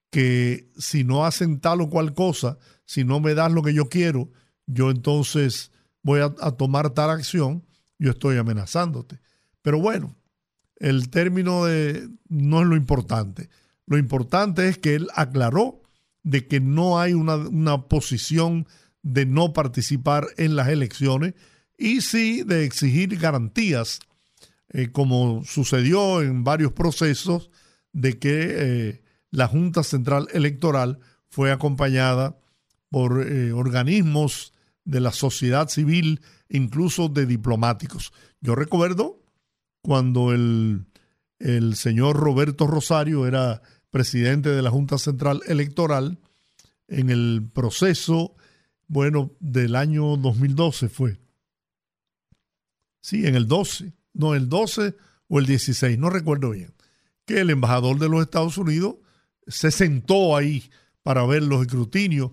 que 0.10 0.70
si 0.78 1.04
no 1.04 1.26
hacen 1.26 1.62
tal 1.62 1.82
o 1.82 1.90
cual 1.90 2.14
cosa, 2.14 2.58
si 2.86 3.06
no 3.06 3.20
me 3.22 3.34
das 3.34 3.52
lo 3.52 3.62
que 3.62 3.74
yo 3.74 3.88
quiero, 3.88 4.30
yo 4.66 4.92
entonces 4.92 5.72
voy 6.02 6.20
a 6.20 6.52
tomar 6.52 6.90
tal 6.90 7.12
acción, 7.12 7.66
yo 7.98 8.12
estoy 8.12 8.38
amenazándote. 8.38 9.22
Pero 9.62 9.80
bueno, 9.80 10.16
el 10.80 11.10
término 11.10 11.66
de 11.66 12.10
no 12.30 12.62
es 12.62 12.68
lo 12.68 12.76
importante. 12.76 13.50
Lo 13.86 13.98
importante 13.98 14.68
es 14.68 14.78
que 14.78 14.96
él 14.96 15.08
aclaró 15.16 15.82
de 16.24 16.48
que 16.48 16.60
no 16.60 17.00
hay 17.00 17.14
una, 17.14 17.36
una 17.36 17.88
posición 17.88 18.68
de 19.02 19.26
no 19.26 19.54
participar 19.54 20.28
en 20.38 20.56
las 20.56 20.68
elecciones 20.68 21.34
y 21.78 22.02
sí 22.02 22.44
de 22.44 22.66
exigir 22.66 23.18
garantías, 23.18 24.00
eh, 24.70 24.92
como 24.92 25.44
sucedió 25.46 26.22
en 26.22 26.44
varios 26.44 26.74
procesos, 26.74 27.50
de 27.94 28.20
que 28.20 28.48
eh, 28.50 29.02
la 29.32 29.48
Junta 29.48 29.84
Central 29.84 30.28
Electoral 30.34 31.00
fue 31.30 31.52
acompañada 31.52 32.38
por 32.90 33.26
eh, 33.26 33.52
organismos 33.52 34.54
de 34.84 35.02
la 35.02 35.12
sociedad 35.12 35.70
civil, 35.70 36.22
incluso 36.50 37.10
de 37.10 37.26
diplomáticos. 37.26 38.14
Yo 38.42 38.56
recuerdo 38.56 39.22
cuando 39.88 40.34
el, 40.34 40.86
el 41.40 41.78
señor 41.78 42.18
Roberto 42.18 42.68
Rosario 42.68 43.26
era 43.26 43.62
presidente 43.90 44.50
de 44.50 44.62
la 44.62 44.70
Junta 44.70 44.98
Central 44.98 45.40
Electoral, 45.48 46.20
en 46.90 47.10
el 47.10 47.50
proceso, 47.54 48.36
bueno, 48.90 49.32
del 49.40 49.78
año 49.78 50.18
2012 50.18 50.90
fue. 50.90 51.18
Sí, 53.00 53.26
en 53.28 53.36
el 53.36 53.48
12, 53.48 53.94
no, 54.12 54.36
el 54.36 54.50
12 54.50 54.94
o 55.30 55.40
el 55.40 55.46
16, 55.46 55.98
no 55.98 56.10
recuerdo 56.10 56.50
bien, 56.50 56.74
que 57.26 57.40
el 57.40 57.50
embajador 57.50 57.98
de 57.98 58.10
los 58.10 58.22
Estados 58.22 58.58
Unidos 58.58 58.96
se 59.48 59.72
sentó 59.72 60.36
ahí 60.36 60.70
para 61.02 61.26
ver 61.26 61.44
los 61.44 61.62
escrutinios. 61.62 62.32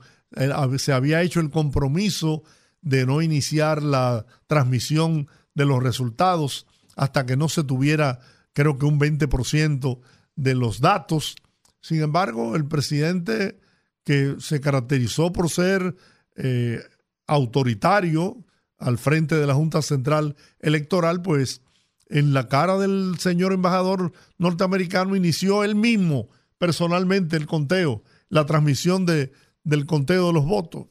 Se 0.79 0.93
había 0.93 1.23
hecho 1.23 1.39
el 1.39 1.51
compromiso 1.51 2.43
de 2.83 3.07
no 3.07 3.23
iniciar 3.23 3.81
la 3.81 4.27
transmisión 4.49 5.29
de 5.55 5.67
los 5.67 5.81
resultados 5.81 6.67
hasta 6.97 7.27
que 7.27 7.37
no 7.37 7.49
se 7.49 7.65
tuviera, 7.65 8.21
creo 8.53 8.79
que 8.79 8.87
un 8.87 8.99
20% 8.99 10.01
de 10.37 10.55
los 10.55 10.81
datos. 10.81 11.37
Sin 11.81 12.03
embargo, 12.03 12.57
el 12.57 12.67
presidente 12.67 13.61
que 14.05 14.37
se 14.39 14.61
caracterizó 14.61 15.33
por 15.33 15.51
ser 15.51 15.97
eh, 16.37 16.83
autoritario 17.27 18.45
al 18.79 18.99
frente 18.99 19.37
de 19.37 19.47
la 19.47 19.55
Junta 19.55 19.83
Central 19.83 20.37
Electoral, 20.61 21.23
pues 21.23 21.63
en 22.09 22.35
la 22.35 22.49
cara 22.49 22.77
del 22.79 23.17
señor 23.19 23.53
embajador 23.53 24.13
norteamericano 24.39 25.17
inició 25.17 25.65
él 25.65 25.75
mismo 25.75 26.29
personalmente 26.59 27.37
el 27.37 27.47
conteo, 27.47 28.03
la 28.29 28.47
transmisión 28.47 29.07
de, 29.07 29.33
del 29.65 29.87
conteo 29.87 30.29
de 30.29 30.33
los 30.33 30.45
votos. 30.45 30.87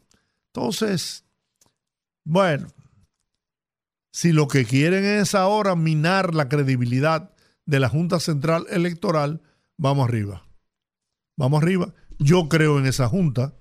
Entonces, 0.48 1.26
bueno, 2.24 2.68
si 4.14 4.32
lo 4.32 4.48
que 4.48 4.64
quieren 4.64 5.04
es 5.04 5.34
ahora 5.34 5.76
minar 5.76 6.36
la 6.36 6.48
credibilidad 6.48 7.34
de 7.66 7.80
la 7.80 7.90
Junta 7.90 8.20
Central 8.20 8.68
Electoral, 8.70 9.42
vamos 9.76 10.08
arriba. 10.08 10.48
Vamos 11.36 11.64
arriba. 11.64 11.96
Yo 12.20 12.48
creo 12.48 12.78
en 12.78 12.86
esa 12.86 13.10
Junta. 13.10 13.56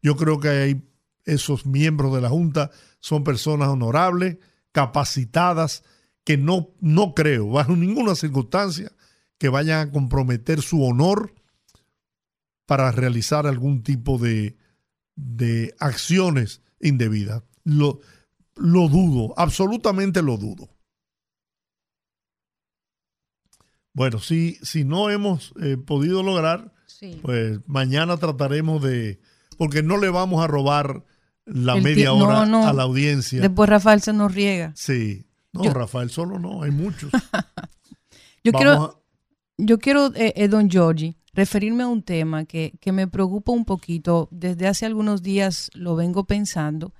Yo 0.00 0.16
creo 0.16 0.38
que 0.38 0.48
hay 0.48 0.88
esos 1.24 1.66
miembros 1.66 2.14
de 2.14 2.20
la 2.20 2.28
Junta 2.28 2.70
son 3.00 3.24
personas 3.24 3.68
honorables, 3.68 4.38
capacitadas, 4.70 5.82
que 6.22 6.36
no, 6.36 6.70
no 6.80 7.14
creo, 7.14 7.48
bajo 7.48 7.74
ninguna 7.74 8.14
circunstancia, 8.14 8.92
que 9.36 9.48
vayan 9.48 9.88
a 9.88 9.90
comprometer 9.90 10.62
su 10.62 10.84
honor 10.84 11.34
para 12.66 12.92
realizar 12.92 13.48
algún 13.48 13.82
tipo 13.82 14.18
de, 14.18 14.56
de 15.16 15.74
acciones 15.80 16.62
indebidas. 16.80 17.42
Lo 18.56 18.88
dudo, 18.88 19.34
absolutamente 19.36 20.22
lo 20.22 20.36
dudo. 20.36 20.68
Bueno, 23.94 24.20
si, 24.20 24.54
si 24.62 24.84
no 24.84 25.10
hemos 25.10 25.52
eh, 25.60 25.76
podido 25.76 26.22
lograr, 26.22 26.72
sí. 26.86 27.18
pues 27.22 27.60
mañana 27.66 28.16
trataremos 28.16 28.82
de, 28.82 29.20
porque 29.58 29.82
no 29.82 29.98
le 29.98 30.08
vamos 30.08 30.42
a 30.42 30.46
robar 30.46 31.04
la 31.44 31.74
El 31.76 31.82
media 31.82 32.12
hora 32.12 32.46
no, 32.46 32.62
no. 32.62 32.66
a 32.66 32.72
la 32.72 32.84
audiencia. 32.84 33.40
Después 33.40 33.68
Rafael 33.68 34.00
se 34.00 34.12
nos 34.12 34.34
riega. 34.34 34.72
Sí, 34.76 35.26
no, 35.52 35.64
Yo, 35.64 35.74
Rafael 35.74 36.10
solo 36.10 36.38
no, 36.38 36.62
hay 36.62 36.70
muchos. 36.70 37.10
Yo 38.44 38.52
quiero, 38.52 38.72
a... 38.72 39.00
yo 39.56 39.78
quiero, 39.78 40.12
eh, 40.16 40.32
eh, 40.34 40.48
don 40.48 40.68
Giorgi, 40.68 41.16
referirme 41.32 41.84
a 41.84 41.86
un 41.86 42.02
tema 42.02 42.44
que, 42.44 42.72
que 42.80 42.90
me 42.90 43.06
preocupa 43.06 43.52
un 43.52 43.64
poquito. 43.64 44.28
Desde 44.32 44.66
hace 44.66 44.84
algunos 44.84 45.22
días 45.22 45.70
lo 45.74 45.94
vengo 45.94 46.24
pensando 46.24 46.92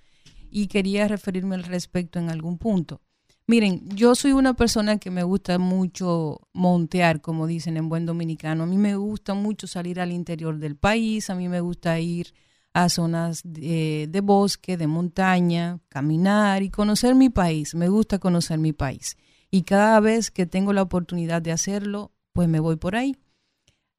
y 0.53 0.66
quería 0.69 1.09
referirme 1.09 1.55
al 1.57 1.65
respecto 1.65 2.19
en 2.19 2.31
algún 2.31 2.59
punto. 2.59 3.01
Miren, 3.47 3.89
yo 3.89 4.15
soy 4.15 4.33
una 4.33 4.55
persona 4.55 4.99
que 4.99 5.11
me 5.11 5.24
gusta 5.24 5.59
mucho 5.59 6.41
montear, 6.53 7.20
como 7.20 7.47
dicen 7.47 7.77
en 7.77 7.89
buen 7.89 8.07
dominicano. 8.07 8.62
A 8.62 8.66
mí 8.66 8.77
me 8.77 8.95
gusta 8.95 9.35
mucho 9.35 9.66
salir 9.66 9.99
al 9.99 10.12
interior 10.12 10.59
del 10.59 10.77
país, 10.77 11.29
a 11.29 11.35
mí 11.35 11.49
me 11.49 11.61
gusta 11.61 11.99
ir 11.99 12.35
a 12.73 12.89
zonas 12.89 13.43
de, 13.45 14.07
de 14.09 14.20
bosque, 14.20 14.77
de 14.77 14.87
montaña, 14.87 15.81
caminar 15.89 16.62
y 16.62 16.70
conocer 16.70 17.15
mi 17.15 17.31
país. 17.31 17.74
Me 17.74 17.89
gusta 17.89 18.19
conocer 18.19 18.59
mi 18.59 18.73
país. 18.73 19.16
y 19.51 19.62
cada 19.62 20.01
vez 20.01 20.31
que 20.31 20.47
tengo 20.47 20.73
la 20.73 20.83
oportunidad 20.83 21.43
de 21.43 21.53
hacerlo, 21.53 22.12
pues 22.33 22.49
me 22.49 22.61
voy 22.61 22.77
por 22.77 22.97
ahí. 22.97 23.16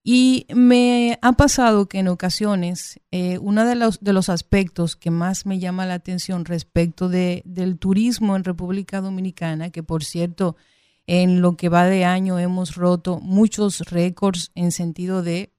Y 0.04 0.48
me 0.54 1.18
ha 1.22 1.32
pasado 1.34 1.88
que 1.88 2.00
en 2.00 2.10
ocasiones 2.10 3.00
eh, 3.12 3.38
uno 3.38 3.66
de 3.66 3.76
los, 3.76 4.02
de 4.02 4.12
los 4.12 4.28
aspectos 4.28 4.98
que 4.98 5.12
más 5.12 5.46
me 5.46 5.60
llama 5.60 5.86
la 5.86 5.94
atención 5.94 6.44
respecto 6.44 7.08
de, 7.08 7.42
del 7.46 7.80
turismo 7.80 8.36
en 8.36 8.44
República 8.44 9.00
Dominicana, 9.00 9.70
que 9.70 9.82
por 9.82 10.04
cierto, 10.04 10.58
en 11.08 11.42
lo 11.42 11.56
que 11.56 11.70
va 11.70 11.86
de 11.86 12.04
año 12.04 12.38
hemos 12.38 12.76
roto 12.76 13.22
muchos 13.22 13.80
récords 13.92 14.52
en 14.56 14.74
sentido 14.74 15.24
de 15.24 15.54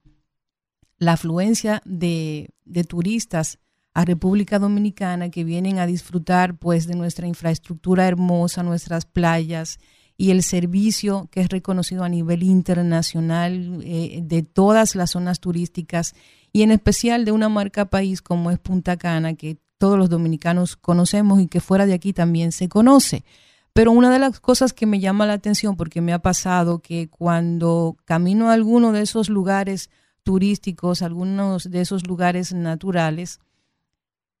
la 0.99 1.13
afluencia 1.13 1.81
de, 1.83 2.51
de 2.65 2.83
turistas 2.83 3.57
a 3.95 4.05
República 4.05 4.59
Dominicana 4.59 5.31
que 5.31 5.43
vienen 5.43 5.79
a 5.79 5.87
disfrutar 5.87 6.59
pues 6.59 6.85
de 6.85 6.95
nuestra 6.95 7.27
infraestructura 7.27 8.07
hermosa, 8.07 8.61
nuestras 8.61 9.05
playas, 9.05 9.79
y 10.17 10.31
el 10.31 10.43
servicio 10.43 11.27
que 11.31 11.41
es 11.41 11.49
reconocido 11.49 12.03
a 12.03 12.09
nivel 12.09 12.43
internacional 12.43 13.81
eh, 13.83 14.21
de 14.23 14.43
todas 14.43 14.95
las 14.95 15.11
zonas 15.11 15.39
turísticas 15.39 16.15
y 16.53 16.61
en 16.61 16.71
especial 16.71 17.25
de 17.25 17.31
una 17.31 17.49
marca 17.49 17.85
país 17.85 18.21
como 18.21 18.49
es 18.51 18.59
Punta 18.59 18.97
Cana, 18.97 19.33
que 19.33 19.57
todos 19.77 19.97
los 19.97 20.09
dominicanos 20.09 20.77
conocemos 20.77 21.41
y 21.41 21.47
que 21.47 21.59
fuera 21.59 21.85
de 21.85 21.93
aquí 21.93 22.13
también 22.13 22.51
se 22.51 22.69
conoce. 22.69 23.25
Pero 23.73 23.91
una 23.91 24.09
de 24.09 24.19
las 24.19 24.39
cosas 24.39 24.71
que 24.71 24.85
me 24.85 25.01
llama 25.01 25.25
la 25.25 25.33
atención, 25.33 25.75
porque 25.75 25.99
me 25.99 26.13
ha 26.13 26.19
pasado 26.19 26.79
que 26.79 27.09
cuando 27.09 27.97
camino 28.05 28.49
a 28.49 28.53
alguno 28.53 28.93
de 28.93 29.01
esos 29.01 29.27
lugares 29.27 29.89
turísticos, 30.23 31.01
algunos 31.01 31.69
de 31.69 31.81
esos 31.81 32.07
lugares 32.07 32.53
naturales, 32.53 33.41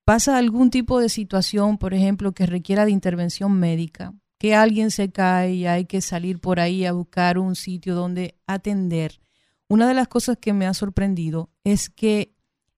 pasa 0.05 0.37
algún 0.37 0.69
tipo 0.69 1.01
de 1.01 1.09
situación, 1.09 1.77
por 1.77 1.93
ejemplo, 1.93 2.31
que 2.31 2.45
requiera 2.45 2.85
de 2.85 2.91
intervención 2.91 3.59
médica, 3.59 4.13
que 4.45 4.53
alguien 4.53 4.91
se 4.91 5.11
cae 5.11 5.55
y 5.55 5.65
hay 5.65 5.85
que 5.85 6.01
salir 6.01 6.39
por 6.39 6.59
ahí 6.59 6.85
a 6.85 6.91
buscar 6.91 7.39
un 7.39 7.55
sitio 7.55 7.95
donde 7.95 8.37
atender. 8.45 9.19
Una 9.67 9.87
de 9.87 9.95
las 9.95 10.07
cosas 10.07 10.37
que 10.39 10.53
me 10.53 10.67
ha 10.67 10.75
sorprendido 10.75 11.49
es 11.63 11.89
que 11.89 12.35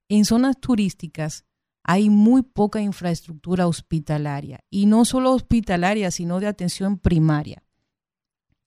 en 0.08 0.24
zonas 0.24 0.62
turísticas 0.62 1.44
hay 1.84 2.10
muy 2.10 2.42
poca 2.42 2.80
infraestructura 2.80 3.68
hospitalaria 3.68 4.64
y 4.70 4.86
no 4.86 5.04
solo 5.04 5.34
hospitalaria, 5.34 6.10
sino 6.10 6.40
de 6.40 6.48
atención 6.48 7.00
primaria. 7.00 7.62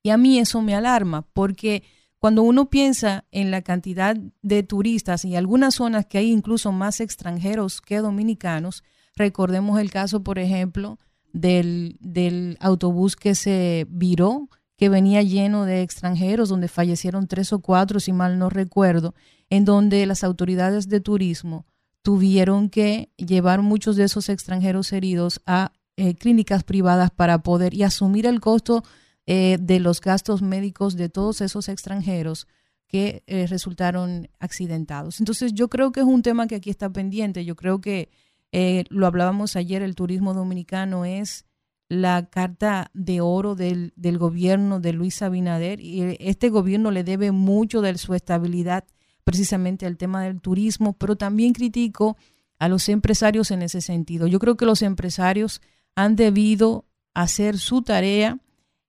Y 0.03 0.11
a 0.11 0.19
mí 0.19 0.39
eso 0.39 0.61
me 0.61 0.75
alarma 0.75 1.23
porque 1.33 1.85
cuando 2.19 2.43
uno 2.43 2.69
piensa 2.69 3.25
en 3.31 3.51
la 3.51 3.63
cantidad 3.63 4.15
de 4.43 4.63
turistas 4.63 5.25
y 5.25 5.37
algunas 5.37 5.77
zonas 5.77 6.05
que 6.05 6.19
hay 6.19 6.31
incluso 6.31 6.71
más 6.71 7.01
extranjeros 7.01 7.81
que 7.81 7.97
dominicanos, 7.97 8.85
recordemos 9.17 9.81
el 9.81 9.91
caso, 9.91 10.23
por 10.23 10.39
ejemplo, 10.39 10.99
del, 11.33 11.97
del 12.01 12.57
autobús 12.61 13.17
que 13.17 13.35
se 13.35 13.87
viró, 13.89 14.49
que 14.77 14.89
venía 14.89 15.23
lleno 15.23 15.65
de 15.65 15.83
extranjeros, 15.83 16.49
donde 16.49 16.69
fallecieron 16.69 17.27
tres 17.27 17.53
o 17.53 17.61
cuatro, 17.61 18.01
si 18.01 18.13
mal 18.13 18.39
no 18.39 18.49
recuerdo, 18.49 19.15
en 19.51 19.65
donde 19.65 20.07
las 20.07 20.25
autoridades 20.25 20.89
de 20.89 21.01
turismo 21.01 21.67
tuvieron 22.03 22.71
que 22.71 23.11
llevar 23.17 23.63
muchos 23.63 23.97
de 23.97 24.05
esos 24.05 24.29
extranjeros 24.29 24.93
heridos 24.93 25.41
a 25.47 25.73
eh, 25.97 26.15
clínicas 26.15 26.65
privadas 26.65 27.11
para 27.11 27.43
poder 27.43 27.75
y 27.75 27.83
asumir 27.83 28.27
el 28.27 28.41
costo 28.41 28.83
eh, 29.27 29.59
de 29.61 29.81
los 29.81 30.01
gastos 30.01 30.41
médicos 30.41 30.97
de 30.97 31.09
todos 31.11 31.43
esos 31.43 31.69
extranjeros 31.69 32.47
que 32.89 33.23
eh, 33.27 33.47
resultaron 33.47 34.29
accidentados. 34.39 35.21
Entonces 35.21 35.53
yo 35.53 35.69
creo 35.69 35.93
que 35.93 36.01
es 36.01 36.07
un 36.07 36.23
tema 36.23 36.47
que 36.47 36.57
aquí 36.57 36.71
está 36.71 36.91
pendiente. 36.91 37.45
Yo 37.45 37.55
creo 37.55 37.81
que 37.81 38.09
eh, 38.53 38.85
lo 38.89 39.07
hablábamos 39.07 39.57
ayer, 39.57 39.83
el 39.83 39.95
turismo 39.95 40.35
dominicano 40.35 41.05
es 41.05 41.45
la 41.89 42.27
carta 42.27 42.91
de 42.95 43.21
oro 43.21 43.55
del, 43.57 43.93
del, 43.97 44.17
gobierno 44.17 44.79
de 44.81 44.93
Luis 44.93 45.23
Abinader 45.23 45.81
y 45.81 46.17
este 46.21 46.49
gobierno 46.49 46.91
le 46.93 47.03
debe 47.03 47.33
mucho 47.33 47.81
de 47.83 47.99
su 47.99 48.15
estabilidad 48.15 48.85
precisamente 49.25 49.87
al 49.87 49.97
tema 49.97 50.23
del 50.25 50.41
turismo, 50.41 50.93
pero 50.93 51.17
también 51.17 51.53
critico 51.53 52.17
a 52.59 52.69
los 52.69 52.89
empresarios 52.89 53.51
en 53.51 53.63
ese 53.63 53.81
sentido. 53.81 54.27
Yo 54.27 54.39
creo 54.39 54.57
que 54.57 54.67
los 54.67 54.83
empresarios 54.83 55.61
han 55.97 56.15
debido 56.15 56.87
hacer 57.15 57.59
su 57.59 57.83
tarea 57.83 58.39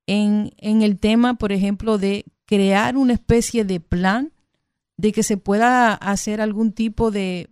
en, 0.05 0.51
en 0.57 0.81
el 0.81 0.99
tema, 0.99 1.35
por 1.35 1.51
ejemplo, 1.51 1.97
de 1.97 2.25
crear 2.45 2.97
una 2.97 3.13
especie 3.13 3.65
de 3.65 3.79
plan 3.79 4.31
de 5.01 5.11
que 5.11 5.23
se 5.23 5.35
pueda 5.35 5.95
hacer 5.95 6.41
algún 6.41 6.73
tipo 6.73 7.09
de, 7.09 7.47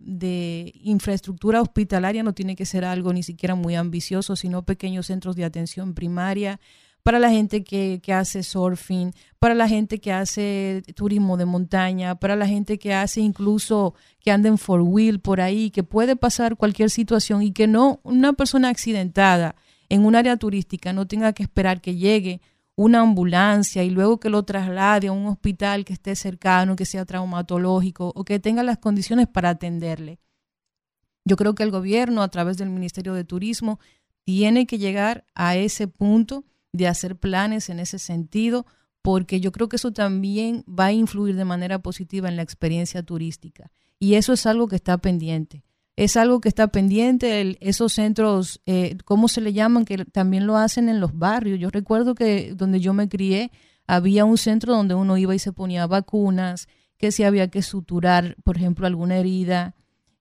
infraestructura 0.84 1.60
hospitalaria, 1.60 2.22
no 2.22 2.32
tiene 2.32 2.54
que 2.54 2.64
ser 2.64 2.84
algo 2.84 3.12
ni 3.12 3.24
siquiera 3.24 3.56
muy 3.56 3.74
ambicioso, 3.74 4.36
sino 4.36 4.64
pequeños 4.64 5.06
centros 5.06 5.34
de 5.34 5.44
atención 5.44 5.92
primaria 5.92 6.60
para 7.02 7.18
la 7.18 7.28
gente 7.28 7.64
que, 7.64 8.00
hace 8.12 8.44
surfing, 8.44 9.12
para 9.40 9.54
la 9.54 9.66
gente 9.66 9.98
que 9.98 10.12
hace 10.12 10.84
turismo 10.94 11.36
de 11.36 11.44
montaña, 11.44 12.14
para 12.14 12.36
la 12.36 12.46
gente 12.46 12.78
que 12.78 12.94
hace 12.94 13.20
incluso 13.20 13.94
que 14.20 14.30
anda 14.30 14.48
en 14.48 14.56
four 14.56 14.82
wheel 14.82 15.18
por 15.18 15.40
ahí, 15.40 15.72
que 15.72 15.82
puede 15.82 16.14
pasar 16.14 16.56
cualquier 16.56 16.88
situación 16.88 17.42
y 17.42 17.50
que 17.50 17.66
no 17.66 17.98
una 18.04 18.32
persona 18.32 18.68
accidentada 18.68 19.56
en 19.88 20.04
un 20.04 20.14
área 20.14 20.36
turística 20.36 20.92
no 20.92 21.08
tenga 21.08 21.32
que 21.32 21.42
esperar 21.42 21.80
que 21.80 21.96
llegue 21.96 22.42
una 22.80 23.00
ambulancia 23.00 23.84
y 23.84 23.90
luego 23.90 24.18
que 24.18 24.30
lo 24.30 24.42
traslade 24.42 25.08
a 25.08 25.12
un 25.12 25.26
hospital 25.26 25.84
que 25.84 25.92
esté 25.92 26.16
cercano, 26.16 26.76
que 26.76 26.86
sea 26.86 27.04
traumatológico 27.04 28.10
o 28.14 28.24
que 28.24 28.38
tenga 28.38 28.62
las 28.62 28.78
condiciones 28.78 29.28
para 29.28 29.50
atenderle. 29.50 30.18
Yo 31.26 31.36
creo 31.36 31.54
que 31.54 31.62
el 31.62 31.72
gobierno, 31.72 32.22
a 32.22 32.28
través 32.28 32.56
del 32.56 32.70
Ministerio 32.70 33.12
de 33.12 33.24
Turismo, 33.24 33.80
tiene 34.24 34.66
que 34.66 34.78
llegar 34.78 35.26
a 35.34 35.56
ese 35.56 35.88
punto 35.88 36.46
de 36.72 36.88
hacer 36.88 37.16
planes 37.16 37.68
en 37.68 37.80
ese 37.80 37.98
sentido, 37.98 38.64
porque 39.02 39.40
yo 39.40 39.52
creo 39.52 39.68
que 39.68 39.76
eso 39.76 39.92
también 39.92 40.64
va 40.66 40.86
a 40.86 40.92
influir 40.92 41.36
de 41.36 41.44
manera 41.44 41.80
positiva 41.80 42.30
en 42.30 42.36
la 42.36 42.42
experiencia 42.42 43.02
turística. 43.02 43.70
Y 43.98 44.14
eso 44.14 44.32
es 44.32 44.46
algo 44.46 44.68
que 44.68 44.76
está 44.76 44.96
pendiente 44.96 45.64
es 46.00 46.16
algo 46.16 46.40
que 46.40 46.48
está 46.48 46.68
pendiente, 46.68 47.58
esos 47.60 47.92
centros, 47.92 48.62
eh, 48.64 48.96
¿cómo 49.04 49.28
se 49.28 49.42
le 49.42 49.52
llaman? 49.52 49.84
Que 49.84 50.06
también 50.06 50.46
lo 50.46 50.56
hacen 50.56 50.88
en 50.88 50.98
los 50.98 51.18
barrios. 51.18 51.60
Yo 51.60 51.68
recuerdo 51.68 52.14
que 52.14 52.54
donde 52.54 52.80
yo 52.80 52.94
me 52.94 53.10
crié 53.10 53.52
había 53.86 54.24
un 54.24 54.38
centro 54.38 54.74
donde 54.74 54.94
uno 54.94 55.18
iba 55.18 55.34
y 55.34 55.38
se 55.38 55.52
ponía 55.52 55.86
vacunas, 55.86 56.68
que 56.96 57.12
si 57.12 57.22
había 57.22 57.48
que 57.48 57.60
suturar, 57.60 58.36
por 58.44 58.56
ejemplo, 58.56 58.86
alguna 58.86 59.18
herida. 59.18 59.74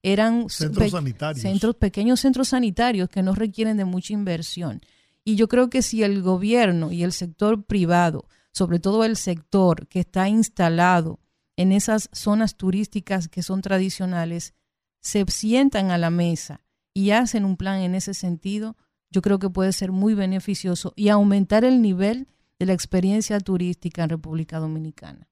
Eran 0.03 0.49
centros 0.49 0.91
sanitarios. 0.91 1.41
Centros, 1.41 1.75
pequeños 1.75 2.19
centros 2.19 2.49
sanitarios 2.49 3.07
que 3.07 3.23
no 3.23 3.33
requieren 3.33 3.77
de 3.77 3.85
mucha 3.85 4.11
inversión. 4.11 4.81
Y 5.23 5.37
yo 5.37 5.47
creo 5.47 5.69
que 5.69 5.81
si 5.81 6.03
el 6.03 6.21
gobierno 6.21 6.91
y 6.91 7.03
el 7.03 7.13
sector 7.13 7.63
privado, 7.63 8.27
sobre 8.51 8.79
todo 8.79 9.05
el 9.05 9.15
sector 9.15 9.87
que 9.87 10.01
está 10.01 10.27
instalado 10.27 11.21
en 11.55 11.71
esas 11.71 12.09
zonas 12.11 12.57
turísticas 12.57 13.29
que 13.29 13.43
son 13.43 13.61
tradicionales, 13.61 14.55
se 15.01 15.25
sientan 15.27 15.91
a 15.91 15.97
la 15.97 16.09
mesa 16.09 16.65
y 16.93 17.11
hacen 17.11 17.45
un 17.45 17.57
plan 17.57 17.81
en 17.81 17.95
ese 17.95 18.13
sentido, 18.13 18.75
yo 19.09 19.21
creo 19.21 19.39
que 19.39 19.49
puede 19.49 19.73
ser 19.73 19.91
muy 19.91 20.13
beneficioso 20.13 20.93
y 20.95 21.09
aumentar 21.09 21.63
el 21.63 21.81
nivel 21.81 22.27
de 22.59 22.65
la 22.65 22.73
experiencia 22.73 23.39
turística 23.39 24.03
en 24.03 24.09
República 24.09 24.59
Dominicana. 24.59 25.27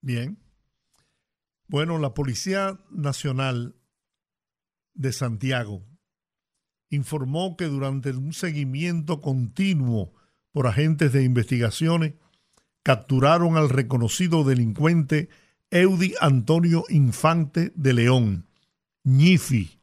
Bien. 0.00 0.38
Bueno, 1.66 1.98
la 1.98 2.12
Policía 2.12 2.78
Nacional 2.90 3.76
de 4.92 5.12
Santiago 5.12 5.82
informó 6.90 7.56
que 7.56 7.64
durante 7.66 8.10
un 8.10 8.32
seguimiento 8.32 9.20
continuo 9.20 10.12
por 10.52 10.66
agentes 10.66 11.12
de 11.12 11.24
investigaciones 11.24 12.14
capturaron 12.82 13.56
al 13.56 13.70
reconocido 13.70 14.44
delincuente 14.44 15.28
Eudi 15.70 16.14
Antonio 16.20 16.84
Infante 16.88 17.72
de 17.74 17.92
León, 17.94 18.46
Ñifi, 19.04 19.80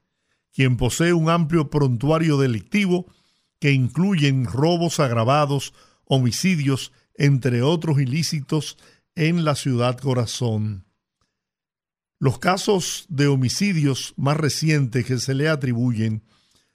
quien 0.52 0.78
posee 0.78 1.14
un 1.14 1.30
amplio 1.30 1.70
prontuario 1.70 2.38
delictivo 2.38 3.06
que 3.60 3.72
incluyen 3.72 4.46
robos 4.46 5.00
agravados, 5.00 5.74
homicidios, 6.06 6.92
entre 7.16 7.62
otros 7.62 8.02
ilícitos 8.02 8.78
en 9.16 9.46
la 9.46 9.56
ciudad 9.56 9.98
corazón. 10.00 10.86
Los 12.20 12.40
casos 12.40 13.06
de 13.10 13.28
homicidios 13.28 14.14
más 14.18 14.38
recientes 14.38 15.06
que 15.06 15.20
se 15.20 15.34
le 15.34 15.50
atribuyen 15.50 16.24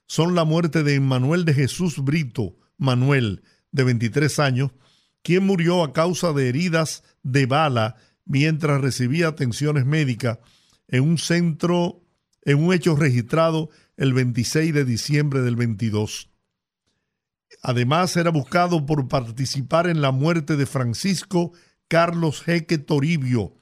son 0.05 0.35
la 0.35 0.45
muerte 0.45 0.83
de 0.83 0.99
Manuel 0.99 1.45
de 1.45 1.53
Jesús 1.53 2.03
Brito, 2.03 2.55
Manuel, 2.77 3.43
de 3.71 3.83
23 3.83 4.39
años, 4.39 4.71
quien 5.21 5.45
murió 5.45 5.83
a 5.83 5.93
causa 5.93 6.31
de 6.31 6.47
heridas 6.47 7.03
de 7.23 7.45
bala 7.45 7.97
mientras 8.25 8.79
recibía 8.81 9.29
atenciones 9.29 9.85
médicas 9.85 10.39
en 10.87 11.03
un 11.03 11.17
centro 11.17 12.06
en 12.47 12.63
un 12.63 12.73
hecho 12.73 12.95
registrado 12.95 13.69
el 13.97 14.13
26 14.13 14.73
de 14.73 14.85
diciembre 14.85 15.41
del 15.41 15.57
22. 15.57 16.29
Además, 17.61 18.15
era 18.15 18.31
buscado 18.31 18.85
por 18.85 19.09
participar 19.09 19.87
en 19.87 19.99
la 20.01 20.11
muerte 20.11 20.55
de 20.55 20.65
Francisco 20.65 21.51
Carlos 21.89 22.41
Jeque 22.41 22.77
Toribio 22.77 23.53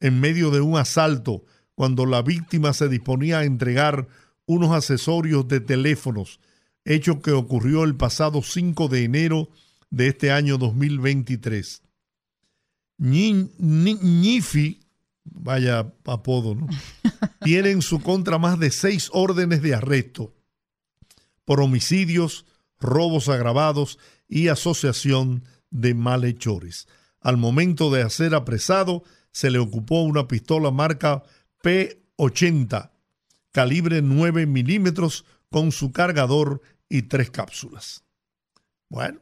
en 0.00 0.20
medio 0.20 0.50
de 0.50 0.60
un 0.60 0.76
asalto 0.76 1.44
cuando 1.74 2.04
la 2.04 2.20
víctima 2.20 2.74
se 2.74 2.88
disponía 2.90 3.38
a 3.38 3.44
entregar 3.44 4.06
unos 4.44 4.70
accesorios 4.72 5.48
de 5.48 5.60
teléfonos, 5.60 6.38
hecho 6.84 7.22
que 7.22 7.32
ocurrió 7.32 7.84
el 7.84 7.96
pasado 7.96 8.42
5 8.42 8.88
de 8.88 9.04
enero 9.04 9.48
de 9.88 10.08
este 10.08 10.30
año 10.30 10.58
2023. 10.58 11.82
Ñi- 12.98 13.50
Ñi- 13.58 13.98
Ñifi, 14.02 14.80
vaya 15.32 15.92
apodo, 16.04 16.54
¿no? 16.54 16.66
tiene 17.42 17.70
en 17.70 17.82
su 17.82 18.00
contra 18.00 18.38
más 18.38 18.58
de 18.58 18.70
seis 18.70 19.10
órdenes 19.12 19.62
de 19.62 19.74
arresto 19.74 20.34
por 21.44 21.60
homicidios, 21.60 22.44
robos 22.78 23.28
agravados 23.28 23.98
y 24.28 24.48
asociación 24.48 25.44
de 25.70 25.94
malhechores. 25.94 26.88
Al 27.20 27.36
momento 27.36 27.90
de 27.90 28.08
ser 28.10 28.34
apresado, 28.34 29.04
se 29.32 29.50
le 29.50 29.58
ocupó 29.58 30.02
una 30.02 30.28
pistola 30.28 30.70
marca 30.70 31.22
P80, 31.62 32.90
calibre 33.52 34.02
9 34.02 34.46
milímetros, 34.46 35.24
con 35.50 35.72
su 35.72 35.92
cargador 35.92 36.60
y 36.88 37.02
tres 37.02 37.30
cápsulas. 37.30 38.04
Bueno, 38.88 39.20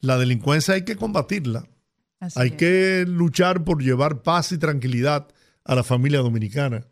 la 0.00 0.18
delincuencia 0.18 0.74
hay 0.74 0.84
que 0.84 0.96
combatirla. 0.96 1.68
Así 2.24 2.40
Hay 2.40 2.48
es. 2.48 2.54
que 2.54 3.04
luchar 3.06 3.64
por 3.64 3.82
llevar 3.82 4.22
paz 4.22 4.52
y 4.52 4.58
tranquilidad 4.58 5.28
a 5.64 5.74
la 5.74 5.82
familia 5.82 6.20
dominicana. 6.20 6.86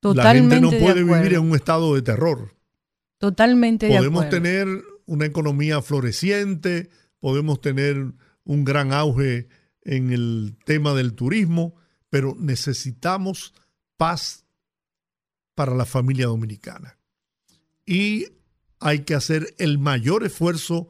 Totalmente 0.00 0.56
la 0.56 0.60
gente 0.60 0.60
no 0.60 0.70
de 0.70 0.80
puede 0.80 1.04
vivir 1.04 1.34
en 1.34 1.40
un 1.40 1.54
estado 1.56 1.94
de 1.94 2.02
terror. 2.02 2.54
Totalmente 3.18 3.86
de 3.86 3.96
Podemos 3.96 4.24
acuerdo. 4.24 4.42
tener 4.42 4.68
una 5.06 5.24
economía 5.24 5.80
floreciente, 5.80 6.90
podemos 7.20 7.60
tener 7.60 8.12
un 8.44 8.64
gran 8.64 8.92
auge 8.92 9.48
en 9.82 10.12
el 10.12 10.56
tema 10.64 10.92
del 10.94 11.14
turismo, 11.14 11.74
pero 12.10 12.36
necesitamos 12.38 13.54
paz 13.96 14.44
para 15.54 15.74
la 15.74 15.86
familia 15.86 16.26
dominicana. 16.26 16.98
Y 17.86 18.26
hay 18.80 19.00
que 19.00 19.14
hacer 19.14 19.54
el 19.58 19.78
mayor 19.78 20.24
esfuerzo 20.24 20.88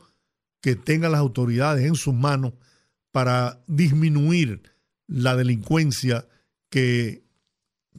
que 0.64 0.76
tengan 0.76 1.12
las 1.12 1.20
autoridades 1.20 1.84
en 1.84 1.94
sus 1.94 2.14
manos 2.14 2.54
para 3.12 3.62
disminuir 3.66 4.62
la 5.06 5.36
delincuencia 5.36 6.26
que 6.70 7.22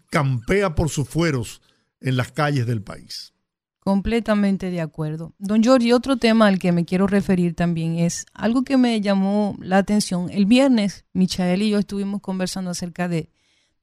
campea 0.10 0.74
por 0.74 0.90
sus 0.90 1.08
fueros 1.08 1.62
en 2.02 2.18
las 2.18 2.32
calles 2.32 2.66
del 2.66 2.82
país. 2.82 3.36
Completamente 3.82 4.72
de 4.72 4.82
acuerdo. 4.82 5.36
Don 5.38 5.62
Giorgi, 5.62 5.92
otro 5.92 6.18
tema 6.18 6.48
al 6.48 6.58
que 6.58 6.72
me 6.72 6.86
quiero 6.86 7.06
referir 7.06 7.54
también 7.54 8.00
es 8.00 8.26
algo 8.34 8.64
que 8.64 8.78
me 8.78 9.00
llamó 9.00 9.56
la 9.62 9.78
atención. 9.78 10.32
El 10.32 10.48
viernes, 10.48 11.06
Michael 11.14 11.62
y 11.62 11.70
yo 11.70 11.78
estuvimos 11.78 12.20
conversando 12.20 12.72
acerca 12.72 13.08
de, 13.08 13.30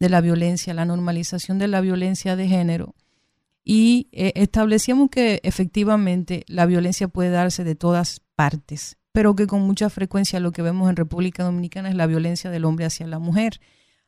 de 0.01 0.09
la 0.09 0.21
violencia, 0.21 0.75
la 0.75 0.87
normalización 0.87 1.61
de 1.61 1.69
la 1.69 1.81
violencia 1.81 2.35
de 2.35 2.49
género. 2.49 2.97
Y 3.65 4.09
eh, 4.13 4.33
establecíamos 4.37 5.11
que 5.11 5.41
efectivamente 5.45 6.45
la 6.49 6.67
violencia 6.67 7.09
puede 7.09 7.31
darse 7.31 7.65
de 7.65 7.75
todas 7.75 8.21
partes, 8.35 8.97
pero 9.13 9.37
que 9.37 9.47
con 9.47 9.63
mucha 9.63 9.89
frecuencia 9.91 10.41
lo 10.41 10.53
que 10.53 10.63
vemos 10.63 10.91
en 10.91 10.97
República 10.97 11.45
Dominicana 11.45 11.89
es 11.89 11.95
la 11.95 12.07
violencia 12.07 12.51
del 12.51 12.65
hombre 12.65 12.87
hacia 12.87 13.07
la 13.07 13.19
mujer. 13.19 13.61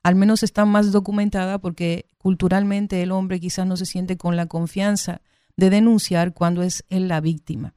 Al 0.02 0.16
menos 0.16 0.42
está 0.42 0.64
más 0.64 0.92
documentada 0.92 1.58
porque 1.58 2.06
culturalmente 2.18 3.02
el 3.02 3.12
hombre 3.12 3.40
quizás 3.40 3.66
no 3.66 3.76
se 3.76 3.86
siente 3.86 4.16
con 4.16 4.36
la 4.36 4.46
confianza 4.46 5.22
de 5.56 5.70
denunciar 5.70 6.34
cuando 6.34 6.62
es 6.62 6.84
él 6.88 7.08
la 7.08 7.20
víctima. 7.20 7.74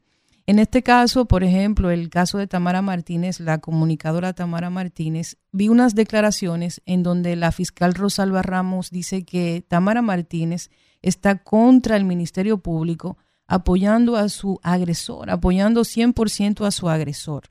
En 0.50 0.60
este 0.60 0.82
caso, 0.82 1.26
por 1.26 1.44
ejemplo, 1.44 1.92
el 1.92 2.10
caso 2.10 2.38
de 2.38 2.48
Tamara 2.48 2.82
Martínez, 2.82 3.42
la 3.42 3.58
comunicadora 3.58 4.32
Tamara 4.32 4.70
Martínez, 4.70 5.36
vi 5.52 5.68
unas 5.68 5.94
declaraciones 5.94 6.82
en 6.86 7.04
donde 7.04 7.36
la 7.36 7.52
fiscal 7.52 7.94
Rosalba 7.94 8.42
Ramos 8.42 8.90
dice 8.90 9.26
que 9.26 9.66
Tamara 9.68 10.02
Martínez 10.02 10.70
está 11.02 11.44
contra 11.44 11.96
el 11.96 12.06
Ministerio 12.06 12.58
Público 12.58 13.18
apoyando 13.48 14.18
a 14.18 14.30
su 14.30 14.60
agresor, 14.62 15.30
apoyando 15.30 15.82
100% 15.82 16.66
a 16.66 16.72
su 16.72 16.90
agresor. 16.90 17.44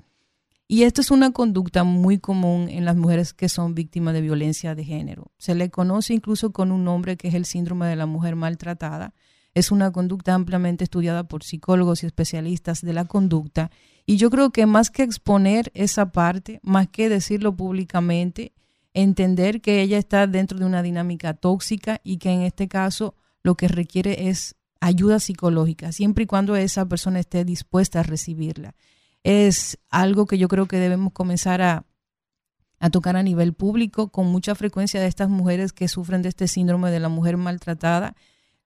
Y 0.68 0.82
esta 0.82 1.00
es 1.00 1.10
una 1.10 1.30
conducta 1.30 1.84
muy 1.84 2.18
común 2.18 2.68
en 2.68 2.84
las 2.84 2.96
mujeres 2.96 3.32
que 3.32 3.48
son 3.48 3.74
víctimas 3.74 4.14
de 4.14 4.20
violencia 4.20 4.74
de 4.74 4.84
género. 4.84 5.30
Se 5.38 5.54
le 5.54 5.70
conoce 5.70 6.12
incluso 6.12 6.52
con 6.52 6.72
un 6.72 6.84
nombre 6.84 7.16
que 7.16 7.28
es 7.28 7.34
el 7.34 7.44
síndrome 7.44 7.86
de 7.86 7.96
la 7.96 8.06
mujer 8.06 8.34
maltratada. 8.34 9.14
Es 9.54 9.70
una 9.70 9.92
conducta 9.92 10.34
ampliamente 10.34 10.82
estudiada 10.84 11.28
por 11.28 11.44
psicólogos 11.44 12.02
y 12.02 12.06
especialistas 12.06 12.82
de 12.82 12.92
la 12.92 13.04
conducta. 13.04 13.70
Y 14.06 14.16
yo 14.16 14.28
creo 14.28 14.50
que 14.50 14.66
más 14.66 14.90
que 14.90 15.04
exponer 15.04 15.70
esa 15.72 16.10
parte, 16.10 16.58
más 16.62 16.88
que 16.88 17.08
decirlo 17.08 17.56
públicamente, 17.56 18.52
entender 18.92 19.60
que 19.60 19.82
ella 19.82 19.98
está 19.98 20.26
dentro 20.26 20.58
de 20.58 20.64
una 20.64 20.82
dinámica 20.82 21.34
tóxica 21.34 22.00
y 22.02 22.18
que 22.18 22.30
en 22.30 22.42
este 22.42 22.66
caso 22.66 23.14
lo 23.46 23.54
que 23.54 23.68
requiere 23.68 24.28
es 24.28 24.56
ayuda 24.80 25.20
psicológica, 25.20 25.92
siempre 25.92 26.24
y 26.24 26.26
cuando 26.26 26.56
esa 26.56 26.84
persona 26.86 27.20
esté 27.20 27.44
dispuesta 27.44 28.00
a 28.00 28.02
recibirla. 28.02 28.74
Es 29.22 29.78
algo 29.88 30.26
que 30.26 30.36
yo 30.36 30.48
creo 30.48 30.66
que 30.66 30.78
debemos 30.78 31.12
comenzar 31.12 31.62
a, 31.62 31.86
a 32.80 32.90
tocar 32.90 33.16
a 33.16 33.22
nivel 33.22 33.54
público 33.54 34.08
con 34.08 34.26
mucha 34.26 34.56
frecuencia 34.56 35.00
de 35.00 35.06
estas 35.06 35.28
mujeres 35.28 35.72
que 35.72 35.86
sufren 35.86 36.22
de 36.22 36.28
este 36.28 36.48
síndrome 36.48 36.90
de 36.90 36.98
la 36.98 37.08
mujer 37.08 37.36
maltratada. 37.36 38.16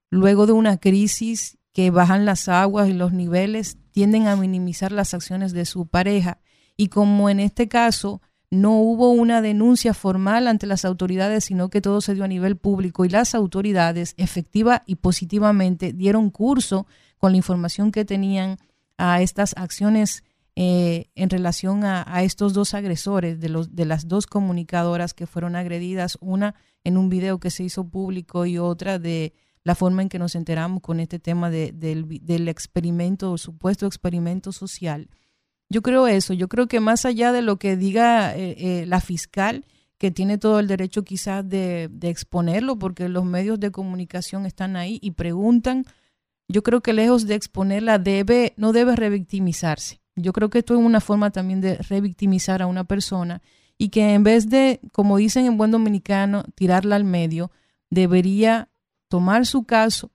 Luego 0.09 0.47
de 0.47 0.53
una 0.53 0.77
crisis 0.77 1.59
que 1.73 1.91
bajan 1.91 2.25
las 2.25 2.49
aguas 2.49 2.89
y 2.89 2.93
los 2.93 3.13
niveles, 3.13 3.77
tienden 3.91 4.27
a 4.27 4.35
minimizar 4.35 4.91
las 4.91 5.13
acciones 5.13 5.53
de 5.53 5.65
su 5.65 5.85
pareja. 5.85 6.39
Y 6.75 6.87
como 6.87 7.29
en 7.29 7.39
este 7.39 7.67
caso 7.67 8.19
no 8.51 8.77
hubo 8.81 9.11
una 9.11 9.41
denuncia 9.41 9.93
formal 9.93 10.47
ante 10.47 10.67
las 10.67 10.83
autoridades, 10.83 11.45
sino 11.45 11.69
que 11.69 11.81
todo 11.81 12.01
se 12.01 12.13
dio 12.13 12.25
a 12.25 12.27
nivel 12.27 12.57
público 12.57 13.05
y 13.05 13.09
las 13.09 13.33
autoridades 13.33 14.13
efectiva 14.17 14.83
y 14.85 14.95
positivamente 14.97 15.93
dieron 15.93 16.29
curso 16.29 16.85
con 17.17 17.31
la 17.31 17.37
información 17.37 17.91
que 17.91 18.03
tenían 18.03 18.57
a 18.97 19.21
estas 19.21 19.53
acciones 19.55 20.23
eh, 20.57 21.05
en 21.15 21.29
relación 21.29 21.85
a, 21.85 22.23
estos 22.23 22.51
dos 22.51 22.73
agresores, 22.73 23.39
de, 23.39 23.47
los, 23.47 23.73
de 23.73 23.85
las 23.85 24.09
dos 24.09 24.27
comunicadoras 24.27 25.13
que 25.13 25.27
fueron 25.27 25.55
agredidas, 25.55 26.17
una 26.19 26.55
en 26.83 26.97
un 26.97 27.07
video 27.07 27.39
que 27.39 27.51
se 27.51 27.63
hizo 27.63 27.87
público 27.87 28.45
y 28.45 28.57
otra 28.57 28.99
de 28.99 29.33
la 29.63 29.75
forma 29.75 30.01
en 30.01 30.09
que 30.09 30.19
nos 30.19 30.35
enteramos 30.35 30.81
con 30.81 30.99
este 30.99 31.19
tema 31.19 31.49
de, 31.49 31.71
del, 31.71 32.05
del 32.21 32.49
experimento, 32.49 33.37
supuesto 33.37 33.85
experimento 33.85 34.51
social. 34.51 35.09
Yo 35.71 35.81
creo 35.81 36.05
eso, 36.05 36.33
yo 36.33 36.49
creo 36.49 36.67
que 36.67 36.81
más 36.81 37.05
allá 37.05 37.31
de 37.31 37.41
lo 37.41 37.55
que 37.55 37.77
diga 37.77 38.35
eh, 38.35 38.55
eh, 38.57 38.85
la 38.87 38.99
fiscal, 38.99 39.63
que 39.97 40.11
tiene 40.11 40.37
todo 40.37 40.59
el 40.59 40.67
derecho 40.67 41.05
quizás 41.05 41.47
de, 41.47 41.87
de, 41.89 42.09
exponerlo, 42.09 42.77
porque 42.77 43.07
los 43.07 43.23
medios 43.23 43.57
de 43.57 43.71
comunicación 43.71 44.45
están 44.45 44.75
ahí 44.75 44.99
y 45.01 45.11
preguntan, 45.11 45.85
yo 46.49 46.61
creo 46.61 46.81
que 46.81 46.91
lejos 46.91 47.25
de 47.25 47.35
exponerla 47.35 47.99
debe, 47.99 48.53
no 48.57 48.73
debe 48.73 48.97
revictimizarse. 48.97 50.01
Yo 50.17 50.33
creo 50.33 50.49
que 50.49 50.59
esto 50.59 50.73
es 50.73 50.81
una 50.81 50.99
forma 50.99 51.31
también 51.31 51.61
de 51.61 51.77
revictimizar 51.77 52.61
a 52.61 52.67
una 52.67 52.83
persona 52.83 53.41
y 53.77 53.89
que 53.91 54.13
en 54.13 54.23
vez 54.23 54.49
de, 54.49 54.81
como 54.91 55.15
dicen 55.15 55.45
en 55.45 55.55
buen 55.55 55.71
dominicano, 55.71 56.43
tirarla 56.53 56.97
al 56.97 57.05
medio, 57.05 57.49
debería 57.89 58.67
tomar 59.07 59.45
su 59.45 59.63
caso, 59.63 60.11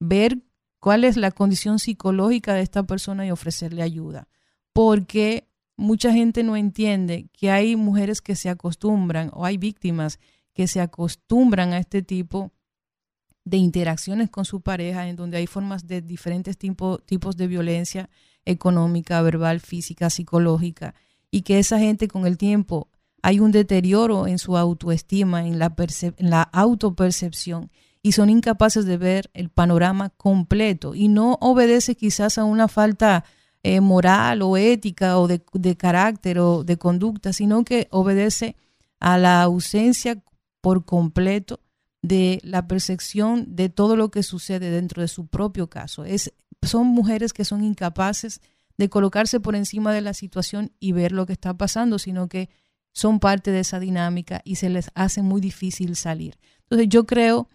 ver 0.00 0.36
cuál 0.80 1.04
es 1.04 1.16
la 1.16 1.30
condición 1.30 1.78
psicológica 1.78 2.52
de 2.52 2.60
esta 2.60 2.82
persona 2.82 3.24
y 3.24 3.30
ofrecerle 3.30 3.80
ayuda 3.80 4.28
porque 4.76 5.48
mucha 5.78 6.12
gente 6.12 6.42
no 6.42 6.54
entiende 6.54 7.30
que 7.32 7.50
hay 7.50 7.76
mujeres 7.76 8.20
que 8.20 8.36
se 8.36 8.50
acostumbran 8.50 9.30
o 9.32 9.46
hay 9.46 9.56
víctimas 9.56 10.20
que 10.52 10.68
se 10.68 10.82
acostumbran 10.82 11.72
a 11.72 11.78
este 11.78 12.02
tipo 12.02 12.52
de 13.46 13.56
interacciones 13.56 14.28
con 14.28 14.44
su 14.44 14.60
pareja 14.60 15.08
en 15.08 15.16
donde 15.16 15.38
hay 15.38 15.46
formas 15.46 15.86
de 15.86 16.02
diferentes 16.02 16.58
tipo, 16.58 16.98
tipos 16.98 17.38
de 17.38 17.46
violencia 17.46 18.10
económica, 18.44 19.22
verbal, 19.22 19.60
física, 19.60 20.10
psicológica 20.10 20.94
y 21.30 21.40
que 21.40 21.58
esa 21.58 21.78
gente 21.78 22.06
con 22.06 22.26
el 22.26 22.36
tiempo 22.36 22.90
hay 23.22 23.40
un 23.40 23.52
deterioro 23.52 24.26
en 24.26 24.38
su 24.38 24.58
autoestima, 24.58 25.46
en 25.46 25.58
la, 25.58 25.74
en 26.18 26.28
la 26.28 26.42
autopercepción 26.42 27.70
y 28.02 28.12
son 28.12 28.28
incapaces 28.28 28.84
de 28.84 28.98
ver 28.98 29.30
el 29.32 29.48
panorama 29.48 30.10
completo 30.10 30.94
y 30.94 31.08
no 31.08 31.38
obedece 31.40 31.94
quizás 31.94 32.36
a 32.36 32.44
una 32.44 32.68
falta 32.68 33.24
eh, 33.68 33.80
moral 33.80 34.42
o 34.42 34.56
ética 34.56 35.18
o 35.18 35.26
de, 35.26 35.42
de, 35.52 35.76
carácter 35.76 36.38
o 36.38 36.62
de 36.62 36.76
conducta, 36.76 37.32
sino 37.32 37.64
que 37.64 37.88
obedece 37.90 38.54
a 39.00 39.18
la 39.18 39.42
ausencia 39.42 40.22
por 40.60 40.84
completo 40.84 41.58
de 42.00 42.38
la 42.44 42.68
percepción 42.68 43.56
de 43.56 43.68
todo 43.68 43.96
lo 43.96 44.12
que 44.12 44.22
sucede 44.22 44.70
dentro 44.70 45.02
de 45.02 45.08
su 45.08 45.26
propio 45.26 45.68
caso. 45.68 46.04
Es, 46.04 46.32
son 46.62 46.86
mujeres 46.86 47.32
que 47.32 47.44
son 47.44 47.64
incapaces 47.64 48.40
de 48.78 48.88
colocarse 48.88 49.40
por 49.40 49.56
encima 49.56 49.92
de 49.92 50.00
la 50.00 50.14
situación 50.14 50.70
y 50.78 50.92
ver 50.92 51.10
lo 51.10 51.26
que 51.26 51.32
está 51.32 51.52
pasando, 51.54 51.98
sino 51.98 52.28
que 52.28 52.50
son 52.92 53.18
parte 53.18 53.50
de 53.50 53.60
esa 53.60 53.80
dinámica 53.80 54.42
y 54.44 54.56
se 54.56 54.68
les 54.68 54.90
hace 54.94 55.22
muy 55.22 55.40
difícil 55.40 55.96
salir. 55.96 56.38
Entonces 56.60 56.88
yo 56.88 57.04
creo 57.04 57.48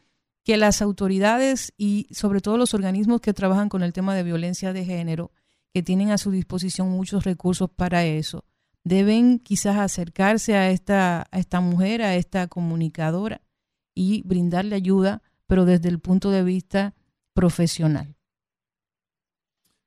que 0.43 0.57
las 0.57 0.81
autoridades 0.81 1.71
y 1.77 2.07
sobre 2.11 2.41
todo 2.41 2.57
los 2.57 2.73
organismos 2.73 3.21
que 3.21 3.33
trabajan 3.33 3.69
con 3.69 3.81
el 3.81 3.93
tema 3.93 4.13
de 4.13 4.23
violencia 4.23 4.73
de 4.73 4.83
género, 4.83 5.31
que 5.73 5.83
tienen 5.83 6.11
a 6.11 6.17
su 6.17 6.31
disposición 6.31 6.89
muchos 6.89 7.23
recursos 7.23 7.69
para 7.69 8.05
eso, 8.05 8.45
deben 8.83 9.39
quizás 9.39 9.77
acercarse 9.77 10.55
a 10.55 10.71
esta, 10.71 11.27
a 11.31 11.39
esta 11.39 11.61
mujer, 11.61 12.01
a 12.01 12.15
esta 12.15 12.47
comunicadora 12.47 13.41
y 13.93 14.23
brindarle 14.23 14.75
ayuda, 14.75 15.21
pero 15.47 15.65
desde 15.65 15.89
el 15.89 15.99
punto 15.99 16.31
de 16.31 16.43
vista 16.43 16.95
profesional. 17.33 18.15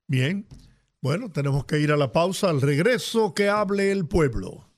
Bien. 0.06 0.47
Bueno, 1.01 1.31
tenemos 1.31 1.66
que 1.66 1.81
ir 1.81 1.93
a 1.93 1.97
la 1.97 2.12
pausa. 2.12 2.48
Al 2.48 2.62
regreso, 2.62 3.35
que 3.35 3.48
hable 3.48 3.93
el 3.93 4.06
pueblo. 4.06 4.70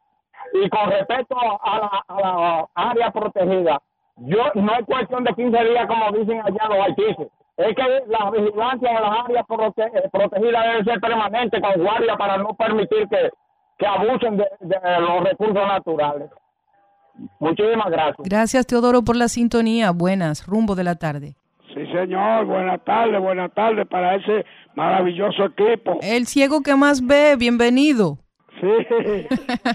y 0.52 0.68
con 0.68 0.90
respecto 0.90 1.36
a 1.38 1.78
la, 1.78 2.04
a 2.08 2.20
la 2.20 2.66
área 2.74 3.10
protegida, 3.10 3.80
yo 4.16 4.38
no 4.54 4.72
es 4.74 4.86
cuestión 4.86 5.24
de 5.24 5.34
15 5.34 5.64
días 5.64 5.86
como 5.86 6.10
dicen 6.12 6.40
allá 6.40 6.68
los 6.68 6.78
haitises. 6.86 7.28
Es 7.56 7.74
que 7.74 8.02
la 8.06 8.30
vigilancia 8.30 8.88
en 8.92 9.02
las 9.02 9.24
áreas 9.24 9.44
prote- 9.48 9.90
eh, 9.92 10.08
protegidas 10.12 10.64
debe 10.64 10.84
ser 10.84 11.00
permanente 11.00 11.60
con 11.60 11.82
guardia 11.82 12.16
para 12.16 12.36
no 12.38 12.54
permitir 12.54 13.08
que, 13.08 13.30
que 13.78 13.86
abusen 13.86 14.36
de, 14.36 14.44
de 14.60 14.76
los 15.00 15.24
recursos 15.24 15.54
naturales. 15.66 16.30
Muchísimas 17.40 17.90
gracias. 17.90 18.16
Gracias 18.28 18.66
Teodoro 18.66 19.02
por 19.02 19.16
la 19.16 19.28
sintonía. 19.28 19.90
Buenas, 19.90 20.46
rumbo 20.46 20.74
de 20.74 20.84
la 20.84 20.94
tarde. 20.96 21.34
Sí, 21.74 21.86
señor. 21.92 22.44
Buenas 22.46 22.82
tardes, 22.84 23.20
buenas 23.20 23.52
tardes 23.52 23.86
para 23.88 24.14
ese 24.16 24.44
maravilloso 24.74 25.44
equipo. 25.44 25.98
El 26.02 26.26
ciego 26.26 26.62
que 26.62 26.74
más 26.76 27.04
ve, 27.06 27.36
bienvenido. 27.36 28.18
Sí, 28.60 28.70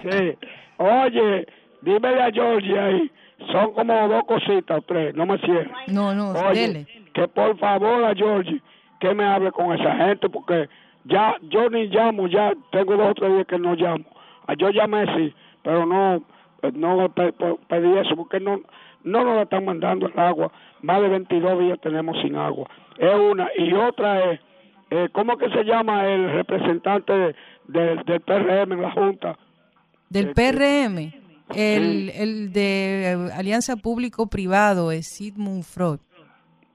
sí. 0.02 0.38
Oye, 0.78 1.46
dímele 1.82 2.22
a 2.22 2.32
Georgia 2.32 2.86
ahí. 2.86 3.12
Son 3.52 3.74
como 3.74 4.08
dos 4.08 4.24
cositas 4.26 4.78
o 4.78 4.82
tres, 4.82 5.14
no 5.16 5.26
me 5.26 5.38
cierres. 5.40 5.72
No, 5.88 6.14
no, 6.14 6.32
Oye, 6.32 6.62
dele. 6.68 6.88
que 7.14 7.28
por 7.28 7.58
favor 7.60 8.04
a 8.06 8.16
Georgie 8.16 8.62
que 9.00 9.14
me 9.14 9.26
hable 9.26 9.52
con 9.52 9.74
esa 9.78 9.96
gente 9.98 10.30
porque 10.30 10.70
ya 11.06 11.36
yo 11.44 11.70
ni 11.70 11.88
llamo, 11.88 12.28
ya 12.28 12.54
tengo 12.72 12.96
dos 12.98 13.12
o 13.12 13.14
tres 13.14 13.34
días 13.34 13.48
que 13.48 13.60
no 13.60 13.76
llamo. 13.76 14.06
Ah, 14.48 14.54
Yo 14.58 14.70
llamé 14.70 15.06
sí, 15.16 15.34
pero 15.64 15.86
no 15.86 16.16
eh, 16.62 16.72
no 16.74 17.10
pe- 17.10 17.34
pe- 17.34 17.58
pedí 17.68 17.98
eso 17.98 18.16
porque 18.16 18.40
no 18.40 18.60
no 19.04 19.24
nos 19.24 19.44
están 19.44 19.66
mandando 19.66 20.08
el 20.08 20.18
agua. 20.20 20.52
Más 20.82 21.02
de 21.02 21.10
22 21.10 21.60
días 21.60 21.80
tenemos 21.82 22.18
sin 22.22 22.36
agua. 22.36 22.70
Es 22.98 23.14
una 23.16 23.50
y 23.58 23.74
otra 23.74 24.32
es 24.32 24.40
eh, 24.92 25.10
¿cómo 25.12 25.38
que 25.38 25.50
se 25.50 25.64
llama 25.64 26.06
el 26.08 26.30
representante 26.32 27.12
de- 27.14 27.36
de- 27.68 27.96
del 28.06 28.22
PRM 28.22 28.74
en 28.74 28.82
la 28.82 28.92
junta? 28.92 29.38
Del 30.10 30.32
PRM, 30.34 31.12
el, 31.56 32.10
el 32.12 32.54
de 32.54 33.12
eh, 33.14 33.30
Alianza 33.36 33.76
Público-Privado 33.78 34.92
es 34.92 35.08
Sigmund 35.08 35.64
Freud. 35.64 36.00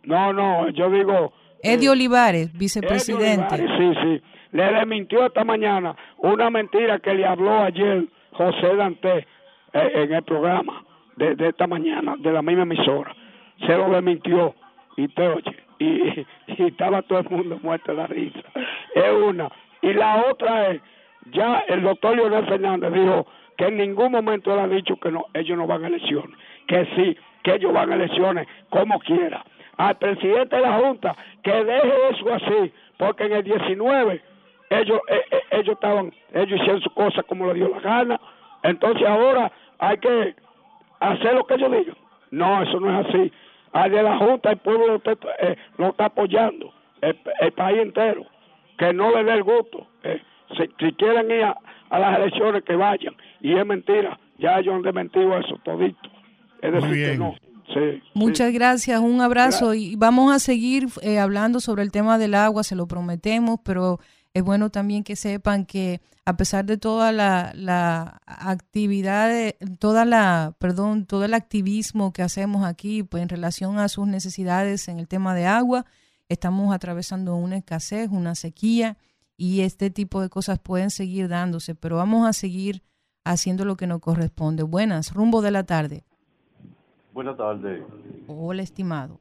No, 0.04 0.32
no, 0.32 0.68
yo 0.70 0.90
digo 0.90 1.32
Eddie 1.62 1.90
Olivares, 1.90 2.48
Eddie 2.48 2.58
vicepresidente. 2.58 3.54
Olivares, 3.54 3.96
sí, 3.96 4.00
sí. 4.02 4.22
Le 4.52 4.72
desmintió 4.72 5.26
esta 5.26 5.44
mañana 5.44 5.94
una 6.18 6.50
mentira 6.50 6.98
que 6.98 7.14
le 7.14 7.26
habló 7.26 7.62
ayer 7.62 8.04
José 8.32 8.76
Dante 8.76 9.26
eh, 9.72 9.90
en 9.94 10.12
el 10.12 10.22
programa 10.22 10.84
de, 11.16 11.34
de 11.34 11.48
esta 11.48 11.66
mañana, 11.66 12.14
de 12.18 12.32
la 12.32 12.42
misma 12.42 12.62
emisora. 12.62 13.14
Se 13.66 13.76
lo 13.76 13.90
desmintió 13.90 14.54
y 14.96 15.08
te 15.08 15.28
oye. 15.28 15.56
Y, 15.78 16.26
y 16.46 16.66
estaba 16.66 17.02
todo 17.02 17.20
el 17.20 17.28
mundo 17.28 17.58
muerto 17.62 17.92
de 17.92 17.98
la 17.98 18.06
risa. 18.06 18.40
Es 18.94 19.12
una. 19.12 19.48
Y 19.82 19.92
la 19.92 20.24
otra 20.30 20.70
es, 20.70 20.80
ya 21.32 21.64
el 21.68 21.82
doctor 21.82 22.16
Leonel 22.16 22.46
Fernández 22.46 22.92
dijo 22.92 23.26
que 23.56 23.66
en 23.66 23.76
ningún 23.76 24.12
momento 24.12 24.52
él 24.52 24.60
ha 24.60 24.68
dicho 24.68 24.96
que 24.96 25.10
no, 25.10 25.26
ellos 25.34 25.58
no 25.58 25.66
van 25.66 25.84
a 25.84 25.88
elecciones. 25.88 26.36
Que 26.66 26.86
sí, 26.96 27.16
que 27.42 27.54
ellos 27.54 27.72
van 27.72 27.92
a 27.92 27.96
elecciones 27.96 28.46
como 28.70 28.98
quiera 29.00 29.44
al 29.78 29.96
presidente 29.96 30.56
de 30.56 30.62
la 30.62 30.78
Junta 30.78 31.16
que 31.42 31.52
deje 31.52 31.92
eso 32.10 32.34
así, 32.34 32.72
porque 32.98 33.24
en 33.24 33.32
el 33.32 33.44
19 33.44 34.20
ellos 34.70 35.00
eh, 35.08 35.22
eh, 35.30 35.40
ellos 35.52 35.74
estaban, 35.74 36.12
ellos 36.34 36.60
hicieron 36.60 36.82
su 36.82 36.90
cosa 36.90 37.22
como 37.22 37.46
le 37.46 37.54
dio 37.54 37.68
la 37.70 37.80
gana, 37.80 38.20
entonces 38.62 39.06
ahora 39.08 39.50
hay 39.78 39.96
que 39.98 40.34
hacer 41.00 41.34
lo 41.34 41.46
que 41.46 41.54
ellos 41.54 41.70
digan. 41.72 41.96
No, 42.30 42.62
eso 42.62 42.78
no 42.78 43.00
es 43.00 43.06
así. 43.06 43.32
Al 43.72 43.90
de 43.90 44.02
la 44.02 44.18
Junta, 44.18 44.50
el 44.50 44.58
pueblo 44.58 44.86
lo 44.86 44.96
está, 44.96 45.12
eh, 45.40 45.56
lo 45.78 45.88
está 45.88 46.06
apoyando, 46.06 46.72
el, 47.00 47.18
el 47.40 47.52
país 47.52 47.78
entero, 47.80 48.26
que 48.76 48.92
no 48.92 49.10
le 49.10 49.24
dé 49.24 49.32
el 49.32 49.42
gusto. 49.42 49.86
eh, 50.02 50.20
si, 50.56 50.64
si 50.78 50.92
quieren 50.94 51.30
ir 51.30 51.44
a, 51.44 51.56
a 51.90 51.98
las 51.98 52.18
elecciones, 52.18 52.64
que 52.64 52.76
vayan. 52.76 53.14
Y 53.40 53.56
es 53.56 53.64
mentira, 53.66 54.18
ya 54.38 54.58
ellos 54.58 54.74
han 54.74 54.82
desmentido 54.82 55.38
eso 55.38 55.58
todito. 55.64 56.08
Es 56.62 56.72
decir, 56.72 57.12
que 57.12 57.18
no. 57.18 57.34
Sí, 57.74 58.02
Muchas 58.14 58.52
gracias, 58.52 59.00
un 59.00 59.20
abrazo 59.20 59.74
y 59.74 59.94
vamos 59.96 60.32
a 60.34 60.38
seguir 60.38 60.88
eh, 61.02 61.18
hablando 61.18 61.60
sobre 61.60 61.82
el 61.82 61.90
tema 61.92 62.16
del 62.18 62.34
agua, 62.34 62.64
se 62.64 62.74
lo 62.74 62.86
prometemos, 62.88 63.60
pero 63.62 64.00
es 64.34 64.42
bueno 64.42 64.70
también 64.70 65.04
que 65.04 65.16
sepan 65.16 65.66
que 65.66 66.00
a 66.24 66.36
pesar 66.36 66.64
de 66.66 66.76
toda 66.78 67.12
la, 67.12 67.52
la 67.54 68.20
actividad, 68.26 69.28
de- 69.28 69.56
toda 69.78 70.04
la, 70.04 70.54
perdón, 70.58 71.06
todo 71.06 71.24
el 71.24 71.34
activismo 71.34 72.12
que 72.12 72.22
hacemos 72.22 72.64
aquí 72.66 73.02
pues, 73.02 73.22
en 73.22 73.28
relación 73.28 73.78
a 73.78 73.88
sus 73.88 74.06
necesidades 74.06 74.88
en 74.88 74.98
el 74.98 75.08
tema 75.08 75.34
de 75.34 75.46
agua, 75.46 75.86
estamos 76.28 76.74
atravesando 76.74 77.36
una 77.36 77.56
escasez, 77.56 78.08
una 78.10 78.34
sequía 78.34 78.96
y 79.36 79.60
este 79.60 79.90
tipo 79.90 80.20
de 80.20 80.28
cosas 80.28 80.58
pueden 80.58 80.90
seguir 80.90 81.28
dándose, 81.28 81.74
pero 81.74 81.96
vamos 81.96 82.26
a 82.28 82.32
seguir 82.32 82.82
haciendo 83.24 83.64
lo 83.64 83.76
que 83.76 83.86
nos 83.86 84.00
corresponde. 84.00 84.62
Buenas, 84.62 85.12
rumbo 85.12 85.42
de 85.42 85.50
la 85.50 85.64
tarde. 85.64 86.04
Buenas 87.18 87.36
tardes, 87.36 87.82
Hola, 88.28 88.62
estimado. 88.62 89.18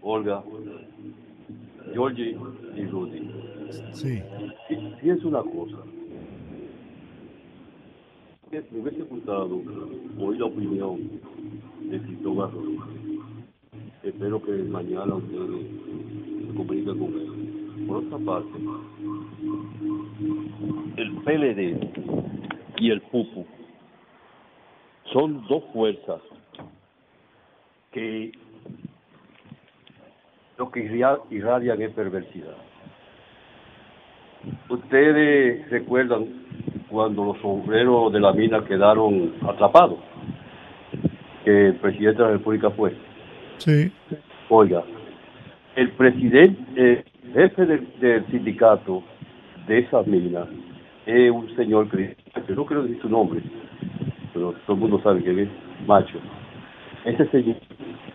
Olga, 0.00 0.42
Georgie 1.92 2.34
y 2.74 2.84
Rudy. 2.86 3.30
Sí. 3.92 4.22
Fíjense 5.02 5.26
una 5.26 5.42
cosa. 5.42 5.76
Que 8.50 8.64
Me 8.70 8.80
hubiese 8.80 9.02
gustado 9.02 9.60
oír 10.18 10.40
la 10.40 10.46
opinión 10.46 11.10
de 11.90 12.00
Cristóbal 12.00 12.52
Rodríguez. 12.52 12.84
Espero 14.02 14.42
que 14.42 14.52
mañana 14.52 15.14
ustedes 15.16 15.66
se 16.48 16.54
comuniquen 16.54 16.98
con 16.98 17.12
él. 17.20 17.84
Por 17.86 17.96
otra 17.98 18.16
parte, 18.16 18.58
el 20.96 21.12
PLD 21.16 22.78
y 22.78 22.90
el 22.90 23.02
PUPU 23.02 23.44
son 25.12 25.46
dos 25.48 25.64
fuerzas 25.74 26.22
que 27.96 28.30
lo 30.58 30.70
que 30.70 30.80
irradian 31.30 31.80
es 31.80 31.90
perversidad. 31.92 32.56
Ustedes 34.68 35.70
recuerdan 35.70 36.26
cuando 36.90 37.24
los 37.24 37.38
sombreros 37.38 38.12
de 38.12 38.20
la 38.20 38.34
mina 38.34 38.62
quedaron 38.64 39.32
atrapados, 39.48 39.98
que 41.42 41.68
el 41.68 41.76
presidente 41.76 42.20
de 42.20 42.28
la 42.28 42.34
República 42.34 42.68
fue. 42.70 42.94
Sí. 43.56 43.90
Oiga, 44.50 44.84
el 45.74 45.90
presidente, 45.92 46.62
eh, 46.76 47.04
jefe 47.32 47.64
del, 47.64 47.88
del 47.98 48.26
sindicato 48.26 49.02
de 49.66 49.78
esa 49.78 50.02
mina 50.02 50.44
es 51.06 51.30
un 51.30 51.48
señor 51.56 51.88
que 51.88 52.14
no 52.54 52.66
quiero 52.66 52.82
decir 52.82 53.00
su 53.00 53.08
nombre, 53.08 53.40
pero 54.34 54.52
todo 54.66 54.74
el 54.74 54.80
mundo 54.80 55.00
sabe 55.02 55.24
que 55.24 55.44
es 55.44 55.48
macho. 55.86 56.20
Ese 57.06 57.26
señor 57.28 57.56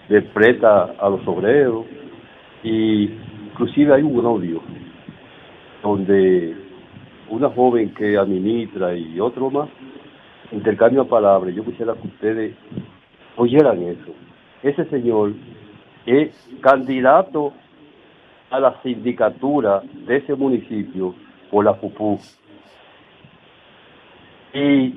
le 0.10 0.22
presta 0.22 0.84
a 1.00 1.10
los 1.10 1.26
obreros 1.26 1.86
y 2.62 3.10
inclusive 3.50 3.94
hay 3.96 4.04
un 4.04 4.26
audio 4.26 4.62
donde 5.82 6.56
una 7.30 7.50
joven 7.50 7.94
que 7.94 8.18
administra 8.18 8.94
y 8.94 9.20
otro 9.20 9.50
más 9.50 9.70
intercambio 10.52 11.08
palabras. 11.08 11.56
Yo 11.56 11.64
quisiera 11.64 11.94
que 11.94 12.08
ustedes 12.08 12.56
oyeran 13.38 13.82
eso. 13.82 14.14
Ese 14.62 14.84
señor 14.86 15.34
es 16.06 16.30
candidato 16.60 17.54
a 18.50 18.60
la 18.60 18.82
sindicatura 18.84 19.82
de 20.06 20.18
ese 20.18 20.36
municipio 20.36 21.16
por 21.50 21.64
la 21.64 21.74
FUPU. 21.76 22.20
Y 24.54 24.94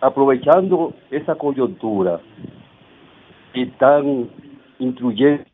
aprovechando 0.00 0.92
esa 1.12 1.36
coyuntura, 1.36 2.20
están 3.62 4.28
incluyendo 4.78 5.44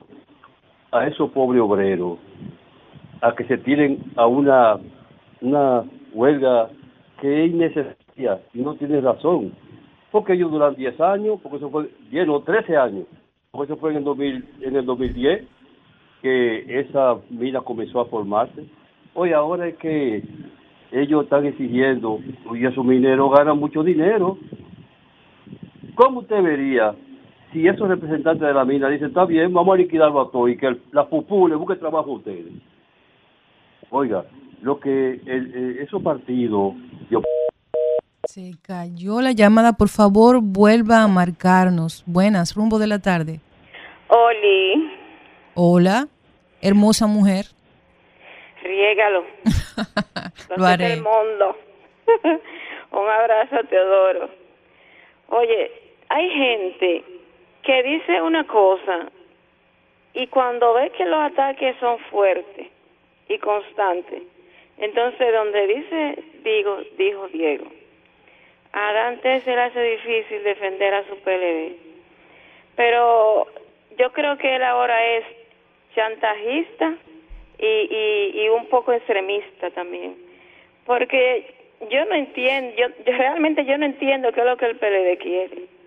a 0.93 1.07
esos 1.07 1.31
pobres 1.31 1.63
obreros 1.63 2.19
a 3.21 3.35
que 3.35 3.45
se 3.45 3.59
tiren 3.59 4.13
a 4.17 4.27
una, 4.27 4.79
una 5.41 5.85
huelga 6.13 6.71
que 7.21 7.45
es 7.45 7.51
innecesaria 7.51 8.41
y 8.55 8.61
no 8.61 8.75
tiene 8.75 9.01
razón. 9.01 9.53
Porque 10.11 10.33
ellos 10.33 10.51
duran 10.51 10.75
10 10.75 11.01
años, 11.01 11.39
porque 11.43 11.59
eso 11.59 11.71
fue 11.71 11.91
10 12.11 12.29
o 12.29 12.41
13 12.41 12.77
años, 12.77 13.07
porque 13.51 13.73
eso 13.73 13.81
fue 13.81 13.91
en 13.91 13.99
el, 13.99 14.05
2000, 14.05 14.49
en 14.63 14.77
el 14.77 14.87
2010 14.87 15.45
que 16.23 16.81
esa 16.81 17.17
mina 17.31 17.61
comenzó 17.61 18.01
a 18.01 18.07
formarse. 18.07 18.65
Hoy 19.15 19.33
ahora 19.33 19.69
es 19.69 19.77
que 19.77 20.23
ellos 20.93 21.25
están 21.25 21.47
exigiendo, 21.47 22.19
y 22.53 22.67
esos 22.67 22.85
mineros 22.85 23.31
ganan 23.37 23.59
mucho 23.59 23.83
dinero. 23.83 24.39
¿Cómo 25.95 26.21
usted 26.21 26.43
vería 26.43 26.95
si 27.53 27.67
esos 27.67 27.89
representantes 27.89 28.47
de 28.47 28.55
la 28.55 28.65
mina 28.65 28.89
dicen, 28.89 29.09
está 29.09 29.25
bien, 29.25 29.53
vamos 29.53 29.75
a 29.75 29.79
liquidarlo 29.79 30.21
a 30.21 30.31
todo 30.31 30.49
y 30.49 30.57
que 30.57 30.67
el- 30.67 30.83
la 30.93 31.09
PUPU 31.09 31.49
le 31.49 31.57
busque 31.57 31.77
trabajo 31.77 32.11
a 32.13 32.15
ustedes? 32.17 32.53
Oiga, 33.91 34.25
lo 34.63 34.79
que 34.79 35.21
el, 35.27 35.53
eh, 35.55 35.83
esos 35.83 36.03
partidos, 36.03 36.75
yo 37.11 37.23
Se 38.25 38.53
cayó 38.63 39.21
la 39.21 39.33
llamada, 39.33 39.73
por 39.73 39.89
favor, 39.89 40.41
vuelva 40.41 41.03
a 41.03 41.09
marcarnos. 41.09 42.05
Buenas, 42.07 42.55
rumbo 42.55 42.79
de 42.79 42.87
la 42.87 42.99
tarde. 43.01 43.41
Oli, 44.09 44.91
Hola, 45.55 46.07
hermosa 46.63 47.07
mujer. 47.09 47.47
riégalo. 48.63 49.25
Lo 50.57 50.65
haré. 50.67 50.93
el 50.95 51.03
mundo. 51.03 51.57
Un 52.93 53.09
abrazo, 53.09 53.57
Teodoro. 53.69 54.29
Oye, 55.29 55.71
hay 56.09 56.29
gente 56.31 57.05
que 57.63 57.83
dice 57.83 58.23
una 58.23 58.45
cosa 58.47 59.11
y 60.15 60.27
cuando 60.27 60.75
ve 60.75 60.91
que 60.91 61.05
los 61.05 61.21
ataques 61.21 61.77
son 61.79 61.99
fuertes 62.11 62.67
y 63.29 63.39
constantes, 63.39 64.23
entonces 64.79 65.33
donde 65.33 65.67
dice 65.67 66.25
digo, 66.43 66.79
dijo 66.97 67.29
Diego, 67.29 67.67
a 68.73 68.93
Dante 68.93 69.41
se 69.41 69.51
le 69.51 69.61
hace 69.61 69.83
difícil 69.83 70.43
defender 70.43 70.95
a 70.95 71.05
su 71.07 71.17
PLD. 71.19 71.77
Pero 72.77 73.47
yo 73.99 74.13
creo 74.13 74.39
que 74.39 74.57
él 74.57 74.63
ahora 74.63 75.05
es 75.17 75.25
chantajista 75.95 76.95
y, 77.59 77.67
y, 77.67 78.43
y 78.43 78.49
un 78.49 78.67
poco 78.67 78.93
extremista 78.93 79.71
también. 79.71 80.17
Porque 80.87 81.55
yo 81.91 82.05
no 82.07 82.15
entiendo, 82.15 82.75
yo, 82.77 82.89
yo 83.05 83.13
realmente 83.17 83.65
yo 83.65 83.77
no 83.79 83.87
entiendo 83.87 84.33
qué 84.33 84.41
es 84.41 84.47
lo 84.47 84.57
que 84.57 84.67
el 84.67 84.77
PLD 84.77 85.19
quiere. 85.19 85.80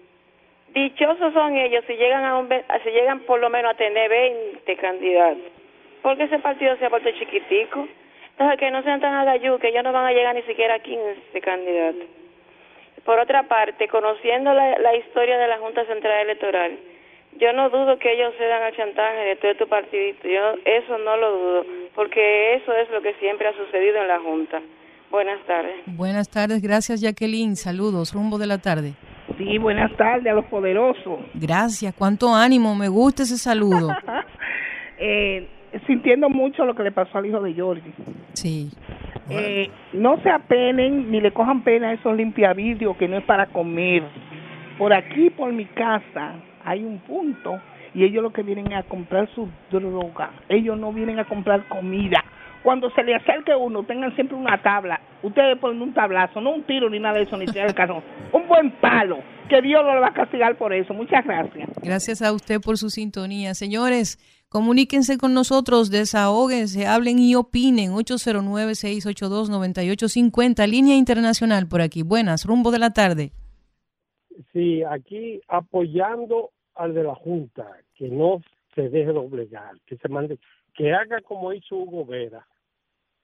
Dichosos 0.74 1.34
son 1.34 1.56
ellos 1.56 1.84
si 1.86 1.94
llegan 1.94 2.26
a 2.26 2.38
un, 2.38 2.50
si 2.50 2.90
llegan 2.90 3.20
por 3.22 3.40
lo 3.40 3.50
menos 3.50 3.74
a 3.74 3.78
tener 3.78 4.10
20 4.10 4.76
candidatos. 4.78 5.44
Porque 6.02 6.24
ese 6.24 6.40
partido 6.40 6.76
se 6.78 6.86
ha 6.86 6.90
vuelto 6.90 7.12
chiquitico. 7.12 7.88
Entonces 8.32 8.60
que 8.60 8.72
no 8.72 8.82
sean 8.82 9.00
tan 9.00 9.14
agayú, 9.14 9.60
que 9.60 9.70
ellos 9.70 9.84
no 9.84 9.94
van 9.94 10.08
a 10.08 10.12
llegar 10.12 10.34
ni 10.34 10.42
siquiera 10.44 10.76
a 10.76 10.80
15 10.80 11.42
candidatos. 11.42 12.08
Por 13.06 13.20
otra 13.20 13.44
parte, 13.44 13.88
conociendo 13.88 14.54
la, 14.54 14.80
la 14.80 14.96
historia 14.96 15.38
de 15.38 15.48
la 15.48 15.60
Junta 15.60 15.86
Central 15.86 16.22
Electoral, 16.22 16.80
yo 17.40 17.54
no 17.54 17.70
dudo 17.70 18.00
que 18.00 18.14
ellos 18.14 18.34
cedan 18.38 18.64
al 18.64 18.76
chantaje 18.76 19.20
de 19.26 19.36
todo 19.36 19.56
tu 19.56 19.68
partidito. 19.68 20.28
Yo 20.28 20.56
eso 20.66 20.98
no 20.98 21.18
lo 21.18 21.38
dudo, 21.38 21.66
porque 21.94 22.56
eso 22.56 22.74
es 22.76 22.90
lo 22.90 23.02
que 23.02 23.14
siempre 23.16 23.48
ha 23.48 23.54
sucedido 23.54 24.02
en 24.02 24.08
la 24.08 24.20
Junta. 24.20 24.62
Buenas 25.12 25.46
tardes. 25.46 25.76
Buenas 25.86 26.30
tardes, 26.30 26.62
gracias 26.62 27.02
Jacqueline. 27.02 27.56
Saludos, 27.56 28.14
rumbo 28.14 28.40
de 28.40 28.48
la 28.48 28.58
tarde. 28.58 28.94
Sí, 29.38 29.58
buenas 29.58 29.96
tardes 29.98 30.32
a 30.32 30.36
los 30.36 30.46
poderosos. 30.46 31.20
Gracias, 31.34 31.94
cuánto 31.96 32.34
ánimo, 32.34 32.76
me 32.76 32.88
gusta 32.88 33.24
ese 33.24 33.38
saludo. 33.38 33.90
Eh, 35.06 35.50
sintiendo 35.86 36.30
mucho 36.30 36.64
lo 36.64 36.76
que 36.76 36.84
le 36.84 36.92
pasó 36.92 37.18
al 37.18 37.26
hijo 37.26 37.42
de 37.42 37.54
Georgie. 37.54 37.92
Sí. 38.34 38.72
Eh, 39.30 39.70
no 39.92 40.22
se 40.22 40.30
apenen 40.30 41.12
ni 41.12 41.20
le 41.20 41.32
cojan 41.32 41.64
pena 41.64 41.90
a 41.90 41.94
esos 41.94 42.16
limpiavidrios 42.16 42.96
que 42.96 43.08
no 43.08 43.18
es 43.18 43.24
para 43.26 43.48
comer. 43.48 44.04
Por 44.78 44.94
aquí, 44.94 45.30
por 45.30 45.52
mi 45.52 45.66
casa, 45.66 46.36
hay 46.64 46.84
un 46.84 47.00
punto 47.00 47.60
y 47.94 48.04
ellos 48.04 48.24
lo 48.24 48.32
que 48.32 48.44
vienen 48.44 48.74
a 48.74 48.84
comprar 48.84 49.28
su 49.34 49.50
droga. 49.72 50.32
Ellos 50.50 50.78
no 50.78 50.94
vienen 50.94 51.20
a 51.20 51.26
comprar 51.26 51.68
comida. 51.68 52.24
Cuando 52.64 52.90
se 52.92 53.04
le 53.04 53.16
acerque 53.16 53.54
uno, 53.56 53.84
tengan 53.84 54.16
siempre 54.16 54.38
una 54.38 54.62
tabla. 54.62 55.02
Ustedes 55.22 55.58
ponen 55.60 55.82
un 55.82 55.94
tablazo, 55.94 56.40
no 56.40 56.52
un 56.52 56.64
tiro 56.64 56.90
ni 56.90 57.00
nada 57.00 57.18
de 57.18 57.24
eso, 57.24 57.36
ni 57.38 57.46
tirar 57.46 57.68
el 57.68 57.76
carro. 57.76 58.02
Un 58.34 58.48
buen 58.48 58.72
palo. 58.80 59.18
Que 59.50 59.62
Dios 59.62 59.84
le 59.86 60.00
va 60.00 60.08
a 60.08 60.14
castigar 60.14 60.58
por 60.58 60.72
eso. 60.74 60.94
Muchas 60.94 61.26
gracias. 61.26 61.70
Gracias 61.84 62.22
a 62.22 62.32
usted 62.32 62.62
por 62.62 62.78
su 62.78 62.90
sintonía. 62.90 63.54
Señores, 63.54 64.18
comuníquense 64.50 65.18
con 65.18 65.34
nosotros, 65.34 65.92
desahóguense, 65.92 66.88
hablen 66.88 67.20
y 67.20 67.36
opinen. 67.36 67.92
809-682-9850, 67.92 70.66
línea 70.68 70.96
internacional 70.96 71.68
por 71.68 71.82
aquí. 71.82 72.02
Buenas, 72.02 72.46
rumbo 72.46 72.72
de 72.72 72.80
la 72.80 72.92
tarde. 72.92 73.34
Sí, 74.54 74.82
aquí 74.84 75.42
apoyando 75.48 76.52
al 76.76 76.94
de 76.94 77.04
la 77.04 77.16
Junta, 77.16 77.68
que 77.96 78.08
no 78.08 78.42
se 78.74 78.88
deje 78.90 79.12
doblegar, 79.12 79.74
que 79.86 79.98
se 79.98 80.08
mande, 80.08 80.40
que 80.74 80.94
haga 80.94 81.20
como 81.22 81.52
hizo 81.54 81.76
Hugo 81.76 82.06
Vera, 82.06 82.48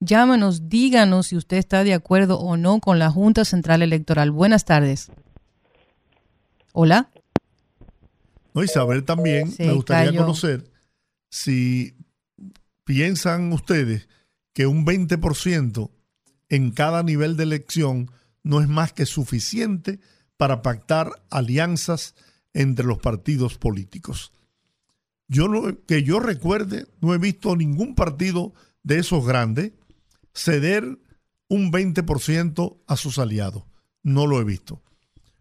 Llámenos, 0.00 0.68
díganos 0.68 1.28
si 1.28 1.36
usted 1.36 1.56
está 1.56 1.84
de 1.84 1.94
acuerdo 1.94 2.38
o 2.38 2.56
no 2.56 2.80
con 2.80 2.98
la 2.98 3.10
Junta 3.10 3.44
Central 3.44 3.82
Electoral. 3.82 4.30
Buenas 4.30 4.64
tardes. 4.64 5.10
Hola. 6.72 7.10
¿no? 8.52 8.62
Y 8.62 8.68
saber 8.68 9.02
también, 9.02 9.50
Se 9.50 9.66
me 9.66 9.72
gustaría 9.72 10.10
cayó. 10.10 10.20
conocer 10.20 10.70
si 11.30 11.96
piensan 12.84 13.52
ustedes 13.52 14.08
que 14.52 14.66
un 14.66 14.86
20% 14.86 15.90
en 16.48 16.70
cada 16.70 17.02
nivel 17.02 17.36
de 17.36 17.42
elección 17.42 18.10
no 18.44 18.60
es 18.60 18.68
más 18.68 18.92
que 18.92 19.06
suficiente 19.06 19.98
para 20.36 20.62
pactar 20.62 21.10
alianzas 21.30 22.14
entre 22.52 22.86
los 22.86 22.98
partidos 22.98 23.58
políticos. 23.58 24.32
Yo 25.28 25.48
no, 25.48 25.84
que 25.86 26.02
yo 26.02 26.20
recuerde, 26.20 26.86
no 27.00 27.14
he 27.14 27.18
visto 27.18 27.56
ningún 27.56 27.94
partido 27.94 28.52
de 28.82 28.98
esos 28.98 29.26
grandes 29.26 29.72
ceder 30.34 30.98
un 31.48 31.72
20% 31.72 32.78
a 32.86 32.96
sus 32.96 33.18
aliados. 33.18 33.64
No 34.02 34.26
lo 34.26 34.40
he 34.40 34.44
visto. 34.44 34.82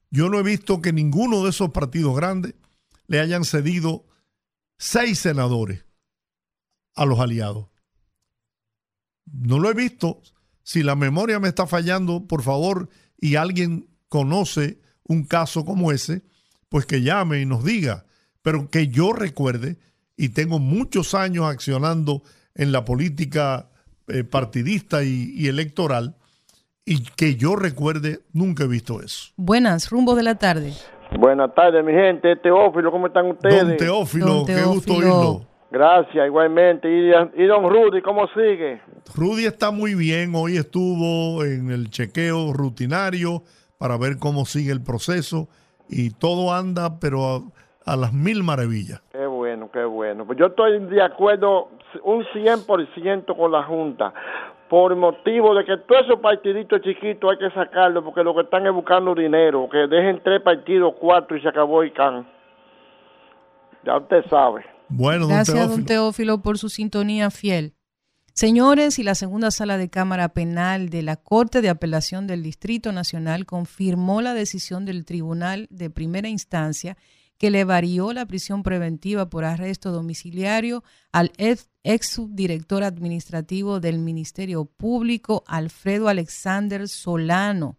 Yo 0.10 0.30
no 0.30 0.40
he 0.40 0.44
visto 0.44 0.82
que 0.82 0.94
ninguno 0.94 1.44
de 1.44 1.49
esos 1.49 1.72
partidos 1.72 2.15
grandes 2.15 2.56
le 3.07 3.20
hayan 3.20 3.45
cedido 3.45 4.06
seis 4.78 5.20
senadores 5.20 5.86
a 6.95 7.06
los 7.06 7.20
aliados. 7.20 7.68
No 9.26 9.60
lo 9.60 9.70
he 9.70 9.74
visto. 9.74 10.22
Si 10.64 10.84
la 10.84 10.95
memoria 10.95 11.40
me 11.40 11.49
está 11.49 11.68
fallando, 11.68 12.28
por 12.28 12.44
favor, 12.44 12.90
y 13.20 13.36
alguien 13.36 13.90
conoce 14.07 14.80
un 15.08 15.26
caso 15.26 15.66
como 15.66 15.92
ese, 15.92 16.22
pues 16.70 16.86
que 16.86 17.02
llame 17.02 17.42
y 17.42 17.46
nos 17.46 17.64
diga. 17.64 18.06
Pero 18.42 18.70
que 18.70 18.88
yo 18.88 19.14
recuerde, 19.14 19.78
y 20.18 20.30
tengo 20.30 20.60
muchos 20.60 21.14
años 21.14 21.46
accionando 21.46 22.24
en 22.56 22.72
la 22.72 22.86
política 22.86 23.70
eh, 24.08 24.24
partidista 24.24 25.04
y, 25.04 25.32
y 25.36 25.48
electoral. 25.48 26.16
Y 26.86 27.04
que 27.16 27.36
yo 27.36 27.56
recuerde, 27.56 28.20
nunca 28.34 28.66
he 28.66 28.68
visto 28.68 29.02
eso. 29.02 29.32
Buenas, 29.38 29.90
rumbo 29.90 30.16
de 30.16 30.24
la 30.24 30.36
tarde. 30.36 30.74
Buenas 31.18 31.56
tardes, 31.56 31.84
mi 31.86 31.94
gente. 31.94 32.36
Teófilo, 32.36 32.92
¿cómo 32.92 33.08
están 33.08 33.28
ustedes? 33.28 33.66
Don 33.66 33.78
Teófilo, 33.78 34.26
Don 34.26 34.46
qué 34.46 34.64
gusto 34.64 34.94
Teófilo. 34.94 35.20
oírlo. 35.20 35.48
Gracias, 35.72 36.28
igualmente. 36.28 36.88
Y, 36.90 37.42
y 37.42 37.46
don 37.48 37.70
Rudy, 37.70 38.02
¿cómo 38.02 38.28
sigue? 38.36 38.82
Rudy 39.16 39.46
está 39.46 39.72
muy 39.72 39.96
bien. 39.96 40.34
Hoy 40.36 40.58
estuvo 40.58 41.44
en 41.46 41.72
el 41.72 41.90
chequeo 41.90 42.52
rutinario 42.54 43.44
para 43.84 43.97
ver 43.97 44.18
cómo 44.18 44.45
sigue 44.45 44.72
el 44.72 44.81
proceso 44.81 45.49
y 45.89 46.11
todo 46.11 46.53
anda, 46.53 47.01
pero 47.01 47.26
a, 47.26 47.41
a 47.85 47.97
las 47.97 48.14
mil 48.14 48.41
maravillas. 48.41 49.01
Qué 49.11 49.26
bueno, 49.26 49.69
qué 49.73 49.84
bueno. 49.84 50.26
Pues 50.26 50.39
yo 50.39 50.45
estoy 50.45 50.80
de 50.85 51.01
acuerdo 51.01 51.68
un 52.05 52.23
100% 52.23 53.35
con 53.35 53.51
la 53.51 53.64
Junta, 53.64 54.14
por 54.69 54.95
motivo 54.95 55.53
de 55.53 55.65
que 55.65 55.76
todos 55.80 56.05
esos 56.05 56.22
partiditos 56.22 56.80
chiquitos 56.80 57.31
hay 57.31 57.38
que 57.39 57.53
sacarlos, 57.53 58.05
porque 58.05 58.23
lo 58.23 58.34
que 58.34 58.43
están 58.43 58.65
es 58.65 58.72
buscando 58.72 59.14
dinero, 59.14 59.68
que 59.69 59.80
dejen 59.80 60.22
tres 60.23 60.41
partidos, 60.41 60.93
cuatro 60.97 61.35
y 61.35 61.41
se 61.41 61.49
acabó 61.49 61.84
el 61.84 61.91
can. 61.91 62.26
Ya 63.84 63.97
usted 63.97 64.23
sabe. 64.30 64.64
Bueno, 64.88 65.27
Gracias, 65.27 65.69
don 65.69 65.84
Teófilo, 65.84 66.41
por 66.41 66.57
su 66.57 66.69
sintonía 66.69 67.30
fiel. 67.30 67.73
Señores, 68.35 68.97
y 68.97 69.03
la 69.03 69.14
segunda 69.14 69.51
sala 69.51 69.77
de 69.77 69.91
Cámara 69.91 70.30
Penal 70.30 70.89
de 70.89 71.03
la 71.03 71.18
Corte 71.18 71.61
de 71.61 71.69
Apelación 71.69 72.26
del 72.26 72.41
Distrito 72.41 72.91
Nacional 72.91 73.45
confirmó 73.45 74.23
la 74.23 74.34
decisión 74.34 74.85
del 74.85 75.05
Tribunal 75.05 75.68
de 75.69 75.91
Primera 75.91 76.27
Instancia 76.27 76.97
que 77.38 77.51
le 77.51 77.64
varió 77.64 78.11
la 78.11 78.26
prisión 78.26 78.64
preventiva 78.64 79.30
por 79.30 79.45
arresto 79.45 79.91
domiciliario 79.91 80.84
al 81.11 81.31
ex, 81.38 81.69
ex 81.84 82.10
subdirector 82.10 82.84
administrativo 82.84 83.80
del 83.80 83.99
Ministerio 83.99 84.65
Público, 84.65 85.43
Alfredo 85.45 86.07
Alexander 86.07 86.88
Solano. 86.89 87.77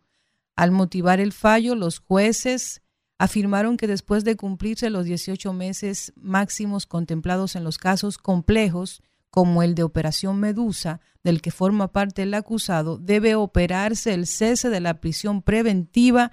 Al 0.55 0.71
motivar 0.71 1.19
el 1.19 1.33
fallo, 1.33 1.75
los 1.75 1.99
jueces 1.99 2.81
afirmaron 3.19 3.77
que 3.77 3.89
después 3.89 4.23
de 4.23 4.37
cumplirse 4.37 4.89
los 4.89 5.05
18 5.05 5.53
meses 5.53 6.13
máximos 6.15 6.87
contemplados 6.87 7.57
en 7.57 7.65
los 7.65 7.77
casos 7.77 8.19
complejos, 8.19 9.03
como 9.35 9.65
el 9.65 9.75
de 9.75 9.83
Operación 9.83 10.39
Medusa, 10.39 11.01
del 11.25 11.43
que 11.43 11.51
forma 11.51 11.89
parte 11.89 12.23
el 12.23 12.35
acusado, 12.35 12.99
debe 12.99 13.35
operarse 13.35 14.15
el 14.15 14.27
cese 14.27 14.71
de 14.71 14.79
la 14.79 15.01
prisión 15.01 15.43
preventiva 15.43 16.31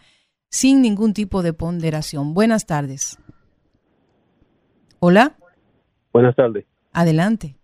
sin 0.50 0.84
ningún 0.84 1.14
tipo 1.14 1.42
de 1.42 1.52
ponderación. 1.52 2.36
Buenas 2.36 2.68
tardes. 2.68 3.18
Hola, 5.00 5.36
Buenas 6.14 6.36
tardes, 6.36 6.68
adelante. 6.94 7.56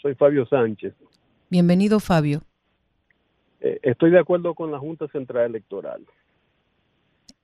soy 0.00 0.14
Fabio 0.14 0.46
Sánchez. 0.46 0.94
Bienvenido, 1.50 2.00
Fabio. 2.00 2.40
Eh, 3.60 3.78
estoy 3.82 4.10
de 4.10 4.20
acuerdo 4.20 4.54
con 4.54 4.72
la 4.72 4.78
Junta 4.78 5.06
Central 5.08 5.50
Electoral. 5.50 6.00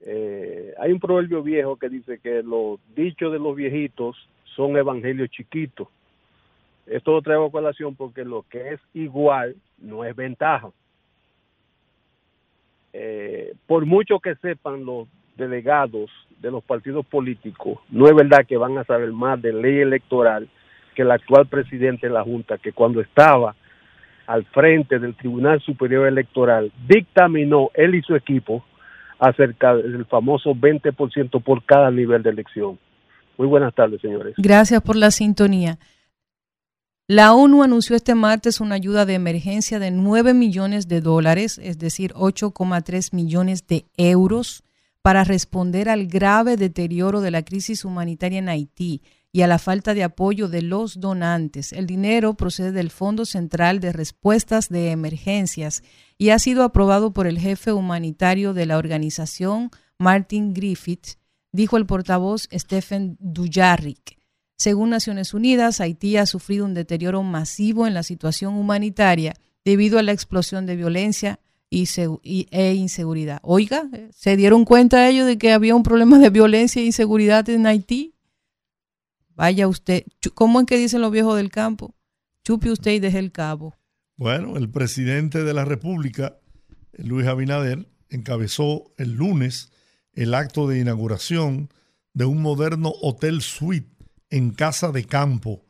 Eh, 0.00 0.72
hay 0.78 0.92
un 0.92 1.00
proverbio 1.00 1.42
viejo 1.42 1.76
que 1.76 1.90
dice 1.90 2.20
que 2.20 2.42
los 2.42 2.80
dichos 2.94 3.30
de 3.32 3.38
los 3.38 3.54
viejitos 3.54 4.16
son 4.54 4.78
evangelios 4.78 5.28
chiquitos. 5.28 5.88
Esto 6.86 7.12
lo 7.12 7.22
traigo 7.22 7.46
a 7.46 7.50
colación 7.50 7.94
porque 7.96 8.24
lo 8.24 8.44
que 8.48 8.74
es 8.74 8.80
igual 8.94 9.56
no 9.78 10.04
es 10.04 10.14
ventaja. 10.14 10.70
Eh, 12.92 13.54
por 13.66 13.84
mucho 13.84 14.20
que 14.20 14.36
sepan 14.36 14.84
los 14.84 15.08
delegados 15.36 16.10
de 16.40 16.50
los 16.50 16.64
partidos 16.64 17.04
políticos, 17.06 17.78
no 17.90 18.06
es 18.08 18.14
verdad 18.14 18.46
que 18.46 18.56
van 18.56 18.78
a 18.78 18.84
saber 18.84 19.12
más 19.12 19.40
de 19.42 19.52
ley 19.52 19.80
electoral 19.80 20.48
que 20.94 21.02
el 21.02 21.10
actual 21.10 21.46
presidente 21.46 22.06
de 22.06 22.12
la 22.12 22.22
Junta, 22.22 22.56
que 22.56 22.72
cuando 22.72 23.00
estaba 23.00 23.54
al 24.26 24.44
frente 24.46 24.98
del 24.98 25.14
Tribunal 25.14 25.60
Superior 25.60 26.06
Electoral, 26.06 26.72
dictaminó 26.88 27.70
él 27.74 27.94
y 27.94 28.02
su 28.02 28.14
equipo 28.14 28.64
acerca 29.18 29.76
del 29.76 30.04
famoso 30.06 30.54
20% 30.54 31.42
por 31.42 31.64
cada 31.64 31.90
nivel 31.90 32.22
de 32.22 32.30
elección. 32.30 32.78
Muy 33.36 33.46
buenas 33.46 33.74
tardes, 33.74 34.00
señores. 34.00 34.34
Gracias 34.38 34.80
por 34.80 34.96
la 34.96 35.10
sintonía. 35.10 35.78
La 37.08 37.34
ONU 37.34 37.62
anunció 37.62 37.94
este 37.94 38.16
martes 38.16 38.60
una 38.60 38.74
ayuda 38.74 39.06
de 39.06 39.14
emergencia 39.14 39.78
de 39.78 39.92
9 39.92 40.34
millones 40.34 40.88
de 40.88 41.00
dólares, 41.00 41.60
es 41.62 41.78
decir, 41.78 42.12
8,3 42.14 43.14
millones 43.14 43.64
de 43.68 43.86
euros, 43.96 44.64
para 45.02 45.22
responder 45.22 45.88
al 45.88 46.08
grave 46.08 46.56
deterioro 46.56 47.20
de 47.20 47.30
la 47.30 47.44
crisis 47.44 47.84
humanitaria 47.84 48.40
en 48.40 48.48
Haití 48.48 49.02
y 49.30 49.42
a 49.42 49.46
la 49.46 49.60
falta 49.60 49.94
de 49.94 50.02
apoyo 50.02 50.48
de 50.48 50.62
los 50.62 50.98
donantes. 50.98 51.72
El 51.72 51.86
dinero 51.86 52.34
procede 52.34 52.72
del 52.72 52.90
Fondo 52.90 53.24
Central 53.24 53.78
de 53.78 53.92
Respuestas 53.92 54.68
de 54.68 54.90
Emergencias 54.90 55.84
y 56.18 56.30
ha 56.30 56.40
sido 56.40 56.64
aprobado 56.64 57.12
por 57.12 57.28
el 57.28 57.38
jefe 57.38 57.72
humanitario 57.72 58.52
de 58.52 58.66
la 58.66 58.78
organización, 58.78 59.70
Martin 59.96 60.52
Griffith, 60.54 61.18
dijo 61.52 61.76
el 61.76 61.86
portavoz 61.86 62.48
Stephen 62.52 63.16
Dujarric. 63.20 64.15
Según 64.56 64.90
Naciones 64.90 65.34
Unidas, 65.34 65.80
Haití 65.80 66.16
ha 66.16 66.26
sufrido 66.26 66.64
un 66.64 66.74
deterioro 66.74 67.22
masivo 67.22 67.86
en 67.86 67.94
la 67.94 68.02
situación 68.02 68.54
humanitaria 68.54 69.34
debido 69.64 69.98
a 69.98 70.02
la 70.02 70.12
explosión 70.12 70.64
de 70.64 70.76
violencia 70.76 71.40
e 71.70 72.74
inseguridad. 72.74 73.40
Oiga, 73.42 73.88
¿se 74.12 74.36
dieron 74.36 74.64
cuenta 74.64 75.08
ellos 75.08 75.26
de 75.26 75.36
que 75.36 75.52
había 75.52 75.74
un 75.74 75.82
problema 75.82 76.18
de 76.18 76.30
violencia 76.30 76.80
e 76.80 76.86
inseguridad 76.86 77.48
en 77.50 77.66
Haití? 77.66 78.14
Vaya 79.34 79.68
usted, 79.68 80.04
¿cómo 80.34 80.60
es 80.60 80.66
que 80.66 80.78
dicen 80.78 81.02
los 81.02 81.10
viejos 81.10 81.36
del 81.36 81.50
campo? 81.50 81.94
Chupe 82.42 82.70
usted 82.70 82.92
y 82.92 83.00
deje 83.00 83.18
el 83.18 83.32
cabo. 83.32 83.74
Bueno, 84.16 84.56
el 84.56 84.70
presidente 84.70 85.44
de 85.44 85.52
la 85.52 85.66
República, 85.66 86.38
Luis 86.94 87.26
Abinader, 87.26 87.86
encabezó 88.08 88.94
el 88.96 89.12
lunes 89.12 89.70
el 90.14 90.32
acto 90.32 90.66
de 90.66 90.78
inauguración 90.78 91.68
de 92.14 92.24
un 92.24 92.40
moderno 92.40 92.94
hotel 93.02 93.42
suite 93.42 93.95
en 94.30 94.50
casa 94.50 94.92
de 94.92 95.04
campo 95.04 95.64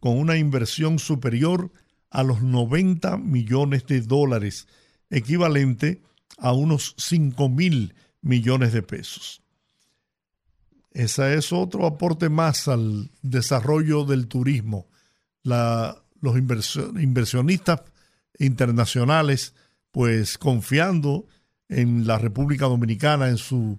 con 0.00 0.18
una 0.18 0.36
inversión 0.36 0.98
superior 0.98 1.72
a 2.10 2.22
los 2.22 2.42
90 2.42 3.18
millones 3.18 3.86
de 3.86 4.00
dólares, 4.00 4.66
equivalente 5.10 6.02
a 6.38 6.52
unos 6.52 6.94
5 6.98 7.48
mil 7.48 7.94
millones 8.22 8.72
de 8.72 8.82
pesos. 8.82 9.42
Ese 10.92 11.34
es 11.34 11.52
otro 11.52 11.86
aporte 11.86 12.28
más 12.28 12.66
al 12.66 13.10
desarrollo 13.22 14.04
del 14.04 14.26
turismo. 14.26 14.88
Los 15.42 16.36
inversio- 16.36 16.92
inversionistas 17.00 17.82
internacionales, 18.38 19.54
pues 19.92 20.36
confiando 20.38 21.26
en 21.68 22.06
la 22.06 22.18
República 22.18 22.66
Dominicana, 22.66 23.28
en 23.28 23.38
sus 23.38 23.78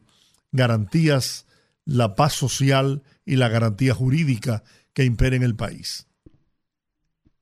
garantías, 0.52 1.46
la 1.92 2.16
paz 2.16 2.34
social 2.34 3.04
y 3.26 3.36
la 3.36 3.50
garantía 3.50 3.94
jurídica 3.94 4.64
que 4.94 5.06
impera 5.06 5.36
en 5.36 5.44
el 5.44 5.56
país. 5.56 6.08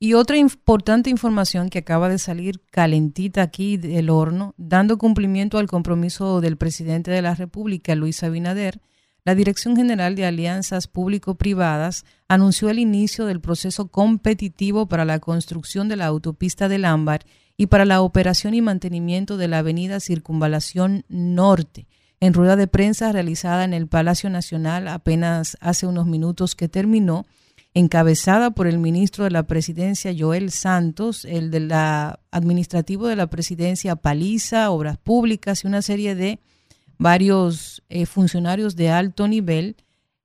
Y 0.01 0.13
otra 0.13 0.37
importante 0.37 1.09
información 1.09 1.69
que 1.69 1.79
acaba 1.79 2.07
de 2.07 2.19
salir 2.19 2.61
calentita 2.71 3.41
aquí 3.41 3.75
del 3.75 4.09
horno, 4.09 4.55
dando 4.57 4.97
cumplimiento 4.97 5.57
al 5.57 5.67
compromiso 5.67 6.39
del 6.39 6.55
presidente 6.55 7.11
de 7.11 7.21
la 7.21 7.35
República, 7.35 7.95
Luis 7.95 8.23
Abinader, 8.23 8.79
la 9.25 9.35
Dirección 9.35 9.75
General 9.75 10.15
de 10.15 10.25
Alianzas 10.25 10.87
Público-Privadas 10.87 12.05
anunció 12.29 12.69
el 12.69 12.79
inicio 12.79 13.25
del 13.25 13.41
proceso 13.41 13.89
competitivo 13.89 14.87
para 14.87 15.03
la 15.03 15.19
construcción 15.19 15.89
de 15.89 15.97
la 15.97 16.05
autopista 16.05 16.69
del 16.69 16.85
Ámbar 16.85 17.25
y 17.57 17.67
para 17.67 17.83
la 17.83 18.01
operación 18.01 18.53
y 18.53 18.61
mantenimiento 18.61 19.35
de 19.35 19.49
la 19.49 19.57
avenida 19.57 19.99
Circunvalación 19.99 21.03
Norte. 21.09 21.88
En 22.21 22.33
rueda 22.33 22.57
de 22.57 22.67
prensa 22.67 23.11
realizada 23.11 23.63
en 23.63 23.73
el 23.73 23.87
Palacio 23.87 24.29
Nacional 24.29 24.89
apenas 24.89 25.57
hace 25.61 25.87
unos 25.87 26.05
minutos 26.05 26.55
que 26.55 26.67
terminó, 26.67 27.25
encabezada 27.73 28.51
por 28.51 28.67
el 28.67 28.77
ministro 28.77 29.23
de 29.23 29.31
la 29.31 29.43
Presidencia, 29.43 30.13
Joel 30.17 30.51
Santos, 30.51 31.23
el 31.23 31.49
de 31.49 31.61
la 31.61 32.19
administrativo 32.31 33.07
de 33.07 33.15
la 33.15 33.27
Presidencia, 33.27 33.95
Paliza, 33.95 34.69
Obras 34.71 34.97
Públicas 34.97 35.63
y 35.63 35.67
una 35.67 35.81
serie 35.81 36.13
de 36.15 36.39
varios 36.97 37.83
eh, 37.87 38.05
funcionarios 38.05 38.75
de 38.75 38.89
alto 38.89 39.27
nivel. 39.27 39.77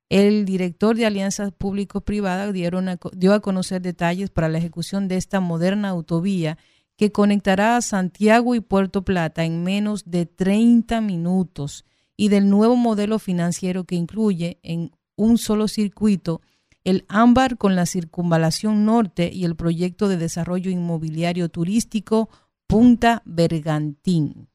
El 0.09 0.45
director 0.45 0.97
de 0.97 1.07
Alianzas 1.07 1.53
Público-Privadas 1.53 2.53
dio 2.53 3.33
a 3.33 3.41
conocer 3.41 3.83
detalles 3.83 4.31
para 4.31 4.49
la 4.49 4.59
ejecución 4.59 5.07
de 5.07 5.17
esta 5.17 5.41
moderna 5.41 5.91
autovía 5.91 6.59
que 6.97 7.13
conectará 7.13 7.77
a 7.77 7.83
Santiago 7.83 8.55
y 8.55 8.61
Puerto 8.61 9.03
Plata 9.03 9.45
en 9.45 9.65
menos 9.65 10.05
de 10.07 10.27
30 10.27 11.01
minutos 11.01 11.85
y 12.17 12.29
del 12.29 12.49
nuevo 12.49 12.77
modelo 12.77 13.19
financiero 13.19 13.85
que 13.85 13.97
incluye 13.97 14.59
en 14.63 14.93
un 15.17 15.39
solo 15.39 15.69
circuito 15.69 16.41
el 16.85 17.05
ámbar 17.09 17.57
con 17.57 17.77
la 17.77 17.87
circunvalación 17.87 18.85
norte 18.85 19.31
y 19.33 19.45
el 19.45 19.57
proyecto 19.57 20.09
de 20.09 20.19
desarrollo 20.19 20.71
inmobiliario 20.71 21.49
turístico 21.49 22.29
Punta 22.67 23.23
Bergantín. 23.25 24.49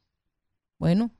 Bueno, 0.78 1.10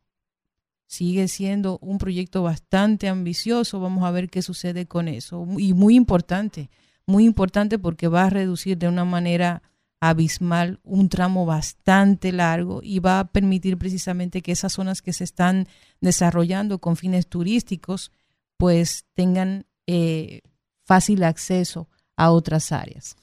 sigue 0.87 1.29
siendo 1.29 1.79
un 1.83 1.99
proyecto 1.99 2.43
bastante 2.43 3.09
ambicioso. 3.09 3.81
Vamos 3.81 4.05
a 4.05 4.11
ver 4.11 4.29
qué 4.29 4.43
sucede 4.43 4.87
con 4.87 5.09
eso. 5.09 5.47
Y 5.59 5.75
muy 5.75 5.97
importante, 5.97 6.71
muy 7.07 7.25
importante 7.25 7.79
porque 7.79 8.09
va 8.09 8.25
a 8.25 8.31
reducir 8.31 8.79
de 8.79 8.89
una 8.89 9.05
manera 9.05 9.63
abismal, 10.01 10.81
un 10.83 11.09
tramo 11.11 11.45
bastante 11.45 12.33
largo 12.33 12.81
y 12.83 12.99
va 12.99 13.21
a 13.21 13.29
permitir 13.29 13.77
precisamente 13.77 14.41
que 14.41 14.53
esas 14.53 14.73
zonas 14.73 15.03
que 15.03 15.13
se 15.13 15.25
están 15.25 15.69
desarrollando 16.01 16.79
con 16.79 16.97
fines 16.97 17.27
turísticos 17.27 18.11
pues 18.57 19.05
tengan 19.15 19.67
eh, 19.87 20.41
fácil 20.85 21.23
acceso 21.23 21.89
a 22.17 22.31
otras 22.31 22.73
áreas. 22.73 23.17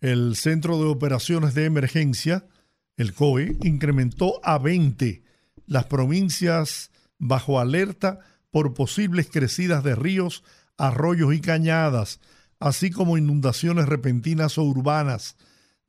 El 0.00 0.34
Centro 0.36 0.78
de 0.78 0.86
Operaciones 0.86 1.54
de 1.54 1.66
Emergencia, 1.66 2.46
el 2.96 3.14
COE, 3.14 3.56
incrementó 3.62 4.40
a 4.42 4.58
20 4.58 5.22
las 5.66 5.84
provincias 5.86 6.90
bajo 7.18 7.60
alerta 7.60 8.18
por 8.50 8.74
posibles 8.74 9.28
crecidas 9.30 9.84
de 9.84 9.94
ríos, 9.94 10.44
arroyos 10.76 11.34
y 11.34 11.40
cañadas, 11.40 12.20
así 12.58 12.90
como 12.90 13.16
inundaciones 13.16 13.86
repentinas 13.86 14.58
o 14.58 14.64
urbanas, 14.64 15.36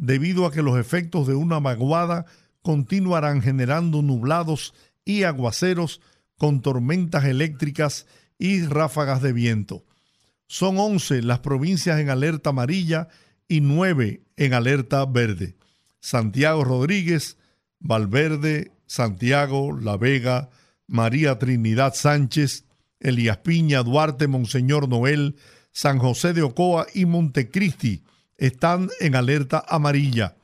debido 0.04 0.46
a 0.46 0.52
que 0.52 0.62
los 0.62 0.78
efectos 0.78 1.28
de 1.28 1.34
una 1.34 1.62
vaguada 1.62 2.26
continuarán 2.62 3.42
generando 3.42 4.02
nublados 4.02 4.74
y 5.06 5.24
aguaceros 5.24 6.02
con 6.38 6.62
tormentas 6.62 7.24
eléctricas 7.24 8.06
y 8.38 8.64
ráfagas 8.64 9.22
de 9.22 9.32
viento. 9.32 9.86
Son 10.46 10.78
11 10.78 11.22
las 11.22 11.40
provincias 11.40 12.02
en 12.02 12.10
alerta 12.10 12.50
amarilla 12.50 13.08
y 13.48 13.62
9 13.62 14.24
en 14.36 14.54
alerta 14.54 15.06
verde. 15.06 15.56
Santiago 16.02 16.66
Rodríguez, 16.66 17.38
Valverde, 17.80 18.74
Santiago, 18.86 19.72
La 19.80 19.96
Vega, 19.96 20.50
María 20.86 21.40
Trinidad 21.40 21.96
Sánchez, 21.96 22.66
Elías 23.00 23.38
Piña, 23.38 23.84
Duarte, 23.84 24.28
Monseñor 24.28 24.90
Noel, 24.90 25.38
San 25.72 25.98
José 25.98 26.34
de 26.34 26.42
Ocoa 26.42 26.88
y 26.94 27.06
Montecristi 27.06 28.04
están 28.38 28.90
en 29.00 29.16
alerta 29.16 29.64
amarilla, 29.68 30.36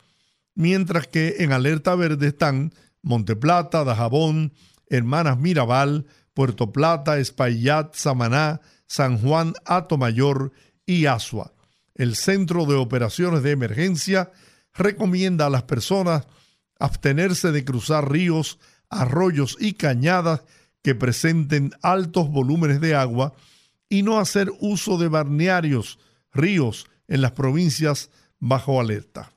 mientras 0.55 1.07
que 1.07 1.37
en 1.39 1.51
alerta 1.51 1.95
verde 1.95 2.27
están 2.27 2.73
Monteplata, 3.01 3.83
Dajabón, 3.83 4.53
Hermanas 4.87 5.37
Mirabal, 5.37 6.05
Puerto 6.33 6.71
Plata, 6.71 7.17
Espaillat, 7.19 7.95
Samaná, 7.95 8.61
San 8.87 9.19
Juan, 9.19 9.53
Mayor 9.97 10.51
y 10.85 11.05
Asua. 11.05 11.53
El 11.95 12.15
Centro 12.15 12.65
de 12.65 12.75
Operaciones 12.75 13.43
de 13.43 13.51
Emergencia 13.51 14.31
recomienda 14.73 15.47
a 15.47 15.49
las 15.49 15.63
personas 15.63 16.27
abstenerse 16.79 17.51
de 17.51 17.65
cruzar 17.65 18.09
ríos, 18.09 18.57
arroyos 18.89 19.57
y 19.59 19.73
cañadas 19.73 20.43
que 20.81 20.95
presenten 20.95 21.71
altos 21.81 22.29
volúmenes 22.29 22.79
de 22.79 22.95
agua 22.95 23.33
y 23.89 24.03
no 24.03 24.19
hacer 24.19 24.51
uso 24.59 24.97
de 24.97 25.09
balnearios, 25.09 25.99
ríos 26.31 26.87
en 27.09 27.21
las 27.21 27.33
provincias 27.33 28.09
bajo 28.39 28.79
alerta. 28.79 29.33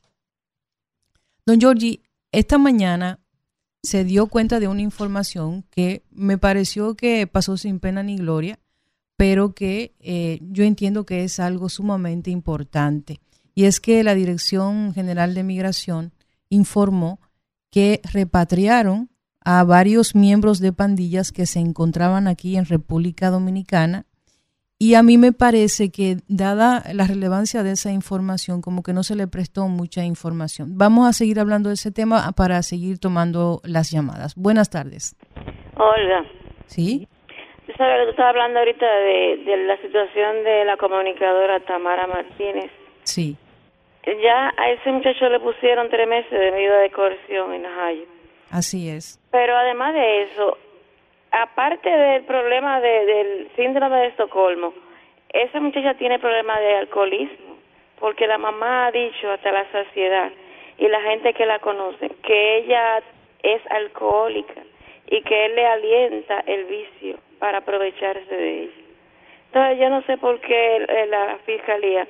Don 1.45 1.61
Giorgi, 1.61 2.03
esta 2.33 2.59
mañana 2.59 3.21
se 3.87 4.05
dio 4.05 4.27
cuenta 4.27 4.61
de 4.61 4.69
una 4.69 4.83
información 4.83 5.65
que 5.71 6.03
me 6.11 6.37
pareció 6.39 6.95
que 6.95 7.27
pasó 7.27 7.57
sin 7.57 7.81
pena 7.81 8.03
ni 8.03 8.17
gloria, 8.17 8.59
pero 9.17 9.55
que 9.55 9.95
eh, 10.01 10.41
yo 10.43 10.65
entiendo 10.65 11.07
que 11.07 11.25
es 11.25 11.41
algo 11.41 11.69
sumamente 11.69 12.31
importante. 12.31 13.21
Y 13.55 13.65
es 13.65 13.81
que 13.81 14.05
la 14.05 14.15
Dirección 14.15 14.93
General 14.93 15.35
de 15.35 15.43
Migración 15.43 16.13
informó 16.51 17.21
que 17.71 18.01
repatriaron 18.13 19.09
a 19.41 19.65
varios 19.65 20.15
miembros 20.15 20.59
de 20.59 20.73
pandillas 20.73 21.33
que 21.33 21.47
se 21.47 21.61
encontraban 21.61 22.29
aquí 22.29 22.57
en 22.57 22.67
República 22.67 23.31
Dominicana 23.31 24.05
y 24.79 24.95
a 24.95 25.03
mí 25.03 25.17
me 25.17 25.33
parece 25.33 25.91
que, 25.91 26.17
dada 26.29 26.83
la 26.93 27.07
relevancia 27.07 27.63
de 27.63 27.73
esa 27.73 27.91
información, 27.93 28.61
como 28.61 28.83
que 28.83 28.93
no 28.93 29.03
se 29.03 29.17
le 29.17 29.27
prestó 29.27 29.69
mucha 29.69 30.05
información. 30.05 30.77
Vamos 30.77 31.09
a 31.09 31.13
seguir 31.15 31.41
hablando 31.41 31.71
de 31.71 31.75
ese 31.75 31.91
tema 31.91 32.31
para 32.37 32.63
seguir 32.63 32.99
tomando 32.99 33.61
las 33.65 33.91
llamadas. 33.91 34.35
Buenas 34.37 34.69
tardes. 34.69 35.17
Olga. 35.77 36.25
¿Sí? 36.67 37.09
Sabes 37.77 38.01
que 38.01 38.05
tú 38.05 38.11
estabas 38.11 38.31
hablando 38.31 38.59
ahorita 38.59 38.87
de, 38.87 39.43
de 39.45 39.57
la 39.65 39.77
situación 39.79 40.45
de 40.45 40.65
la 40.65 40.77
comunicadora 40.77 41.61
Tamara 41.61 42.07
Martínez. 42.07 42.71
Sí. 43.03 43.37
Ya 44.05 44.53
a 44.57 44.71
ese 44.71 44.93
muchacho 44.93 45.29
le 45.29 45.41
pusieron 45.41 45.89
tres 45.89 46.07
meses 46.07 46.31
de 46.31 46.53
medida 46.53 46.79
de 46.79 46.91
coerción 46.91 47.53
en 47.55 47.67
Ohio. 47.67 48.05
Así 48.51 48.89
es. 48.89 49.21
Pero 49.33 49.57
además 49.57 49.95
de 49.95 50.23
eso, 50.25 50.59
aparte 51.31 51.91
del 51.91 52.25
problema 52.25 52.81
del 52.81 53.51
síndrome 53.57 53.97
de 53.99 54.07
Estocolmo, 54.09 54.73
esa 55.31 55.61
muchacha 55.61 55.95
tiene 55.95 56.19
problema 56.19 56.59
de 56.61 56.77
alcoholismo, 56.77 57.57
porque 57.99 58.27
la 58.27 58.39
mamá 58.39 58.87
ha 58.87 58.93
dicho 58.93 59.31
hasta 59.31 59.53
la 59.53 59.71
saciedad 59.71 60.31
y 60.79 60.89
la 60.89 61.01
gente 61.03 61.33
que 61.35 61.47
la 61.47 61.59
conoce 61.59 62.11
que 62.23 62.59
ella 62.59 63.03
es 63.43 63.61
alcohólica 63.71 64.63
y 65.09 65.23
que 65.23 65.47
él 65.47 65.55
le 65.55 65.67
alienta 65.67 66.41
el 66.47 66.65
vicio 66.65 67.19
para 67.39 67.59
aprovecharse 67.59 68.35
de 68.35 68.63
ella. 68.63 68.73
Entonces 69.47 69.79
yo 69.79 69.89
no 69.91 70.03
sé 70.03 70.19
por 70.19 70.41
qué 70.41 71.07
la 71.09 71.39
fiscalía 71.47 72.07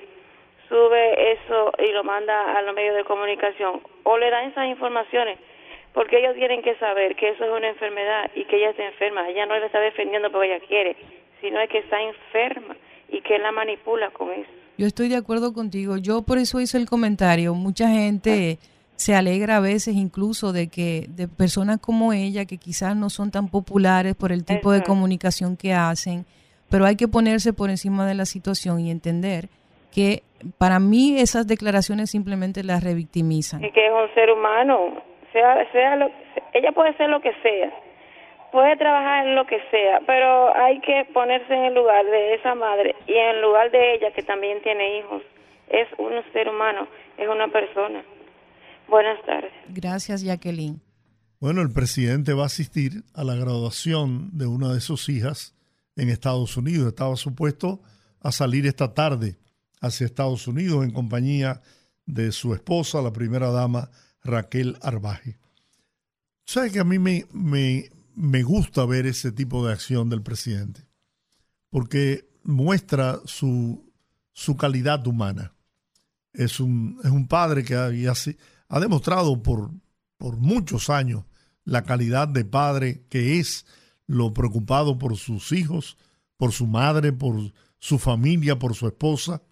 sube 0.68 1.32
eso 1.32 1.72
y 1.78 1.93
lo 1.93 2.02
manda 2.05 2.56
a 2.56 2.62
los 2.62 2.74
medios 2.74 2.97
de 2.97 3.05
comunicación 3.05 3.80
o 4.02 4.18
le 4.18 4.30
dan 4.30 4.51
esas 4.51 4.66
informaciones 4.66 5.38
porque 5.97 6.18
ellos 6.18 6.35
tienen 6.35 6.60
que 6.60 6.77
saber 6.77 7.16
que 7.16 7.31
eso 7.31 7.43
es 7.43 7.51
una 7.51 7.70
enfermedad 7.70 8.31
y 8.35 8.44
que 8.44 8.59
ella 8.59 8.68
está 8.68 8.85
enferma. 8.85 9.27
Ella 9.31 9.47
no 9.47 9.59
le 9.59 9.64
está 9.64 9.81
defendiendo 9.81 10.31
porque 10.31 10.55
ella 10.55 10.66
quiere, 10.68 10.94
sino 11.40 11.59
es 11.59 11.70
que 11.70 11.78
está 11.78 11.97
enferma 12.02 12.77
y 13.09 13.23
que 13.23 13.39
la 13.39 13.51
manipula 13.51 14.10
con 14.10 14.31
eso. 14.31 14.51
Yo 14.77 14.86
estoy 14.86 15.09
de 15.09 15.16
acuerdo 15.16 15.55
contigo. 15.55 15.97
Yo 15.97 16.20
por 16.20 16.36
eso 16.36 16.60
hice 16.60 16.77
el 16.77 16.86
comentario. 16.86 17.55
Mucha 17.55 17.89
gente 17.89 18.59
se 18.94 19.14
alegra 19.14 19.56
a 19.56 19.60
veces 19.60 19.94
incluso 19.94 20.52
de 20.52 20.68
que 20.68 21.06
de 21.09 21.28
personas 21.28 21.81
como 21.81 22.12
ella 22.12 22.44
que 22.44 22.59
quizás 22.59 22.94
no 22.94 23.09
son 23.09 23.31
tan 23.31 23.48
populares 23.48 24.14
por 24.14 24.32
el 24.32 24.44
tipo 24.44 24.73
de 24.73 24.82
comunicación 24.82 25.56
que 25.56 25.73
hacen, 25.73 26.27
pero 26.70 26.85
hay 26.85 26.97
que 26.97 27.09
ponerse 27.09 27.55
por 27.55 27.70
encima 27.70 28.06
de 28.06 28.14
la 28.14 28.27
situación 28.27 28.81
y 28.81 28.90
entender 28.90 29.48
que 29.94 30.23
para 30.59 30.78
mí 30.78 31.18
esas 31.18 31.47
declaraciones 31.47 32.10
simplemente 32.10 32.62
las 32.64 32.85
revictimizan. 32.85 33.64
Y 33.64 33.70
que 33.70 33.86
es 33.86 33.93
un 33.93 34.12
ser 34.14 34.31
humano, 34.31 35.02
sea, 35.36 35.72
sea 35.72 35.96
lo, 35.96 36.10
ella 36.54 36.72
puede 36.72 36.96
ser 36.96 37.10
lo 37.10 37.20
que 37.20 37.32
sea, 37.42 37.70
puede 38.52 38.76
trabajar 38.76 39.26
en 39.26 39.34
lo 39.34 39.46
que 39.46 39.58
sea, 39.70 40.00
pero 40.06 40.56
hay 40.56 40.80
que 40.80 41.06
ponerse 41.12 41.52
en 41.52 41.64
el 41.66 41.74
lugar 41.74 42.04
de 42.06 42.34
esa 42.34 42.54
madre 42.54 42.94
y 43.06 43.12
en 43.12 43.36
el 43.36 43.42
lugar 43.42 43.70
de 43.70 43.94
ella 43.94 44.12
que 44.12 44.22
también 44.22 44.62
tiene 44.62 44.98
hijos. 44.98 45.22
Es 45.68 45.88
un 45.98 46.12
ser 46.32 46.48
humano, 46.48 46.88
es 47.18 47.28
una 47.28 47.48
persona. 47.48 48.02
Buenas 48.88 49.20
tardes. 49.26 49.52
Gracias, 49.68 50.22
Jacqueline. 50.22 50.80
Bueno, 51.38 51.60
el 51.60 51.72
presidente 51.72 52.32
va 52.32 52.44
a 52.44 52.46
asistir 52.46 53.02
a 53.14 53.24
la 53.24 53.34
graduación 53.34 54.30
de 54.32 54.46
una 54.46 54.72
de 54.72 54.80
sus 54.80 55.08
hijas 55.08 55.54
en 55.96 56.08
Estados 56.08 56.56
Unidos. 56.56 56.86
Estaba 56.86 57.16
supuesto 57.16 57.80
a 58.22 58.32
salir 58.32 58.64
esta 58.66 58.94
tarde 58.94 59.34
hacia 59.82 60.06
Estados 60.06 60.46
Unidos 60.48 60.84
en 60.84 60.92
compañía 60.92 61.60
de 62.06 62.32
su 62.32 62.54
esposa, 62.54 63.02
la 63.02 63.12
primera 63.12 63.50
dama 63.50 63.90
Raquel 64.27 64.77
Arbaje. 64.82 65.39
¿Sabes 66.44 66.73
que 66.73 66.78
a 66.78 66.85
mí 66.85 66.98
me, 66.98 67.27
me, 68.15 68.43
gusta 68.43 68.85
ver 68.85 69.07
ese 69.07 69.32
tipo 69.32 69.66
de 69.66 69.73
acción 69.73 70.09
del 70.09 70.23
presidente? 70.23 70.86
Porque 71.70 72.28
muestra 72.44 73.20
su, 73.24 73.93
su 74.32 74.57
calidad 74.57 75.05
humana. 75.07 75.53
Es 76.32 76.61
un, 76.61 77.01
es 77.03 77.11
un 77.11 77.27
padre 77.27 77.65
que 77.65 77.74
ha, 77.74 77.90
ha 78.69 78.81
demostrado 78.81 79.43
por, 79.43 79.70
por 80.19 80.36
muchos 80.36 80.89
años 80.90 81.24
la 81.65 81.82
calidad 81.82 82.28
de 82.28 82.44
padre 82.44 83.05
que 83.09 83.40
es, 83.40 83.66
lo 84.07 84.32
preocupado 84.32 84.98
por 84.98 85.16
sus 85.16 85.51
hijos, 85.51 85.97
por 86.36 86.53
su 86.53 86.66
madre, 86.69 87.12
por 87.12 87.53
su 87.78 87.98
familia, 87.98 88.59
por 88.59 88.74
su 88.74 88.86
esposa. 88.86 89.43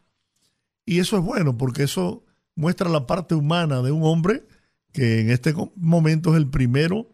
Y 0.87 1.01
eso 1.01 1.17
es 1.17 1.25
bueno 1.25 1.59
porque 1.59 1.83
eso 1.83 2.25
muestra 2.55 2.89
la 2.89 3.07
parte 3.07 3.35
humana 3.35 3.83
de 3.83 3.91
un 3.91 4.05
hombre 4.05 4.47
que 4.95 5.21
en 5.21 5.31
este 5.31 5.53
momento 5.77 6.31
es 6.31 6.37
el 6.37 6.49
primero 6.49 7.07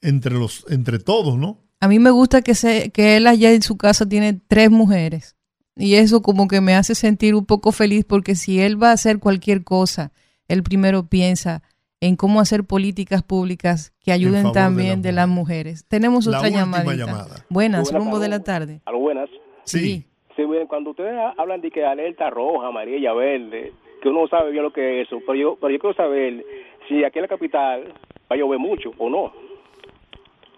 entre 0.00 0.34
los 0.34 0.64
entre 0.70 0.98
todos, 0.98 1.38
¿no? 1.38 1.58
A 1.80 1.86
mí 1.88 1.98
me 1.98 2.10
gusta 2.10 2.42
que 2.42 2.54
se, 2.54 2.90
que 2.90 3.16
él 3.16 3.26
allá 3.26 3.52
en 3.52 3.62
su 3.62 3.76
casa 3.76 4.08
tiene 4.08 4.40
tres 4.48 4.70
mujeres 4.70 5.36
y 5.76 5.94
eso 5.94 6.22
como 6.22 6.48
que 6.48 6.60
me 6.60 6.74
hace 6.74 6.94
sentir 6.94 7.34
un 7.34 7.46
poco 7.46 7.72
feliz 7.72 8.04
porque 8.04 8.34
si 8.34 8.60
él 8.60 8.82
va 8.82 8.90
a 8.90 8.94
hacer 8.94 9.18
cualquier 9.18 9.62
cosa, 9.64 10.12
él 10.48 10.62
primero 10.62 11.06
piensa 11.06 11.62
en 12.00 12.16
cómo 12.16 12.40
hacer 12.40 12.64
políticas 12.64 13.22
públicas 13.22 13.92
que 14.00 14.10
ayuden 14.10 14.50
también 14.52 15.02
de, 15.02 15.12
las 15.12 15.28
mujeres. 15.28 15.84
Tenemos 15.86 16.26
otra 16.26 16.48
llamada. 16.48 16.94
llamada. 16.94 17.46
Buenas, 17.48 17.92
rumbo 17.92 18.18
de 18.18 18.28
la 18.28 18.40
tarde. 18.40 18.80
Algo 18.86 19.00
buenas. 19.02 19.28
Sí. 19.64 20.04
Sí, 20.34 20.42
miren, 20.46 20.66
cuando 20.66 20.90
ustedes 20.90 21.12
ha- 21.12 21.34
hablan 21.40 21.60
de 21.60 21.70
que 21.70 21.84
alerta 21.84 22.28
roja, 22.30 22.68
amarilla, 22.68 23.12
verde, 23.12 23.72
que 24.02 24.08
uno 24.08 24.22
no 24.22 24.28
sabe 24.28 24.50
bien 24.50 24.64
lo 24.64 24.72
que 24.72 25.00
es 25.00 25.06
eso, 25.06 25.20
pero 25.24 25.34
yo, 25.34 25.56
pero 25.60 25.72
yo 25.72 25.78
quiero 25.78 25.94
saber 25.94 26.44
si 26.88 27.04
aquí 27.04 27.18
en 27.18 27.22
la 27.22 27.28
capital 27.28 27.84
va 28.30 28.34
a 28.34 28.36
llover 28.36 28.58
mucho 28.58 28.90
o 28.98 29.08
no. 29.08 29.32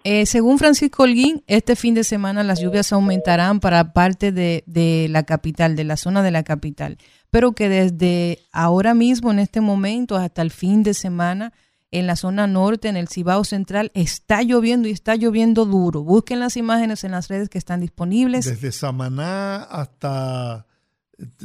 Eh, 0.03 0.25
según 0.25 0.57
Francisco 0.59 1.03
Holguín, 1.03 1.43
este 1.47 1.75
fin 1.75 1.95
de 1.95 2.03
semana 2.03 2.43
las 2.43 2.61
lluvias 2.61 2.91
aumentarán 2.91 3.59
para 3.59 3.93
parte 3.93 4.31
de, 4.31 4.63
de 4.67 5.07
la 5.09 5.23
capital, 5.23 5.75
de 5.75 5.83
la 5.83 5.97
zona 5.97 6.21
de 6.21 6.31
la 6.31 6.43
capital, 6.43 6.97
pero 7.29 7.53
que 7.53 7.69
desde 7.69 8.39
ahora 8.51 8.93
mismo, 8.93 9.31
en 9.31 9.39
este 9.39 9.61
momento, 9.61 10.15
hasta 10.15 10.41
el 10.41 10.51
fin 10.51 10.83
de 10.83 10.93
semana, 10.93 11.53
en 11.91 12.07
la 12.07 12.15
zona 12.15 12.45
norte, 12.45 12.87
en 12.87 12.97
el 12.97 13.07
Cibao 13.07 13.43
Central, 13.43 13.91
está 13.93 14.41
lloviendo 14.41 14.87
y 14.87 14.91
está 14.91 15.15
lloviendo 15.15 15.65
duro. 15.65 16.03
Busquen 16.03 16.39
las 16.39 16.57
imágenes 16.57 17.03
en 17.03 17.11
las 17.11 17.27
redes 17.27 17.49
que 17.49 17.57
están 17.57 17.79
disponibles. 17.79 18.45
Desde 18.45 18.71
Samaná 18.71 19.63
hasta 19.63 20.65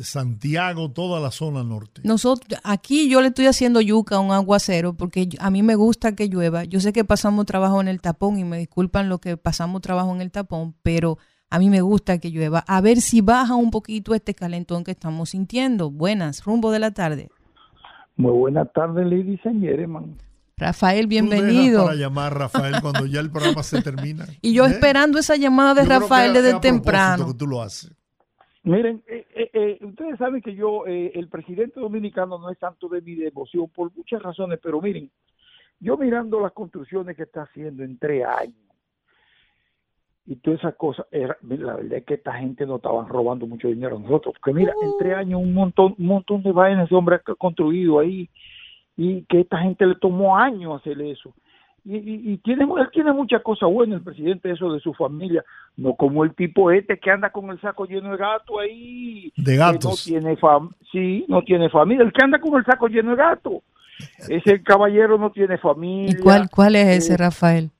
Santiago, 0.02 0.90
toda 0.90 1.20
la 1.20 1.30
zona 1.30 1.62
norte. 1.62 2.00
Nosotros, 2.04 2.60
aquí 2.64 3.08
yo 3.08 3.20
le 3.20 3.28
estoy 3.28 3.46
haciendo 3.46 3.80
yuca 3.80 4.16
a 4.16 4.20
un 4.20 4.32
aguacero 4.32 4.94
porque 4.94 5.28
a 5.38 5.50
mí 5.50 5.62
me 5.62 5.74
gusta 5.74 6.14
que 6.16 6.28
llueva. 6.28 6.64
Yo 6.64 6.80
sé 6.80 6.92
que 6.92 7.04
pasamos 7.04 7.46
trabajo 7.46 7.80
en 7.80 7.88
el 7.88 8.00
tapón 8.00 8.38
y 8.38 8.44
me 8.44 8.58
disculpan 8.58 9.08
lo 9.08 9.18
que 9.18 9.36
pasamos 9.36 9.80
trabajo 9.82 10.14
en 10.14 10.20
el 10.20 10.30
tapón, 10.30 10.74
pero 10.82 11.18
a 11.50 11.58
mí 11.58 11.70
me 11.70 11.80
gusta 11.80 12.18
que 12.18 12.30
llueva. 12.30 12.64
A 12.66 12.80
ver 12.80 13.00
si 13.00 13.20
baja 13.20 13.54
un 13.54 13.70
poquito 13.70 14.14
este 14.14 14.34
calentón 14.34 14.84
que 14.84 14.90
estamos 14.92 15.30
sintiendo. 15.30 15.90
Buenas, 15.90 16.44
rumbo 16.44 16.70
de 16.70 16.78
la 16.78 16.90
tarde. 16.92 17.28
Muy 18.16 18.32
buenas 18.32 18.72
tardes, 18.72 19.04
ladies 19.06 19.40
and 19.46 19.62
gentlemen. 19.62 20.16
Rafael, 20.56 21.04
Tú 21.04 21.08
bienvenido. 21.08 21.84
para 21.84 21.96
llamar 21.96 22.36
Rafael 22.36 22.82
cuando 22.82 23.06
ya 23.06 23.20
el 23.20 23.30
programa 23.30 23.62
se 23.62 23.80
termina. 23.80 24.26
Y 24.42 24.52
yo 24.52 24.66
¿Eh? 24.66 24.70
esperando 24.72 25.18
esa 25.18 25.36
llamada 25.36 25.72
de 25.74 25.82
Yo 25.82 25.86
creo 25.86 26.00
Rafael 26.00 26.32
desde 26.34 26.52
a 26.52 26.60
temprano. 26.60 27.26
que 27.28 27.34
tú 27.34 27.46
lo 27.46 27.62
haces. 27.62 27.92
Miren, 28.62 29.02
eh, 29.06 29.26
eh, 29.34 29.50
eh, 29.54 29.78
ustedes 29.84 30.18
saben 30.18 30.42
que 30.42 30.54
yo, 30.54 30.86
eh, 30.86 31.12
el 31.14 31.28
presidente 31.28 31.80
dominicano 31.80 32.38
no 32.38 32.50
es 32.50 32.58
tanto 32.58 32.88
de 32.88 33.00
mi 33.00 33.14
devoción 33.14 33.68
por 33.70 33.90
muchas 33.96 34.22
razones, 34.22 34.58
pero 34.62 34.80
miren, 34.82 35.10
yo 35.80 35.96
mirando 35.96 36.40
las 36.40 36.52
construcciones 36.52 37.16
que 37.16 37.22
está 37.22 37.42
haciendo 37.42 37.82
en 37.82 37.98
tres 37.98 38.26
años 38.26 38.54
y 40.26 40.36
todas 40.36 40.60
esas 40.60 40.74
cosas, 40.76 41.06
era- 41.10 41.38
la 41.40 41.76
verdad 41.76 41.94
es 41.94 42.04
que 42.04 42.14
esta 42.14 42.34
gente 42.34 42.66
no 42.66 42.76
estaban 42.76 43.08
robando 43.08 43.46
mucho 43.46 43.68
dinero 43.68 43.96
a 43.96 44.00
nosotros, 44.00 44.34
porque 44.38 44.58
mira, 44.60 44.74
en 44.82 44.90
tres 44.98 45.16
años 45.16 45.40
un 45.40 45.54
montón, 45.54 45.94
un 45.98 46.06
montón 46.06 46.42
de 46.42 46.52
vainas 46.52 46.84
ese 46.86 46.94
hombre 46.94 47.16
ha 47.16 47.34
construido 47.34 47.98
ahí 47.98 48.28
y 48.96 49.22
que 49.22 49.40
esta 49.40 49.58
gente 49.58 49.86
le 49.86 49.94
tomó 49.94 50.36
años 50.36 50.78
hacer 50.78 51.00
eso. 51.00 51.32
Y, 51.82 51.96
y, 51.96 52.32
y 52.32 52.38
tiene, 52.38 52.64
él 52.64 52.88
tiene 52.92 53.10
muchas 53.12 53.42
cosas 53.42 53.70
buenas, 53.72 53.98
el 53.98 54.04
presidente, 54.04 54.50
eso 54.50 54.70
de 54.70 54.80
su 54.80 54.92
familia, 54.92 55.42
no 55.80 55.94
como 55.94 56.24
el 56.24 56.34
tipo 56.34 56.70
este 56.70 56.98
que 56.98 57.10
anda 57.10 57.30
con 57.30 57.50
el 57.50 57.60
saco 57.60 57.86
lleno 57.86 58.10
de 58.10 58.16
gato 58.18 58.60
ahí. 58.60 59.32
De 59.36 59.52
que 59.52 59.56
gatos. 59.56 59.84
no 59.84 60.12
tiene 60.20 60.36
fam 60.36 60.70
sí, 60.92 61.24
no 61.28 61.42
tiene 61.42 61.70
familia. 61.70 62.04
El 62.04 62.12
que 62.12 62.22
anda 62.24 62.38
con 62.38 62.58
el 62.58 62.64
saco 62.64 62.86
lleno 62.88 63.10
de 63.12 63.16
gato. 63.16 63.62
Ese 64.28 64.62
caballero 64.62 65.18
no 65.18 65.30
tiene 65.30 65.58
familia. 65.58 66.10
¿Y 66.12 66.22
cuál, 66.22 66.48
cuál 66.50 66.76
es 66.76 66.88
ese, 67.04 67.14
Eh, 67.14 67.16
Rafael? 67.16 67.70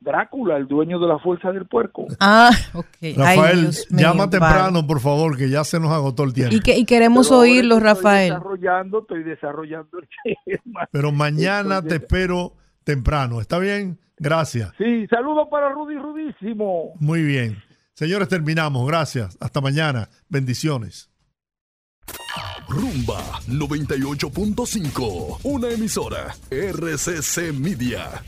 Drácula, 0.00 0.58
el 0.58 0.66
dueño 0.68 0.98
de 0.98 1.06
la 1.08 1.18
fuerza 1.18 1.50
del 1.50 1.64
puerco. 1.66 2.06
Ah, 2.20 2.50
ok. 2.74 2.86
Ay, 3.00 3.14
Rafael, 3.16 3.60
mío, 3.62 3.72
llama 3.90 4.26
vale. 4.26 4.30
temprano, 4.32 4.86
por 4.86 5.00
favor, 5.00 5.36
que 5.38 5.48
ya 5.48 5.64
se 5.64 5.80
nos 5.80 5.90
agotó 5.92 6.24
el 6.24 6.34
tiempo. 6.34 6.54
Y, 6.54 6.60
que, 6.60 6.76
y 6.76 6.84
queremos 6.84 7.28
Pero 7.28 7.40
oírlo, 7.40 7.76
estoy 7.76 7.88
Rafael. 7.88 8.28
desarrollando, 8.34 8.98
estoy 9.00 9.22
desarrollando 9.22 9.98
el 9.98 10.08
tema. 10.62 10.88
Pero 10.92 11.10
mañana 11.10 11.76
Estoy 11.76 11.88
te 11.88 11.98
de- 11.98 12.04
espero 12.04 12.52
temprano. 12.84 13.40
¿Está 13.40 13.58
bien? 13.58 13.98
Gracias. 14.18 14.72
Sí, 14.78 15.06
saludos 15.08 15.48
para 15.50 15.70
Rudy 15.70 15.96
Rudísimo. 15.96 16.94
Muy 17.00 17.22
bien. 17.22 17.62
Señores, 17.94 18.28
terminamos. 18.28 18.86
Gracias. 18.86 19.36
Hasta 19.40 19.60
mañana. 19.60 20.08
Bendiciones. 20.28 21.10
Rumba 22.68 23.40
98.5, 23.48 25.40
una 25.44 25.70
emisora 25.70 26.34
RCC 26.50 27.52
Media. 27.52 28.22